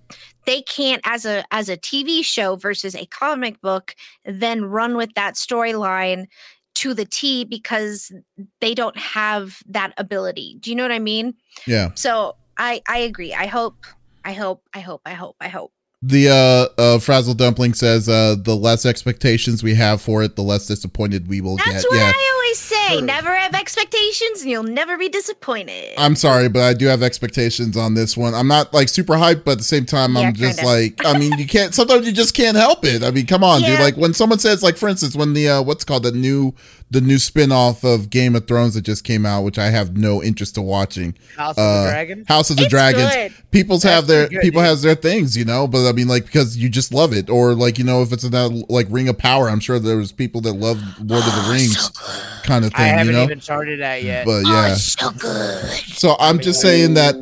they 0.46 0.62
can't 0.62 1.02
as 1.04 1.24
a 1.24 1.44
as 1.50 1.68
a 1.68 1.76
tv 1.76 2.24
show 2.24 2.56
versus 2.56 2.94
a 2.94 3.06
comic 3.06 3.60
book 3.60 3.94
then 4.24 4.64
run 4.64 4.96
with 4.96 5.12
that 5.14 5.34
storyline 5.34 6.26
to 6.74 6.94
the 6.94 7.04
t 7.04 7.44
because 7.44 8.12
they 8.60 8.74
don't 8.74 8.96
have 8.96 9.62
that 9.66 9.92
ability 9.98 10.56
do 10.60 10.70
you 10.70 10.76
know 10.76 10.84
what 10.84 10.92
i 10.92 10.98
mean 10.98 11.34
yeah 11.66 11.90
so 11.94 12.34
i 12.56 12.80
i 12.88 12.98
agree 12.98 13.34
i 13.34 13.46
hope 13.46 13.76
i 14.24 14.32
hope 14.32 14.62
i 14.74 14.80
hope 14.80 15.02
i 15.04 15.12
hope 15.12 15.36
i 15.40 15.48
hope 15.48 15.72
the 16.04 16.28
uh, 16.28 16.80
uh, 16.80 16.98
frazzle 16.98 17.34
dumpling 17.34 17.74
says 17.74 18.08
uh, 18.08 18.34
the 18.36 18.56
less 18.56 18.84
expectations 18.84 19.62
we 19.62 19.74
have 19.74 20.02
for 20.02 20.24
it, 20.24 20.34
the 20.34 20.42
less 20.42 20.66
disappointed 20.66 21.28
we 21.28 21.40
will 21.40 21.56
That's 21.56 21.68
get. 21.68 21.72
That's 21.74 21.86
what 21.86 21.96
yeah. 21.96 22.12
I 22.12 22.32
always 22.34 22.58
say. 22.96 23.00
Never 23.02 23.34
have 23.34 23.54
expectations, 23.54 24.42
and 24.42 24.50
you'll 24.50 24.62
never 24.62 24.96
be 24.96 25.08
disappointed. 25.08 25.94
I'm 25.98 26.16
sorry, 26.16 26.48
but 26.48 26.62
I 26.62 26.74
do 26.74 26.86
have 26.86 27.02
expectations 27.02 27.76
on 27.76 27.94
this 27.94 28.16
one. 28.16 28.34
I'm 28.34 28.48
not 28.48 28.72
like 28.72 28.88
super 28.88 29.14
hyped, 29.14 29.44
but 29.44 29.52
at 29.52 29.58
the 29.58 29.64
same 29.64 29.86
time, 29.86 30.14
yeah, 30.14 30.20
I'm 30.20 30.34
just 30.34 30.58
kinda. 30.58 30.72
like, 30.72 31.04
I 31.04 31.18
mean, 31.18 31.38
you 31.38 31.46
can't. 31.46 31.74
Sometimes 31.74 32.06
you 32.06 32.12
just 32.12 32.34
can't 32.34 32.56
help 32.56 32.84
it. 32.84 33.02
I 33.02 33.10
mean, 33.10 33.26
come 33.26 33.44
on, 33.44 33.60
yeah. 33.62 33.76
dude. 33.76 33.80
Like 33.80 33.96
when 33.96 34.14
someone 34.14 34.38
says, 34.38 34.62
like 34.62 34.76
for 34.76 34.88
instance, 34.88 35.16
when 35.16 35.32
the 35.32 35.48
uh, 35.48 35.62
what's 35.62 35.84
called 35.84 36.02
the 36.02 36.12
new 36.12 36.54
the 36.92 37.00
new 37.00 37.18
spin-off 37.18 37.84
of 37.84 38.10
Game 38.10 38.36
of 38.36 38.46
Thrones 38.46 38.74
that 38.74 38.82
just 38.82 39.02
came 39.02 39.24
out, 39.24 39.44
which 39.44 39.58
I 39.58 39.70
have 39.70 39.96
no 39.96 40.22
interest 40.22 40.56
to 40.56 40.62
watching. 40.62 41.16
House 41.36 41.56
of 41.56 41.64
uh, 41.64 41.84
the 41.84 41.90
Dragons. 41.90 42.28
House 42.28 42.50
of 42.50 42.56
the 42.58 42.64
it's 42.64 42.70
Dragons. 42.70 43.14
Good. 43.14 43.32
People's 43.50 43.82
have 43.82 44.06
their 44.06 44.28
good, 44.28 44.42
people 44.42 44.60
has 44.60 44.82
their 44.82 44.94
things, 44.94 45.34
you 45.34 45.46
know. 45.46 45.66
But 45.66 45.88
I 45.88 45.92
mean, 45.92 46.06
like 46.06 46.26
because 46.26 46.56
you 46.56 46.68
just 46.68 46.92
love 46.92 47.14
it, 47.14 47.30
or 47.30 47.54
like 47.54 47.78
you 47.78 47.84
know, 47.84 48.02
if 48.02 48.12
it's 48.12 48.28
that 48.28 48.66
like 48.68 48.86
Ring 48.90 49.08
of 49.08 49.16
Power, 49.16 49.48
I'm 49.48 49.60
sure 49.60 49.78
there 49.78 49.96
was 49.96 50.12
people 50.12 50.42
that 50.42 50.52
love 50.52 50.78
Lord 51.00 51.24
of 51.24 51.34
the 51.34 51.48
Rings 51.50 51.80
so 51.80 52.42
kind 52.42 52.66
of 52.66 52.72
thing. 52.74 52.84
I 52.84 52.88
haven't 52.88 53.06
you 53.06 53.12
know? 53.12 53.24
even 53.24 53.40
started 53.40 53.80
that 53.80 54.02
yet. 54.02 54.26
But 54.26 54.44
yeah, 54.44 54.68
oh, 54.70 54.74
so 54.74 55.10
good. 55.12 55.70
So 55.96 56.16
I'm 56.20 56.40
just 56.40 56.60
saying 56.60 56.94
that 56.94 57.14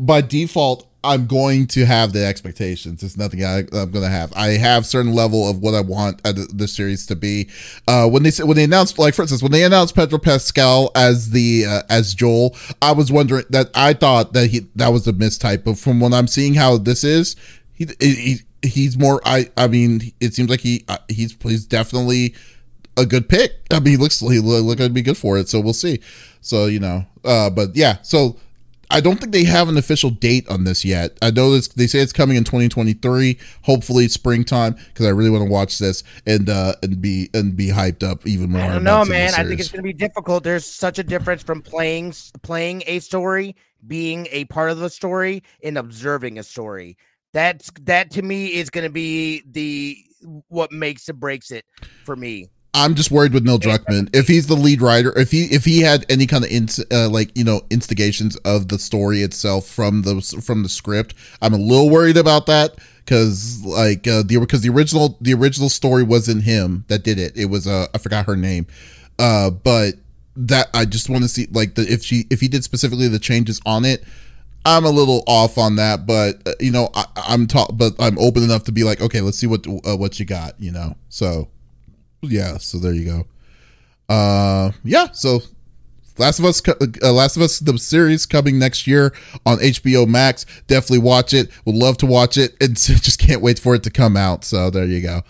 by 0.00 0.22
default, 0.22 0.89
I'm 1.02 1.26
going 1.26 1.66
to 1.68 1.86
have 1.86 2.12
the 2.12 2.24
expectations. 2.24 3.02
It's 3.02 3.16
nothing 3.16 3.42
I, 3.42 3.60
am 3.60 3.90
going 3.90 4.04
to 4.04 4.08
have. 4.08 4.32
I 4.34 4.48
have 4.50 4.84
certain 4.84 5.14
level 5.14 5.48
of 5.48 5.60
what 5.60 5.74
I 5.74 5.80
want 5.80 6.22
the, 6.22 6.68
series 6.68 7.06
to 7.06 7.16
be. 7.16 7.48
Uh, 7.88 8.08
when 8.08 8.22
they 8.22 8.30
when 8.44 8.56
they 8.56 8.64
announced, 8.64 8.98
like 8.98 9.14
for 9.14 9.22
instance, 9.22 9.42
when 9.42 9.52
they 9.52 9.64
announced 9.64 9.94
Pedro 9.94 10.18
Pascal 10.18 10.90
as 10.94 11.30
the 11.30 11.64
uh, 11.66 11.82
as 11.88 12.14
Joel, 12.14 12.54
I 12.82 12.92
was 12.92 13.10
wondering 13.10 13.44
that 13.50 13.70
I 13.74 13.94
thought 13.94 14.34
that 14.34 14.50
he 14.50 14.66
that 14.76 14.88
was 14.88 15.06
a 15.08 15.12
mistype. 15.12 15.64
But 15.64 15.78
from 15.78 16.00
when 16.00 16.12
I'm 16.12 16.26
seeing 16.26 16.54
how 16.54 16.76
this 16.76 17.02
is, 17.02 17.34
he, 17.72 17.88
he 18.00 18.40
he's 18.62 18.98
more. 18.98 19.20
I 19.24 19.50
I 19.56 19.68
mean, 19.68 20.12
it 20.20 20.34
seems 20.34 20.50
like 20.50 20.60
he 20.60 20.84
uh, 20.88 20.98
he's 21.08 21.34
he's 21.42 21.64
definitely 21.64 22.34
a 22.96 23.06
good 23.06 23.28
pick. 23.28 23.52
I 23.70 23.80
mean, 23.80 23.92
he 23.92 23.96
looks 23.96 24.20
he 24.20 24.38
look 24.38 24.78
to 24.78 24.90
be 24.90 25.02
good 25.02 25.16
for 25.16 25.38
it. 25.38 25.48
So 25.48 25.60
we'll 25.60 25.72
see. 25.72 26.00
So 26.40 26.66
you 26.66 26.80
know, 26.80 27.06
uh, 27.24 27.50
but 27.50 27.74
yeah, 27.74 27.96
so 28.02 28.36
I 28.90 29.00
don't 29.00 29.20
think 29.20 29.32
they 29.32 29.44
have 29.44 29.68
an 29.68 29.76
official 29.76 30.10
date 30.10 30.48
on 30.48 30.64
this 30.64 30.84
yet. 30.84 31.16
I 31.22 31.30
know 31.30 31.52
this, 31.52 31.68
they 31.68 31.86
say 31.86 32.00
it's 32.00 32.12
coming 32.12 32.36
in 32.36 32.44
2023, 32.44 33.38
hopefully 33.62 34.08
springtime, 34.08 34.74
because 34.74 35.06
I 35.06 35.10
really 35.10 35.30
want 35.30 35.44
to 35.44 35.50
watch 35.50 35.78
this 35.78 36.02
and 36.26 36.48
uh 36.48 36.74
and 36.82 37.00
be 37.00 37.30
and 37.32 37.56
be 37.56 37.68
hyped 37.68 38.02
up 38.02 38.26
even 38.26 38.50
more. 38.50 38.62
I 38.62 38.68
don't 38.74 38.84
know, 38.84 39.04
man. 39.04 39.34
I 39.34 39.44
think 39.44 39.60
it's 39.60 39.70
going 39.70 39.78
to 39.78 39.82
be 39.82 39.92
difficult. 39.92 40.44
There's 40.44 40.66
such 40.66 40.98
a 40.98 41.04
difference 41.04 41.42
from 41.42 41.62
playing 41.62 42.14
playing 42.42 42.82
a 42.86 42.98
story, 42.98 43.56
being 43.86 44.26
a 44.30 44.44
part 44.46 44.70
of 44.70 44.78
the 44.78 44.90
story, 44.90 45.42
and 45.62 45.78
observing 45.78 46.38
a 46.38 46.42
story. 46.42 46.96
That's 47.32 47.70
that 47.82 48.10
to 48.12 48.22
me 48.22 48.54
is 48.54 48.70
going 48.70 48.84
to 48.84 48.90
be 48.92 49.42
the 49.48 49.96
what 50.48 50.72
makes 50.72 51.08
it 51.08 51.14
breaks 51.14 51.50
it 51.50 51.64
for 52.04 52.16
me. 52.16 52.48
I'm 52.72 52.94
just 52.94 53.10
worried 53.10 53.32
with 53.32 53.44
Neil 53.44 53.58
Druckmann. 53.58 54.14
If 54.14 54.28
he's 54.28 54.46
the 54.46 54.54
lead 54.54 54.80
writer, 54.80 55.16
if 55.18 55.32
he 55.32 55.44
if 55.44 55.64
he 55.64 55.80
had 55.80 56.06
any 56.08 56.26
kind 56.26 56.44
of 56.44 56.50
in, 56.50 56.68
uh, 56.92 57.08
like 57.08 57.36
you 57.36 57.42
know 57.42 57.62
instigations 57.68 58.36
of 58.38 58.68
the 58.68 58.78
story 58.78 59.22
itself 59.22 59.66
from 59.66 60.02
the 60.02 60.20
from 60.44 60.62
the 60.62 60.68
script, 60.68 61.14
I'm 61.42 61.52
a 61.52 61.58
little 61.58 61.90
worried 61.90 62.16
about 62.16 62.46
that 62.46 62.76
because 63.04 63.64
like 63.64 64.06
uh, 64.06 64.22
the 64.22 64.38
because 64.38 64.60
the 64.60 64.68
original 64.68 65.18
the 65.20 65.34
original 65.34 65.68
story 65.68 66.04
wasn't 66.04 66.44
him 66.44 66.84
that 66.86 67.02
did 67.02 67.18
it. 67.18 67.36
It 67.36 67.46
was 67.46 67.66
uh, 67.66 67.88
I 67.92 67.98
forgot 67.98 68.26
her 68.26 68.36
name, 68.36 68.68
uh, 69.18 69.50
but 69.50 69.94
that 70.36 70.68
I 70.72 70.84
just 70.84 71.10
want 71.10 71.24
to 71.24 71.28
see 71.28 71.48
like 71.50 71.74
the 71.74 71.82
if 71.82 72.04
she 72.04 72.26
if 72.30 72.40
he 72.40 72.46
did 72.46 72.62
specifically 72.62 73.08
the 73.08 73.18
changes 73.18 73.60
on 73.66 73.84
it. 73.84 74.04
I'm 74.62 74.84
a 74.84 74.90
little 74.90 75.24
off 75.26 75.56
on 75.56 75.76
that, 75.76 76.06
but 76.06 76.46
uh, 76.46 76.52
you 76.60 76.70
know 76.70 76.90
I, 76.94 77.06
am 77.28 77.46
talk, 77.46 77.70
but 77.72 77.94
I'm 77.98 78.18
open 78.18 78.42
enough 78.42 78.64
to 78.64 78.72
be 78.72 78.84
like, 78.84 79.00
okay, 79.00 79.22
let's 79.22 79.38
see 79.38 79.46
what 79.46 79.66
uh, 79.66 79.96
what 79.96 80.20
you 80.20 80.26
got, 80.26 80.60
you 80.60 80.70
know. 80.70 80.96
So 81.08 81.48
yeah, 82.22 82.58
so 82.58 82.78
there 82.78 82.92
you 82.92 83.04
go. 83.04 83.26
Uh, 84.08 84.72
yeah, 84.84 85.10
so 85.12 85.40
Last 86.18 86.38
of 86.38 86.44
Us, 86.44 86.60
uh, 86.68 87.12
Last 87.12 87.36
of 87.36 87.42
Us, 87.42 87.60
the 87.60 87.78
series 87.78 88.26
coming 88.26 88.58
next 88.58 88.86
year 88.86 89.14
on 89.46 89.56
HBO 89.58 90.06
Max. 90.06 90.44
Definitely 90.66 90.98
watch 90.98 91.32
it. 91.32 91.50
Would 91.64 91.76
love 91.76 91.96
to 91.98 92.06
watch 92.06 92.36
it, 92.36 92.54
and 92.60 92.76
just 92.76 93.18
can't 93.18 93.40
wait 93.40 93.58
for 93.58 93.74
it 93.74 93.82
to 93.84 93.90
come 93.90 94.16
out. 94.16 94.44
So 94.44 94.68
there 94.68 94.84
you 94.84 95.00
go. 95.00 95.22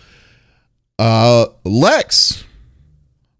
Uh, 0.99 1.45
Lex, 1.63 2.43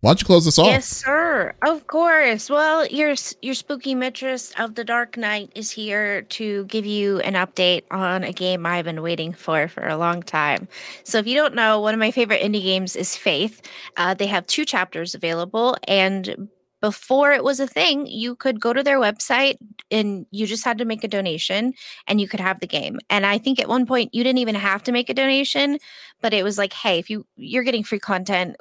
why 0.01 0.09
don't 0.09 0.21
you 0.21 0.25
close 0.25 0.45
this 0.45 0.57
off? 0.57 0.65
Yes, 0.65 0.87
sir. 0.87 1.53
Of 1.61 1.85
course. 1.85 2.49
Well, 2.49 2.87
your 2.87 3.13
your 3.43 3.53
spooky 3.53 3.93
mistress 3.93 4.51
of 4.57 4.73
the 4.73 4.83
Dark 4.83 5.15
Knight 5.15 5.51
is 5.53 5.69
here 5.69 6.23
to 6.23 6.65
give 6.65 6.87
you 6.87 7.19
an 7.19 7.35
update 7.35 7.83
on 7.91 8.23
a 8.23 8.33
game 8.33 8.65
I've 8.65 8.85
been 8.85 9.03
waiting 9.03 9.31
for 9.31 9.67
for 9.67 9.87
a 9.87 9.97
long 9.97 10.23
time. 10.23 10.67
So, 11.03 11.19
if 11.19 11.27
you 11.27 11.35
don't 11.35 11.53
know, 11.53 11.79
one 11.79 11.93
of 11.93 11.99
my 11.99 12.09
favorite 12.09 12.41
indie 12.41 12.63
games 12.63 12.95
is 12.95 13.15
Faith. 13.15 13.61
Uh, 13.95 14.15
they 14.15 14.25
have 14.25 14.47
two 14.47 14.65
chapters 14.65 15.13
available, 15.13 15.77
and 15.87 16.49
before 16.81 17.31
it 17.31 17.43
was 17.43 17.59
a 17.59 17.67
thing, 17.67 18.07
you 18.07 18.35
could 18.35 18.59
go 18.59 18.73
to 18.73 18.81
their 18.81 18.99
website 18.99 19.57
and 19.91 20.25
you 20.31 20.47
just 20.47 20.65
had 20.65 20.79
to 20.79 20.85
make 20.85 21.03
a 21.03 21.07
donation 21.07 21.73
and 22.07 22.19
you 22.19 22.27
could 22.27 22.39
have 22.39 22.59
the 22.59 22.65
game. 22.65 22.99
And 23.11 23.23
I 23.23 23.37
think 23.37 23.59
at 23.59 23.69
one 23.69 23.85
point 23.85 24.15
you 24.15 24.23
didn't 24.23 24.39
even 24.39 24.55
have 24.55 24.81
to 24.83 24.91
make 24.91 25.07
a 25.07 25.13
donation, 25.13 25.77
but 26.21 26.33
it 26.33 26.43
was 26.43 26.57
like, 26.57 26.73
hey, 26.73 26.97
if 26.97 27.07
you 27.07 27.27
you're 27.37 27.63
getting 27.63 27.83
free 27.83 27.99
content, 27.99 28.55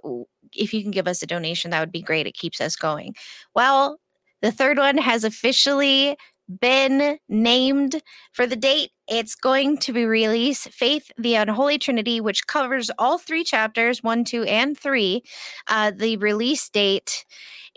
if 0.54 0.74
you 0.74 0.82
can 0.82 0.90
give 0.90 1.08
us 1.08 1.22
a 1.22 1.26
donation, 1.26 1.70
that 1.70 1.80
would 1.80 1.92
be 1.92 2.02
great. 2.02 2.26
It 2.26 2.34
keeps 2.34 2.60
us 2.60 2.76
going. 2.76 3.14
Well, 3.54 3.98
the 4.42 4.52
third 4.52 4.78
one 4.78 4.98
has 4.98 5.24
officially 5.24 6.16
been 6.60 7.18
named 7.28 8.02
for 8.32 8.46
the 8.46 8.56
date. 8.56 8.90
It's 9.08 9.34
going 9.34 9.78
to 9.78 9.92
be 9.92 10.04
released 10.04 10.70
Faith, 10.70 11.10
the 11.16 11.34
Unholy 11.36 11.78
Trinity, 11.78 12.20
which 12.20 12.46
covers 12.46 12.90
all 12.98 13.18
three 13.18 13.44
chapters 13.44 14.02
one, 14.02 14.24
two, 14.24 14.44
and 14.44 14.78
three. 14.78 15.22
Uh, 15.68 15.92
the 15.94 16.16
release 16.16 16.68
date 16.68 17.24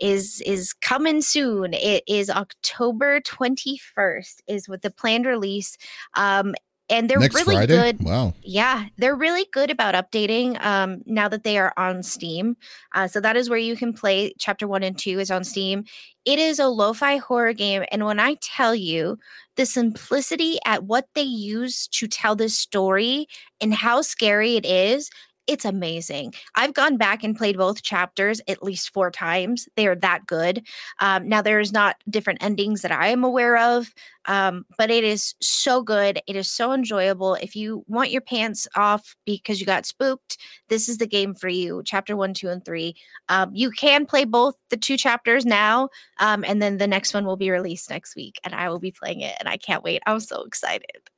is 0.00 0.42
is 0.44 0.72
coming 0.72 1.22
soon. 1.22 1.72
It 1.74 2.02
is 2.08 2.30
October 2.30 3.20
21st 3.20 4.40
is 4.48 4.68
with 4.68 4.82
the 4.82 4.90
planned 4.90 5.26
release. 5.26 5.76
Um, 6.14 6.54
and 6.88 7.08
they're 7.08 7.18
Next 7.18 7.34
really 7.34 7.56
Friday? 7.56 7.74
good. 7.74 8.04
Wow. 8.04 8.34
Yeah, 8.42 8.86
they're 8.98 9.16
really 9.16 9.46
good 9.52 9.70
about 9.70 9.94
updating 9.94 10.62
um, 10.64 11.02
now 11.06 11.28
that 11.28 11.44
they 11.44 11.58
are 11.58 11.72
on 11.76 12.02
Steam. 12.02 12.56
Uh, 12.94 13.08
so 13.08 13.20
that 13.20 13.36
is 13.36 13.48
where 13.48 13.58
you 13.58 13.76
can 13.76 13.92
play. 13.92 14.34
Chapter 14.38 14.68
one 14.68 14.82
and 14.82 14.98
two 14.98 15.18
is 15.18 15.30
on 15.30 15.44
Steam. 15.44 15.84
It 16.24 16.38
is 16.38 16.58
a 16.58 16.68
lo-fi 16.68 17.16
horror 17.18 17.52
game, 17.52 17.84
and 17.90 18.04
when 18.04 18.18
I 18.18 18.36
tell 18.40 18.74
you 18.74 19.18
the 19.56 19.66
simplicity 19.66 20.58
at 20.64 20.84
what 20.84 21.08
they 21.14 21.22
use 21.22 21.86
to 21.88 22.08
tell 22.08 22.34
this 22.34 22.58
story 22.58 23.28
and 23.60 23.72
how 23.72 24.02
scary 24.02 24.56
it 24.56 24.66
is, 24.66 25.10
it's 25.46 25.64
amazing. 25.64 26.34
I've 26.54 26.74
gone 26.74 26.96
back 26.96 27.22
and 27.22 27.36
played 27.36 27.58
both 27.58 27.82
chapters 27.82 28.40
at 28.48 28.62
least 28.62 28.92
four 28.92 29.10
times. 29.10 29.68
They 29.76 29.86
are 29.86 29.96
that 29.96 30.26
good. 30.26 30.66
Um, 31.00 31.28
now, 31.28 31.42
there's 31.42 31.72
not 31.72 31.96
different 32.08 32.42
endings 32.42 32.82
that 32.82 32.92
I 32.92 33.08
am 33.08 33.24
aware 33.24 33.56
of, 33.56 33.92
um, 34.26 34.64
but 34.78 34.90
it 34.90 35.04
is 35.04 35.34
so 35.40 35.82
good. 35.82 36.20
It 36.26 36.36
is 36.36 36.50
so 36.50 36.72
enjoyable. 36.72 37.34
If 37.34 37.54
you 37.54 37.84
want 37.88 38.10
your 38.10 38.22
pants 38.22 38.66
off 38.74 39.14
because 39.26 39.60
you 39.60 39.66
got 39.66 39.86
spooked, 39.86 40.38
this 40.68 40.88
is 40.88 40.98
the 40.98 41.06
game 41.06 41.34
for 41.34 41.48
you. 41.48 41.82
Chapter 41.84 42.16
one, 42.16 42.32
two, 42.32 42.48
and 42.48 42.64
three. 42.64 42.94
Um, 43.28 43.50
you 43.52 43.70
can 43.70 44.06
play 44.06 44.24
both 44.24 44.56
the 44.70 44.76
two 44.76 44.96
chapters 44.96 45.44
now, 45.44 45.88
um, 46.20 46.44
and 46.46 46.62
then 46.62 46.78
the 46.78 46.86
next 46.86 47.12
one 47.12 47.26
will 47.26 47.36
be 47.36 47.50
released 47.50 47.90
next 47.90 48.16
week, 48.16 48.40
and 48.44 48.54
I 48.54 48.68
will 48.70 48.80
be 48.80 48.92
playing 48.92 49.20
it, 49.20 49.36
and 49.40 49.48
I 49.48 49.56
can't 49.56 49.84
wait. 49.84 50.02
I'm 50.06 50.20
so 50.20 50.42
excited. 50.44 51.10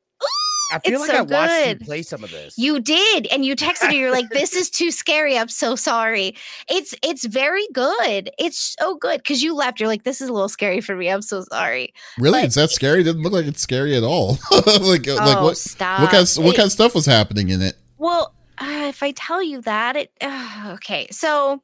I 0.72 0.78
feel 0.80 0.94
It's 0.94 1.00
like 1.02 1.10
so 1.12 1.16
I 1.18 1.20
watched 1.22 1.64
good. 1.64 1.80
you 1.80 1.86
play 1.86 2.02
some 2.02 2.24
of 2.24 2.30
this. 2.30 2.58
You 2.58 2.80
did, 2.80 3.26
and 3.28 3.44
you 3.44 3.54
texted 3.54 3.88
me. 3.90 3.98
You're 3.98 4.10
like, 4.10 4.28
"This 4.30 4.54
is 4.54 4.68
too 4.68 4.90
scary. 4.90 5.38
I'm 5.38 5.48
so 5.48 5.76
sorry." 5.76 6.34
It's 6.68 6.94
it's 7.02 7.24
very 7.24 7.66
good. 7.72 8.30
It's 8.38 8.74
so 8.78 8.96
good 8.96 9.18
because 9.18 9.42
you 9.42 9.54
left. 9.54 9.78
You're 9.78 9.88
like, 9.88 10.02
"This 10.02 10.20
is 10.20 10.28
a 10.28 10.32
little 10.32 10.48
scary 10.48 10.80
for 10.80 10.96
me. 10.96 11.08
I'm 11.08 11.22
so 11.22 11.44
sorry." 11.50 11.94
Really? 12.18 12.40
But- 12.40 12.46
it's 12.46 12.54
that 12.56 12.70
scary? 12.70 13.02
It 13.02 13.04
didn't 13.04 13.22
look 13.22 13.32
like 13.32 13.46
it's 13.46 13.60
scary 13.60 13.94
at 13.96 14.02
all. 14.02 14.38
like, 14.52 15.06
uh, 15.06 15.14
like 15.16 15.36
oh, 15.38 15.44
what? 15.44 15.56
stop! 15.56 16.00
What 16.00 16.10
kind 16.10 16.22
of 16.28 16.44
what 16.44 16.54
It- 16.54 16.56
kind 16.56 16.66
of 16.66 16.72
stuff 16.72 16.94
was 16.94 17.06
happening 17.06 17.48
in 17.50 17.62
it? 17.62 17.76
Well, 17.98 18.34
uh, 18.58 18.86
if 18.88 19.02
I 19.02 19.12
tell 19.12 19.42
you 19.42 19.60
that, 19.62 19.96
it 19.96 20.10
uh, 20.20 20.72
okay. 20.74 21.06
So 21.12 21.62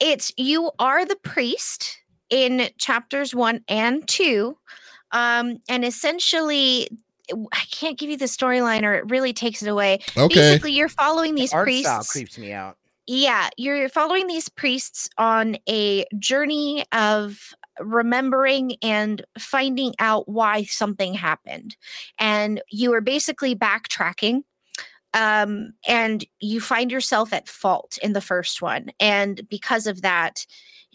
it's 0.00 0.32
you 0.36 0.72
are 0.80 1.04
the 1.04 1.16
priest 1.16 1.98
in 2.28 2.68
chapters 2.76 3.34
one 3.36 3.62
and 3.68 4.06
two, 4.08 4.56
um, 5.12 5.58
and 5.68 5.84
essentially. 5.84 6.88
I 7.52 7.62
can't 7.70 7.98
give 7.98 8.10
you 8.10 8.16
the 8.16 8.26
storyline, 8.26 8.82
or 8.82 8.94
it 8.94 9.10
really 9.10 9.32
takes 9.32 9.62
it 9.62 9.68
away. 9.68 10.00
Okay. 10.16 10.34
Basically, 10.34 10.72
you're 10.72 10.88
following 10.88 11.34
these 11.34 11.52
Art 11.52 11.64
priests. 11.66 11.86
style 11.86 12.04
creeps 12.04 12.38
me 12.38 12.52
out. 12.52 12.76
yeah, 13.06 13.48
you're 13.56 13.88
following 13.88 14.26
these 14.26 14.48
priests 14.48 15.08
on 15.18 15.56
a 15.68 16.04
journey 16.18 16.84
of 16.92 17.54
remembering 17.80 18.76
and 18.82 19.24
finding 19.38 19.94
out 19.98 20.28
why 20.28 20.64
something 20.64 21.14
happened. 21.14 21.76
And 22.18 22.62
you 22.70 22.92
are 22.94 23.00
basically 23.02 23.54
backtracking. 23.54 24.42
Um, 25.14 25.72
and 25.86 26.24
you 26.40 26.60
find 26.60 26.90
yourself 26.92 27.32
at 27.32 27.48
fault 27.48 27.98
in 28.02 28.12
the 28.12 28.20
first 28.20 28.60
one. 28.60 28.90
And 29.00 29.48
because 29.48 29.86
of 29.86 30.02
that, 30.02 30.44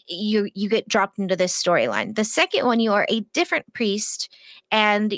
you 0.07 0.49
you 0.53 0.69
get 0.69 0.87
dropped 0.87 1.17
into 1.19 1.35
this 1.35 1.53
storyline. 1.59 2.15
The 2.15 2.23
second 2.25 2.65
one, 2.65 2.79
you 2.79 2.91
are 2.93 3.05
a 3.09 3.21
different 3.33 3.71
priest, 3.73 4.29
and 4.71 5.13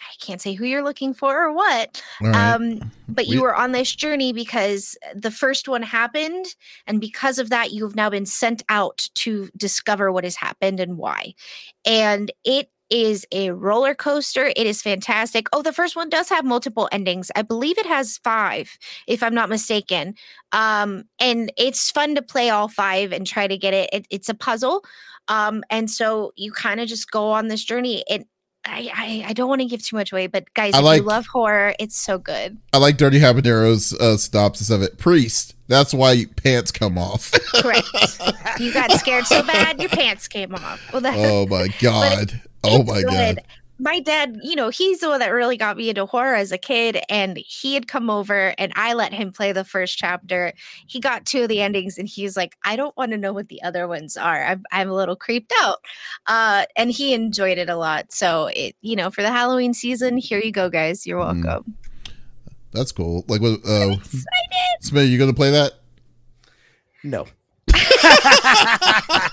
I 0.00 0.14
can't 0.24 0.40
say 0.40 0.54
who 0.54 0.64
you're 0.64 0.84
looking 0.84 1.14
for 1.14 1.44
or 1.44 1.52
what, 1.52 2.02
right. 2.20 2.54
um, 2.54 2.90
but 3.08 3.26
We- 3.26 3.34
you 3.34 3.42
were 3.42 3.54
on 3.54 3.72
this 3.72 3.94
journey 3.94 4.32
because 4.32 4.96
the 5.14 5.30
first 5.30 5.68
one 5.68 5.82
happened, 5.82 6.46
and 6.86 7.00
because 7.00 7.38
of 7.38 7.50
that, 7.50 7.72
you've 7.72 7.96
now 7.96 8.10
been 8.10 8.26
sent 8.26 8.62
out 8.68 9.08
to 9.14 9.48
discover 9.56 10.12
what 10.12 10.24
has 10.24 10.36
happened 10.36 10.80
and 10.80 10.98
why. 10.98 11.34
And 11.84 12.32
it 12.44 12.70
is 12.88 13.26
a 13.32 13.50
roller 13.50 13.96
coaster. 13.96 14.52
It 14.54 14.64
is 14.64 14.80
fantastic. 14.80 15.48
Oh, 15.52 15.60
the 15.60 15.72
first 15.72 15.96
one 15.96 16.08
does 16.08 16.28
have 16.28 16.44
multiple 16.44 16.88
endings. 16.92 17.32
I 17.34 17.42
believe 17.42 17.78
it 17.78 17.86
has 17.86 18.18
five, 18.18 18.78
if 19.08 19.24
I'm 19.24 19.34
not 19.34 19.48
mistaken. 19.48 20.14
Um, 20.52 21.02
and 21.18 21.52
it's 21.58 21.90
fun 21.90 22.14
to 22.14 22.22
play 22.22 22.48
all 22.50 22.68
five 22.68 23.12
and 23.12 23.26
try 23.26 23.48
to 23.48 23.58
get 23.58 23.74
it. 23.74 23.90
it 23.92 24.06
it's 24.10 24.28
a 24.28 24.34
puzzle. 24.34 24.84
Um, 25.26 25.64
and 25.68 25.90
so 25.90 26.30
you 26.36 26.52
kind 26.52 26.78
of 26.78 26.86
just 26.86 27.10
go 27.10 27.32
on 27.32 27.48
this 27.48 27.64
journey. 27.64 28.04
And 28.08 28.24
I, 28.66 28.90
I, 28.94 29.24
I 29.28 29.32
don't 29.32 29.48
want 29.48 29.60
to 29.60 29.66
give 29.66 29.82
too 29.84 29.96
much 29.96 30.12
away, 30.12 30.26
but 30.26 30.52
guys, 30.54 30.74
I 30.74 30.78
if 30.78 30.84
like- 30.84 31.00
you 31.00 31.06
love 31.06 31.26
horror, 31.26 31.74
it's 31.78 31.96
so 31.96 32.18
good. 32.18 32.58
I 32.72 32.78
like 32.78 32.96
Dirty 32.96 33.20
Habanero's 33.20 33.92
uh, 33.94 34.16
synopsis 34.16 34.70
of 34.70 34.82
it. 34.82 34.98
Priest. 34.98 35.54
That's 35.68 35.92
why 35.92 36.26
pants 36.36 36.70
come 36.70 36.96
off. 36.96 37.32
Correct. 37.54 37.88
you 38.60 38.72
got 38.72 38.92
scared 38.92 39.26
so 39.26 39.42
bad 39.42 39.80
your 39.80 39.88
pants 39.88 40.28
came 40.28 40.54
off. 40.54 40.80
Well, 40.92 41.02
that, 41.02 41.14
oh 41.16 41.46
my 41.46 41.68
god. 41.80 42.40
Oh 42.62 42.82
my 42.84 43.02
good. 43.02 43.36
god. 43.36 43.42
My 43.78 44.00
dad, 44.00 44.38
you 44.42 44.56
know, 44.56 44.70
he's 44.70 45.00
the 45.00 45.08
one 45.10 45.20
that 45.20 45.28
really 45.28 45.58
got 45.58 45.76
me 45.76 45.90
into 45.90 46.06
horror 46.06 46.34
as 46.34 46.50
a 46.50 46.56
kid, 46.56 46.98
and 47.10 47.36
he 47.36 47.74
had 47.74 47.86
come 47.88 48.08
over 48.08 48.54
and 48.56 48.72
I 48.74 48.94
let 48.94 49.12
him 49.12 49.32
play 49.32 49.52
the 49.52 49.64
first 49.64 49.98
chapter. 49.98 50.54
He 50.86 50.98
got 50.98 51.26
two 51.26 51.42
of 51.42 51.48
the 51.48 51.60
endings, 51.60 51.98
and 51.98 52.08
he's 52.08 52.38
like, 52.38 52.56
"I 52.64 52.76
don't 52.76 52.96
want 52.96 53.12
to 53.12 53.18
know 53.18 53.34
what 53.34 53.48
the 53.48 53.62
other 53.62 53.86
ones 53.86 54.16
are. 54.16 54.44
I'm, 54.44 54.64
I'm 54.72 54.88
a 54.88 54.94
little 54.94 55.14
creeped 55.14 55.52
out," 55.60 55.76
uh, 56.26 56.64
and 56.74 56.90
he 56.90 57.12
enjoyed 57.12 57.58
it 57.58 57.68
a 57.68 57.76
lot. 57.76 58.12
So, 58.12 58.46
it, 58.54 58.76
you 58.80 58.96
know, 58.96 59.10
for 59.10 59.20
the 59.20 59.30
Halloween 59.30 59.74
season, 59.74 60.16
here 60.16 60.40
you 60.40 60.52
go, 60.52 60.70
guys. 60.70 61.06
You're 61.06 61.20
Mm. 61.20 61.44
welcome. 61.44 61.74
That's 62.72 62.92
cool. 62.92 63.24
Like 63.28 63.42
what 63.42 63.60
uh 63.66 63.90
Excited. 63.92 64.26
Smith, 64.80 65.08
you 65.08 65.18
gonna 65.18 65.34
play 65.34 65.50
that? 65.50 65.72
No. 67.04 67.26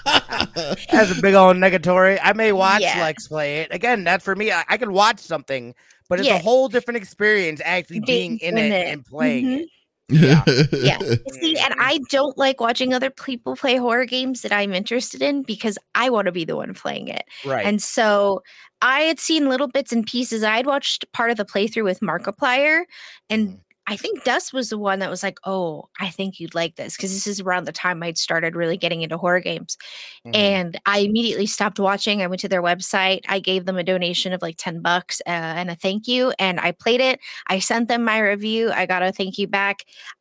That's 0.91 1.17
a 1.17 1.21
big 1.21 1.33
old 1.35 1.57
negatory. 1.57 2.19
I 2.21 2.33
may 2.33 2.51
watch 2.51 2.81
Yeah. 2.81 3.01
Lex 3.01 3.27
play 3.27 3.59
it. 3.61 3.73
Again, 3.73 4.03
that's 4.03 4.23
for 4.23 4.35
me. 4.35 4.51
I, 4.51 4.63
I 4.69 4.77
can 4.77 4.93
watch 4.93 5.19
something, 5.19 5.73
but 6.09 6.19
it's 6.19 6.27
Yeah. 6.27 6.35
a 6.35 6.39
whole 6.41 6.67
different 6.69 6.97
experience 6.97 7.61
actually 7.63 8.01
being 8.01 8.37
in 8.39 8.57
it, 8.57 8.71
and 8.71 9.05
playing 9.05 9.45
Mhm. 9.45 9.59
it. 9.61 9.69
Yeah. 10.09 10.43
Yeah. 10.71 10.97
See, 11.41 11.57
and 11.57 11.73
I 11.79 11.99
don't 12.09 12.37
like 12.37 12.59
watching 12.59 12.93
other 12.93 13.09
people 13.09 13.55
play 13.55 13.77
horror 13.77 14.05
games 14.05 14.41
that 14.41 14.51
I'm 14.51 14.73
interested 14.73 15.21
in 15.21 15.43
because 15.43 15.77
I 15.95 16.09
want 16.09 16.25
to 16.27 16.31
be 16.31 16.45
the 16.45 16.55
one 16.55 16.73
playing 16.73 17.07
it. 17.07 17.23
Right. 17.45 17.65
And 17.65 17.81
so 17.81 18.43
I 18.81 19.01
had 19.01 19.19
seen 19.19 19.49
little 19.49 19.67
bits 19.69 19.91
and 19.93 20.05
pieces. 20.05 20.43
I 20.43 20.57
had 20.57 20.65
watched 20.65 21.05
part 21.13 21.31
of 21.31 21.37
the 21.37 21.45
playthrough 21.45 21.85
with 21.85 22.01
Markiplier, 22.01 22.83
and 23.29 23.47
Mhm. 23.49 23.59
I 23.85 23.97
think 23.97 24.23
Dust 24.23 24.53
was 24.53 24.69
the 24.69 24.77
one 24.77 24.99
that 24.99 25.09
was 25.09 25.23
like, 25.23 25.39
"Oh, 25.43 25.89
I 25.99 26.09
think 26.09 26.39
you'd 26.39 26.55
like 26.55 26.75
this," 26.77 26.95
because 26.95 27.13
this 27.13 27.27
is 27.27 27.41
around 27.41 27.65
the 27.65 27.73
time 27.73 28.01
I'd 28.01 28.17
started 28.17 28.55
really 28.55 28.77
getting 28.77 29.01
into 29.01 29.17
horror 29.17 29.41
games. 29.41 29.77
Mhm. 30.25 30.35
And 30.35 30.79
I 30.85 30.99
immediately 30.99 31.45
stopped 31.47 31.79
watching. 31.79 32.21
I 32.21 32.27
went 32.27 32.39
to 32.41 32.47
their 32.47 32.61
website. 32.63 33.21
I 33.27 33.39
gave 33.39 33.65
them 33.65 33.77
a 33.77 33.83
donation 33.83 34.31
of 34.31 34.41
like 34.41 34.55
10 34.57 34.81
bucks 34.81 35.21
uh, 35.27 35.29
and 35.29 35.69
a 35.69 35.75
thank 35.75 36.07
you. 36.07 36.33
And 36.39 36.59
I 36.61 36.71
played 36.71 37.01
it. 37.01 37.19
I 37.47 37.59
sent 37.59 37.89
them 37.89 38.03
my 38.05 38.19
review. 38.19 38.71
I 38.71 38.85
got 38.85 39.03
a 39.03 39.11
thank 39.11 39.37
you 39.37 39.47
back. 39.47 39.79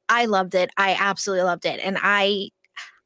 I 0.09 0.25
loved 0.25 0.55
it. 0.57 0.71
I 0.77 0.97
absolutely 0.99 1.45
loved 1.45 1.65
it. 1.67 1.81
And 1.83 1.99
I 2.03 2.51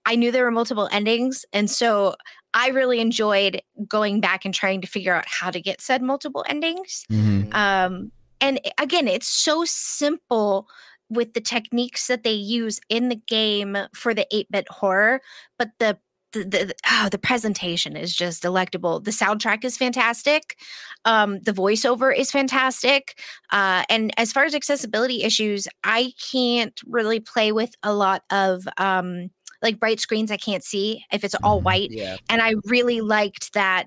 I 0.07 0.17
knew 0.17 0.33
there 0.33 0.45
were 0.45 0.51
multiple 0.53 0.89
endings. 0.93 1.45
And 1.53 1.71
so 1.71 2.17
I 2.55 2.69
really 2.69 3.01
enjoyed 3.01 3.61
going 3.89 4.21
back 4.21 4.45
and 4.45 4.55
trying 4.55 4.81
to 4.83 4.87
figure 4.89 5.15
out 5.15 5.27
how 5.29 5.51
to 5.51 5.61
get 5.61 5.81
said 5.83 6.03
multiple 6.03 6.45
endings. 6.49 7.05
Mhm. 7.13 7.55
Um, 7.55 8.13
and 8.41 8.61
again, 8.79 9.09
it's 9.09 9.29
so 9.29 9.65
simple 9.65 10.67
with 11.09 11.35
the 11.35 11.41
techniques 11.41 12.09
that 12.09 12.25
they 12.25 12.33
use 12.33 12.81
in 12.89 13.09
the 13.09 13.17
game 13.29 13.77
for 13.95 14.13
the 14.13 14.27
8-bit 14.33 14.69
horror, 14.71 15.21
but 15.59 15.71
the 15.79 15.99
the, 16.33 16.45
the, 16.45 16.75
oh, 16.91 17.09
the 17.11 17.19
presentation 17.19 17.97
is 17.97 18.15
just 18.15 18.43
delectable. 18.43 19.01
The 19.01 19.11
soundtrack 19.13 19.65
is 19.65 19.79
fantastic. 19.79 20.59
Um, 21.07 21.41
the 21.41 21.53
voiceover 21.53 22.15
is 22.15 22.31
fantastic. 22.31 23.19
Uh, 23.53 23.85
and 23.89 24.13
as 24.19 24.33
far 24.33 24.45
as 24.45 24.55
accessibility 24.55 25.23
issues, 25.23 25.67
I 25.83 26.13
can't 26.31 26.79
really 26.85 27.21
play 27.21 27.53
with 27.53 27.75
a 27.83 27.95
lot 27.95 28.23
of 28.31 28.69
um, 28.77 29.31
like 29.63 29.81
bright 29.81 30.01
screens 30.01 30.31
I 30.31 30.37
can't 30.37 30.65
see 30.65 31.05
if 31.11 31.25
it's 31.25 31.37
all 31.43 31.61
Mhm. 31.61 31.65
white 31.65 31.91
yeah. 31.91 32.17
and 32.29 32.43
I 32.43 32.55
really 32.67 33.01
liked 33.01 33.55
that 33.55 33.87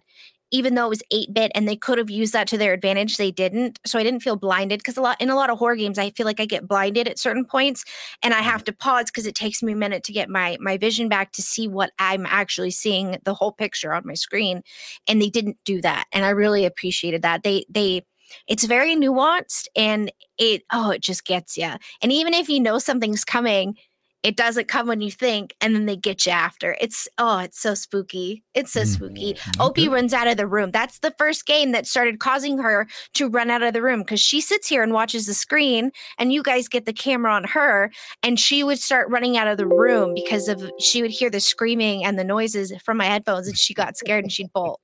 even 0.51 0.75
though 0.75 0.85
it 0.85 0.89
was 0.89 1.03
8 1.11 1.33
bit 1.33 1.51
and 1.55 1.67
they 1.67 1.75
could 1.75 1.97
have 1.97 2.09
used 2.09 2.33
that 2.33 2.47
to 2.47 2.57
their 2.57 2.73
advantage, 2.73 3.17
they 3.17 3.31
didn't. 3.31 3.79
So 3.85 3.99
I 3.99 4.03
didn't 4.03 4.21
feel 4.21 4.35
blinded 4.35 4.79
because 4.79 4.97
a 4.97 5.01
lot 5.01 5.19
in 5.21 5.29
a 5.29 5.35
lot 5.35 5.49
of 5.49 5.57
horror 5.57 5.75
games, 5.75 5.97
I 5.97 6.09
feel 6.11 6.25
like 6.25 6.39
I 6.39 6.45
get 6.45 6.67
blinded 6.67 7.07
at 7.07 7.19
certain 7.19 7.45
points 7.45 7.85
and 8.23 8.33
I 8.33 8.39
have 8.41 8.61
mm. 8.61 8.65
to 8.65 8.73
pause 8.73 9.05
because 9.05 9.25
it 9.25 9.35
takes 9.35 9.61
me 9.61 9.73
a 9.73 9.75
minute 9.75 10.03
to 10.05 10.13
get 10.13 10.29
my 10.29 10.57
my 10.59 10.77
vision 10.77 11.09
back 11.09 11.31
to 11.33 11.41
see 11.41 11.67
what 11.67 11.91
I'm 11.99 12.25
actually 12.25 12.71
seeing 12.71 13.17
the 13.23 13.33
whole 13.33 13.51
picture 13.51 13.93
on 13.93 14.03
my 14.05 14.15
screen. 14.15 14.61
And 15.07 15.21
they 15.21 15.29
didn't 15.29 15.57
do 15.65 15.81
that. 15.81 16.05
And 16.11 16.25
I 16.25 16.29
really 16.29 16.65
appreciated 16.65 17.21
that. 17.21 17.43
They 17.43 17.65
they 17.69 18.03
it's 18.47 18.65
very 18.65 18.95
nuanced 18.95 19.67
and 19.75 20.11
it 20.37 20.63
oh 20.71 20.91
it 20.91 21.01
just 21.01 21.25
gets 21.25 21.57
you. 21.57 21.71
And 22.01 22.11
even 22.11 22.33
if 22.33 22.49
you 22.49 22.59
know 22.59 22.79
something's 22.79 23.25
coming, 23.25 23.75
it 24.23 24.35
doesn't 24.35 24.67
come 24.67 24.87
when 24.87 25.01
you 25.01 25.11
think, 25.11 25.55
and 25.61 25.73
then 25.73 25.85
they 25.85 25.95
get 25.95 26.25
you 26.25 26.31
after. 26.31 26.75
It's 26.81 27.07
oh, 27.17 27.39
it's 27.39 27.59
so 27.59 27.73
spooky. 27.73 28.43
It's 28.53 28.73
so 28.73 28.83
spooky. 28.83 29.35
Mhm. 29.35 29.59
Opie 29.65 29.87
runs 29.87 30.13
out 30.13 30.27
of 30.27 30.37
the 30.37 30.47
room. 30.47 30.71
That's 30.71 30.99
the 30.99 31.13
first 31.17 31.45
game 31.45 31.71
that 31.71 31.87
started 31.87 32.19
causing 32.19 32.57
her 32.57 32.87
to 33.13 33.29
run 33.29 33.49
out 33.49 33.63
of 33.63 33.73
the 33.73 33.81
room 33.81 34.01
because 34.01 34.19
she 34.19 34.41
sits 34.41 34.67
here 34.67 34.83
and 34.83 34.91
watches 34.93 35.25
the 35.25 35.33
screen, 35.33 35.91
and 36.17 36.33
you 36.33 36.43
guys 36.43 36.67
get 36.67 36.85
the 36.85 36.93
camera 36.93 37.31
on 37.33 37.45
her, 37.45 37.91
and 38.21 38.39
she 38.39 38.63
would 38.63 38.79
start 38.79 39.09
running 39.09 39.37
out 39.37 39.47
of 39.47 39.57
the 39.57 39.67
room 39.67 40.13
because 40.13 40.47
of 40.49 40.69
she 40.79 41.01
would 41.01 41.11
hear 41.11 41.29
the 41.29 41.39
screaming 41.39 42.03
and 42.03 42.19
the 42.19 42.23
noises 42.23 42.73
from 42.83 42.97
my 42.97 43.05
headphones, 43.05 43.47
and 43.47 43.57
she 43.57 43.73
got 43.73 43.95
scared 43.97 44.23
and 44.25 44.31
she'd 44.31 44.51
bolt. 44.53 44.81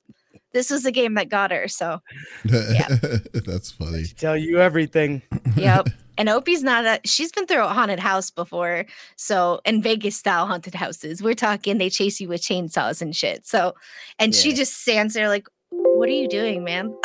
This 0.56 0.70
was 0.72 0.84
the 0.84 0.92
game 0.94 1.16
that 1.16 1.28
got 1.28 1.52
her. 1.52 1.68
So, 1.68 2.00
yeah, 2.46 2.88
That's 3.46 3.72
funny. 3.72 4.06
Tell 4.18 4.38
you 4.38 4.60
everything. 4.62 5.22
yep. 5.58 5.90
And 6.18 6.30
Opie's 6.30 6.64
not 6.64 6.86
a, 6.86 7.02
she's 7.04 7.30
been 7.34 7.46
through 7.46 7.66
a 7.66 7.68
haunted 7.68 8.00
house 8.00 8.32
before. 8.32 8.86
So, 9.18 9.60
in 9.66 9.82
Vegas 9.82 10.16
style 10.16 10.48
haunted 10.48 10.74
houses, 10.74 11.22
we're 11.22 11.34
talking 11.34 11.78
they 11.78 11.90
chase 11.90 12.22
you 12.22 12.30
with 12.30 12.42
chainsaws 12.42 13.02
and 13.02 13.14
shit. 13.14 13.46
So, 13.46 13.74
and 14.18 14.34
she 14.34 14.54
just 14.54 14.82
stands 14.82 15.14
there 15.14 15.28
like, 15.28 15.50
what 15.72 16.08
are 16.08 16.14
you 16.14 16.30
doing, 16.30 16.64
man? 16.64 16.96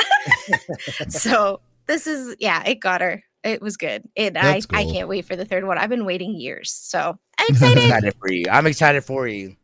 so, 1.08 1.60
this 1.88 2.06
is, 2.06 2.36
yeah, 2.38 2.62
it 2.64 2.76
got 2.78 3.00
her. 3.00 3.20
It 3.42 3.60
was 3.60 3.76
good. 3.76 4.08
And 4.16 4.38
I, 4.38 4.52
That's 4.52 4.66
I 4.70 4.84
cool. 4.84 4.92
can't 4.92 5.08
wait 5.08 5.24
for 5.24 5.34
the 5.34 5.44
third 5.44 5.64
one. 5.66 5.76
I've 5.76 5.90
been 5.90 6.04
waiting 6.04 6.36
years. 6.36 6.70
So, 6.72 7.18
I'm 7.36 7.46
I'm 7.48 7.48
excited. 7.50 7.84
excited 7.84 8.14
for 8.20 8.30
you. 8.32 8.44
I'm 8.48 8.66
excited 8.68 9.04
for 9.04 9.26
you. 9.26 9.56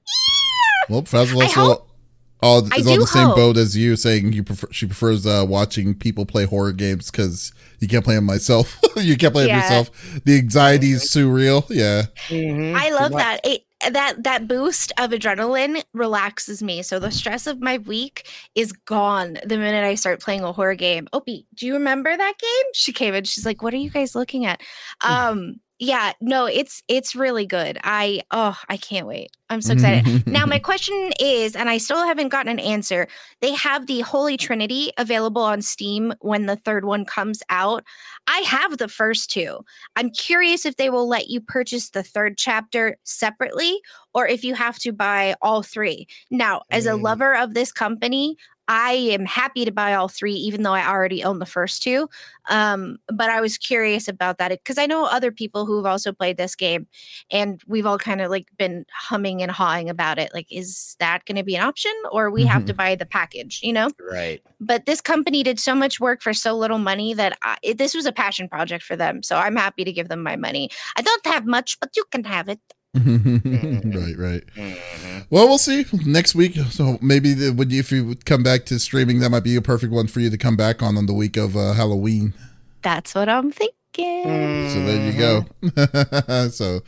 Well, 0.89 1.03
Frazzle 1.03 1.41
I 1.41 1.45
also 1.45 1.61
hope- 1.61 1.89
all, 2.43 2.67
I 2.73 2.77
is 2.79 2.87
on 2.87 2.99
the 2.99 3.07
same 3.07 3.27
hope. 3.29 3.37
boat 3.37 3.57
as 3.57 3.77
you, 3.77 3.97
saying 3.97 4.33
you 4.33 4.43
prefer 4.43 4.69
she 4.71 4.87
prefers 4.87 5.27
uh, 5.27 5.45
watching 5.49 5.95
people 5.95 6.27
play 6.27 6.45
horror 6.45 6.73
games 6.73 7.11
because 7.11 7.53
you 7.81 7.89
can't 7.89 8.05
play 8.05 8.15
them 8.17 8.25
myself. 8.25 8.79
you 8.97 9.17
can't 9.17 9.33
play 9.33 9.45
them 9.47 9.57
Yeah. 9.57 9.63
yourself. 9.63 10.21
The 10.25 10.37
anxiety 10.39 10.91
is 10.93 11.11
too 11.11 11.31
real. 11.31 11.67
Yeah. 11.71 12.03
Mhm. 12.29 12.75
I 12.77 12.91
love 12.91 13.13
that. 13.13 13.41
It 13.45 13.63
that 13.93 14.23
that 14.25 14.49
boost 14.49 14.91
of 14.99 15.11
adrenaline 15.11 15.83
relaxes 15.93 16.63
me. 16.63 16.83
So 16.83 16.99
the 16.99 17.11
stress 17.11 17.47
of 17.47 17.61
my 17.61 17.79
week 17.79 18.27
is 18.55 18.73
gone 18.73 19.39
the 19.45 19.59
minute 19.59 19.85
I 19.85 19.95
start 19.97 20.21
playing 20.21 20.43
a 20.43 20.53
horror 20.53 20.75
game. 20.75 21.09
Opie, 21.13 21.47
do 21.55 21.67
you 21.67 21.75
remember 21.75 22.15
that 22.17 22.35
game? 22.39 22.73
She 22.73 22.93
came 22.93 23.13
in. 23.15 23.25
She's 23.25 23.45
like, 23.45 23.63
"What 23.63 23.75
are 23.75 23.79
you 23.79 23.91
guys 23.91 24.15
looking 24.15 24.47
at?" 24.47 24.61
Um, 25.05 25.61
yeah, 25.79 26.13
no, 26.21 26.47
it's 26.47 26.83
it's 26.89 27.15
really 27.15 27.45
good. 27.47 27.79
I 27.85 28.23
oh, 28.31 28.59
I 28.69 28.77
can't 28.79 29.07
wait. 29.07 29.31
I'm 29.51 29.61
so 29.61 29.75
excited. 29.75 30.27
Now, 30.27 30.45
my 30.45 30.59
question 30.71 31.13
is, 31.21 31.55
and 31.55 31.69
I 31.71 31.79
still 31.79 32.05
haven't 32.05 32.31
gotten 32.31 32.51
an 32.51 32.59
answer. 32.59 33.07
They 33.41 33.53
have 33.53 33.87
the 33.87 34.01
Holy 34.01 34.37
Trinity 34.37 34.91
available 34.99 35.43
on 35.43 35.63
Steam 35.63 36.15
when 36.21 36.47
the 36.47 36.57
third 36.57 36.85
one 36.85 37.05
comes 37.05 37.43
out. 37.49 37.85
I 38.27 38.39
have 38.39 38.79
the 38.79 38.89
first 38.89 39.31
two. 39.31 39.61
I'm 39.95 40.11
curious 40.11 40.67
if 40.67 40.77
they 40.77 40.91
will 40.91 41.07
let 41.09 41.29
you 41.29 41.41
purchase 41.41 41.91
the 41.91 42.03
third 42.03 42.39
chapter 42.39 42.97
separately 43.05 43.81
or 44.15 44.27
if 44.27 44.43
you 44.43 44.55
have 44.55 44.79
to 44.81 44.93
buy 44.93 45.37
all 45.43 45.63
three. 45.63 46.09
Now, 46.31 46.63
as 46.71 46.87
a 46.87 46.93
Mm. 46.93 47.03
lover 47.03 47.37
of 47.37 47.55
this 47.55 47.71
company, 47.71 48.37
I 48.69 48.93
am 48.93 49.25
happy 49.25 49.65
to 49.65 49.71
buy 49.71 49.95
all 49.95 50.09
three, 50.09 50.35
even 50.35 50.63
though 50.63 50.73
I 50.73 50.87
already 50.87 51.23
own 51.23 51.39
the 51.39 51.47
first 51.47 51.83
two. 51.83 52.09
Um, 52.49 52.99
but 53.09 53.31
I 53.31 53.41
was 53.41 53.59
curious 53.59 54.09
about 54.09 54.39
that 54.39 54.51
because 54.51 54.79
I 54.79 54.87
know 54.87 55.07
other 55.07 55.31
people 55.31 55.67
who've 55.67 55.87
also 55.87 56.13
played 56.13 56.37
this 56.37 56.55
game, 56.55 56.87
and 57.31 57.61
we've 57.67 57.87
all 57.87 57.99
kind 57.99 58.21
of 58.21 58.31
like 58.31 58.49
been 58.59 58.85
humming 58.93 59.43
and 59.43 59.51
hawing 59.51 59.89
about 59.89 60.19
it. 60.19 60.33
Like, 60.35 60.47
is 60.51 60.97
that 61.01 61.25
going 61.25 61.37
to 61.37 61.45
be 61.45 61.57
an 61.57 61.63
option, 61.63 61.93
or 62.11 62.31
we 62.31 62.45
have 62.45 62.65
to 62.67 62.75
buy 62.75 62.95
the 62.95 63.07
package? 63.07 63.61
You 63.63 63.73
know. 63.73 63.91
Right. 64.11 64.43
But 64.61 64.87
this 64.87 65.01
company 65.01 65.43
did 65.43 65.61
so 65.61 65.75
much 65.75 66.01
work 66.01 66.23
for 66.23 66.33
so 66.33 66.57
little 66.57 66.79
money 66.79 67.15
that 67.15 67.37
I, 67.43 67.57
it, 67.63 67.79
this 67.79 67.95
was 67.95 68.07
a 68.07 68.13
passion 68.13 68.49
project 68.49 68.85
for 68.85 68.97
them. 68.97 69.23
So 69.23 69.37
I'm 69.37 69.57
happy 69.57 69.85
to 69.85 69.93
give 69.93 70.09
them 70.09 70.23
my 70.23 70.37
money. 70.37 70.71
I 70.97 71.03
don't 71.03 71.27
have 71.27 71.47
much, 71.47 71.79
but 71.81 71.91
you 71.97 72.05
can 72.11 72.25
have 72.25 72.49
it. 72.49 72.61
right, 73.97 74.17
right. 74.19 74.45
Mhm. 74.57 75.27
Well, 75.31 75.49
we'll 75.49 75.59
see 75.59 75.85
next 76.05 76.35
week. 76.35 76.55
So 76.71 76.99
maybe 77.03 77.35
the, 77.35 77.51
would 77.53 77.73
you, 77.73 77.81
if 77.81 77.91
you 77.93 78.05
would 78.07 78.25
come 78.25 78.43
back 78.43 78.65
to 78.67 78.79
streaming, 78.79 79.21
that 79.21 79.31
might 79.31 79.45
be 79.45 79.57
a 79.57 79.63
perfect 79.63 79.93
one 79.93 80.07
for 80.07 80.21
you 80.21 80.31
to 80.31 80.39
come 80.39 80.57
back 80.57 80.83
on 80.83 80.97
on 80.97 81.07
the 81.07 81.13
week 81.15 81.37
of 81.37 81.57
uh, 81.57 81.73
Halloween. 81.73 82.33
That's 82.83 83.15
what 83.15 83.29
I'm 83.29 83.51
thinking. 83.51 83.73
So 84.71 84.85
there 84.85 85.11
you 85.11 85.19
go. 85.19 86.49
so, 86.51 86.81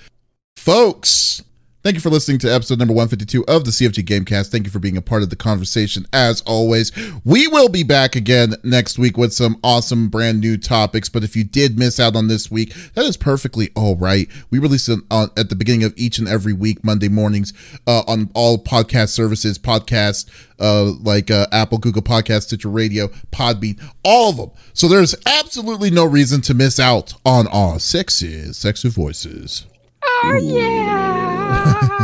folks, 0.56 1.42
thank 1.82 1.94
you 1.94 2.00
for 2.00 2.10
listening 2.10 2.38
to 2.38 2.52
episode 2.52 2.78
number 2.78 2.92
152 2.92 3.44
of 3.46 3.64
the 3.64 3.70
CFG 3.70 4.04
Gamecast. 4.04 4.50
Thank 4.50 4.66
you 4.66 4.70
for 4.70 4.78
being 4.78 4.96
a 4.96 5.02
part 5.02 5.22
of 5.22 5.30
the 5.30 5.36
conversation 5.36 6.06
as 6.12 6.40
always. 6.42 6.92
We 7.24 7.46
will 7.46 7.68
be 7.68 7.82
back 7.82 8.16
again 8.16 8.54
next 8.64 8.98
week 8.98 9.16
with 9.16 9.32
some 9.32 9.58
awesome 9.62 10.08
brand 10.08 10.40
new 10.40 10.56
topics. 10.56 11.08
But 11.08 11.24
if 11.24 11.36
you 11.36 11.44
did 11.44 11.78
miss 11.78 12.00
out 12.00 12.16
on 12.16 12.28
this 12.28 12.50
week, 12.50 12.74
that 12.94 13.04
is 13.04 13.16
perfectly 13.16 13.70
all 13.74 13.96
right. 13.96 14.28
We 14.50 14.58
release 14.58 14.88
it 14.88 15.00
on, 15.10 15.30
at 15.36 15.48
the 15.48 15.56
beginning 15.56 15.84
of 15.84 15.94
each 15.96 16.18
and 16.18 16.28
every 16.28 16.52
week, 16.52 16.82
Monday 16.82 17.08
mornings, 17.08 17.52
uh, 17.86 18.02
on 18.06 18.30
all 18.34 18.62
podcast 18.62 19.10
services, 19.10 19.58
podcast, 19.58 20.28
uh, 20.60 20.92
like 21.00 21.30
uh, 21.30 21.46
Apple, 21.52 21.78
Google 21.78 22.02
Podcast, 22.02 22.42
Stitcher 22.42 22.70
Radio, 22.70 23.08
Podbean, 23.30 23.80
all 24.02 24.30
of 24.30 24.36
them. 24.36 24.50
So 24.72 24.88
there's 24.88 25.14
absolutely 25.26 25.90
no 25.90 26.04
reason 26.04 26.40
to 26.42 26.54
miss 26.54 26.80
out 26.80 27.14
on 27.24 27.46
our 27.48 27.78
sexy, 27.78 28.52
sexy 28.52 28.88
voices. 28.88 29.66
Oh, 30.02 31.44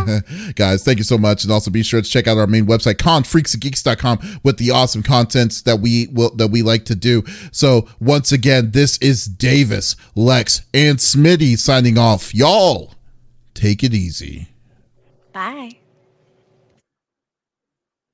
Guys, 0.56 0.84
thank 0.84 0.98
you 0.98 1.04
so 1.04 1.18
much. 1.18 1.44
And 1.44 1.52
also 1.52 1.70
be 1.70 1.82
sure 1.82 2.00
to 2.00 2.08
check 2.08 2.26
out 2.26 2.38
our 2.38 2.46
main 2.46 2.66
website, 2.66 2.94
confreaksandgeeks.com, 2.94 4.40
with 4.42 4.58
the 4.58 4.70
awesome 4.70 5.02
contents 5.02 5.62
that 5.62 5.80
we 5.80 6.08
will 6.12 6.34
that 6.36 6.48
we 6.48 6.62
like 6.62 6.84
to 6.86 6.94
do. 6.94 7.22
So 7.52 7.88
once 8.00 8.32
again, 8.32 8.70
this 8.72 8.98
is 8.98 9.24
Davies, 9.26 9.96
Lex, 10.14 10.62
and 10.72 10.98
Smitty 10.98 11.58
signing 11.58 11.98
off. 11.98 12.34
Y'all, 12.34 12.94
take 13.54 13.82
it 13.82 13.94
easy. 13.94 14.48
Bye. 15.32 15.78